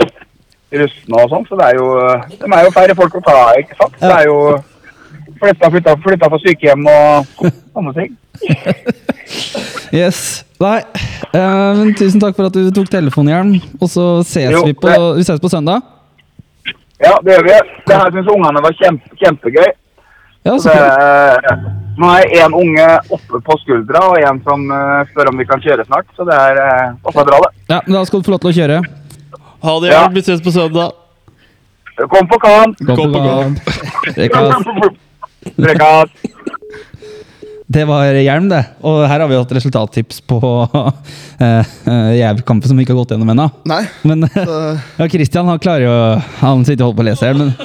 rustne 0.81 1.19
og 1.21 1.29
sånn, 1.29 1.45
så 1.45 1.59
det 1.59 1.67
er 1.67 1.77
jo 1.77 1.87
De 2.33 2.49
er 2.49 2.65
jo 2.65 2.73
færre 2.73 2.95
folk 2.97 3.19
å 3.19 3.23
ta 3.27 3.35
av, 3.43 3.59
ikke 3.61 3.77
sant. 3.77 3.99
Det 4.01 4.13
er 4.17 4.25
jo 4.31 4.39
flytta, 5.43 5.69
flytta, 5.75 5.95
flytta 6.07 6.31
fra 6.33 6.41
sykehjem 6.41 6.89
og 6.89 7.33
sånne 7.73 7.97
ting. 7.99 8.17
Yes. 9.93 10.41
Nei. 10.57 10.79
uh, 11.37 11.83
tusen 11.93 12.17
takk 12.21 12.33
for 12.33 12.49
at 12.49 12.55
du 12.55 12.71
tok 12.73 12.89
telefonen. 12.89 13.59
Og 13.77 13.89
så 13.91 14.05
ses 14.25 14.49
Jo, 14.49 14.63
vi 14.65 14.73
på, 14.73 14.89
vi 15.19 15.25
ses 15.27 15.41
på 15.41 15.51
søndag. 15.53 15.85
Ja, 17.03 17.13
det 17.23 17.35
gjør 17.35 17.47
vi. 17.47 17.55
Det 17.87 17.99
her 17.99 18.11
syns 18.15 18.29
ungene 18.31 18.63
var 18.63 18.75
kjempe, 18.79 19.15
kjempegøy. 19.19 19.71
Ja, 20.43 20.57
så 20.59 20.73
Det, 20.75 21.53
nå 21.99 22.09
er 22.17 22.33
én 22.41 22.55
unge 22.57 22.87
oppe 23.15 23.39
på 23.45 23.57
skuldra 23.61 24.01
og 24.11 24.17
en 24.19 24.41
som 24.43 24.65
eh, 24.75 25.05
spør 25.11 25.31
om 25.31 25.39
vi 25.39 25.47
kan 25.47 25.61
kjøre 25.63 25.85
snart. 25.87 26.09
Så 26.17 26.25
det 26.27 26.35
er 26.35 26.59
uh, 26.59 26.97
også 27.03 27.23
bra, 27.27 27.39
det. 27.45 27.51
Ja, 27.69 27.79
men 27.85 27.95
da 27.95 28.03
skal 28.07 28.19
du 28.19 28.27
få 28.27 28.35
lov 28.35 28.43
til 28.43 28.51
å 28.51 28.57
kjøre. 28.59 28.81
Ha 29.63 29.79
det, 29.83 29.93
Ja. 29.93 30.03
Vi 30.11 30.25
ses 30.25 30.43
på 30.43 30.51
søndag. 30.51 30.99
Kom 32.09 32.27
på 32.27 32.39
kan! 32.41 32.73
Gå 32.79 32.95
Gå 32.97 33.05
på 33.13 33.23
gang. 33.23 33.57
Rekas. 34.17 34.55
Prekas. 35.55 36.39
Det 37.73 37.85
var 37.89 38.05
hjelm, 38.13 38.49
det. 38.51 38.61
Og 38.85 38.99
her 39.09 39.23
har 39.23 39.29
vi 39.29 39.37
hatt 39.37 39.53
resultattips 39.57 40.19
på 40.29 40.39
uh, 40.69 41.77
Jerv-kampen 42.13 42.69
som 42.69 42.77
vi 42.77 42.85
ikke 42.85 42.93
har 42.93 42.99
gått 43.01 43.13
gjennom 43.15 43.31
ennå. 43.33 43.47
Men 44.05 44.27
ja, 44.99 45.07
Christian 45.09 45.49
han 45.49 45.61
klarer 45.61 45.87
jo 45.87 45.95
Han 46.43 46.61
sitter 46.67 46.85
og 46.85 46.91
holder 46.91 46.99
på 46.99 47.05
å 47.05 47.07
lese 47.07 47.29
her, 47.29 47.39
men 47.39 47.55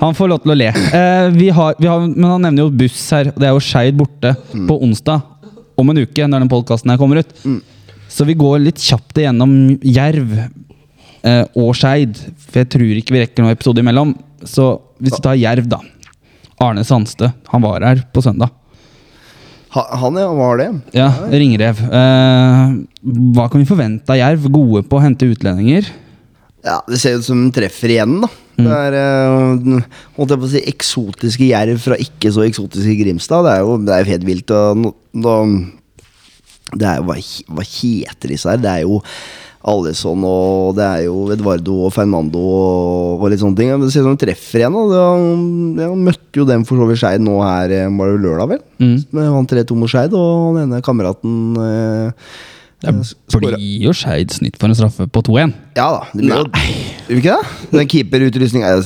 han 0.00 0.16
får 0.16 0.30
lov 0.32 0.40
til 0.40 0.54
å 0.54 0.56
le. 0.56 0.70
Uh, 0.72 1.26
vi 1.34 1.50
har, 1.52 1.74
vi 1.76 1.90
har, 1.90 2.06
men 2.06 2.30
han 2.30 2.46
nevner 2.46 2.64
jo 2.64 2.72
buss 2.80 3.02
her. 3.12 3.34
Det 3.36 3.50
er 3.50 3.52
jo 3.52 3.60
Skeid 3.66 3.98
borte 3.98 4.32
på 4.54 4.78
onsdag 4.86 5.52
om 5.80 5.92
en 5.92 6.00
uke, 6.00 6.24
når 6.24 6.44
den 6.46 6.52
podkasten 6.52 6.92
her 6.92 7.00
kommer 7.00 7.20
ut. 7.20 7.34
Så 8.10 8.24
vi 8.28 8.36
går 8.40 8.62
litt 8.64 8.80
kjapt 8.80 9.20
igjennom 9.20 9.52
Jerv 9.84 10.32
uh, 10.40 11.44
og 11.52 11.74
Skeid. 11.76 12.16
For 12.46 12.62
jeg 12.62 12.70
tror 12.78 13.02
ikke 13.02 13.18
vi 13.18 13.26
rekker 13.26 13.44
noen 13.44 13.58
episode 13.58 13.84
imellom. 13.84 14.16
Så 14.40 14.72
hvis 15.04 15.18
vi 15.18 15.24
tar 15.28 15.36
Jerv, 15.40 15.68
da. 15.68 15.82
Arne 16.64 16.84
Sandstø. 16.84 17.28
Han 17.52 17.64
var 17.64 17.84
her 17.84 18.02
på 18.12 18.24
søndag. 18.24 18.56
Ha, 19.70 19.82
han, 20.02 20.16
ja, 20.18 20.28
var 20.34 20.58
det? 20.58 20.68
Ja, 20.96 21.08
Ringrev. 21.30 21.78
Eh, 21.86 22.72
hva 23.36 23.46
kan 23.50 23.62
vi 23.62 23.68
forvente 23.68 24.10
av 24.10 24.18
Jerv? 24.18 24.48
Gode 24.50 24.82
på 24.90 24.98
å 24.98 25.02
hente 25.04 25.28
utlendinger? 25.30 25.86
Ja, 26.66 26.80
Det 26.88 26.98
ser 27.00 27.20
ut 27.20 27.24
som 27.24 27.44
de 27.46 27.52
treffer 27.54 27.94
igjen, 27.94 28.18
da. 28.24 28.30
Det 28.60 28.72
er 28.76 28.96
eh, 28.98 29.84
holdt 30.18 30.34
jeg 30.34 30.40
på 30.42 30.48
å 30.48 30.50
si, 30.52 30.62
eksotiske 30.68 31.46
jerv 31.48 31.78
fra 31.80 31.96
ikke 32.02 32.32
så 32.34 32.42
eksotiske 32.44 32.96
Grimstad. 32.98 33.46
Det 33.46 33.54
er 33.54 33.62
jo, 33.64 33.76
det 33.86 33.94
er 33.94 34.02
jo 34.02 34.10
helt 34.10 34.26
vilt. 34.28 34.52
Og, 34.56 34.90
nå, 35.24 35.36
det 36.74 36.90
er 36.90 36.98
jo, 37.00 37.06
hva, 37.08 37.16
hva 37.56 37.68
heter 37.70 38.34
disse 38.34 38.50
her? 38.50 38.60
Det 38.60 38.74
er 38.74 38.84
jo 38.84 39.00
Alison 39.68 40.22
og 40.24 40.76
det 40.78 40.84
er 40.86 41.02
jo 41.04 41.26
Edvardo 41.34 41.74
og 41.84 41.92
Fernando 41.92 42.40
og, 42.40 43.20
og 43.20 43.26
litt 43.28 43.42
sånne 43.42 43.58
ting. 43.58 43.72
Det 43.82 43.90
ser 43.92 44.06
ut 44.06 44.08
som 44.08 44.16
de 44.16 44.22
treffer 44.22 44.62
igjen. 44.62 44.78
Da. 44.92 45.02
Jeg 45.84 45.98
møtte 46.06 46.40
jo 46.40 46.46
dem 46.48 46.64
for 46.68 46.80
så 46.80 46.88
vidt 46.88 47.02
Skeid 47.02 47.24
nå 47.24 47.36
her 47.44 47.74
eh, 47.76 47.90
var 47.98 48.14
det 48.14 48.22
lørdag, 48.24 48.54
vel. 48.54 48.62
Mm. 48.80 48.96
Men 49.12 49.28
Han 49.36 49.50
3-2 49.50 49.76
mot 49.76 49.92
Skeid, 49.92 50.16
og 50.16 50.56
den 50.56 50.70
ene 50.70 50.80
kameraten 50.84 51.34
eh, 51.60 52.32
Det 52.80 52.94
eh, 52.94 53.36
blir 53.36 53.84
jo 53.84 53.92
Skeid 53.96 54.32
snitt 54.32 54.56
for 54.56 54.72
en 54.72 54.78
straffe 54.78 55.04
på 55.12 55.24
2-1. 55.28 55.52
Ja 55.76 55.90
da. 55.98 56.02
Det 56.14 56.24
blir 56.24 56.40
jo, 56.40 57.20
ikke 57.20 57.36
det? 57.36 57.56
Den 57.76 57.92
keeperutrustninga 57.92 58.72
er 58.78 58.80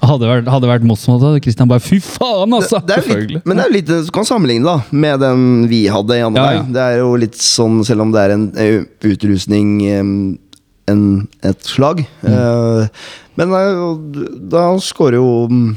Hadde 0.00 0.28
vært, 0.30 0.48
hadde 0.48 0.68
vært 0.70 0.84
Moss 0.88 1.02
mot 1.10 1.20
det, 1.20 1.42
Christian 1.44 1.68
bare 1.70 1.82
Fy 1.84 1.98
faen, 2.00 2.54
altså! 2.56 2.80
det 2.88 2.96
er 3.02 3.24
litt, 3.28 3.44
men 3.44 3.58
det 3.58 3.64
er 3.64 3.68
jo 3.68 3.76
litt 3.76 3.90
Du 3.90 4.12
kan 4.16 4.28
sammenligne 4.28 4.64
da 4.64 4.78
med 4.90 5.20
den 5.20 5.42
vi 5.70 5.82
hadde 5.92 6.16
i 6.16 6.24
andre 6.24 6.44
Ja, 6.46 6.54
ja. 6.60 6.68
Det 6.76 6.86
er 6.86 7.02
jo 7.02 7.10
litt 7.20 7.36
sånn, 7.36 7.82
selv 7.86 8.06
om 8.06 8.14
det 8.14 8.22
er 8.22 8.36
en 8.36 8.46
eh, 8.60 8.86
utrustning 9.10 9.74
en, 10.90 11.04
et 11.46 11.68
slag. 11.68 12.02
Mm. 12.24 12.32
Eh, 12.32 13.04
men 13.38 13.52
det 13.52 13.60
er 13.60 14.40
da 14.52 14.64
skårer 14.82 15.18
jo 15.20 15.28
mm, 15.50 15.68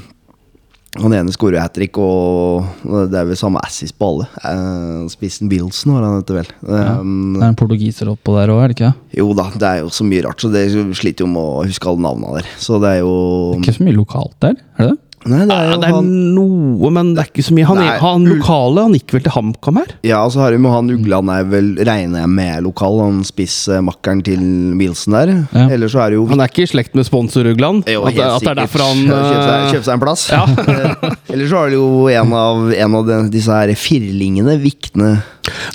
Han 1.02 1.14
ene 1.18 1.34
skårer 1.34 1.58
hat 1.64 1.74
trick, 1.74 1.98
og 1.98 2.68
det 3.10 3.18
er 3.18 3.26
vel 3.26 3.38
samme 3.40 3.62
assis 3.66 3.90
på 3.98 4.12
alle. 4.12 4.28
Eh, 4.46 5.08
Spissen 5.10 5.50
Wilson 5.50 5.96
var 5.96 6.04
han 6.06 6.20
heter 6.20 6.38
vel. 6.38 6.52
Ja. 6.70 7.00
Um, 7.02 7.34
Det 7.40 7.42
er 7.42 7.48
en 7.50 7.58
portugiser 7.58 8.12
oppå 8.12 8.36
der 8.38 8.54
òg, 8.54 8.62
er 8.62 8.74
det 8.74 8.78
ikke? 8.78 8.92
jo 9.18 9.26
da, 9.38 9.48
det 9.58 9.70
er 9.70 9.80
jo 9.82 9.90
så 9.94 10.06
mye 10.06 10.22
rart, 10.26 10.42
så 10.42 10.52
det 10.54 10.68
sliter 10.98 11.26
jo 11.26 11.32
med 11.34 11.42
å 11.42 11.66
huske 11.66 11.90
alle 11.90 12.06
navnene 12.06 12.38
der. 12.42 12.52
Så 12.62 12.78
det 12.82 12.92
er 12.98 13.02
jo 13.02 13.16
Ikke 13.58 13.74
så 13.80 13.88
mye 13.88 13.98
lokalt 13.98 14.38
der, 14.46 14.60
er 14.78 14.88
det 14.88 14.92
det? 14.94 15.00
Nei, 15.26 15.44
det 15.48 15.56
er 15.56 15.64
Ja, 15.64 15.74
jo 15.74 15.80
det 15.82 15.88
er 15.88 15.94
han 15.96 16.08
noe, 16.36 16.90
men 16.92 17.14
det 17.16 17.24
er 17.24 17.30
ikke 17.32 17.46
så 17.48 17.56
mye. 17.56 17.68
Han, 17.70 17.80
Nei, 17.80 17.92
han 18.02 18.26
lokale 18.28 18.84
han 18.88 18.96
gikk 18.98 19.14
vel 19.16 19.24
til 19.24 19.34
HamKam 19.36 19.80
her? 19.80 19.94
Ja, 20.04 20.20
og 20.26 20.34
så 20.36 20.42
har 20.44 20.52
vi 20.56 20.60
med 20.64 20.74
han 20.74 20.92
Ugland 20.94 21.32
er 21.32 21.46
vel, 21.52 21.70
regner 21.80 22.24
jeg 22.26 22.32
med 22.34 22.64
lokal, 22.68 23.00
han 23.04 23.22
spissmakkeren 23.28 24.24
til 24.28 24.44
Wilson 24.80 25.16
der. 25.16 25.34
Ja. 25.56 25.68
Eller 25.78 25.92
så 25.92 26.04
er 26.04 26.14
det 26.14 26.20
jo 26.20 26.26
Han 26.32 26.44
er 26.44 26.52
ikke 26.52 26.66
i 26.66 26.72
slekt 26.74 26.98
med 27.00 27.08
sponsor-Ugland? 27.08 27.88
Jo, 27.94 28.04
At, 28.10 28.20
at 28.20 28.44
det 28.44 28.52
er 28.54 28.62
derfor 28.64 28.84
han 28.88 29.04
Kjøpte 29.08 29.44
seg, 29.44 29.54
eh, 29.54 29.72
kjøpt 29.74 29.88
seg 29.88 29.94
en 29.96 30.04
plass. 30.04 30.26
Ja. 30.34 30.44
Eller 31.34 31.48
så 31.50 31.62
har 31.64 31.72
det 31.72 31.80
jo 31.80 31.88
en 32.12 32.34
av, 32.38 32.66
en 32.74 33.00
av 33.00 33.08
de, 33.08 33.22
disse 33.34 33.62
her 33.62 33.72
firlingene, 33.80 34.58
Vikne. 34.64 35.14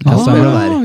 Ja, 0.05 0.15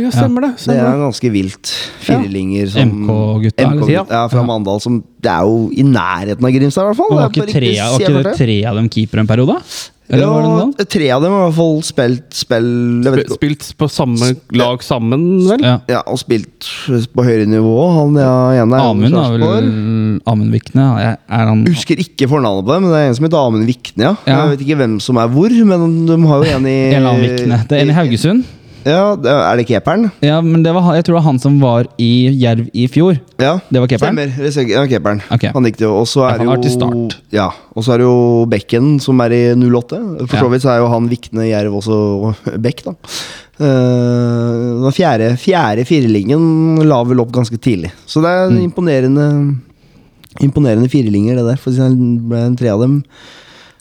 ah, 0.09 0.15
stemmer 0.17 0.47
det. 0.47 0.51
stemmer 0.59 0.79
det. 0.79 0.83
Det 0.83 0.89
er 0.89 0.97
det. 0.97 1.05
ganske 1.05 1.31
vilt. 1.33 1.73
Firlinger 2.03 2.69
som 2.73 2.93
MK-gutta, 3.03 3.63
eller? 3.69 3.81
MK 3.87 4.13
ja, 4.17 4.27
fra 4.33 4.43
Mandal. 4.47 4.81
Som, 4.83 5.01
det 5.23 5.31
er 5.31 5.47
jo 5.47 5.69
i 5.71 5.83
nærheten 5.87 6.45
av 6.49 6.55
Grimstad, 6.57 6.83
i 6.83 6.91
hvert 6.91 7.01
fall. 7.01 7.11
Og 7.13 7.19
var 7.21 7.33
ikke 7.33 7.49
tre, 7.51 7.73
ikke 7.73 7.89
var 7.89 7.99
ikke 7.99 8.13
det 8.19 8.23
det. 8.29 8.37
tre 8.43 8.59
av 8.69 8.79
dem 8.81 8.89
keeper 8.93 9.23
en 9.23 9.29
periode? 9.33 9.59
Eller 10.13 10.27
var 10.27 10.43
det 10.43 10.49
noe? 10.51 10.65
Ja, 10.77 10.85
tre 10.93 11.05
av 11.15 11.23
dem 11.23 11.31
har 11.31 11.39
i 11.39 11.45
hvert 11.47 11.55
fall 11.57 11.77
spilt 11.87 12.35
spill 12.35 12.65
Sp- 13.07 13.37
Spilt 13.37 13.67
på 13.79 13.87
samme 13.89 14.33
lag 14.59 14.83
sammen, 14.83 15.23
vel? 15.47 15.63
Ja. 15.63 15.77
Ja, 15.89 16.01
og 16.11 16.19
spilt 16.21 16.67
på 17.15 17.25
høyere 17.25 17.47
nivå. 17.49 17.75
Han 17.95 18.19
ja, 18.19 18.33
ene 18.61 18.77
er 18.77 18.89
Amund 18.91 19.15
er 19.15 19.37
vel 19.39 19.69
Amund 20.29 20.51
Vikne? 20.53 20.89
Er 20.99 21.15
er 21.23 21.47
han 21.49 21.63
Husker 21.69 22.01
ikke 22.03 22.27
fornavnet 22.29 22.67
på 22.67 22.75
dem, 22.75 22.85
men 22.85 22.93
det 22.93 22.99
er 22.99 23.07
en 23.13 23.15
som 23.17 23.29
heter 23.29 23.47
Amund 23.47 23.65
Vikne. 23.69 24.09
Ja. 24.09 24.13
Ja. 24.27 24.41
Jeg 24.43 24.57
vet 24.57 24.65
ikke 24.67 24.79
hvem 24.83 24.99
som 25.03 25.21
er 25.23 25.31
hvor, 25.31 25.55
men 25.71 25.87
de 26.09 26.19
har 26.29 26.43
jo 26.43 26.51
en 26.59 26.67
i 26.67 26.75
En 26.91 26.99
eller 26.99 27.13
annen 27.15 27.25
Vikne. 27.29 27.61
Det 27.69 27.79
er 27.79 27.87
en 27.87 27.95
i 27.95 27.97
Haugesund? 28.01 28.43
Ja, 28.85 29.13
Er 29.15 29.57
det 29.59 29.65
keeperen? 29.69 30.09
Ja, 30.21 30.41
men 30.43 30.63
det 30.65 30.73
var, 30.75 30.89
jeg 30.97 31.05
tror 31.05 31.15
det 31.15 31.19
var 31.21 31.27
han 31.29 31.39
som 31.39 31.59
var 31.61 31.87
i 32.01 32.29
Jerv 32.41 32.67
i 32.73 32.87
fjor. 32.91 33.19
Ja, 33.39 33.59
Det 33.71 33.79
var 33.79 33.87
keeperen? 33.87 34.17
Stemmer. 34.19 34.69
Ja, 34.73 34.83
keeperen. 34.91 35.21
Okay. 35.31 35.51
Han 35.55 35.63
gikk 35.69 35.77
det 35.79 35.87
jo. 35.87 35.93
Og 36.01 36.07
så 36.11 36.25
er 36.27 36.37
han 36.41 36.49
vært 36.51 36.67
jo 36.67 36.73
start. 36.73 37.15
Ja, 37.31 37.49
og 37.75 37.83
så 37.85 37.93
er 37.95 38.03
det 38.03 38.07
jo 38.09 38.45
Bekken 38.51 38.99
som 39.03 39.21
er 39.23 39.31
i 39.37 39.41
08. 39.55 40.01
For 40.27 40.37
så 40.43 40.49
vidt 40.51 40.65
så 40.65 40.73
er 40.75 40.81
jo 40.83 40.89
han 40.91 41.07
Vikne 41.11 41.47
Jerv 41.47 41.79
også 41.79 41.97
Bekk, 42.59 42.83
da. 42.89 42.95
Uh, 43.61 44.81
den 44.83 44.95
fjerde, 44.97 45.27
fjerde 45.37 45.85
firelingen 45.85 46.81
la 46.89 47.03
vel 47.05 47.21
opp 47.23 47.31
ganske 47.35 47.59
tidlig. 47.61 47.91
Så 48.09 48.21
det 48.25 48.31
er 48.33 48.49
Mm. 48.51 48.63
imponerende 48.71 49.27
Imponerende 50.41 50.89
firelinger, 50.89 51.35
det 51.37 51.45
der. 51.45 51.57
For 51.61 51.69
det 51.69 51.91
ble 52.27 52.39
en 52.47 52.55
tre 52.57 52.67
av 52.73 52.79
dem. 52.81 53.03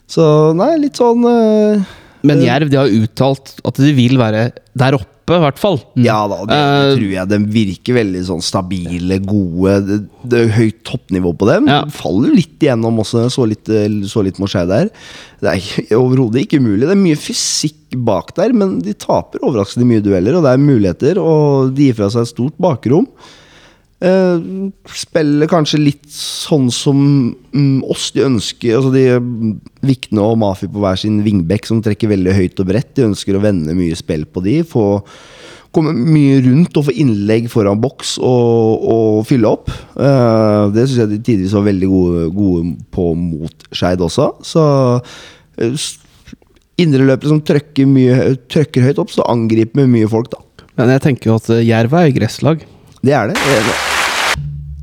Så 0.07 0.53
nei, 0.55 0.75
litt 0.77 0.93
sånn 0.99 1.23
eh, 1.25 1.81
Men 2.23 2.43
Jerv 2.43 2.71
de 2.71 2.79
har 2.79 2.93
uttalt 3.01 3.57
at 3.67 3.81
de 3.83 3.91
vil 3.95 4.15
være 4.21 4.47
der 4.79 4.95
oppe, 4.95 5.09
i 5.35 5.39
hvert 5.39 5.59
fall. 5.59 5.77
Ja 6.03 6.17
da, 6.27 6.41
det, 6.47 6.55
uh, 6.55 6.93
tror 6.97 7.11
jeg. 7.13 7.29
De 7.31 7.39
virker 7.53 7.97
veldig 7.99 8.23
sånn 8.27 8.43
stabile, 8.43 9.19
gode. 9.23 9.75
Det, 9.87 9.97
det 10.31 10.41
er 10.41 10.55
høyt 10.57 10.81
toppnivå 10.87 11.33
på 11.39 11.47
dem. 11.47 11.69
Ja. 11.71 11.81
De 11.87 11.95
faller 11.95 12.33
litt 12.35 12.63
igjennom 12.63 12.99
også, 13.03 13.25
så 13.31 13.47
litt, 13.47 13.71
så 14.11 14.23
litt 14.25 14.41
Moskei 14.43 14.65
der. 14.69 14.91
Det 15.43 15.53
er 15.53 15.95
overhodet 15.99 16.43
ikke 16.43 16.59
umulig. 16.63 16.87
Det 16.87 16.95
er 16.95 17.03
mye 17.03 17.19
fysikk 17.19 17.95
bak 18.07 18.33
der, 18.39 18.55
men 18.57 18.79
de 18.83 18.95
taper 18.97 19.43
overraskende 19.43 19.87
mye 19.87 20.03
dueller, 20.03 20.39
og 20.39 20.47
det 20.47 20.55
er 20.55 20.67
muligheter, 20.67 21.21
og 21.21 21.71
de 21.77 21.87
gir 21.87 21.99
fra 21.99 22.11
seg 22.11 22.25
et 22.25 22.33
stort 22.33 22.59
bakrom. 22.63 23.07
Eh, 24.03 24.41
spiller 24.99 25.47
kanskje 25.47 25.79
litt 25.79 26.09
sånn 26.11 26.65
som 26.75 26.97
mm, 27.55 27.83
oss. 27.87 28.09
De 28.15 28.25
ønsker 28.27 28.75
altså 28.75 28.91
de 28.91 29.05
Vikne 29.87 30.25
og 30.25 30.35
Mafi 30.41 30.67
på 30.67 30.81
hver 30.83 30.99
sin 30.99 31.21
vingbekk 31.23 31.69
som 31.69 31.79
trekker 31.85 32.11
veldig 32.11 32.33
høyt 32.35 32.59
og 32.59 32.67
bredt. 32.73 32.91
De 32.97 33.05
ønsker 33.07 33.37
å 33.39 33.43
vende 33.45 33.75
mye 33.77 33.95
spill 33.95 34.25
på 34.27 34.43
de. 34.43 34.57
Få 34.67 34.85
komme 35.73 35.93
mye 35.95 36.35
rundt 36.45 36.75
og 36.77 36.85
få 36.89 36.93
innlegg 37.01 37.47
foran 37.49 37.79
boks 37.81 38.17
og, 38.21 38.83
og 38.93 39.23
fylle 39.25 39.49
opp. 39.55 39.71
Eh, 39.95 40.65
det 40.75 40.83
syns 40.89 40.99
jeg 41.05 41.13
de 41.15 41.21
tidvis 41.31 41.55
var 41.57 41.65
veldig 41.71 41.89
gode, 41.95 42.25
gode 42.35 42.75
på 42.93 43.07
mot 43.17 43.65
Skeid 43.73 44.03
også. 44.05 44.27
Så 44.45 44.65
uh, 44.99 45.71
s- 45.71 45.95
indreløpere 46.81 47.31
som 47.31 47.39
trøkker, 47.45 47.87
mye, 47.89 48.35
trøkker 48.51 48.85
høyt 48.89 48.99
opp, 49.01 49.15
så 49.15 49.25
angriper 49.31 49.81
med 49.85 49.95
mye 49.95 50.11
folk, 50.11 50.29
da. 50.35 50.43
Men 50.77 50.89
jeg 50.95 51.03
tenker 51.07 51.29
jo 51.31 51.39
at 51.39 51.49
eh, 51.53 51.63
Jerv 51.71 51.93
er 52.03 52.13
gresslag. 52.19 52.63
Det 53.03 53.11
er 53.11 53.33
det. 53.33 53.35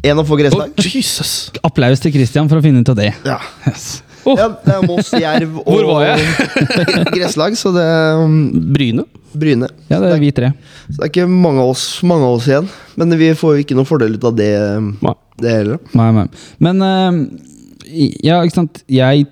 En, 0.04 0.18
å 0.20 0.24
få 0.28 0.36
gresslag. 0.36 0.74
Å, 0.76 0.84
Jesus! 0.84 1.50
Applaus 1.64 2.02
til 2.04 2.12
Christian 2.12 2.48
for 2.50 2.60
å 2.60 2.64
finne 2.64 2.82
ut 2.84 2.90
av 2.92 2.98
det. 2.98 3.14
Ja. 3.24 3.38
Yes. 3.68 4.02
Oh. 4.28 4.36
Ja, 4.36 4.50
det 4.60 4.74
er 4.74 4.84
Moss, 4.84 5.08
Jerv 5.16 5.54
og 5.62 5.70
Hvor 5.72 5.86
var 5.88 6.04
jeg? 6.10 6.26
gresslag, 7.16 7.56
så 7.56 7.72
det 7.72 7.86
um, 8.20 8.34
Bryne. 8.74 9.06
Bryne. 9.32 9.70
Ja, 9.88 10.02
det 10.02 10.10
er 10.12 10.20
vi 10.20 10.32
tre. 10.36 10.50
Så 10.90 10.98
det 10.98 11.06
er 11.06 11.12
ikke 11.14 11.26
mange 11.32 11.64
av 11.64 11.72
oss, 11.72 11.84
mange 12.04 12.28
av 12.28 12.36
oss 12.36 12.50
igjen. 12.50 12.68
Men 13.00 13.16
vi 13.16 13.30
får 13.40 13.56
jo 13.56 13.64
ikke 13.64 13.78
noen 13.78 13.88
fordel 13.88 14.18
ut 14.18 14.28
av 14.28 14.36
det, 14.36 14.50
um, 14.76 14.92
Nei. 15.06 15.16
det 15.40 15.56
heller. 15.56 15.80
Nei, 15.96 16.10
nei. 16.18 16.26
Men 16.68 16.84
eh, 16.84 17.20
ja, 18.26 18.42
ikke 18.44 18.58
sant. 18.58 18.82
Jeg 18.92 19.30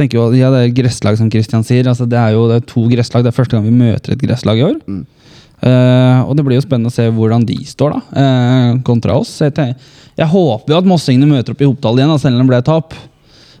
tenker 0.00 0.18
jo 0.18 0.26
ja, 0.34 0.50
det 0.50 0.64
er 0.64 0.76
gresslag, 0.82 1.18
som 1.20 1.30
Christian 1.30 1.62
sier. 1.66 1.86
Altså, 1.86 2.10
det 2.10 2.18
er 2.18 2.34
jo 2.34 2.48
det 2.50 2.58
er 2.58 2.68
to 2.74 2.88
gresslag. 2.90 3.22
Det 3.22 3.30
er 3.30 3.38
første 3.38 3.54
gang 3.54 3.70
vi 3.70 3.78
møter 3.78 4.18
et 4.18 4.26
gresslag 4.26 4.58
i 4.58 4.66
år. 4.66 4.78
Mm. 4.90 5.04
Eh, 5.60 6.20
og 6.24 6.32
det 6.36 6.44
blir 6.46 6.56
jo 6.56 6.64
spennende 6.64 6.88
å 6.88 6.94
se 6.94 7.04
hvordan 7.12 7.44
de 7.48 7.58
står, 7.68 7.92
da, 7.92 8.00
uh, 8.16 8.78
kontra 8.86 9.18
oss. 9.20 9.34
Jeg, 9.44 9.74
jeg 10.16 10.28
håper 10.32 10.72
jo 10.72 10.78
at 10.80 10.88
mossingene 10.88 11.28
møter 11.28 11.52
opp 11.52 11.60
i 11.60 11.68
Hopdal 11.68 12.00
igjen, 12.00 12.12
da, 12.12 12.20
selv 12.22 12.38
om 12.38 12.46
det 12.46 12.52
ble 12.54 12.60
tap. 12.64 12.96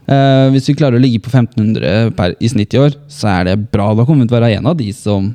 Uh, 0.08 0.48
hvis 0.54 0.70
vi 0.70 0.78
klarer 0.78 0.96
å 0.96 1.02
ligge 1.02 1.20
på 1.22 1.32
1500 1.32 2.14
per, 2.16 2.34
i 2.40 2.50
snitt 2.50 2.72
i 2.74 2.80
år, 2.80 2.96
så 3.12 3.28
er 3.34 3.50
det 3.50 3.58
bra. 3.74 3.90
Da 3.98 4.06
kommer 4.08 4.24
vi 4.24 4.30
til 4.30 4.38
å 4.38 4.40
være 4.40 4.54
en 4.56 4.70
av 4.72 4.78
de 4.80 4.88
som 4.96 5.28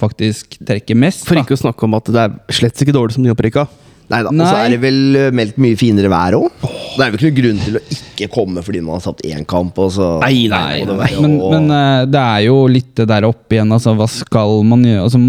faktisk 0.00 0.60
trekker 0.64 0.98
mest. 0.98 1.24
For 1.28 1.38
da. 1.38 1.44
ikke 1.44 1.56
å 1.56 1.62
snakke 1.64 1.88
om 1.88 1.96
at 1.96 2.12
det 2.12 2.26
er 2.26 2.36
slett 2.60 2.84
ikke 2.84 2.96
dårlig 2.96 3.16
som 3.16 3.24
nyopprykka. 3.24 3.66
Nei 4.10 4.20
da. 4.26 4.30
Og 4.32 4.40
så 4.42 4.56
er 4.58 4.72
det 4.74 4.80
vel 4.82 5.00
uh, 5.14 5.26
meldt 5.36 5.58
mye 5.62 5.78
finere 5.78 6.10
vær 6.10 6.34
òg. 6.40 6.64
Det 6.96 7.04
er 7.04 7.12
vel 7.12 7.18
ikke 7.20 7.28
noen 7.28 7.36
grunn 7.38 7.60
til 7.62 7.78
å 7.78 7.82
ikke 7.94 8.28
komme 8.34 8.62
fordi 8.66 8.80
man 8.82 8.98
har 8.98 9.04
tapt 9.04 9.22
én 9.28 9.44
kamp. 9.48 9.78
Og 9.78 9.92
så 9.94 10.08
Nei, 10.24 10.48
nei, 10.50 10.82
nei. 10.88 10.96
nei. 10.98 11.10
Men, 11.22 11.36
men 11.54 11.74
eh, 11.76 12.06
det 12.10 12.20
er 12.20 12.44
jo 12.48 12.56
litt 12.68 12.90
det 12.98 13.06
der 13.12 13.26
oppe 13.28 13.56
igjen. 13.56 13.70
Altså, 13.76 13.94
hva 13.96 14.08
skal 14.10 14.56
man 14.66 14.82
gjøre? 14.84 15.04
Altså, 15.06 15.20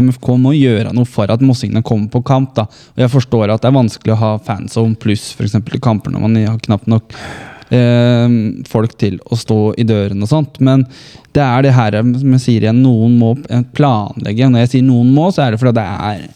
MFK 0.00 0.30
må 0.40 0.54
gjøre 0.56 0.94
noe 0.96 1.08
for 1.08 1.30
at 1.30 1.44
mossingene 1.44 1.84
kommer 1.86 2.08
på 2.14 2.24
kamp. 2.26 2.54
da. 2.56 2.64
Og 2.96 3.04
Jeg 3.04 3.12
forstår 3.12 3.52
at 3.52 3.62
det 3.62 3.70
er 3.70 3.76
vanskelig 3.76 4.16
å 4.16 4.20
ha 4.22 4.32
fanzone 4.48 4.96
pluss 5.00 5.28
f.eks. 5.36 5.58
i 5.60 5.82
kamper 5.84 6.14
når 6.14 6.24
man 6.24 6.40
har 6.40 6.58
knapt 6.64 6.88
nok 6.90 7.14
eh, 7.68 8.38
folk 8.72 8.96
til 9.00 9.20
å 9.28 9.38
stå 9.38 9.60
i 9.78 9.86
døren 9.88 10.24
og 10.24 10.32
sånt. 10.32 10.58
Men 10.64 10.88
det 11.36 11.44
er 11.44 11.68
det 11.68 11.76
her 11.76 12.00
som 12.00 12.36
jeg 12.38 12.44
sier 12.48 12.66
igjen, 12.66 12.82
noen 12.84 13.20
må 13.20 13.34
eh, 13.50 13.64
planlegge. 13.76 14.48
Når 14.48 14.64
jeg 14.66 14.74
sier 14.78 14.88
noen 14.88 15.12
må, 15.14 15.28
så 15.34 15.44
er 15.46 15.54
det 15.54 15.62
fordi 15.62 15.76
det 15.78 15.88
er 15.92 16.28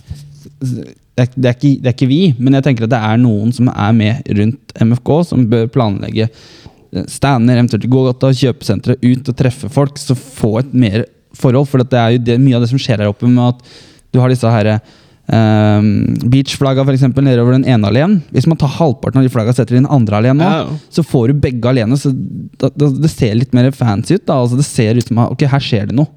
er, 1.25 1.35
det, 1.35 1.51
er 1.51 1.57
ikke, 1.57 1.75
det 1.83 1.91
er 1.91 1.97
ikke 1.97 2.11
vi, 2.11 2.23
men 2.39 2.59
jeg 2.59 2.67
tenker 2.69 2.87
at 2.87 2.95
det 2.95 3.03
er 3.11 3.21
noen 3.23 3.53
som 3.55 3.71
er 3.73 3.97
med 3.97 4.33
rundt 4.39 4.75
MFK, 4.85 5.13
som 5.31 5.45
bør 5.51 5.69
planlegge 5.75 6.29
eh, 6.29 7.05
stander, 7.11 7.59
eventuelt 7.59 7.89
gågata, 7.91 8.33
kjøpesentre, 8.37 8.99
ut 9.03 9.33
og 9.33 9.39
treffe 9.39 9.71
folk, 9.73 10.01
så 10.01 10.17
få 10.19 10.59
et 10.63 10.73
mer 10.77 11.05
forhold. 11.37 11.69
For 11.71 11.83
det 11.83 12.01
er 12.01 12.17
jo 12.17 12.25
det, 12.31 12.39
mye 12.43 12.59
av 12.59 12.65
det 12.65 12.73
som 12.73 12.81
skjer 12.83 13.05
her 13.05 13.13
oppe, 13.13 13.29
med 13.31 13.55
at 13.55 13.77
du 14.15 14.21
har 14.23 14.33
disse 14.33 14.49
her 14.53 14.71
um, 14.79 15.91
beachflagga 16.33 16.87
eksempel, 16.95 17.27
nedover 17.27 17.57
den 17.57 17.67
ene 17.69 17.91
alene. 17.91 18.23
Hvis 18.35 18.49
man 18.49 18.61
tar 18.61 18.73
halvparten 18.79 19.21
av 19.21 19.27
de 19.27 19.33
flagga 19.33 19.53
og 19.53 19.59
setter 19.59 19.77
i 19.77 19.83
den 19.83 19.91
andre 19.93 20.23
alene, 20.23 20.49
ja. 20.49 20.65
så 20.95 21.05
får 21.05 21.29
du 21.29 21.43
begge 21.45 21.69
alene. 21.71 21.99
Så 22.01 22.13
da, 22.15 22.71
da, 22.73 22.91
det 22.95 23.13
ser 23.13 23.37
litt 23.39 23.55
mer 23.57 23.71
fancy 23.77 24.17
ut. 24.17 24.33
altså 24.33 24.59
Det 24.59 24.69
ser 24.69 24.99
ut 24.99 25.11
som 25.11 25.23
at 25.25 25.37
ok, 25.37 25.47
her 25.53 25.65
skjer 25.65 25.91
det 25.91 25.99
noe. 25.99 26.11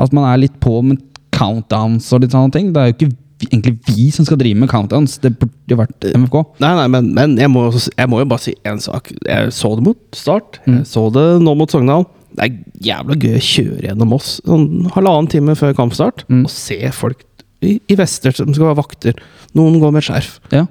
At 0.00 0.14
man 0.14 0.26
er 0.28 0.42
litt 0.42 0.56
på 0.62 0.80
med 0.82 1.02
countdowns 1.34 2.10
og 2.14 2.24
litt 2.24 2.34
sånne 2.34 2.54
ting. 2.54 2.72
Det 2.74 2.80
er 2.80 2.90
jo 2.90 2.96
ikke 2.98 3.14
egentlig 3.42 3.74
vi 3.88 4.10
som 4.14 4.24
skal 4.26 4.38
drive 4.40 4.58
med 4.62 4.70
countdowns. 4.70 5.18
Det 5.22 5.32
burde 5.38 5.72
jo 5.74 5.76
vært 5.80 6.06
MFK. 6.14 6.36
Nei, 6.62 6.72
nei, 6.78 6.86
men, 6.94 7.08
men 7.16 7.36
jeg, 7.40 7.50
må, 7.50 7.66
jeg 7.74 8.08
må 8.10 8.20
jo 8.22 8.28
bare 8.30 8.44
si 8.46 8.54
én 8.68 8.80
sak. 8.82 9.10
Jeg 9.26 9.52
så 9.56 9.74
det 9.78 9.84
mot 9.88 9.98
Start. 10.16 10.60
Mm. 10.66 10.78
Jeg 10.82 10.86
så 10.92 11.06
det 11.14 11.26
nå 11.44 11.54
mot 11.58 11.70
Sogndal. 11.74 12.06
Det 12.34 12.46
er 12.48 12.54
jævla 12.88 13.14
gøy 13.22 13.36
å 13.38 13.42
kjøre 13.46 13.82
gjennom 13.88 14.14
oss 14.16 14.36
sånn 14.42 14.88
halvannen 14.96 15.28
time 15.30 15.54
før 15.58 15.74
kampstart 15.78 16.24
Mm. 16.28 16.40
og 16.46 16.50
se 16.50 16.78
folk 16.90 17.20
i, 17.62 17.76
i 17.88 17.94
vester 17.96 18.34
som 18.34 18.50
skal 18.54 18.70
være 18.72 18.80
vakter. 18.80 19.20
Noen 19.54 19.78
går 19.80 19.92
med 19.94 20.02
skjerf. 20.04 20.40
Ja. 20.52 20.64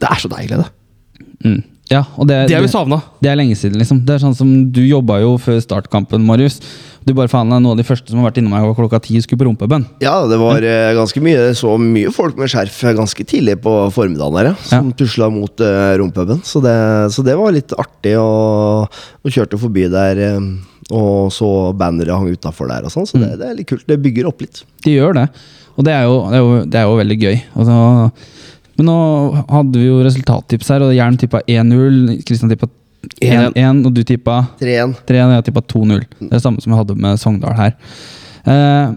Det 0.00 0.08
er 0.08 0.22
så 0.22 0.30
deilig, 0.32 0.62
det. 0.62 0.70
Mm. 1.44 1.60
ja, 1.92 2.00
og 2.16 2.26
det, 2.30 2.38
Det 2.48 2.56
har 2.56 2.64
vi 2.64 2.70
savna. 2.72 3.02
det 3.22 3.30
er 3.30 3.36
lenge 3.38 3.54
siden, 3.58 3.76
liksom. 3.78 4.00
Det 4.06 4.16
er 4.16 4.22
sånn 4.24 4.34
som 4.38 4.50
Du 4.74 4.80
jobba 4.82 5.20
jo 5.22 5.36
før 5.42 5.60
startkampen, 5.62 6.24
Marius. 6.26 6.56
Du 7.08 7.14
bare 7.16 7.30
faen 7.32 7.48
noen 7.48 7.64
av 7.70 7.76
de 7.78 7.84
første 7.88 8.12
som 8.12 8.20
har 8.20 8.28
vært 8.28 8.38
innom 8.42 8.52
meg 8.52 8.66
klokka 8.76 8.98
ti 9.00 9.16
skulle 9.24 9.40
på 9.40 9.46
rumpebønn. 9.48 9.86
Ja, 10.04 10.18
det 10.28 10.36
var 10.40 10.60
eh, 10.60 10.90
ganske 10.98 11.22
mye 11.24 11.46
Så 11.56 11.70
mye 11.80 12.10
folk 12.12 12.36
med 12.36 12.50
skjerf 12.52 12.82
ganske 12.98 13.24
tidlig 13.24 13.54
på 13.64 13.72
formiddagen 13.94 14.36
her, 14.36 14.50
ja, 14.52 14.56
som 14.68 14.90
tusla 14.98 15.30
mot 15.32 15.62
uh, 15.64 15.94
rompuben. 16.00 16.42
Så, 16.44 16.60
det- 16.64 17.08
så 17.14 17.24
det 17.24 17.38
var 17.40 17.54
litt 17.56 17.72
artig. 17.80 18.12
Og, 18.20 18.98
og 19.24 19.32
kjørte 19.32 19.60
forbi 19.60 19.86
der 19.92 20.20
eh, 20.26 20.50
og 20.92 21.28
så 21.34 21.48
bannere 21.76 22.16
hang 22.16 22.28
utafor 22.32 22.68
der 22.70 22.84
og 22.88 22.92
sånn. 22.92 23.08
Så 23.08 23.20
det, 23.20 23.34
det 23.40 23.48
er 23.48 23.56
litt 23.58 23.68
kult. 23.68 23.84
Det 23.88 23.98
bygger 24.04 24.28
opp 24.30 24.44
litt. 24.44 24.62
De 24.84 24.94
gjør 24.98 25.16
det. 25.18 25.26
Og 25.78 25.84
det 25.86 25.94
er 25.94 26.04
jo, 26.08 26.14
det 26.28 26.36
er 26.38 26.44
jo, 26.44 26.54
det 26.68 26.80
er 26.80 26.86
jo 26.88 26.98
veldig 27.00 27.18
gøy. 27.22 27.36
Altså, 27.60 27.78
men 28.78 28.88
nå 28.88 28.96
hadde 29.50 29.80
vi 29.80 29.88
jo 29.88 29.98
resultattips 30.06 30.68
her, 30.72 30.84
og 30.86 30.94
Jern 30.96 31.16
tippa 31.20 31.40
1-0. 31.50 32.18
Kristian 32.28 32.52
tippa 32.52 32.68
1-1, 33.22 33.84
og 33.86 33.92
du 33.94 34.02
tippa 34.06 34.40
3-1. 34.60 34.96
3-1, 35.08 35.26
og 35.26 35.36
jeg 35.36 35.46
tippa 35.48 35.62
2-0. 35.74 36.06
Det 36.20 36.32
er 36.34 36.42
samme 36.42 36.62
som 36.62 36.72
vi 36.72 36.78
hadde 36.80 36.96
med 36.98 37.20
Sogndal 37.20 37.54
her. 37.58 37.76
Eh, 38.48 38.96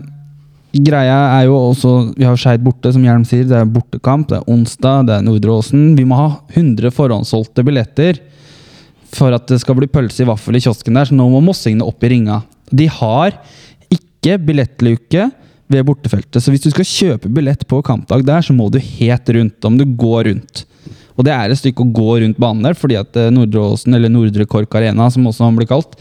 greia 0.72 1.20
er 1.36 1.48
jo 1.50 1.58
også 1.58 1.92
Vi 2.16 2.26
har 2.26 2.38
Skeid 2.40 2.64
borte, 2.64 2.94
som 2.94 3.04
Hjelm 3.06 3.26
sier. 3.28 3.46
Det 3.48 3.58
er 3.58 3.70
bortekamp, 3.70 4.30
det 4.32 4.40
er 4.40 4.52
onsdag, 4.52 5.08
det 5.10 5.18
er 5.18 5.26
Nordre 5.26 5.58
Åsen. 5.60 5.92
Vi 5.98 6.08
må 6.08 6.20
ha 6.20 6.30
100 6.54 6.94
forhåndssolgte 6.96 7.66
billetter 7.68 8.22
for 9.12 9.36
at 9.36 9.50
det 9.52 9.60
skal 9.60 9.76
bli 9.76 9.90
pølse 9.92 10.24
i 10.24 10.30
vaffel 10.30 10.56
i 10.56 10.64
kiosken 10.64 10.96
der, 10.96 11.10
så 11.10 11.18
nå 11.18 11.28
må 11.34 11.42
mossingene 11.44 11.84
opp 11.84 12.04
i 12.08 12.14
ringa. 12.14 12.40
De 12.72 12.88
har 12.88 13.36
ikke 13.92 14.38
billettluke 14.40 15.28
ved 15.72 15.88
bortefeltet, 15.88 16.40
så 16.40 16.52
hvis 16.52 16.64
du 16.64 16.72
skal 16.72 16.88
kjøpe 16.88 17.32
billett 17.32 17.66
på 17.68 17.82
kampdag 17.84 18.24
der, 18.28 18.44
så 18.44 18.56
må 18.56 18.70
du 18.72 18.80
helt 18.80 19.32
rundt. 19.36 19.68
Om 19.68 19.80
du 19.80 19.86
går 20.00 20.30
rundt. 20.30 20.64
Og 21.22 21.28
det 21.28 21.34
er 21.36 21.54
et 21.54 21.60
stykke 21.60 21.86
å 21.86 21.94
gå 21.94 22.18
rundt 22.24 22.40
banen 22.42 22.66
der, 22.66 22.74
fordi 22.78 22.98
at 22.98 23.18
eh, 23.20 23.30
Nordre 23.34 23.62
Åsen, 23.76 23.94
eller 23.94 24.10
Nordre 24.10 24.48
Kork 24.50 24.74
Arena, 24.80 25.06
som 25.14 25.28
også 25.30 25.46
han 25.46 25.60
blir 25.60 25.70
kalt, 25.70 25.94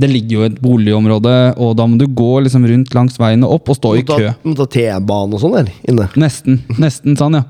det 0.00 0.08
ligger 0.08 0.36
jo 0.36 0.42
i 0.42 0.48
et 0.50 0.58
boligområde, 0.60 1.32
og 1.60 1.72
da 1.76 1.86
må 1.88 1.96
du 2.00 2.06
gå 2.06 2.42
liksom 2.44 2.66
rundt 2.68 2.92
langs 2.96 3.16
veien 3.20 3.44
og 3.44 3.58
opp 3.58 3.72
og 3.72 3.78
stå 3.78 3.94
i 3.98 4.04
kø. 4.08 4.18
må 4.44 4.52
ta 4.56 4.66
T-banen 4.68 5.36
og 5.36 5.42
sånn 5.42 5.56
der 5.58 5.72
inne. 5.88 6.08
Nesten. 6.20 6.60
Nesten 6.80 7.16
sånn, 7.20 7.40
ja. 7.40 7.44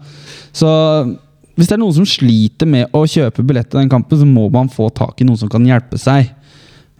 Så 0.54 0.70
hvis 1.58 1.70
det 1.70 1.76
er 1.76 1.82
noen 1.82 1.98
som 1.98 2.08
sliter 2.08 2.70
med 2.70 2.94
å 2.96 3.04
kjøpe 3.10 3.44
billett 3.46 3.70
til 3.70 3.82
den 3.82 3.90
kampen, 3.92 4.18
så 4.18 4.26
må 4.26 4.46
man 4.54 4.70
få 4.72 4.88
tak 4.94 5.18
i 5.20 5.26
noen 5.28 5.38
som 5.38 5.50
kan 5.50 5.66
hjelpe 5.66 5.98
seg. 6.00 6.30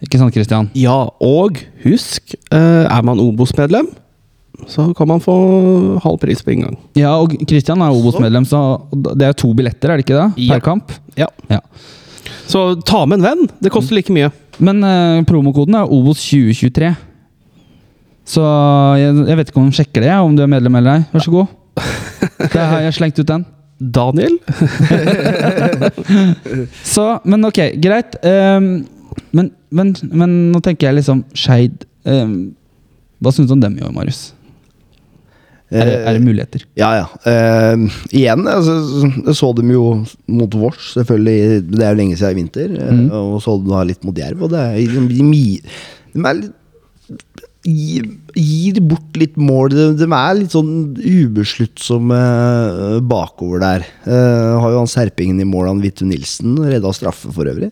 Ikke 0.03 0.19
sant, 0.21 0.35
Christian? 0.35 0.71
Ja, 0.77 0.97
og 1.23 1.59
husk, 1.85 2.35
eh, 2.51 2.83
er 2.85 3.07
man 3.07 3.19
Obos-medlem, 3.21 3.91
så 4.69 4.87
kan 4.97 5.09
man 5.09 5.21
få 5.23 5.33
halv 6.03 6.19
pris 6.21 6.43
på 6.45 6.53
inngang. 6.53 6.77
Ja, 6.97 7.15
og 7.17 7.33
Kristian 7.47 7.81
er 7.81 7.95
Obos-medlem, 7.95 8.45
så 8.47 8.81
det 8.91 9.29
er 9.29 9.37
to 9.37 9.53
billetter, 9.57 9.91
er 9.91 9.99
det 9.99 10.05
ikke 10.05 10.19
det? 10.19 10.45
Ja. 10.45 10.55
Per 10.55 10.65
kamp? 10.65 10.93
Ja. 11.19 11.29
Ja. 11.51 11.61
Så 12.51 12.75
ta 12.87 13.05
med 13.05 13.21
en 13.21 13.25
venn. 13.25 13.47
Det 13.63 13.71
koster 13.73 13.95
like 13.95 14.13
mye. 14.13 14.31
Men 14.61 14.83
eh, 14.83 15.21
promokoden 15.27 15.77
er 15.79 15.89
Obos2023. 15.89 16.91
Så 18.31 18.43
jeg, 18.99 19.15
jeg 19.27 19.39
vet 19.39 19.49
ikke 19.49 19.61
om 19.61 19.71
de 19.71 19.79
sjekker 19.79 20.05
det, 20.05 20.13
om 20.19 20.35
du 20.37 20.43
er 20.43 20.51
medlem 20.51 20.77
eller 20.79 20.99
ei. 20.99 21.07
Vær 21.13 21.25
så 21.25 21.33
god. 21.33 21.57
Der 22.53 22.67
har 22.73 22.85
jeg 22.85 22.97
slengt 22.99 23.19
ut 23.19 23.27
den. 23.27 23.45
Daniel? 23.81 24.35
Så, 26.93 27.05
men 27.25 27.47
ok, 27.47 27.59
greit. 27.81 28.19
Um, 28.21 28.85
men, 29.33 29.49
men, 29.73 29.95
men 30.11 30.35
nå 30.51 30.61
tenker 30.63 30.89
jeg 30.89 30.99
liksom 30.99 31.23
Skeid 31.37 31.83
um, 32.07 32.53
Hva 33.23 33.33
syns 33.33 33.49
du 33.49 33.55
om 33.55 33.63
dem 33.63 33.79
i 33.79 33.83
år, 33.83 33.91
Marius? 33.95 34.31
Er 35.71 35.87
det, 35.87 35.97
er 36.03 36.17
det 36.17 36.23
muligheter? 36.25 36.63
Ja, 36.75 36.89
ja. 36.99 37.05
Uh, 37.23 37.85
igjen, 38.11 38.43
altså, 38.51 38.73
så 39.37 39.51
dem 39.55 39.71
jo 39.71 39.85
mot 40.27 40.57
Vårs, 40.59 40.89
selvfølgelig. 40.97 41.61
Det 41.71 41.85
er 41.85 41.93
jo 41.93 41.99
lenge 42.01 42.17
siden 42.19 42.35
i 42.35 42.41
vinter. 42.41 42.73
eh, 42.75 42.91
Mhm. 42.91 43.05
Og 43.11 43.37
så 43.43 43.55
dem 43.57 43.71
da 43.71 43.83
litt 43.87 44.03
mot 44.03 44.17
Jerv. 44.17 44.43
Og 44.43 44.51
det 44.51 44.59
er, 44.59 44.81
de, 44.91 45.05
de, 45.07 46.25
er 46.25 46.39
litt 46.41 46.51
gir, 47.63 48.07
gir 48.35 48.79
bort 48.83 49.17
litt 49.19 49.37
mål. 49.39 49.71
De, 49.73 49.87
de 49.99 50.07
er 50.07 50.37
litt 50.39 50.55
sånn 50.55 50.71
ubesluttsomme 50.97 52.19
eh, 52.19 52.99
bakover 53.05 53.61
der. 53.63 53.85
Uh, 54.05 54.59
har 54.63 54.73
jo 54.73 54.81
han 54.83 54.91
Serpingen 54.91 55.41
i 55.43 55.47
mål, 55.47 55.69
han 55.71 55.83
Vitu 55.83 56.03
Nilsen. 56.09 56.57
Redda 56.65 56.93
straffe 56.95 57.31
for 57.33 57.49
øvrig. 57.51 57.71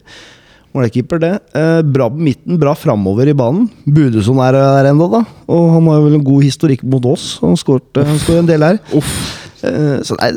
Målkeeper, 0.79 1.19
det. 1.19 1.33
Eh, 1.55 1.81
bra 1.83 2.07
på 2.09 2.21
midten, 2.23 2.57
bra 2.61 2.73
framover 2.77 3.27
i 3.27 3.35
banen. 3.37 3.67
Budeson 3.85 4.39
er 4.43 4.55
der 4.55 4.89
ennå, 4.93 5.09
da. 5.11 5.25
Og 5.51 5.67
han 5.75 5.91
har 5.91 5.99
jo 5.99 6.07
vel 6.07 6.17
en 6.19 6.25
god 6.31 6.45
historikk 6.47 6.83
mot 6.87 7.05
oss. 7.11 7.33
Han 7.43 7.57
skåret 7.59 7.99
en 8.39 8.47
del 8.49 8.63
her. 8.63 8.79
Eh, 9.59 9.97
så 10.07 10.15
nei, 10.15 10.29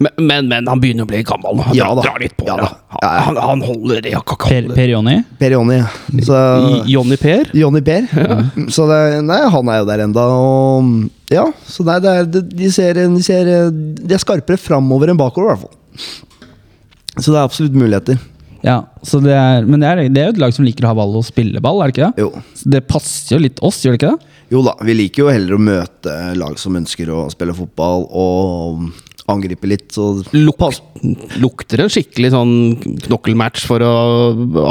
Men, 0.00 0.12
men, 0.24 0.46
men 0.48 0.68
han 0.70 0.80
begynner 0.80 1.04
å 1.04 1.08
bli 1.10 1.18
gammel 1.28 1.58
nå. 1.58 1.66
Han 1.68 1.76
Ja 1.76 1.90
da. 1.98 2.04
drar 2.06 2.22
litt 2.22 2.32
på 2.38 2.46
Ja 2.48 2.54
da. 2.56 2.68
Ja, 2.96 3.10
ja. 3.12 3.24
Han, 3.26 3.36
han 3.36 3.64
holder 3.66 4.00
det. 4.06 4.14
Jeg 4.14 4.22
Per, 4.24 4.46
holde 4.46 4.78
per 4.78 4.88
Jonny? 4.94 5.16
Per 5.42 5.52
Jonny. 5.56 5.76
Så 6.24 6.38
Jonny 6.88 7.18
Per? 7.20 7.50
Johnny 7.60 7.82
Per. 7.84 8.08
Så 8.72 8.88
det, 8.88 9.00
nei, 9.28 9.42
han 9.52 9.68
er 9.74 9.82
jo 9.82 9.90
der 9.90 10.04
enda 10.06 10.24
og 10.32 10.94
Ja, 11.30 11.44
så 11.68 11.84
nei, 11.86 11.98
det 12.00 12.16
er, 12.22 12.24
det, 12.38 12.44
de, 12.56 12.72
ser, 12.72 12.96
de, 13.04 13.20
ser, 13.22 13.52
de 13.70 14.16
er 14.16 14.22
skarpere 14.24 14.56
framover 14.58 15.12
enn 15.12 15.20
bakover, 15.20 15.52
i 15.52 15.52
hvert 15.52 15.68
fall. 15.68 15.76
Så 17.20 17.34
det 17.34 17.36
er 17.36 17.44
absolutt 17.44 17.76
muligheter. 17.76 18.16
Ja, 18.66 18.76
så 19.06 19.20
det 19.24 19.32
er, 19.32 19.64
men 19.64 19.80
det 19.80 19.88
er, 19.88 20.02
det 20.12 20.22
er 20.22 20.28
jo 20.28 20.34
et 20.34 20.42
lag 20.42 20.54
som 20.56 20.66
liker 20.66 20.84
å 20.84 20.90
ha 20.92 20.98
ball 20.98 21.14
og 21.16 21.24
spille 21.24 21.62
ball, 21.64 21.80
er 21.80 21.90
det 21.90 21.96
ikke 21.96 22.08
det? 22.10 22.24
Jo. 22.26 22.56
Så 22.60 22.72
det 22.74 22.82
passer 22.90 23.36
jo 23.36 23.42
litt 23.46 23.62
oss, 23.64 23.80
gjør 23.84 23.96
det 23.96 24.00
ikke 24.00 24.12
det? 24.12 24.34
Jo 24.50 24.64
da, 24.66 24.74
vi 24.84 24.96
liker 24.98 25.24
jo 25.24 25.30
heller 25.30 25.56
å 25.56 25.62
møte 25.62 26.16
lag 26.36 26.58
som 26.60 26.76
ønsker 26.76 27.12
å 27.14 27.22
spille 27.32 27.54
fotball 27.56 28.04
og 28.10 28.90
angripe 29.30 29.68
litt. 29.70 29.88
Så 29.94 30.10
Luk, 30.34 30.58
lukter 31.40 31.84
en 31.84 31.92
skikkelig 31.92 32.32
sånn 32.34 32.54
knokkelmatch 33.06 33.66
for 33.68 33.84
å 33.84 33.94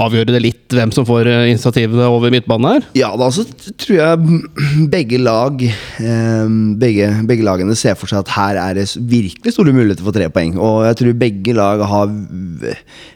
avgjøre 0.05 0.36
det 0.36 0.43
litt, 0.43 0.65
hvem 0.75 0.93
som 0.95 1.07
får 1.07 1.30
initiativene 1.30 1.69
initiativet 1.69 2.09
over 2.09 2.34
midtbanen 2.34 2.69
her? 2.73 2.88
Ja, 2.97 3.09
da 3.19 3.30
så 3.34 3.45
tror 3.80 3.95
jeg 3.97 4.41
begge 4.95 5.19
lag 5.21 5.61
eh, 5.63 6.49
begge, 6.80 7.09
begge 7.30 7.45
lagene 7.45 7.75
ser 7.77 7.97
for 7.99 8.11
seg 8.11 8.23
at 8.23 8.34
her 8.36 8.59
er 8.59 8.80
det 8.80 8.88
virkelig 8.97 9.55
store 9.55 9.73
muligheter 9.75 10.05
for 10.05 10.15
tre 10.15 10.30
poeng. 10.34 10.57
Og 10.57 10.86
jeg 10.88 10.99
tror 11.01 11.19
begge 11.19 11.55
lag 11.57 11.84
har 11.89 12.11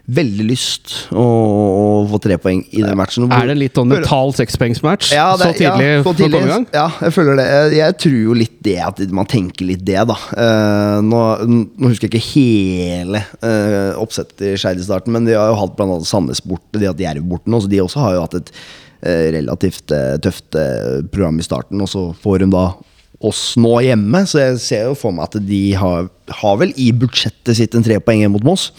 veldig 0.04 0.46
lyst 0.50 0.96
å, 1.16 1.24
å 1.24 1.86
få 2.12 2.20
tre 2.24 2.38
poeng 2.42 2.64
i 2.72 2.84
den 2.84 2.98
matchen. 3.00 3.30
Er 3.32 3.50
det 3.52 3.58
litt 3.60 3.80
sånn 3.80 3.92
mental 3.92 4.34
sekspoengsmatch 4.36 5.14
ja, 5.16 5.30
så 5.40 5.52
tidlig 5.56 5.90
ja, 5.90 6.02
for 6.06 6.18
tidlig. 6.18 6.44
gang? 6.50 6.68
Ja, 6.76 6.88
jeg 7.06 7.16
føler 7.16 7.40
det. 7.40 7.48
Jeg, 7.54 7.74
jeg 7.80 7.98
tror 8.04 8.18
jo 8.20 8.38
litt 8.38 8.58
det 8.64 8.78
at 8.84 9.04
man 9.16 9.30
tenker 9.30 9.70
litt 9.70 9.84
det, 9.88 10.00
da. 10.10 10.18
Eh, 10.38 10.98
nå, 11.06 11.22
nå 11.48 11.92
husker 11.92 12.10
jeg 12.10 12.14
ikke 12.14 12.28
hele 12.34 13.03
eh, 13.04 14.00
oppsett 14.00 14.42
i 14.42 14.54
Skeid 14.60 14.80
i 14.80 14.86
starten, 14.86 15.14
men 15.16 15.28
de 15.28 15.36
har 15.38 15.52
jo 15.52 15.60
hatt 15.60 15.84
annet 15.84 16.08
Sandnes 16.08 16.44
borte, 16.46 16.78
de 16.78 16.86
har 16.88 16.96
hatt 16.96 17.04
Jerv 17.04 17.28
borte 17.28 17.52
nå, 17.52 17.60
så 17.64 17.72
de 17.72 17.82
også 17.84 18.02
har 18.04 18.16
jo 18.16 18.24
hatt 18.26 18.40
et 18.40 18.54
uh, 18.54 19.28
relativt 19.36 19.94
uh, 19.94 20.16
tøft 20.24 20.58
program 21.12 21.40
i 21.42 21.46
starten, 21.46 21.82
og 21.84 21.92
så 21.92 22.10
får 22.24 22.44
de 22.46 22.52
da 22.56 22.68
oss 23.24 23.42
nå 23.60 23.78
hjemme, 23.86 24.24
så 24.28 24.42
jeg 24.42 24.62
ser 24.64 24.88
jo 24.90 24.96
for 25.00 25.16
meg 25.16 25.30
at 25.30 25.44
de 25.48 25.64
har, 25.80 26.08
har 26.42 26.56
vel 26.60 26.74
i 26.80 26.90
budsjettet 26.96 27.60
sitt 27.60 27.76
en 27.78 27.86
tre 27.86 28.00
poeng 28.04 28.26
mot 28.34 28.44
Moss. 28.46 28.70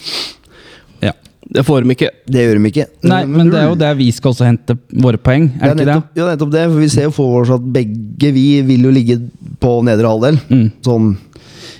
Ja. 1.04 1.14
Det 1.54 1.64
får 1.64 1.84
de 1.84 1.94
ikke. 1.94 2.10
Det 2.28 2.44
gjør 2.44 2.58
de 2.58 2.70
ikke. 2.70 2.86
Nei, 3.08 3.22
men 3.28 3.50
det 3.52 3.60
er 3.60 3.70
jo 3.70 3.78
der 3.80 3.96
vi 3.98 4.10
skal 4.16 4.32
også 4.32 4.48
hente 4.48 4.76
våre 4.92 5.20
poeng, 5.20 5.48
er 5.58 5.72
det 5.72 5.74
ikke 5.74 5.78
det? 5.78 5.86
nettopp, 5.86 6.18
Ja, 6.20 6.28
nettopp 6.32 6.52
det. 6.54 6.64
For 6.72 6.82
vi 6.82 6.90
ser 6.92 7.08
jo 7.08 7.14
for 7.16 7.40
oss 7.42 7.52
at 7.56 7.70
begge 7.76 8.32
vi 8.36 8.48
vil 8.68 8.88
jo 8.88 8.92
ligge 8.94 9.18
på 9.60 9.76
nedre 9.86 10.12
halvdel. 10.12 10.40
Mm. 10.50 10.66
Sånn 10.84 11.14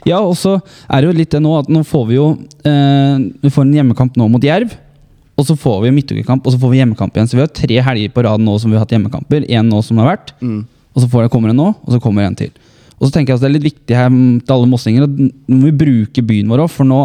Ja, 0.05 0.21
og 0.21 0.35
så 0.37 0.59
er 0.89 1.01
det 1.01 1.09
jo 1.09 1.17
litt 1.17 1.33
det 1.33 1.41
nå 1.45 1.55
at 1.59 1.71
nå 1.73 1.81
får 1.89 2.03
vi 2.11 2.19
jo 2.19 2.27
eh, 2.69 3.15
Vi 3.41 3.53
får 3.53 3.65
en 3.65 3.77
hjemmekamp 3.79 4.19
nå 4.21 4.29
mot 4.33 4.45
Jerv. 4.45 4.75
Og 5.35 5.47
så 5.49 5.57
får 5.59 5.81
vi 5.83 5.91
midtukekamp, 5.97 6.45
og 6.47 6.55
så 6.55 6.59
får 6.63 6.71
vi 6.71 6.79
hjemmekamp 6.79 7.17
igjen. 7.17 7.27
Så 7.27 7.35
vi 7.35 7.43
har 7.43 7.51
tre 7.51 7.81
helger 7.89 8.13
på 8.15 8.23
rad 8.23 8.43
nå 8.43 8.53
som 8.63 8.71
vi 8.71 8.77
har 8.79 8.85
hatt 8.85 8.93
hjemmekamper. 8.95 9.49
Én 9.51 9.67
nå 9.67 9.81
som 9.83 9.99
har 9.99 10.13
vært, 10.13 10.31
og 10.95 11.03
så 11.03 11.09
får 11.11 11.25
det, 11.25 11.31
kommer 11.33 11.51
det 11.51 11.57
nå, 11.59 11.73
og 11.75 11.91
så 11.91 11.99
kommer 12.03 12.23
det 12.23 12.29
en 12.29 12.37
til. 12.45 12.53
Og 13.01 13.09
så 13.09 13.17
tenker 13.17 13.33
jeg 13.33 13.41
at 13.41 13.43
det 13.43 13.49
er 13.49 13.55
litt 13.57 13.67
viktig 13.67 13.97
her 13.99 14.13
til 14.15 14.55
alle 14.55 14.71
mossinger 14.71 15.09
at 15.09 15.17
nå 15.19 15.57
må 15.59 15.67
vi 15.67 15.75
bruke 15.81 16.23
byen 16.23 16.53
vår 16.53 16.63
òg, 16.63 16.71
for 16.71 16.87
nå 16.87 17.01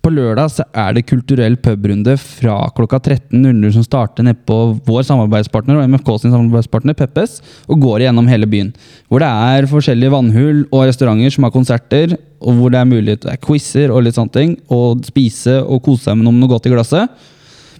på 0.00 0.10
lørdag 0.14 0.48
så 0.52 0.64
er 0.72 0.94
det 0.96 1.06
kulturell 1.08 1.58
pubrunde 1.60 2.14
fra 2.20 2.54
klokka 2.76 3.00
13.00 3.02 3.74
som 3.74 3.84
starter 3.84 4.24
nede 4.24 4.40
på 4.48 4.56
vår 4.86 5.04
samarbeidspartner 5.08 5.76
og 5.76 5.90
MFK 5.92 6.08
sin 6.22 6.32
samarbeidspartner 6.32 6.96
Peppes, 6.96 7.38
og 7.68 7.82
går 7.84 8.06
gjennom 8.06 8.28
hele 8.30 8.48
byen. 8.48 8.72
Hvor 9.12 9.20
det 9.20 9.28
er 9.28 9.68
forskjellige 9.68 10.14
vannhull 10.14 10.62
og 10.70 10.86
restauranter 10.88 11.34
som 11.34 11.44
har 11.44 11.54
konserter, 11.54 12.16
og 12.40 12.56
hvor 12.56 12.72
det 12.72 12.80
er 12.80 12.88
mulighet 12.88 13.26
til 13.26 13.42
quizer 13.44 13.92
og 13.92 14.06
litt 14.06 14.16
sånne 14.16 14.36
ting, 14.36 14.56
og 14.72 15.04
spise 15.04 15.58
og 15.60 15.82
kose 15.84 16.08
seg 16.08 16.16
med 16.16 16.30
noe 16.30 16.48
godt 16.50 16.70
i 16.70 16.72
glasset. 16.72 17.28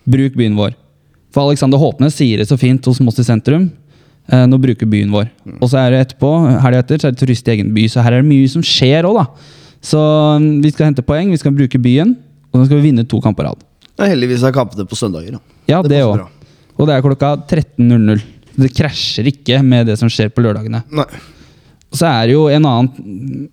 Bruk 0.05 0.37
byen 0.37 0.59
vår. 0.61 0.77
For 1.33 1.49
Alexander 1.49 1.81
Håpnes 1.81 2.18
sier 2.18 2.43
det 2.43 2.51
så 2.51 2.59
fint 2.61 2.85
hos 2.91 3.01
Moss 3.05 3.21
i 3.23 3.25
sentrum. 3.25 3.71
Eh, 4.31 4.45
nå 4.51 4.59
bruker 4.61 4.89
byen 4.91 5.12
vår. 5.14 5.31
Og 5.57 5.71
så 5.71 5.81
er 5.81 5.95
det 5.95 6.03
etterpå, 6.05 6.35
helga 6.66 6.85
etter, 6.85 7.01
så 7.01 7.09
er 7.09 7.16
det 7.16 7.23
turist 7.23 7.49
i 7.49 7.55
egen 7.57 7.73
by. 7.75 7.87
Så 7.89 8.05
her 8.05 8.18
er 8.18 8.25
det 8.25 8.29
mye 8.29 8.51
som 8.51 8.64
skjer 8.66 9.09
òg, 9.09 9.23
da. 9.23 9.57
Så 9.81 10.01
mm, 10.41 10.61
vi 10.64 10.72
skal 10.74 10.91
hente 10.91 11.05
poeng, 11.07 11.31
vi 11.33 11.41
skal 11.41 11.55
bruke 11.57 11.81
byen, 11.81 12.14
og 12.51 12.61
så 12.61 12.66
skal 12.68 12.81
vi 12.81 12.91
vinne 12.91 13.07
to 13.09 13.20
kamper 13.24 13.49
rad. 13.49 13.64
Heldigvis 14.01 14.45
er 14.47 14.55
kampene 14.57 14.87
på 14.89 14.97
søndager. 14.97 15.37
Da. 15.37 15.41
Ja, 15.68 15.81
Det 15.85 16.03
òg. 16.05 16.26
Og 16.81 16.89
det 16.89 16.95
er 16.97 17.05
klokka 17.05 17.35
13.00. 17.45 18.22
Det 18.61 18.70
krasjer 18.76 19.28
ikke 19.28 19.61
med 19.64 19.89
det 19.91 19.99
som 20.01 20.09
skjer 20.12 20.31
på 20.33 20.43
lørdagene. 20.45 20.83
Nei. 20.93 21.07
Så 21.93 22.07
er 22.09 22.28
det 22.28 22.37
jo 22.37 22.47
en 22.49 22.68
annen 22.68 23.49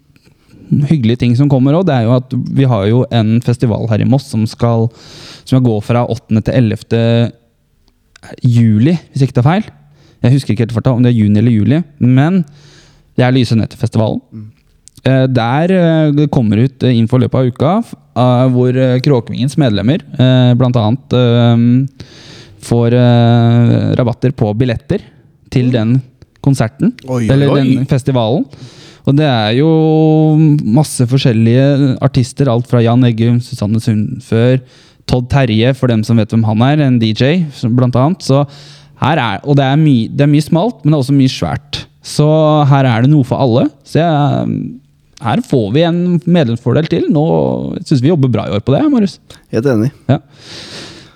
hyggelig 0.88 1.18
ting 1.22 1.34
som 1.36 1.50
kommer 1.52 1.76
òg. 1.76 1.88
Det 1.88 1.96
er 1.96 2.08
jo 2.08 2.16
at 2.16 2.36
vi 2.56 2.68
har 2.70 2.86
jo 2.88 3.02
en 3.12 3.38
festival 3.44 3.88
her 3.92 4.04
i 4.04 4.08
Moss 4.08 4.30
som 4.32 4.46
skal, 4.50 4.88
som 5.44 5.58
skal 5.58 5.66
gå 5.66 5.76
fra 5.86 6.06
8. 6.08 6.40
til 6.40 6.54
11. 6.54 7.34
juli, 8.44 8.96
hvis 9.12 9.22
jeg 9.24 9.30
ikke 9.30 9.40
tar 9.42 9.48
feil. 9.48 9.68
Jeg 10.24 10.34
husker 10.34 10.54
ikke 10.54 10.66
helt 10.66 10.90
om 10.90 11.04
det 11.06 11.12
er 11.12 11.20
juni 11.20 11.40
eller 11.40 11.54
juli, 11.54 11.82
men 12.02 12.42
det 13.18 13.26
er 13.26 13.34
Lyse 13.36 13.58
Nettet-festivalen. 13.58 14.22
Eh, 14.34 14.46
Der 15.08 15.72
eh, 15.72 16.12
det 16.16 16.30
kommer 16.34 16.60
ut 16.66 16.84
eh, 16.84 16.98
info 17.00 17.20
i 17.20 17.24
løpet 17.24 17.40
av 17.40 17.52
uka, 17.52 17.74
hvor 18.52 18.78
Kråkvingens 19.06 19.54
medlemmer 19.62 20.02
bl.a. 20.58 20.86
eh, 21.20 21.66
får 22.68 22.96
eh, 22.98 23.76
rabatter 24.00 24.34
på 24.36 24.52
billetter 24.58 25.04
til 25.54 25.70
den 25.72 26.00
konserten. 26.44 26.94
Oi, 27.08 27.24
oi, 27.24 27.30
eller 27.34 27.54
den 27.60 27.88
festivalen. 27.90 28.46
Og 29.08 29.16
det 29.16 29.28
er 29.28 29.54
jo 29.56 29.70
masse 30.68 31.06
forskjellige 31.08 31.96
artister. 32.04 32.50
Alt 32.52 32.68
fra 32.68 32.82
Jan 32.84 33.06
Eggum, 33.08 33.38
Susanne 33.44 33.80
Sundfør, 33.80 34.60
Todd 35.08 35.30
Terje, 35.32 35.72
for 35.80 35.88
dem 35.88 36.04
som 36.04 36.20
vet 36.20 36.34
hvem 36.34 36.44
han 36.48 36.66
er. 36.66 36.84
En 36.84 36.98
DJ, 37.00 37.46
blant 37.78 37.96
annet. 37.96 38.26
Så 38.28 38.42
her 39.00 39.22
er, 39.22 39.40
og 39.46 39.56
det 39.60 39.64
er, 39.64 39.80
mye, 39.80 40.10
det 40.12 40.26
er 40.26 40.34
mye 40.34 40.44
smalt, 40.44 40.82
men 40.84 40.92
det 40.92 40.98
er 40.98 41.06
også 41.06 41.16
mye 41.16 41.32
svært. 41.32 41.86
Så 42.08 42.28
her 42.68 42.90
er 42.90 43.06
det 43.06 43.14
noe 43.14 43.28
for 43.28 43.40
alle. 43.40 43.70
Så 43.88 44.02
jeg, 44.02 44.60
her 45.24 45.42
får 45.42 45.72
vi 45.74 45.84
en 45.88 46.00
medlemsfordel 46.26 46.88
til. 46.92 47.08
Nå 47.14 47.24
syns 47.82 48.04
vi 48.04 48.12
jobber 48.12 48.32
bra 48.34 48.48
i 48.48 48.54
år 48.58 48.62
på 48.66 48.76
det, 48.76 48.84
Marius. 48.92 49.18
Helt 49.54 49.70
enig. 49.72 49.90
Ja. 50.10 50.20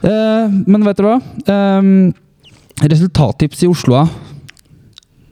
Eh, 0.01 0.59
men 0.65 0.87
vet 0.87 0.97
dere 0.97 1.13
hva? 1.13 1.19
Eh, 1.53 2.87
resultattips 2.91 3.61
i 3.65 3.69
Oslo, 3.69 4.01
da? 4.01 4.07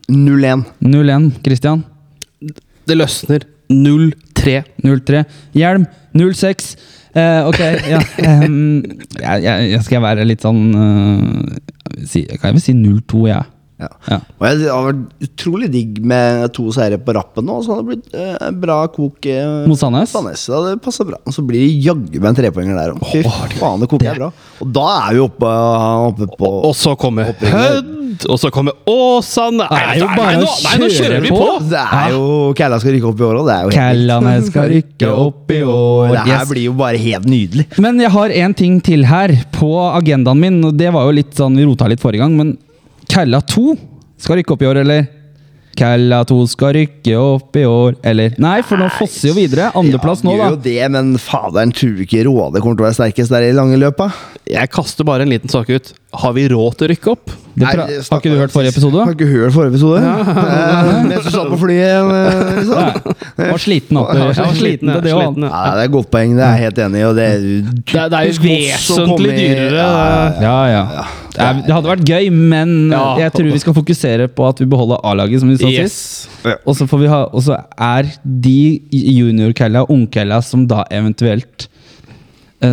0-1. 0.10 0.66
0-1, 0.86 1.32
Christian. 1.46 1.84
Det 2.86 2.98
løsner. 2.98 3.46
0-3. 3.70 4.64
03. 4.86 5.24
Hjelm 5.58 5.86
06. 6.14 6.72
Eh, 7.18 7.48
ok, 7.50 7.60
ja. 7.90 8.00
Um, 8.46 8.82
jeg, 9.18 9.44
jeg, 9.46 9.70
jeg 9.74 9.86
skal 9.86 10.04
være 10.06 10.26
litt 10.30 10.46
sånn 10.46 10.60
uh, 10.78 11.56
si, 12.06 12.22
Kan 12.38 12.52
jeg 12.52 12.58
vel 12.60 12.64
si 12.64 12.76
02, 12.78 13.24
jeg. 13.32 13.34
Ja. 13.34 13.59
Ja. 13.80 13.88
Og 14.40 14.44
jeg- 14.44 14.58
det 14.60 14.68
har 14.70 14.88
vært 14.90 15.24
utrolig 15.24 15.70
digg 15.72 16.00
med 16.04 16.52
to 16.54 16.66
seire 16.76 16.98
på 17.00 17.14
rappen 17.16 17.46
nå, 17.48 17.62
så 17.64 17.68
det 17.72 17.78
har 17.80 17.88
blitt 17.88 18.14
eh, 18.14 18.50
bra 18.52 18.80
kok 18.92 19.26
eh, 19.32 19.68
Mot 19.72 19.80
Sandnes? 19.80 20.12
Sandnes. 20.12 20.44
Ja, 20.52 20.60
det 20.68 20.82
passer 20.84 21.08
bra. 21.08 21.16
Og 21.26 21.32
så 21.34 21.46
blir 21.48 21.64
det 21.64 21.86
jaggu 21.86 22.20
meg 22.20 22.28
en 22.34 22.36
trepoenger 22.42 22.76
der 22.76 22.92
òg. 22.98 23.06
Fy 23.08 23.22
faen, 23.56 23.80
det 23.80 23.88
koker 23.94 24.20
bra. 24.20 24.32
Og 24.60 24.74
da 24.76 24.88
er 25.08 25.14
vi 25.16 25.24
oppe, 25.24 25.54
oppe 26.10 26.28
på 26.36 26.52
Og 26.68 26.76
så 26.76 26.96
kommer 27.00 27.32
Hødd, 27.40 28.26
og 28.28 28.40
så 28.42 28.52
kommer 28.52 28.76
Åsane. 28.90 29.64
Det 29.70 29.80
er 29.80 30.00
jo 30.02 30.08
nei, 30.10 30.16
bare 30.20 30.36
nei, 30.36 30.44
å 30.44 30.44
nå, 30.44 30.54
nei, 30.68 30.76
nå 30.84 30.92
kjører 31.00 31.22
vi 31.24 31.32
på. 31.32 31.50
Det 31.72 31.84
er 32.04 32.12
jo 32.18 32.54
Kælla 32.60 32.80
skal 32.84 32.96
rykke 32.98 33.12
opp 33.14 33.22
i 33.24 33.28
år 33.30 33.40
òg. 33.40 33.50
Det 33.50 33.78
Kællane 33.80 34.34
skal 34.50 34.70
rykke 34.76 35.12
opp 35.24 35.52
i 35.56 35.62
år. 35.64 36.16
Det 36.18 36.26
her 36.36 36.48
blir 36.52 36.66
jo 36.68 36.74
bare 36.84 37.00
helt 37.00 37.30
nydelig. 37.32 37.68
Men 37.80 38.00
jeg 38.04 38.12
har 38.12 38.36
en 38.44 38.54
ting 38.60 38.80
til 38.84 39.06
her 39.08 39.38
på 39.56 39.72
agendaen 39.96 40.40
min, 40.44 40.60
og 40.68 40.76
det 40.76 40.92
var 40.92 41.08
jo 41.08 41.16
litt 41.22 41.32
sånn 41.40 41.56
Vi 41.56 41.64
rota 41.70 41.88
litt 41.88 42.04
forrige 42.04 42.26
gang, 42.28 42.36
men 42.36 42.58
Kalla 43.10 43.42
2 43.42 43.74
skal 44.22 44.40
rykke 44.40 44.54
opp 44.54 44.62
i 44.62 44.68
år, 44.70 44.82
eller? 44.84 45.08
Kalla 45.80 46.20
2 46.28 46.38
skal 46.52 46.74
rykke 46.76 47.16
opp 47.18 47.58
i 47.58 47.64
år, 47.66 47.96
eller? 48.06 48.36
Nei, 48.42 48.60
for 48.68 48.82
nå 48.82 48.90
fosser 48.94 49.32
jo 49.32 49.36
videre. 49.38 49.70
Andreplass 49.80 50.22
nå, 50.26 50.36
ja, 50.36 50.44
da. 50.44 50.50
Gjør 50.50 50.58
jo 50.58 50.64
det, 50.68 50.90
men 50.94 51.14
faderen 51.24 51.74
tror 51.76 52.04
ikke 52.06 52.26
Råde 52.28 52.62
kommer 52.62 52.78
til 52.78 52.86
å 52.86 52.88
være 52.90 52.98
sterkest 53.00 53.34
der 53.34 53.48
i 53.48 53.56
lange 53.56 53.80
løpet? 53.82 54.20
Jeg 54.50 54.72
kaster 54.76 55.08
bare 55.08 55.26
en 55.26 55.34
liten 55.34 55.52
sak 55.52 55.72
ut. 55.72 55.94
Har 56.22 56.36
vi 56.38 56.46
råd 56.52 56.78
til 56.78 56.90
å 56.90 56.92
rykke 56.94 57.14
opp? 57.16 57.34
Nei, 57.60 57.74
har 57.76 58.20
ikke 58.22 58.32
du 58.32 58.38
hørt 58.40 58.52
forrige 58.54 58.72
episode? 58.74 58.94
Da? 58.98 59.04
Har 59.10 59.16
ikke 59.18 59.28
hørt 59.30 59.54
forrige 59.54 59.74
episode. 59.74 60.00
Eh, 60.00 61.04
Mens 61.10 61.26
du 61.26 61.32
satt 61.34 61.50
på 61.52 61.58
flyet. 61.60 62.12
eh, 62.16 62.52
liksom. 62.60 63.16
Jeg 63.40 63.52
var 63.52 63.62
sliten 63.64 63.98
opp. 64.02 64.12
Jeg 64.16 64.26
var 64.26 64.34
sliten 64.34 64.92
det. 64.94 65.00
Sliten, 65.04 65.44
ja. 65.44 65.50
Ja, 65.50 65.64
det 65.76 65.82
er 65.82 65.88
et 65.90 65.94
godt 65.96 66.10
poeng, 66.14 66.36
det 66.38 66.44
er 66.46 66.54
jeg 66.56 66.64
helt 66.66 66.82
enig 66.86 67.00
i. 67.00 67.06
Og 67.10 67.16
det, 67.20 67.28
Det, 67.40 68.06
det 68.12 68.20
er 68.20 68.30
jo 68.30 68.36
vesentlig 68.44 69.34
dyrere. 69.40 69.88
Ja, 70.44 70.60
Ja. 70.70 70.86
Det, 71.30 71.46
er, 71.46 71.54
det 71.64 71.72
hadde 71.72 71.88
vært 71.92 72.02
gøy, 72.10 72.30
men 72.34 72.72
Ja. 72.92 73.16
jeg 73.22 73.32
tror 73.34 73.52
vi 73.54 73.60
skal 73.62 73.74
fokusere 73.78 74.28
på 74.28 74.48
at 74.50 74.60
vi 74.60 74.66
beholder 74.66 74.98
A-laget, 75.06 75.40
som 75.40 75.50
vi 75.50 75.58
sa 75.62 75.68
Yes. 75.70 75.94
sist. 75.94 76.56
Og 76.66 76.76
så 76.76 76.88
får 76.90 77.00
vi 77.00 77.08
ha 77.08 77.20
Og 77.32 77.42
så 77.46 77.56
er 77.80 78.04
de 78.26 78.82
junior-calla, 78.92 79.86
ungcalla, 79.90 80.42
som 80.44 80.66
da 80.68 80.84
eventuelt 80.92 81.68
eh, 81.68 81.79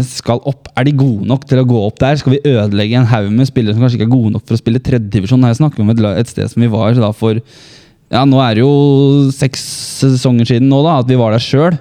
skal 0.03 0.41
opp, 0.49 0.66
er 0.74 0.89
de 0.89 0.97
gode 0.99 1.28
nok 1.30 1.45
til 1.47 1.61
å 1.62 1.66
gå 1.68 1.80
opp 1.87 2.01
der? 2.03 2.18
Skal 2.18 2.37
vi 2.37 2.43
ødelegge 2.51 2.99
en 2.99 3.09
haug 3.11 3.30
med 3.30 3.47
spillere 3.47 3.76
som 3.76 3.84
kanskje 3.84 4.01
ikke 4.01 4.09
er 4.09 4.16
gode 4.16 4.32
nok 4.34 4.47
for 4.47 4.57
å 4.57 4.61
spille 4.61 4.82
tredjedivisjon? 4.82 5.47
Her 5.47 5.59
snakker 5.59 5.78
vi 5.78 5.87
om 5.87 5.93
et, 5.95 6.03
et 6.24 6.32
sted 6.32 6.51
som 6.51 6.64
vi 6.64 6.70
var 6.72 6.99
da 6.99 7.12
for 7.14 7.39
Ja, 8.11 8.24
nå 8.26 8.41
er 8.43 8.59
det 8.59 8.64
jo 8.64 9.30
seks 9.34 9.62
sesonger 10.03 10.49
siden 10.51 10.70
nå, 10.70 10.82
da, 10.87 11.01
at 11.03 11.11
vi 11.11 11.18
var 11.18 11.34
der 11.34 11.43
sjøl. 11.43 11.78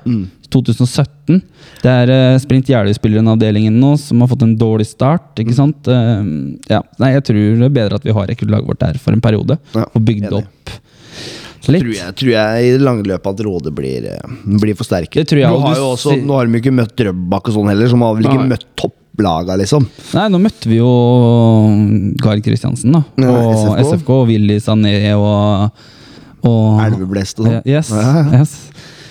2017. 0.54 1.42
Det 1.82 1.92
er 1.92 2.12
uh, 2.14 2.40
Sprint 2.42 2.70
Jeløy-spilleren 2.72 3.28
avdelingen 3.34 3.76
nå 3.82 3.96
som 4.00 4.22
har 4.24 4.30
fått 4.32 4.46
en 4.46 4.56
dårlig 4.60 4.88
start. 4.90 5.34
ikke 5.42 5.58
sant? 5.58 5.90
Uh, 5.90 6.56
ja, 6.72 6.82
nei, 7.02 7.16
Jeg 7.18 7.28
tror 7.30 7.44
det 7.62 7.70
er 7.70 7.78
bedre 7.82 8.00
at 8.00 8.08
vi 8.08 8.16
har 8.16 8.30
rekruttlaget 8.32 8.70
vårt 8.70 8.84
der 8.86 9.02
for 9.02 9.18
en 9.18 9.24
periode. 9.24 9.60
Ja, 9.76 9.88
og 9.92 10.06
bygd 10.06 10.30
opp 10.38 10.76
litt. 11.74 11.84
Tror 11.86 11.96
jeg, 11.96 12.16
tror 12.22 12.32
jeg 12.36 12.68
i 12.68 12.72
det 12.76 12.84
lange 12.86 13.06
løpet 13.10 13.32
at 13.32 13.42
Rådet 13.48 13.74
blir, 13.78 14.06
blir 14.62 14.76
for 14.78 14.88
sterke. 14.88 15.22
Det 15.24 15.30
tror 15.32 15.42
jeg 15.42 15.52
nå, 15.56 15.62
har 15.64 15.80
jo 15.80 15.88
også, 15.96 16.16
nå 16.22 16.38
har 16.38 16.48
de 16.52 16.62
ikke 16.62 16.74
møtt 16.76 16.94
Drøbak 17.00 17.50
og 17.52 17.58
sånn 17.58 17.72
heller, 17.74 17.90
som 17.92 18.06
har 18.06 18.16
vel 18.20 18.28
ikke 18.30 18.42
Nei. 18.44 18.48
møtt 18.54 18.66
topplaga, 18.80 19.58
liksom. 19.62 19.88
Nei, 20.16 20.26
nå 20.34 20.42
møtte 20.44 20.72
vi 20.72 20.80
jo 20.82 20.92
Gard 22.22 22.44
Kristiansen, 22.46 22.96
da. 22.96 23.04
Ja, 23.22 23.36
SFK. 23.56 23.84
SFK. 23.92 24.12
og 24.20 24.28
Willy 24.32 24.58
Sané 24.64 24.96
og, 25.16 25.86
og 26.46 26.82
Elveblest 26.86 27.40
og 27.42 27.50
sånn. 27.50 27.62
Yes, 27.70 27.92
Ja, 27.96 28.06
ja. 28.22 28.42
yes. 28.42 28.58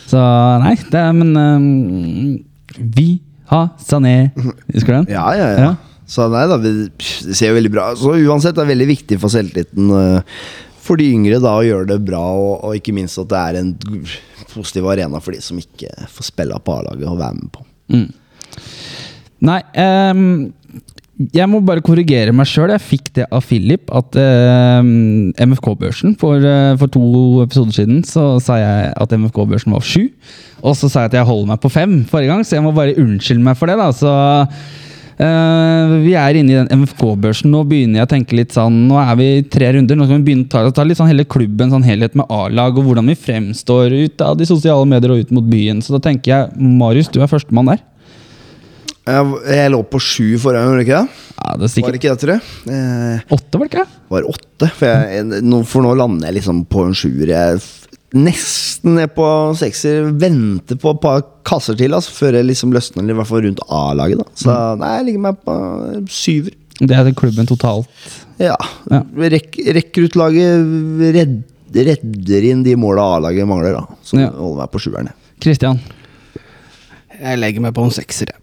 Så 0.05 0.21
nei, 0.61 0.75
det 0.93 1.01
er 1.01 1.15
Men 1.17 1.31
um, 1.41 2.45
Vi 2.77 3.07
har 3.51 3.71
Sané. 3.81 4.31
Husker 4.75 4.93
du 4.93 4.97
den? 4.99 5.07
Ja, 5.15 5.25
ja, 5.37 5.49
ja. 5.55 5.65
Ja. 5.71 5.73
Så 6.05 6.27
nei 6.29 6.43
da, 6.51 6.59
vi, 6.61 6.71
det 6.93 7.33
ser 7.33 7.49
jo 7.49 7.55
veldig 7.57 7.71
bra 7.73 7.87
Så 7.97 8.11
uansett, 8.13 8.53
det 8.59 8.61
er 8.61 8.69
veldig 8.75 8.87
viktig 8.91 9.17
for 9.23 9.33
selvtilliten 9.33 9.89
eh, 9.97 10.43
for 10.85 11.01
de 11.01 11.11
yngre 11.17 11.41
da 11.43 11.55
å 11.59 11.65
gjøre 11.65 11.89
det 11.95 12.01
bra, 12.05 12.23
og, 12.37 12.53
og 12.67 12.79
ikke 12.79 12.95
minst 12.97 13.21
at 13.21 13.31
det 13.33 13.41
er 13.41 13.61
en 13.63 13.73
positiv 14.53 14.89
arena 14.91 15.23
for 15.23 15.35
de 15.35 15.41
som 15.45 15.61
ikke 15.61 15.91
får 16.13 16.29
spille 16.33 16.59
på 16.61 16.77
A-laget 16.79 17.09
og 17.11 17.21
være 17.21 17.39
med 17.39 17.49
på. 17.55 17.65
Nei, 19.45 19.61
um, 19.77 20.53
jeg 21.35 21.47
må 21.47 21.61
bare 21.63 21.83
korrigere 21.85 22.33
meg 22.35 22.49
sjøl. 22.51 22.73
Jeg 22.75 22.83
fikk 22.83 23.11
det 23.19 23.27
av 23.31 23.45
Philip 23.47 23.91
at 23.95 24.17
ehm, 24.19 25.31
MFK-børsen 25.39 26.17
for, 26.19 26.43
uh, 26.43 26.75
for 26.81 26.91
to 26.91 27.05
episoder 27.45 27.77
siden 27.77 28.01
så 28.09 28.33
sa 28.43 28.59
jeg 28.59 28.89
at 28.99 29.15
MFK-børsen 29.15 29.75
var 29.77 29.85
sju. 29.87 30.09
Og 30.65 30.75
så 30.79 30.91
sa 30.91 31.05
jeg 31.05 31.13
at 31.13 31.21
jeg 31.21 31.29
holder 31.29 31.53
meg 31.53 31.63
på 31.63 31.71
fem 31.71 32.01
forrige 32.11 32.33
gang, 32.33 32.43
så 32.43 32.59
jeg 32.59 32.67
må 32.67 32.75
bare 32.75 32.97
unnskylde 32.99 33.47
meg 33.47 33.61
for 33.61 33.71
det. 33.71 33.79
da, 33.79 33.93
så 33.95 34.15
eh, 35.23 35.95
vi 36.05 36.15
er 36.19 36.39
inne 36.41 36.53
i 36.53 36.59
den 36.59 36.83
MFK-børsen. 36.83 37.51
Nå 37.53 37.63
begynner 37.71 38.01
jeg 38.01 38.09
å 38.09 38.13
tenke 38.15 38.39
litt 38.39 38.55
sånn 38.57 38.85
Nå 38.89 38.99
er 39.03 39.15
vi 39.21 39.29
i 39.39 39.47
tre 39.47 39.73
runder. 39.77 39.99
Nå 39.99 40.09
skal 40.09 40.21
vi 40.21 40.29
begynne 40.31 40.49
å 40.49 40.53
ta, 40.53 40.65
ta 40.75 40.87
litt 40.87 41.01
sånn 41.01 41.11
hele 41.11 41.27
klubben, 41.29 41.73
sånn 41.73 41.87
helhet 41.87 42.17
med 42.19 42.31
A-lag, 42.33 42.77
og 42.79 42.89
hvordan 42.89 43.11
vi 43.11 43.19
fremstår 43.19 43.95
ut 43.95 44.25
av 44.25 44.39
de 44.41 44.49
sosiale 44.49 44.87
medier 44.91 45.15
og 45.15 45.25
ut 45.25 45.35
mot 45.35 45.51
byen. 45.51 45.83
Så 45.85 45.97
da 45.97 46.03
tenker 46.09 46.35
jeg, 46.35 46.71
Marius, 46.83 47.13
du 47.15 47.21
er 47.23 47.31
førstemann 47.31 47.75
der. 47.75 47.85
Jeg, 49.05 49.33
jeg 49.53 49.73
lå 49.75 49.83
på 49.85 50.01
sju 50.01 50.29
forrige 50.41 50.65
gang, 50.65 50.81
ikke 50.81 51.01
det? 51.03 51.25
Ja, 51.35 51.57
det 51.61 51.67
er 51.69 51.83
Var 51.85 51.93
det 51.93 51.99
ikke 51.99 52.13
det, 52.15 52.21
tror 52.23 52.33
jeg? 52.33 52.45
Eh, 52.73 53.35
åtte, 53.37 53.59
var 53.59 53.69
det 53.69 53.73
ikke? 53.75 53.89
var 54.15 54.29
åtte. 54.31 54.69
For, 54.79 54.87
jeg, 54.89 55.41
for 55.69 55.85
nå 55.85 55.91
lander 55.99 56.31
jeg 56.31 56.39
liksom 56.39 56.63
på 56.71 56.87
en 56.87 56.97
sjuer. 56.97 57.27
Jeg 57.29 57.59
er 57.59 57.67
nesten 58.15 58.95
ned 58.99 59.13
på 59.17 59.27
sekser. 59.59 60.11
Venter 60.21 60.79
på 60.81 60.93
et 60.95 61.01
par 61.03 61.25
kasser 61.47 61.77
til 61.79 61.95
altså, 61.97 62.13
før 62.15 62.39
jeg 62.39 62.49
liksom 62.51 62.73
løsner, 62.75 63.09
i 63.11 63.17
hvert 63.17 63.29
fall 63.31 63.43
rundt 63.47 63.63
A-laget. 63.69 64.21
da 64.23 64.25
Så 64.39 64.59
nei, 64.81 64.93
jeg 64.99 65.07
ligger 65.09 65.25
meg 65.27 65.41
på 65.45 65.57
syver. 66.11 66.55
Det 66.81 66.91
er 66.99 67.11
klubben 67.15 67.47
totalt. 67.47 67.91
Ja. 68.43 68.57
Ja. 68.91 69.03
Rek 69.35 69.59
Rekruttlaget 69.77 71.13
redd, 71.15 71.37
redder 71.75 72.49
inn 72.51 72.65
de 72.67 72.75
måla 72.79 73.05
A-laget 73.17 73.47
mangler, 73.47 73.77
da. 73.79 73.85
Så 74.03 74.19
Ja. 74.21 74.31
holder 74.31 74.65
meg 74.65 74.71
på 74.75 74.83
sjueren. 74.83 75.13
Kristian? 75.41 75.81
Jeg 77.21 77.39
legger 77.39 77.61
meg 77.63 77.75
på 77.77 77.85
en 77.85 77.95
sekser, 77.95 78.27
jeg. 78.33 78.41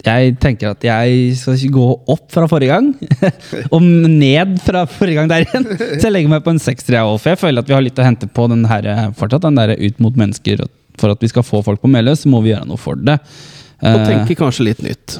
Jeg 0.00 0.36
tenker 0.40 0.72
at 0.72 0.84
jeg 0.84 1.36
skal 1.36 1.58
ikke 1.58 1.76
gå 1.76 1.86
opp 2.14 2.26
fra 2.32 2.46
forrige 2.48 2.72
gang, 2.72 2.90
og 3.74 3.84
ned 3.84 4.56
fra 4.64 4.86
forrige 4.88 5.18
gang 5.20 5.30
der 5.30 5.44
igjen. 5.44 5.66
Så 5.76 6.06
jeg 6.06 6.14
legger 6.14 6.32
meg 6.32 6.44
på 6.46 6.54
en 6.54 6.62
sekser, 6.62 6.96
jeg 6.96 7.08
òg, 7.08 7.18
for 7.20 7.34
jeg 7.34 7.42
føler 7.42 7.60
at 7.60 7.68
vi 7.68 7.76
har 7.76 7.84
litt 7.84 8.00
å 8.00 8.06
hente 8.06 8.28
på 8.30 8.46
den 8.52 8.64
her, 8.70 8.88
fortsatt, 9.18 9.44
den 9.44 9.60
der 9.60 9.74
ut 9.76 10.00
mot 10.00 10.16
mennesker. 10.20 10.64
For 11.00 11.12
at 11.12 11.22
vi 11.22 11.30
skal 11.32 11.44
få 11.46 11.62
folk 11.64 11.82
på 11.82 11.90
Meløy, 11.90 12.14
så 12.16 12.32
må 12.32 12.40
vi 12.44 12.54
gjøre 12.54 12.68
noe 12.68 12.80
for 12.80 12.96
det. 12.96 13.18
Og 13.80 14.02
tenke 14.04 14.20
tenker 14.30 14.36
kanskje 14.42 14.64
litt 14.66 14.80
nytt. 14.84 15.14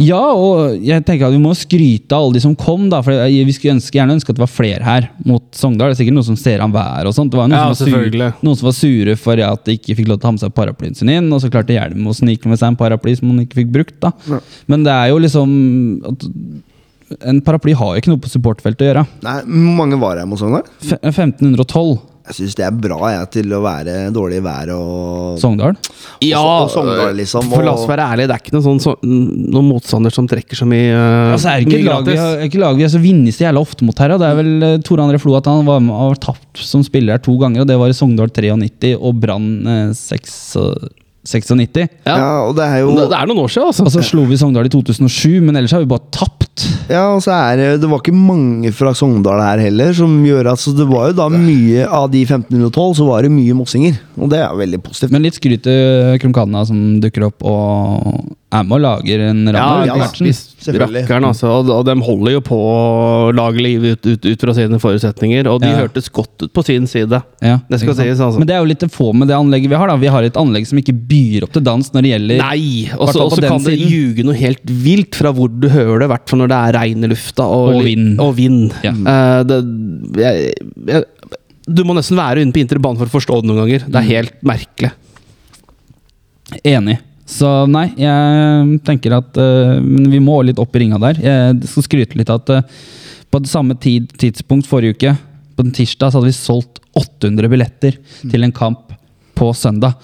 Ja, 0.00 0.20
og 0.32 0.76
jeg 0.84 1.04
tenker 1.04 1.28
at 1.28 1.34
vi 1.34 1.40
må 1.42 1.52
skryte 1.56 2.16
av 2.16 2.24
alle 2.26 2.38
de 2.38 2.42
som 2.44 2.54
kom, 2.56 2.86
da. 2.92 3.02
For 3.04 3.26
vi 3.28 3.54
skulle 3.56 3.74
ønske, 3.76 3.98
gjerne 3.98 4.16
ønske 4.16 4.32
at 4.32 4.38
det 4.38 4.44
var 4.44 4.52
flere 4.52 4.86
her 4.86 5.08
mot 5.28 5.44
Sogndal. 5.56 5.92
Det 5.92 5.98
er 5.98 6.00
sikkert 6.00 6.16
noen 6.16 6.28
som 6.30 6.38
ser 6.40 6.64
an 6.64 6.72
været 6.74 7.10
og 7.10 7.16
sånt. 7.16 7.34
Det 7.34 7.40
var 7.40 7.50
noen, 7.50 7.58
Ja, 7.58 7.74
som 7.76 7.92
var 7.92 8.06
sure, 8.06 8.30
noen 8.40 8.56
som 8.60 8.70
var 8.70 8.76
sure 8.78 9.16
for 9.20 9.44
at 9.48 9.66
de 9.68 9.76
ikke 9.76 9.98
fikk 10.00 10.08
lov 10.08 10.20
til 10.20 10.26
å 10.26 10.30
ha 10.30 10.36
med 10.38 10.44
seg 10.46 10.56
paraplyen 10.56 10.96
sin 10.96 11.12
inn, 11.12 11.28
og 11.32 11.42
så 11.44 11.52
klarte 11.52 11.76
Hjelm 11.76 12.08
å 12.08 12.16
snike 12.16 12.48
med 12.48 12.60
seg 12.62 12.72
en 12.72 12.80
paraply 12.80 13.16
som 13.18 13.34
han 13.34 13.44
ikke 13.44 13.60
fikk 13.60 13.74
brukt, 13.74 13.98
da. 14.00 14.12
Men 14.70 14.86
det 14.86 14.94
er 14.96 15.12
jo 15.12 15.20
liksom 15.26 15.52
at 16.12 16.26
En 17.22 17.38
paraply 17.38 17.70
har 17.78 17.92
jo 17.94 18.00
ikke 18.00 18.10
noe 18.10 18.18
på 18.18 18.26
supportfeltet 18.32 18.82
å 18.82 18.86
gjøre. 18.88 19.02
Nei, 19.22 19.36
hvor 19.46 19.74
mange 19.78 19.98
var 20.00 20.18
jeg 20.18 20.26
mot 20.26 20.40
Sogndal? 20.40 20.64
1512 20.82 22.00
Jeg 22.26 22.34
syns 22.40 22.56
det 22.58 22.64
er 22.66 22.74
bra 22.74 23.10
jeg, 23.12 23.26
til 23.36 23.52
å 23.54 23.60
være 23.62 23.92
dårlig 24.14 24.40
i 24.40 24.42
været 24.42 24.72
og 24.74 25.36
Sogndal. 25.38 25.76
Ja, 26.26 26.40
og 26.42 26.72
Sogndal, 26.72 27.14
liksom. 27.20 27.52
For 27.52 27.62
la 27.62 27.76
oss 27.76 27.86
være 27.86 28.08
ærlige, 28.10 28.30
det 28.32 28.34
er 28.34 28.42
ikke 28.42 28.56
noen, 28.56 28.64
sånn, 28.66 28.82
så, 28.82 28.94
noen 29.06 29.68
motstander 29.68 30.14
som 30.14 30.26
trekker 30.30 30.58
så 30.58 30.66
mye, 30.66 30.90
uh, 30.90 31.36
Altså, 31.36 31.52
er 31.52 31.62
det 31.62 31.70
ikke 31.70 31.86
lag 31.86 32.10
vi 32.10 32.18
har, 32.18 32.42
ikke 32.48 32.62
lag 32.64 32.80
vi 32.80 32.86
har 32.86 32.92
så 32.96 33.02
vunnet 33.02 33.36
så 33.36 33.46
jævla 33.46 33.62
ofte 33.62 33.86
mot 33.86 34.02
her. 34.02 34.16
Og 34.16 34.22
det 34.22 34.30
er 34.32 34.40
vel 34.40 34.52
uh, 34.58 34.74
Tore 34.86 35.06
André 35.06 35.22
Flo 35.22 35.38
at 35.38 35.50
han 35.50 35.62
var 35.68 35.82
med, 35.84 35.94
har 35.94 36.22
tapt 36.26 36.66
som 36.66 36.82
spiller 36.86 37.14
her 37.14 37.22
to 37.22 37.36
ganger, 37.38 37.62
og 37.62 37.70
det 37.70 37.78
var 37.78 37.94
i 37.94 37.96
Sogndal 37.96 38.34
93 38.34 38.96
og 38.96 39.22
Brann 39.22 39.50
uh, 39.70 39.94
6 39.94 40.38
96. 41.26 41.86
Ja. 42.06 42.16
Ja, 42.16 42.30
og 42.46 42.56
det 42.58 42.64
er 42.66 42.82
jo 42.84 42.94
Det, 42.96 43.08
det 43.12 43.18
er 43.18 43.28
noen 43.30 43.42
år 43.44 43.52
siden, 43.52 43.68
altså. 43.72 43.86
Og 43.86 43.92
så 43.94 44.04
slo 44.06 44.24
vi 44.30 44.38
Sogndal 44.40 44.68
i 44.68 44.72
2007, 44.72 45.42
men 45.44 45.58
ellers 45.58 45.74
har 45.76 45.82
vi 45.84 45.90
bare 45.90 46.06
tapt. 46.14 46.42
Ja, 46.88 47.02
og 47.12 47.20
så 47.24 47.34
er 47.34 47.58
det 47.60 47.66
Det 47.82 47.90
var 47.90 48.00
ikke 48.00 48.14
mange 48.16 48.70
fra 48.72 48.94
Sogndal 48.96 49.42
her 49.44 49.60
heller, 49.66 49.92
som 49.96 50.14
gjør 50.24 50.52
at 50.54 50.62
så 50.62 50.72
det 50.76 50.86
var 50.88 51.10
jo 51.10 51.18
da 51.18 51.28
mye 51.32 51.84
av 51.86 52.08
de 52.14 52.22
1512, 52.24 52.96
så 53.00 53.08
var 53.10 53.26
det 53.26 53.34
mye 53.34 53.56
mossinger. 53.58 53.98
Og 54.16 54.30
det 54.32 54.40
er 54.40 54.48
jo 54.48 54.62
veldig 54.62 54.82
positivt. 54.86 55.12
Men 55.14 55.26
litt 55.26 55.38
skryt 55.38 55.66
til 55.66 56.16
Krumkana 56.22 56.64
som 56.68 56.80
dukker 57.02 57.28
opp 57.28 57.44
og 57.46 58.36
er 58.58 58.64
med 58.66 58.76
og 58.76 58.82
lager 58.84 59.22
en 59.30 59.40
Ja, 59.46 59.52
ramme. 59.56 59.86
ja. 59.86 60.08
Hvis- 60.20 60.42
Selvfølgelig. 60.66 61.02
Rakkeren, 61.06 61.24
altså. 61.28 61.46
Og, 61.60 61.68
og 61.70 61.84
de 61.86 61.94
holder 62.02 62.32
jo 62.32 62.40
på 62.42 62.56
å 62.58 63.32
lage 63.36 63.60
liv 63.62 63.84
ut, 63.84 64.06
ut, 64.06 64.24
ut 64.26 64.40
fra 64.40 64.52
sine 64.56 64.80
forutsetninger. 64.82 65.46
Og 65.46 65.60
de 65.62 65.68
Ja. 65.68 65.76
hørtes 65.86 66.08
godt 66.10 66.42
ut 66.42 66.52
på 66.52 66.64
sin 66.66 66.86
side. 66.90 67.22
Ja, 67.40 67.58
Det 67.70 67.78
skal 67.80 67.94
sies, 67.94 68.18
altså. 68.18 68.38
Men 68.40 68.48
det 68.48 68.56
er 68.56 68.64
jo 68.64 68.70
litt 68.72 68.82
å 68.82 68.90
få 68.90 69.12
med 69.14 69.28
det 69.28 69.36
anlegget 69.36 69.68
vi 69.70 69.76
har. 69.76 69.86
da 69.86 69.96
Vi 69.96 70.06
har 70.08 70.22
et 70.24 70.34
anlegg 70.34 70.66
som 70.66 70.78
ikke 70.78 70.96
byr 71.06 71.44
opp 71.44 71.52
til 71.52 71.62
dans 71.62 71.90
når 71.92 72.02
det 72.02 72.10
gjelder 72.14 72.38
Nei! 72.42 72.90
Og 72.98 73.08
så 73.14 73.40
kan 73.46 73.62
det 73.62 73.78
ljuge 73.78 74.24
noe 74.24 74.34
helt 74.34 74.64
vilt 74.66 75.14
fra 75.14 75.30
hvor 75.32 75.48
du 75.48 75.68
hører 75.68 76.00
det, 76.00 76.10
i 76.10 76.12
hvert 76.16 76.28
fall 76.28 76.38
når 76.40 76.48
det 76.48 76.58
er 76.66 76.78
regn 76.80 77.04
i 77.04 77.08
lufta 77.14 77.44
og, 77.46 77.76
Og 77.76 77.84
vind. 77.84 78.18
Og 78.20 78.34
vind. 78.34 78.72
Ja. 78.82 78.90
Uh, 78.92 79.42
det, 79.44 79.60
jeg, 80.18 80.54
jeg, 80.88 81.04
du 81.68 81.84
må 81.84 81.94
nesten 81.94 82.16
være 82.16 82.42
inne 82.42 82.52
på 82.54 82.62
interbanen 82.62 82.96
for 82.98 83.06
å 83.06 83.14
forstå 83.20 83.42
det 83.42 83.50
noen 83.50 83.62
ganger. 83.64 83.86
Det 83.86 83.94
Mm. 83.94 84.02
er 84.02 84.10
helt 84.14 84.42
merkelig. 84.42 84.92
Enig. 86.64 86.98
Så 87.26 87.48
nei, 87.70 87.88
jeg 87.98 88.78
tenker 88.86 89.16
at 89.16 89.38
uh, 89.40 89.76
Men 89.82 90.06
vi 90.12 90.20
må 90.22 90.38
litt 90.46 90.60
opp 90.62 90.76
i 90.76 90.84
ringa 90.84 91.00
der. 91.02 91.18
Jeg 91.22 91.70
skal 91.72 91.86
skryte 91.88 92.18
litt 92.18 92.30
at 92.32 92.52
uh, 92.54 92.62
på 93.32 93.40
det 93.42 93.50
samme 93.50 93.74
tid, 93.82 94.12
tidspunkt 94.20 94.68
forrige 94.70 94.94
uke, 94.94 95.16
på 95.56 95.64
den 95.66 95.74
tirsdag, 95.74 96.12
så 96.12 96.20
hadde 96.20 96.30
vi 96.30 96.36
solgt 96.36 96.78
800 96.96 97.50
billetter 97.50 97.96
til 98.22 98.46
en 98.46 98.54
kamp 98.54 98.94
på 99.36 99.50
søndag. 99.56 99.96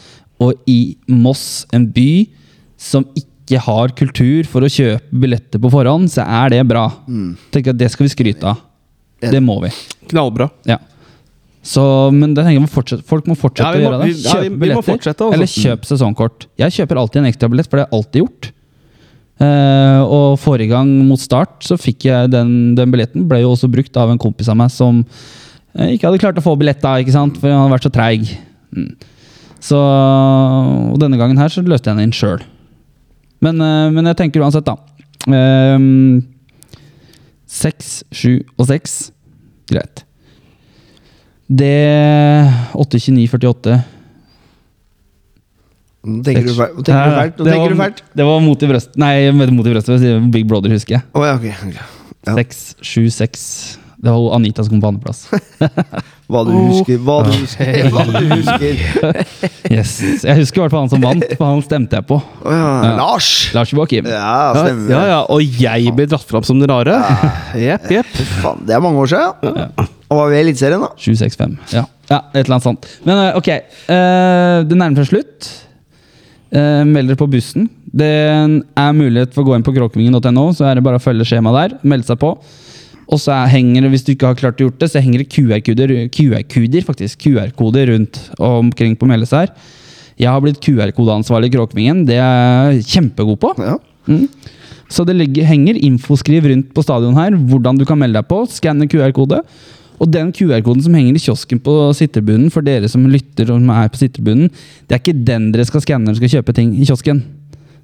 Og 0.43 0.59
i 0.69 0.97
Moss, 1.07 1.65
en 1.73 1.86
by 1.94 2.27
som 2.81 3.07
ikke 3.16 3.61
har 3.62 3.94
kultur 3.97 4.49
for 4.51 4.65
å 4.65 4.70
kjøpe 4.73 5.23
billetter 5.23 5.62
på 5.62 5.70
forhånd, 5.73 6.11
så 6.11 6.27
er 6.27 6.57
det 6.57 6.62
bra. 6.69 6.89
Tenker 7.55 7.77
at 7.77 7.81
Det 7.81 7.93
skal 7.94 8.09
vi 8.09 8.15
skryte 8.16 8.51
av. 8.51 8.65
Det 9.23 9.40
må 9.44 9.61
vi. 9.62 9.70
Knallbra. 10.11 10.49
Ja. 10.66 10.81
Så, 11.62 11.82
men 12.10 12.32
det 12.34 12.43
tenker 12.43 12.59
jeg 12.59 13.05
folk 13.06 13.28
må 13.30 13.36
fortsette 13.39 13.68
Ja, 13.70 13.78
må, 13.78 13.78
å 13.78 13.84
gjøre 13.86 13.98
det. 14.01 14.06
vi- 14.09 14.22
ja, 14.26 14.34
vi- 14.40 14.48
vi 14.48 14.56
billetter, 14.64 14.98
altså. 14.98 15.28
eller 15.32 15.47
kjøp 15.47 15.84
sesongkort. 15.86 16.47
Jeg 16.59 16.74
kjøper 16.74 16.98
alltid 16.98 17.20
en 17.22 17.28
ekstrabillett, 17.30 17.68
for 17.70 17.76
det 17.78 17.84
har 17.84 17.89
jeg 17.93 17.98
alltid 18.01 18.22
gjort. 18.24 18.51
Uh, 19.43 20.02
og 20.06 20.39
forrige 20.39 20.68
gang 20.70 20.90
mot 21.09 21.18
start 21.18 21.62
så 21.66 21.74
fikk 21.78 22.05
jeg 22.05 22.30
den, 22.30 22.74
den 22.78 22.90
billetten. 22.93 23.28
Ble 23.28 23.40
jo 23.43 23.52
også 23.55 23.70
brukt 23.70 23.97
av 23.97 24.10
en 24.10 24.18
kompis 24.18 24.48
av 24.48 24.56
meg 24.56 24.70
som 24.70 25.01
uh, 25.78 25.86
ikke 25.89 26.06
hadde 26.10 26.20
klart 26.22 26.39
å 26.39 26.44
få 26.44 26.56
billett 26.59 26.82
da, 26.82 26.97
ikke 27.02 27.14
sant? 27.14 27.39
for 27.39 27.48
han 27.51 27.62
hadde 27.64 27.74
vært 27.74 27.86
så 27.89 27.94
treig. 27.94 28.28
Mm. 28.76 28.93
Så 29.62 29.78
og 29.78 30.98
denne 30.98 31.18
gangen 31.18 31.39
her 31.39 31.48
så 31.48 31.62
løste 31.62 31.90
jeg 31.90 31.97
den 31.97 32.09
inn 32.10 32.14
sjøl. 32.14 32.43
Men, 33.43 33.60
uh, 33.62 33.89
men 33.90 34.05
jeg 34.10 34.16
tenker 34.18 34.43
uansett, 34.43 34.66
da. 34.66 34.76
Ehm, 35.30 36.24
Seks, 37.52 38.02
sju 38.10 38.40
og 38.59 38.66
seks. 38.70 39.10
Greit. 39.68 40.05
Det 41.53 42.49
8-29-48 42.79 43.81
Nå 46.03 46.23
tenker 46.27 46.49
du 46.49 46.55
fælt. 46.57 46.81
Det 46.87 46.95
var- 47.47 47.93
Det 48.16 48.24
var 48.27 48.41
mot 48.41 48.62
i 48.62 48.66
brøstet 48.66 48.97
Nei, 48.99 49.31
mot 49.31 49.66
i 49.66 49.70
brøstet. 49.74 50.31
Big 50.33 50.47
Brother, 50.49 50.70
husker 50.70 50.97
jeg. 50.97 51.03
Oh, 51.15 51.23
ja, 51.24 51.35
ok. 51.37 51.45
ok. 51.69 51.74
Ja. 52.27 52.35
676. 52.35 53.79
Det 54.03 54.11
var 54.11 54.35
Anita 54.35 54.65
som 54.65 54.70
kom 54.73 54.81
på 54.83 54.89
andreplass. 54.89 55.29
Hva 56.33 56.41
du 56.47 56.51
husker, 56.51 56.99
hva 57.05 57.20
du 57.27 57.31
husker. 57.37 57.91
Hva 57.93 58.03
du 58.09 58.35
husker. 58.35 59.27
Yes. 59.73 60.01
Jeg 60.24 60.37
husker 60.41 60.59
i 60.59 60.62
hvert 60.65 60.70
fall 60.74 60.81
han 60.87 60.91
som 60.91 61.01
vant, 61.05 61.23
for 61.39 61.45
han 61.47 61.62
stemte 61.62 61.95
jeg 62.01 62.07
på. 62.09 62.16
Oh, 62.45 62.51
ja. 62.53 62.97
Lars! 62.99 63.29
Lars 63.55 63.70
Joakim. 63.73 64.07
Ja, 64.11 64.53
Ja, 64.55 64.65
stemmer. 64.65 64.91
ja, 64.91 65.03
ja, 65.12 65.20
og 65.31 65.43
jeg 65.61 65.95
ble 65.95 66.07
dratt 66.11 66.24
fram 66.27 66.43
som 66.43 66.59
den 66.59 66.69
rare. 66.73 66.99
Jepp, 67.55 67.87
jepp. 67.95 68.11
Det 68.66 68.74
er 68.74 68.81
mange 68.83 68.99
år 69.05 69.12
siden. 69.12 69.87
Og 70.12 70.18
var 70.18 70.32
vi 70.32 70.36
i 70.36 70.43
Eliteserien, 70.44 70.82
da? 70.84 70.93
765. 71.01 71.59
Ja. 71.72 71.86
ja, 72.10 72.18
et 72.34 72.43
eller 72.44 72.59
annet 72.59 72.66
sånt. 72.66 72.89
Men 73.09 73.16
eh, 73.16 73.36
ok, 73.39 73.48
eh, 73.97 74.56
det 74.68 74.76
nærmer 74.78 75.01
seg 75.01 75.14
slutt. 75.14 75.52
Uh, 76.52 76.82
meld 76.84 77.09
dere 77.09 77.16
på 77.16 77.30
bussen. 77.32 77.64
Det 77.97 78.10
er 78.12 78.90
mulighet 78.93 79.32
for 79.32 79.40
å 79.40 79.47
gå 79.47 79.55
inn 79.56 79.64
på 79.64 79.72
kråkevingen.no, 79.72 80.51
så 80.52 80.66
er 80.68 80.76
det 80.76 80.84
bare 80.84 80.98
å 81.01 81.02
følge 81.02 81.24
skjemaet 81.30 81.56
der. 81.56 81.76
Melde 81.89 82.10
seg 82.10 82.18
på. 82.20 82.34
Og 83.09 83.20
så 83.20 83.32
er, 83.34 83.48
henger 83.55 83.86
det, 83.86 83.93
hvis 83.94 84.05
du 84.05 84.10
ikke 84.12 84.28
har 84.28 84.36
klart 84.36 84.60
å 84.60 84.66
gjort 84.66 84.82
det, 84.82 84.90
så 84.93 85.01
henger 85.01 85.22
det 85.22 85.30
QR-koder 85.32 85.94
QR-koder 86.12 86.84
faktisk, 86.84 87.24
QR-koder 87.24 87.89
rundt 87.94 88.20
omkring 88.36 88.98
på 89.01 89.09
Meldes 89.09 89.32
her. 89.36 89.48
Jeg 90.20 90.28
har 90.28 90.44
blitt 90.44 90.60
QR-kodeansvarlig 90.64 91.48
i 91.48 91.56
Kråkevingen. 91.56 92.05
Det 92.09 92.20
er 92.20 92.76
jeg 92.76 92.84
kjempegod 92.98 93.40
på. 93.43 93.55
Ja. 93.56 93.78
Mm. 94.12 94.26
Så 94.93 95.05
det 95.09 95.16
ligger, 95.16 95.48
henger 95.48 95.80
infoskriv 95.80 96.47
rundt 96.52 96.72
på 96.76 96.84
stadion 96.84 97.16
her, 97.16 97.32
hvordan 97.32 97.80
du 97.80 97.86
kan 97.89 98.01
melde 98.01 98.20
deg 98.20 98.28
på. 98.28 98.43
Skanne 98.52 98.89
QR-kode. 98.93 99.40
Og 100.03 100.11
den 100.11 100.33
QR-koden 100.35 100.83
som 100.83 100.97
henger 100.99 101.15
i 101.15 101.23
kiosken 101.23 101.61
på 101.62 101.77
sittebunnen, 101.95 102.51
for 102.51 102.66
dere 102.66 102.91
som 102.91 103.05
lytter 103.11 103.53
og 103.55 103.70
er 103.70 103.93
på 103.93 104.01
sittebunnen, 104.01 104.51
det 104.89 104.97
er 104.97 105.03
ikke 105.03 105.20
den 105.29 105.53
dere 105.55 105.69
skal 105.69 105.85
skanne 105.85 106.09
når 106.09 106.16
dere 106.16 106.23
skal 106.24 106.41
kjøpe 106.41 106.57
ting 106.59 106.74
i 106.74 106.89
kiosken. 106.89 107.23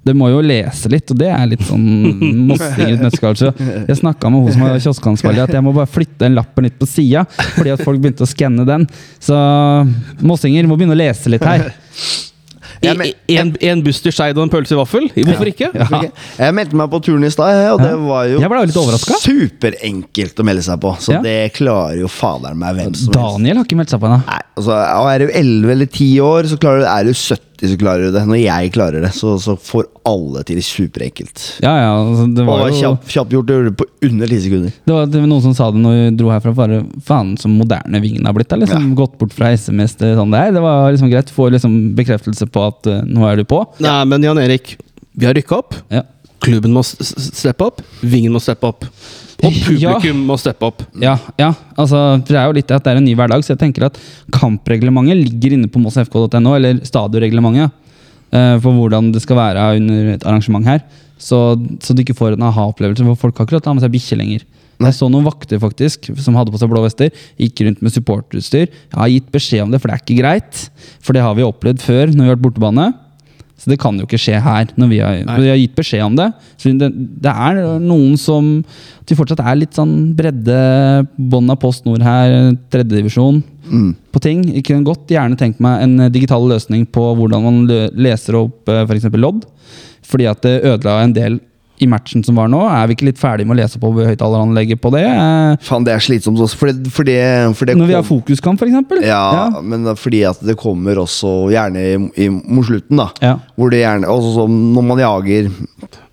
Dere 0.03 0.15
må 0.15 0.29
jo 0.31 0.39
lese 0.43 0.91
litt, 0.91 1.11
og 1.11 1.19
det 1.19 1.27
er 1.31 1.47
litt 1.51 1.63
sånn 1.67 1.85
mossing 2.49 2.95
nøtteskall. 3.01 3.35
Så 3.39 3.51
jeg 3.55 3.99
snakka 3.99 4.31
med 4.31 4.45
hun 4.45 4.55
som 4.55 4.65
var 4.65 4.79
kioskansvarlig, 4.79 5.45
at 5.47 5.55
jeg 5.55 5.65
må 5.65 5.75
bare 5.75 5.91
flytte 5.91 6.23
den 6.25 6.35
lappen 6.39 6.67
litt 6.67 6.79
på 6.79 6.87
sida, 6.89 7.25
fordi 7.57 7.75
at 7.75 7.83
folk 7.83 8.03
begynte 8.03 8.27
å 8.27 8.29
skanne 8.29 8.67
den. 8.67 8.87
Så 9.23 9.39
mossinger 10.19 10.67
må 10.67 10.79
begynne 10.79 10.95
å 10.95 10.99
lese 10.99 11.31
litt 11.31 11.47
her. 11.47 11.71
Jeg 12.81 13.13
En, 13.39 13.49
en 13.71 13.81
buss 13.83 13.99
til 14.01 14.13
Skeid 14.15 14.37
og 14.39 14.45
en 14.47 14.51
pølse 14.53 14.73
i 14.75 14.77
vaffel? 14.79 15.09
Hvorfor 15.15 15.49
ikke? 15.51 15.69
Jeg 16.39 16.55
meldte 16.55 16.79
meg 16.79 16.89
på 16.93 17.01
turen 17.05 17.25
i 17.27 17.31
stad, 17.33 17.59
og 17.73 17.81
det 17.83 17.91
var 18.05 18.29
jo 18.31 18.39
superenkelt 19.23 20.39
å 20.39 20.45
melde 20.47 20.63
seg 20.65 20.79
på. 20.83 20.93
Så 21.03 21.19
det 21.25 21.37
klarer 21.57 21.99
jo 22.03 22.09
faderen 22.11 22.59
meg 22.61 22.77
hvem 22.79 22.95
som 22.95 23.11
helst. 23.11 23.19
Daniel 23.19 23.59
har 23.61 23.67
ikke 23.67 23.79
meldt 23.81 23.93
seg 23.93 24.01
på 24.03 24.09
ennå. 24.09 24.21
Altså, 24.55 24.79
Er 25.09 25.25
du 25.25 25.27
11 25.29 25.71
eller 25.75 25.89
10 25.91 26.09
år, 26.23 26.49
så 26.51 26.59
klarer 26.61 26.83
du 26.85 26.89
Er 26.89 27.09
du 27.09 27.13
70, 27.13 27.48
så 27.67 27.75
klarer 27.79 28.13
det. 28.13 28.21
Når 28.29 28.39
jeg 28.39 28.71
klarer 28.75 29.03
det, 29.03 29.11
så, 29.17 29.33
så 29.41 29.55
får 29.59 29.87
alle 30.07 30.43
til 30.47 30.61
superenkelt. 30.63 31.41
Ja, 31.65 31.73
ja, 31.75 31.89
altså, 31.97 32.27
det 32.27 32.45
Og 32.45 32.47
det 32.47 32.47
var 32.47 32.61
var 32.63 32.75
kjapt, 32.77 33.09
kjapp 33.11 33.33
gjort 33.35 33.51
å 33.51 33.57
gjøre 33.57 33.67
det 33.67 33.73
på 33.81 33.87
under 34.07 34.31
10 34.31 34.43
sekunder. 34.45 34.77
Det 34.87 34.95
var 34.95 35.09
det 35.09 35.23
var 35.23 35.29
noen 35.33 35.43
som 35.43 35.55
sa 35.57 35.69
det 35.73 35.81
når 35.83 35.97
vi 35.97 36.05
dro 36.21 36.31
herfra. 36.31 36.53
Bare, 36.59 36.81
faen, 37.05 37.33
så 37.41 37.51
moderne 37.51 38.03
Vingen 38.03 38.29
har 38.29 38.37
blitt. 38.37 38.49
Det 38.51 38.61
liksom 38.63 38.93
Gått 38.99 39.17
bort 39.19 39.35
fra 39.35 39.51
SMS 39.51 39.97
til 39.99 40.15
sånn 40.17 40.31
det 40.33 40.43
er. 40.45 40.53
Det 40.55 40.63
var 40.63 40.93
liksom 40.93 41.11
greit. 41.11 41.33
Få 41.35 41.49
liksom 41.51 41.79
bekreftelse 41.97 42.47
på 42.53 42.63
at 42.69 42.91
uh, 42.91 43.01
nå 43.03 43.27
er 43.27 43.41
du 43.41 43.47
på. 43.49 43.63
Nei, 43.83 43.97
men 44.09 44.23
Jan 44.23 44.39
Erik, 44.41 44.77
vi 45.11 45.27
har 45.27 45.35
rykka 45.35 45.59
opp. 45.59 45.75
Ja. 45.91 46.05
Klubben 46.39 46.71
må 46.75 46.83
steppe 46.85 47.67
opp. 47.67 47.83
Vingen 47.99 48.31
må 48.35 48.41
steppe 48.43 48.71
opp. 48.71 48.87
Og 49.39 49.55
publikum 49.63 50.23
må 50.27 50.35
steppe 50.39 50.67
opp. 50.67 50.81
Ja, 50.99 51.15
ja, 51.39 51.53
altså 51.79 52.19
det 52.27 52.35
er 52.35 52.49
jo 52.49 52.55
litt 52.57 52.71
at 52.75 52.83
det 52.83 52.91
er 52.91 52.99
en 52.99 53.07
ny 53.07 53.15
hverdag, 53.17 53.43
så 53.45 53.53
jeg 53.53 53.61
tenker 53.61 53.87
at 53.87 53.99
kampreglementet 54.35 55.19
ligger 55.19 55.55
inne 55.55 55.69
på 55.71 55.81
mossfk.no, 55.81 56.55
eller 56.57 56.81
stadionreglementet, 56.87 57.71
eh, 58.35 58.55
for 58.59 58.75
hvordan 58.75 59.13
det 59.15 59.23
skal 59.23 59.39
være 59.39 59.67
under 59.79 60.13
et 60.17 60.27
arrangement 60.27 60.67
her. 60.67 60.83
Så, 61.19 61.39
så 61.83 61.95
du 61.95 62.03
ikke 62.03 62.17
får 62.17 62.35
en 62.35 62.47
aha-opplevelse, 62.47 63.05
for 63.11 63.27
folk 63.27 63.39
har 63.39 63.47
ikke 63.47 63.57
lov 63.57 63.63
til 63.63 63.71
å 63.71 63.73
ha 63.73 63.79
med 63.79 63.87
seg 63.87 63.95
bikkje 63.95 64.19
lenger. 64.19 64.47
Jeg 64.79 64.95
så 64.95 65.09
noen 65.11 65.27
vakter 65.27 65.59
faktisk, 65.59 66.07
som 66.23 66.37
hadde 66.39 66.53
på 66.53 66.59
seg 66.59 66.69
blå 66.71 66.85
vester, 66.85 67.11
gikk 67.39 67.65
rundt 67.67 67.81
med 67.83 67.91
supporterutstyr. 67.91 68.69
Jeg 68.69 68.95
har 68.95 69.11
gitt 69.11 69.27
beskjed 69.33 69.65
om 69.65 69.73
det, 69.73 69.81
for 69.83 69.91
det 69.91 69.97
er 69.97 70.03
ikke 70.05 70.19
greit. 70.21 70.61
For 71.03 71.15
det 71.15 71.23
har 71.25 71.35
vi 71.35 71.47
opplevd 71.47 71.83
før 71.83 72.13
når 72.13 72.21
vi 72.21 72.29
har 72.29 72.37
vært 72.37 72.45
bortebane. 72.45 72.85
Så 73.59 73.71
det 73.71 73.79
kan 73.81 73.97
jo 73.99 74.07
ikke 74.07 74.19
skje 74.21 74.39
her. 74.39 74.69
når 74.79 74.91
Vi 74.91 74.99
har, 75.03 75.19
vi 75.27 75.51
har 75.51 75.59
gitt 75.59 75.75
beskjed 75.75 76.05
om 76.05 76.15
det. 76.15 76.29
Så 76.57 76.71
det, 76.79 76.89
det 77.25 77.33
er 77.33 77.59
noen 77.83 78.15
som 78.19 78.59
at 78.63 79.11
vi 79.11 79.17
fortsatt 79.19 79.41
er 79.43 79.57
litt 79.59 79.75
sånn 79.75 80.13
bredde, 80.15 80.59
bånn 81.17 81.49
av 81.51 81.59
Post 81.59 81.87
Nord 81.87 82.03
her, 82.05 82.53
tredjedivisjon 82.71 83.41
på 84.13 84.21
ting. 84.23 84.43
Jeg 84.53 84.65
kunne 84.67 84.87
godt 84.87 85.11
gjerne 85.11 85.37
tenkt 85.39 85.61
meg 85.63 85.83
en 85.83 86.07
digital 86.13 86.45
løsning 86.49 86.87
på 86.89 87.03
hvordan 87.19 87.45
man 87.45 87.59
leser 87.99 88.39
opp 88.39 88.69
f.eks. 88.69 88.87
for 88.87 88.97
eksempel 88.97 89.25
lodd. 89.25 89.45
Fordi 90.09 90.29
at 90.29 90.41
det 90.45 90.55
ødela 90.65 91.01
en 91.03 91.13
del 91.13 91.39
i 91.79 91.87
matchen 91.89 92.23
som 92.25 92.37
var 92.39 92.49
nå. 92.51 92.59
Er 92.67 92.89
vi 92.89 92.97
ikke 92.97 93.07
litt 93.09 93.21
ferdige 93.21 93.47
med 93.47 93.57
å 93.57 93.59
lese 93.61 93.79
på 93.81 93.91
høyttaleranlegget 93.95 94.81
på 94.83 94.91
det? 94.95 95.05
Eh, 95.07 95.55
Faen, 95.65 95.85
det 95.87 95.95
er 95.95 96.03
slitsomt 96.03 96.41
også, 96.43 96.59
for 96.59 96.71
det, 96.71 96.91
for 96.93 97.07
det, 97.07 97.19
for 97.57 97.69
det 97.69 97.77
Når 97.79 97.89
vi 97.89 97.97
har 97.97 98.05
fokuskamp, 98.07 98.59
for 98.59 98.69
eksempel? 98.69 99.03
ja, 99.07 99.47
men 99.63 99.87
fordi 99.99 100.23
at 100.27 100.41
det 100.45 100.57
kommer 100.59 100.99
også 101.01 101.33
gjerne 101.53 101.85
i, 101.85 101.95
i, 102.25 102.29
mot 102.29 102.67
slutten, 102.67 102.99
da. 102.99 103.09
Ja. 103.23 103.33
Hvor 103.55 103.71
det 103.71 103.83
gjerne 103.83 104.09
Også 104.11 104.35
som 104.35 104.59
når 104.75 104.85
man 104.91 105.01
jager 105.03 105.49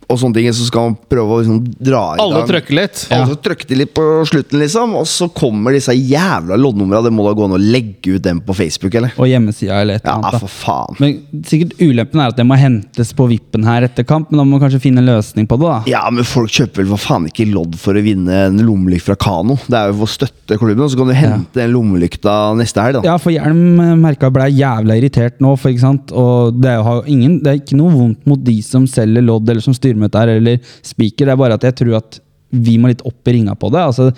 og 0.09 0.19
sånne 0.20 0.37
ting, 0.39 0.47
så 0.55 0.66
skal 0.69 0.85
man 0.91 0.97
prøve 1.11 1.35
å 1.35 1.39
liksom 1.43 1.61
dra 1.83 2.03
i 2.15 2.20
Alle 2.23 2.39
gang 2.41 2.49
trøkker 2.53 2.77
litt. 2.78 3.01
Alle 3.11 3.37
trykke 3.43 3.78
litt 3.81 3.93
på 3.97 4.05
slutten, 4.31 4.61
liksom. 4.62 4.93
Og 5.01 5.07
så 5.11 5.27
kommer 5.35 5.74
disse 5.74 5.95
jævla 5.97 6.55
loddnumra. 6.61 7.01
Det 7.03 7.11
må 7.15 7.24
da 7.27 7.33
gå 7.35 7.47
an 7.49 7.57
å 7.57 7.61
legge 7.61 8.15
ut 8.15 8.23
dem 8.23 8.39
på 8.47 8.55
Facebook, 8.55 8.95
eller? 8.95 9.16
Og 9.19 9.27
hjemmesida 9.27 9.81
eller 9.83 9.99
et 9.99 10.05
eller 10.07 10.12
Ja, 10.15 10.20
annet. 10.23 10.37
da. 10.37 10.39
for 10.39 10.49
faen. 10.49 11.01
Men 11.03 11.43
sikkert 11.43 11.74
Ulempen 11.83 12.20
er 12.23 12.28
at 12.31 12.37
det 12.39 12.47
må 12.47 12.55
hentes 12.61 13.11
på 13.19 13.27
vippen 13.33 13.66
her 13.66 13.83
etter 13.89 14.07
kamp, 14.07 14.31
men 14.31 14.39
da 14.39 14.45
må 14.47 14.57
man 14.59 14.62
kanskje 14.69 14.81
finne 14.87 15.03
en 15.03 15.11
løsning 15.11 15.49
på 15.51 15.59
det. 15.59 15.66
da 15.66 15.83
Ja, 15.91 16.05
men 16.11 16.23
folk 16.24 16.51
kjøper 16.55 16.85
vel 16.85 16.93
for 16.95 17.03
faen 17.03 17.27
ikke 17.27 17.49
lodd 17.51 17.74
for 17.83 17.99
å 17.99 18.03
vinne 18.07 18.47
en 18.47 18.59
lommelykt 18.62 19.03
fra 19.09 19.16
Kano. 19.19 19.59
Det 19.66 19.74
er 19.74 19.91
jo 19.91 19.99
for 20.05 20.07
å 20.07 20.15
støtte 20.15 20.59
klubben, 20.62 20.85
og 20.87 20.91
så 20.95 21.01
kan 21.03 21.11
du 21.11 21.15
hente 21.19 21.59
den 21.59 21.73
lommelykta 21.74 22.37
neste 22.57 22.78
helg, 22.85 23.01
da. 23.03 23.11
Ja, 23.11 23.16
for 23.19 23.35
Hjelm 23.35 23.81
eh, 23.83 23.95
merka 23.99 24.31
ble 24.31 24.47
jævla 24.55 24.97
irritert 25.01 25.41
nå, 25.43 25.57
for 25.59 25.70
ikke 25.74 25.83
sant? 25.83 26.12
Og 26.15 26.55
det 26.62 26.70
er, 26.70 26.78
jo 26.85 27.03
ingen, 27.11 27.41
det 27.43 27.51
er 27.51 27.61
ikke 27.61 27.77
noe 27.83 27.91
vondt 27.91 28.23
mot 28.31 28.39
de 28.47 28.57
som 28.62 28.87
selger 28.87 29.24
lodd, 29.27 29.49
eller 29.51 29.65
som 29.65 29.74
styremøte 29.97 30.23
her, 30.23 30.36
eller 30.36 30.60
spiker. 30.85 31.27
Det 31.27 31.32
er 31.32 31.40
bare 31.40 31.55
at 31.56 31.64
jeg 31.64 31.77
tror 31.81 31.97
at 32.01 32.20
vi 32.51 32.77
må 32.78 32.89
litt 32.89 33.02
opp 33.05 33.27
i 33.28 33.36
ringa 33.36 33.56
på 33.59 33.70
det. 33.74 33.82
Altså, 33.82 34.10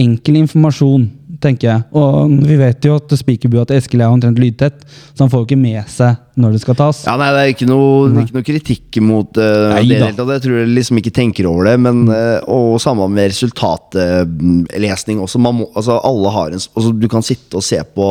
Enkel 0.00 0.40
informasjon, 0.40 1.04
tenker 1.42 1.70
jeg. 1.70 1.86
Og 1.96 2.34
vi 2.44 2.58
vet 2.60 2.86
jo 2.86 2.98
at 3.00 3.16
spikerbua 3.18 3.64
til 3.68 3.80
Eskil 3.80 4.04
er 4.04 4.12
omtrent 4.12 4.40
lydtett, 4.40 4.84
så 5.14 5.24
han 5.24 5.32
får 5.32 5.42
jo 5.42 5.48
ikke 5.50 5.60
med 5.60 5.82
seg 5.90 6.20
når 6.40 6.56
det 6.56 6.60
skal 6.64 6.74
tas. 6.78 7.04
Ja, 7.06 7.14
nei, 7.18 7.28
Det 7.30 7.42
er 7.42 7.52
ikke 7.52 7.68
noe, 7.68 8.08
ikke 8.24 8.34
noe 8.34 8.46
kritikk 8.46 8.98
mot 9.06 9.38
uh, 9.38 9.70
Nei 9.76 9.84
det. 9.86 10.00
helt, 10.02 10.18
og 10.18 10.32
Jeg 10.34 10.42
tror 10.46 10.56
jeg 10.58 10.72
liksom 10.74 10.98
ikke 10.98 11.14
tenker 11.14 11.46
over 11.46 11.68
det. 11.70 11.76
Men, 11.86 11.96
uh, 12.10 12.40
og 12.50 12.80
samme 12.82 13.06
med 13.12 13.30
resultatlesning 13.30 15.22
også. 15.22 15.38
Man 15.42 15.60
må, 15.60 15.68
altså, 15.78 16.00
alle 16.02 16.34
har 16.34 16.56
en, 16.56 16.64
altså, 16.74 16.90
du 16.90 17.08
kan 17.10 17.22
sitte 17.26 17.60
og 17.60 17.64
se 17.66 17.78
på 17.94 18.08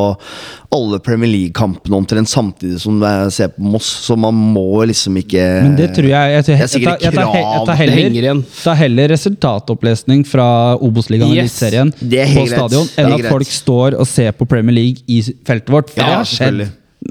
alle 0.73 0.99
Premier 0.99 1.29
League-kampene 1.29 1.95
omtrent 1.95 2.29
samtidig 2.29 2.79
som 2.81 2.99
du 2.99 3.05
eh, 3.05 3.27
ser 3.33 3.51
på 3.53 3.61
Moss, 3.73 3.89
så 4.07 4.15
man 4.19 4.33
må 4.33 4.83
liksom 4.89 5.17
ikke 5.21 5.43
Men 5.67 5.75
det 5.77 5.91
tror 5.95 6.07
jeg 6.09 6.33
Jeg, 6.33 6.45
jeg, 6.47 6.55
er 6.55 6.61
jeg, 6.63 6.69
tar, 6.71 7.03
jeg, 7.03 7.13
tar, 7.13 7.35
jeg 7.37 7.67
tar, 7.67 7.77
heller, 7.81 8.41
tar 8.63 8.79
heller 8.79 9.13
resultatopplesning 9.13 10.23
fra 10.27 10.47
Obos-ligaen 10.81 11.29
og 11.29 11.37
Yes. 11.37 11.59
Eliteserien 11.61 11.93
Det 11.99 12.23
er 12.23 12.33
på 12.33 12.45
stadion 12.49 12.89
enn 13.01 13.12
at 13.13 13.21
greit. 13.23 13.31
folk 13.35 13.47
står 13.47 13.99
og 13.99 14.07
ser 14.07 14.31
på 14.37 14.47
Premier 14.49 14.75
League 14.75 15.03
i 15.07 15.21
feltet 15.45 15.69
vårt. 15.73 15.89
For 15.93 16.01
Ja, 16.01 16.07
det 16.07 16.15
har 16.21 16.31
skjedd. 16.31 16.63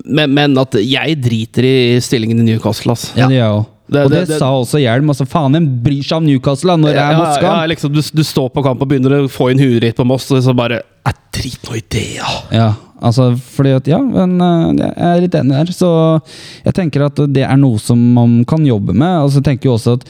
Men, 0.06 0.32
men 0.32 0.56
at 0.58 0.72
jeg 0.80 1.18
driter 1.20 1.66
i 1.68 2.00
stillingen 2.00 2.40
i 2.40 2.52
Newcastle, 2.52 2.92
ass. 2.96 3.10
Ja, 3.16 3.26
det 3.28 3.36
gjør 3.36 3.44
jeg 3.46 3.58
også. 3.60 3.68
Det- 3.92 4.04
Og 4.06 4.10
det, 4.10 4.18
det- 4.20 4.28
det- 4.28 4.38
sa 4.38 4.46
også 4.56 4.78
Hjelm. 4.80 5.10
Altså, 5.12 5.26
faen, 5.28 5.52
hvem 5.52 5.66
bryr 5.84 6.02
seg 6.02 6.16
om 6.16 6.24
Newcastle 6.24 6.70
da, 6.70 6.76
når 6.80 6.94
det 6.94 7.02
er 7.02 7.12
Ja, 7.12 7.40
ja, 7.42 7.66
liksom, 7.66 7.92
du, 7.92 8.00
du 8.00 8.22
står 8.24 8.48
på 8.54 8.62
kamp 8.64 8.80
og 8.80 8.88
begynner 8.88 9.18
å 9.20 9.28
få 9.28 9.50
inn 9.52 9.58
huet 9.60 9.82
ditt 9.82 9.96
på 9.96 10.06
Moss, 10.06 10.30
og 10.32 10.40
så 10.42 10.54
bare 10.56 10.78
Jeg 11.04 11.14
driter 11.32 11.68
nå 11.68 11.76
i 11.76 11.82
det, 11.90 12.06
ja! 12.16 12.30
Ja, 12.52 12.74
altså 13.02 13.36
fordi 13.36 13.74
at 13.76 13.86
Ja, 13.90 13.98
men 13.98 14.40
eh, 14.40 14.86
jeg 14.86 14.94
er 14.96 15.20
litt 15.20 15.34
enig 15.34 15.50
der. 15.58 15.72
Så 15.76 16.22
jeg 16.64 16.72
tenker 16.72 17.04
at 17.04 17.16
det 17.34 17.44
er 17.44 17.56
noe 17.60 17.76
som 17.78 17.98
man 18.14 18.44
kan 18.48 18.64
jobbe 18.64 18.94
med. 18.94 19.24
Og 19.26 19.30
så 19.34 19.42
tenker 19.44 19.68
jeg 19.68 19.76
også 19.76 19.98
at 20.00 20.08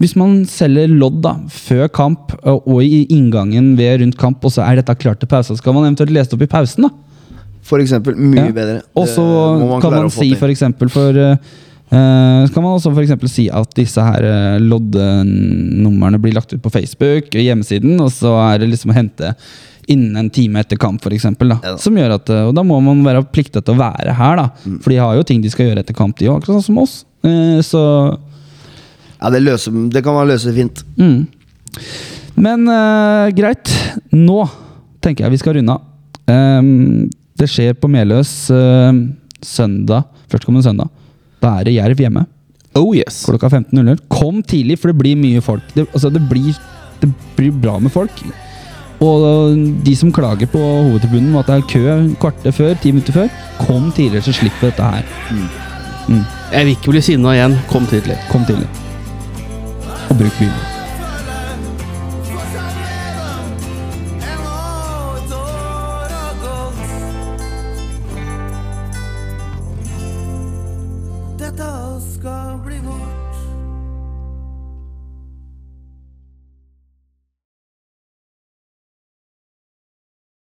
hvis 0.00 0.14
man 0.16 0.46
selger 0.48 0.88
lodd 0.88 1.18
da, 1.22 1.34
før 1.52 1.88
kamp 1.92 2.32
og 2.42 2.64
og 2.66 2.78
i 2.84 3.02
inngangen 3.12 3.74
ved 3.76 4.00
rundt 4.00 4.16
kamp, 4.16 4.44
og 4.44 4.54
så 4.54 4.62
er 4.64 4.80
dette 4.80 4.94
klart 4.96 5.20
til 5.20 5.28
pause, 5.28 5.56
skal 5.60 5.74
man 5.76 5.84
eventuelt 5.90 6.10
lese 6.14 6.30
det 6.30 6.38
opp 6.38 6.46
i 6.46 6.52
pausen. 6.56 6.86
da. 6.88 6.90
For 7.68 7.78
eksempel. 7.84 8.14
Mye 8.16 8.46
Ja. 8.46 8.52
bedre. 8.52 8.82
Og 8.96 9.06
så 9.06 9.80
kan 9.82 9.92
man 9.92 10.08
si 10.10 10.34
for 10.40 10.48
eksempel 10.48 10.88
for 10.88 11.10
eh, 11.18 11.36
kan 11.90 12.62
man 12.62 12.78
også 12.78 12.94
for 12.94 13.02
eksempel 13.02 13.28
si 13.28 13.48
at 13.50 13.74
disse 13.76 14.00
her 14.00 14.24
eh, 14.24 14.58
loddenumrene 14.58 16.20
blir 16.20 16.32
lagt 16.36 16.52
ut 16.54 16.62
på 16.62 16.72
Facebook, 16.72 17.28
hjemmesiden, 17.36 18.00
og 18.00 18.10
så 18.14 18.32
er 18.54 18.58
det 18.62 18.70
liksom 18.72 18.92
å 18.92 18.96
hente 18.96 19.34
innen 19.88 20.16
en 20.20 20.30
time 20.30 20.60
etter 20.60 20.76
kamp, 20.80 21.00
for 21.02 21.10
eksempel, 21.16 21.48
da. 21.48 21.60
Ja. 21.64 21.76
Som 21.80 21.96
gjør 21.96 22.14
at, 22.18 22.28
Og 22.30 22.54
da 22.54 22.62
må 22.62 22.80
man 22.84 23.00
være 23.04 23.22
pliktet 23.32 23.64
til 23.64 23.74
å 23.76 23.78
være 23.80 24.12
her, 24.16 24.36
da. 24.36 24.48
Mm. 24.66 24.80
For 24.84 24.90
de 24.92 24.96
har 25.00 25.14
jo 25.16 25.22
ting 25.28 25.40
de 25.40 25.48
skal 25.52 25.66
gjøre 25.70 25.80
etter 25.84 25.96
kamp, 25.96 26.16
de 26.18 26.26
òg, 26.28 26.40
akkurat 26.42 26.58
sånn 26.60 26.66
som 26.68 26.78
oss. 26.82 27.04
Så 27.64 27.80
Ja, 29.18 29.30
det, 29.34 29.42
løser, 29.42 29.74
det 29.92 30.04
kan 30.06 30.14
man 30.16 30.30
løse 30.30 30.54
fint. 30.54 30.84
mm. 30.98 31.26
Men 32.38 32.68
uh, 32.70 33.28
greit. 33.34 33.70
Nå 34.14 34.44
tenker 35.02 35.26
jeg 35.26 35.34
vi 35.34 35.40
skal 35.42 35.58
runde 35.58 35.74
av. 35.74 35.82
Um, 36.28 37.08
det 37.38 37.48
skjer 37.50 37.76
på 37.78 37.90
Meløs 37.90 38.30
uh, 38.54 38.92
søndag, 39.44 40.06
førstkommende 40.30 40.66
søndag. 40.66 40.90
Da 41.42 41.56
er 41.58 41.68
det 41.68 41.78
Jerv 41.78 42.02
hjemme 42.02 42.26
Oh 42.78 42.92
yes. 42.94 43.24
klokka 43.26 43.48
15.00. 43.48 44.04
Kom 44.12 44.42
tidlig, 44.46 44.78
for 44.78 44.92
det 44.92 45.00
blir 45.00 45.18
mye 45.18 45.42
folk. 45.42 45.64
Det, 45.74 45.88
altså, 45.92 46.12
det 46.14 46.22
blir 46.30 46.54
Det 47.00 47.08
blir 47.36 47.54
bra 47.54 47.78
med 47.78 47.92
folk. 47.94 48.22
Og 49.00 49.54
de 49.86 49.94
som 49.94 50.10
klager 50.12 50.50
på 50.50 50.58
hovedtribunen 50.58 51.30
om 51.30 51.38
at 51.38 51.46
det 51.46 51.54
er 51.54 51.68
kø 51.70 52.16
kvarter 52.18 52.50
før, 52.50 52.74
ti 52.82 52.90
minutter 52.90 53.14
før, 53.14 53.28
kom 53.60 53.92
tidligere, 53.94 54.26
så 54.26 54.34
slipper 54.34 54.72
dette 54.72 54.82
her. 54.82 55.06
Jeg 56.50 56.64
vil 56.66 56.74
ikke 56.74 56.90
bli 56.90 57.06
sinna 57.06 57.38
igjen. 57.38 57.56
Kom 57.70 57.86
tidlig. 57.86 58.18
Kom 58.32 58.42
tidlig. 58.50 58.66
Og 60.10 60.77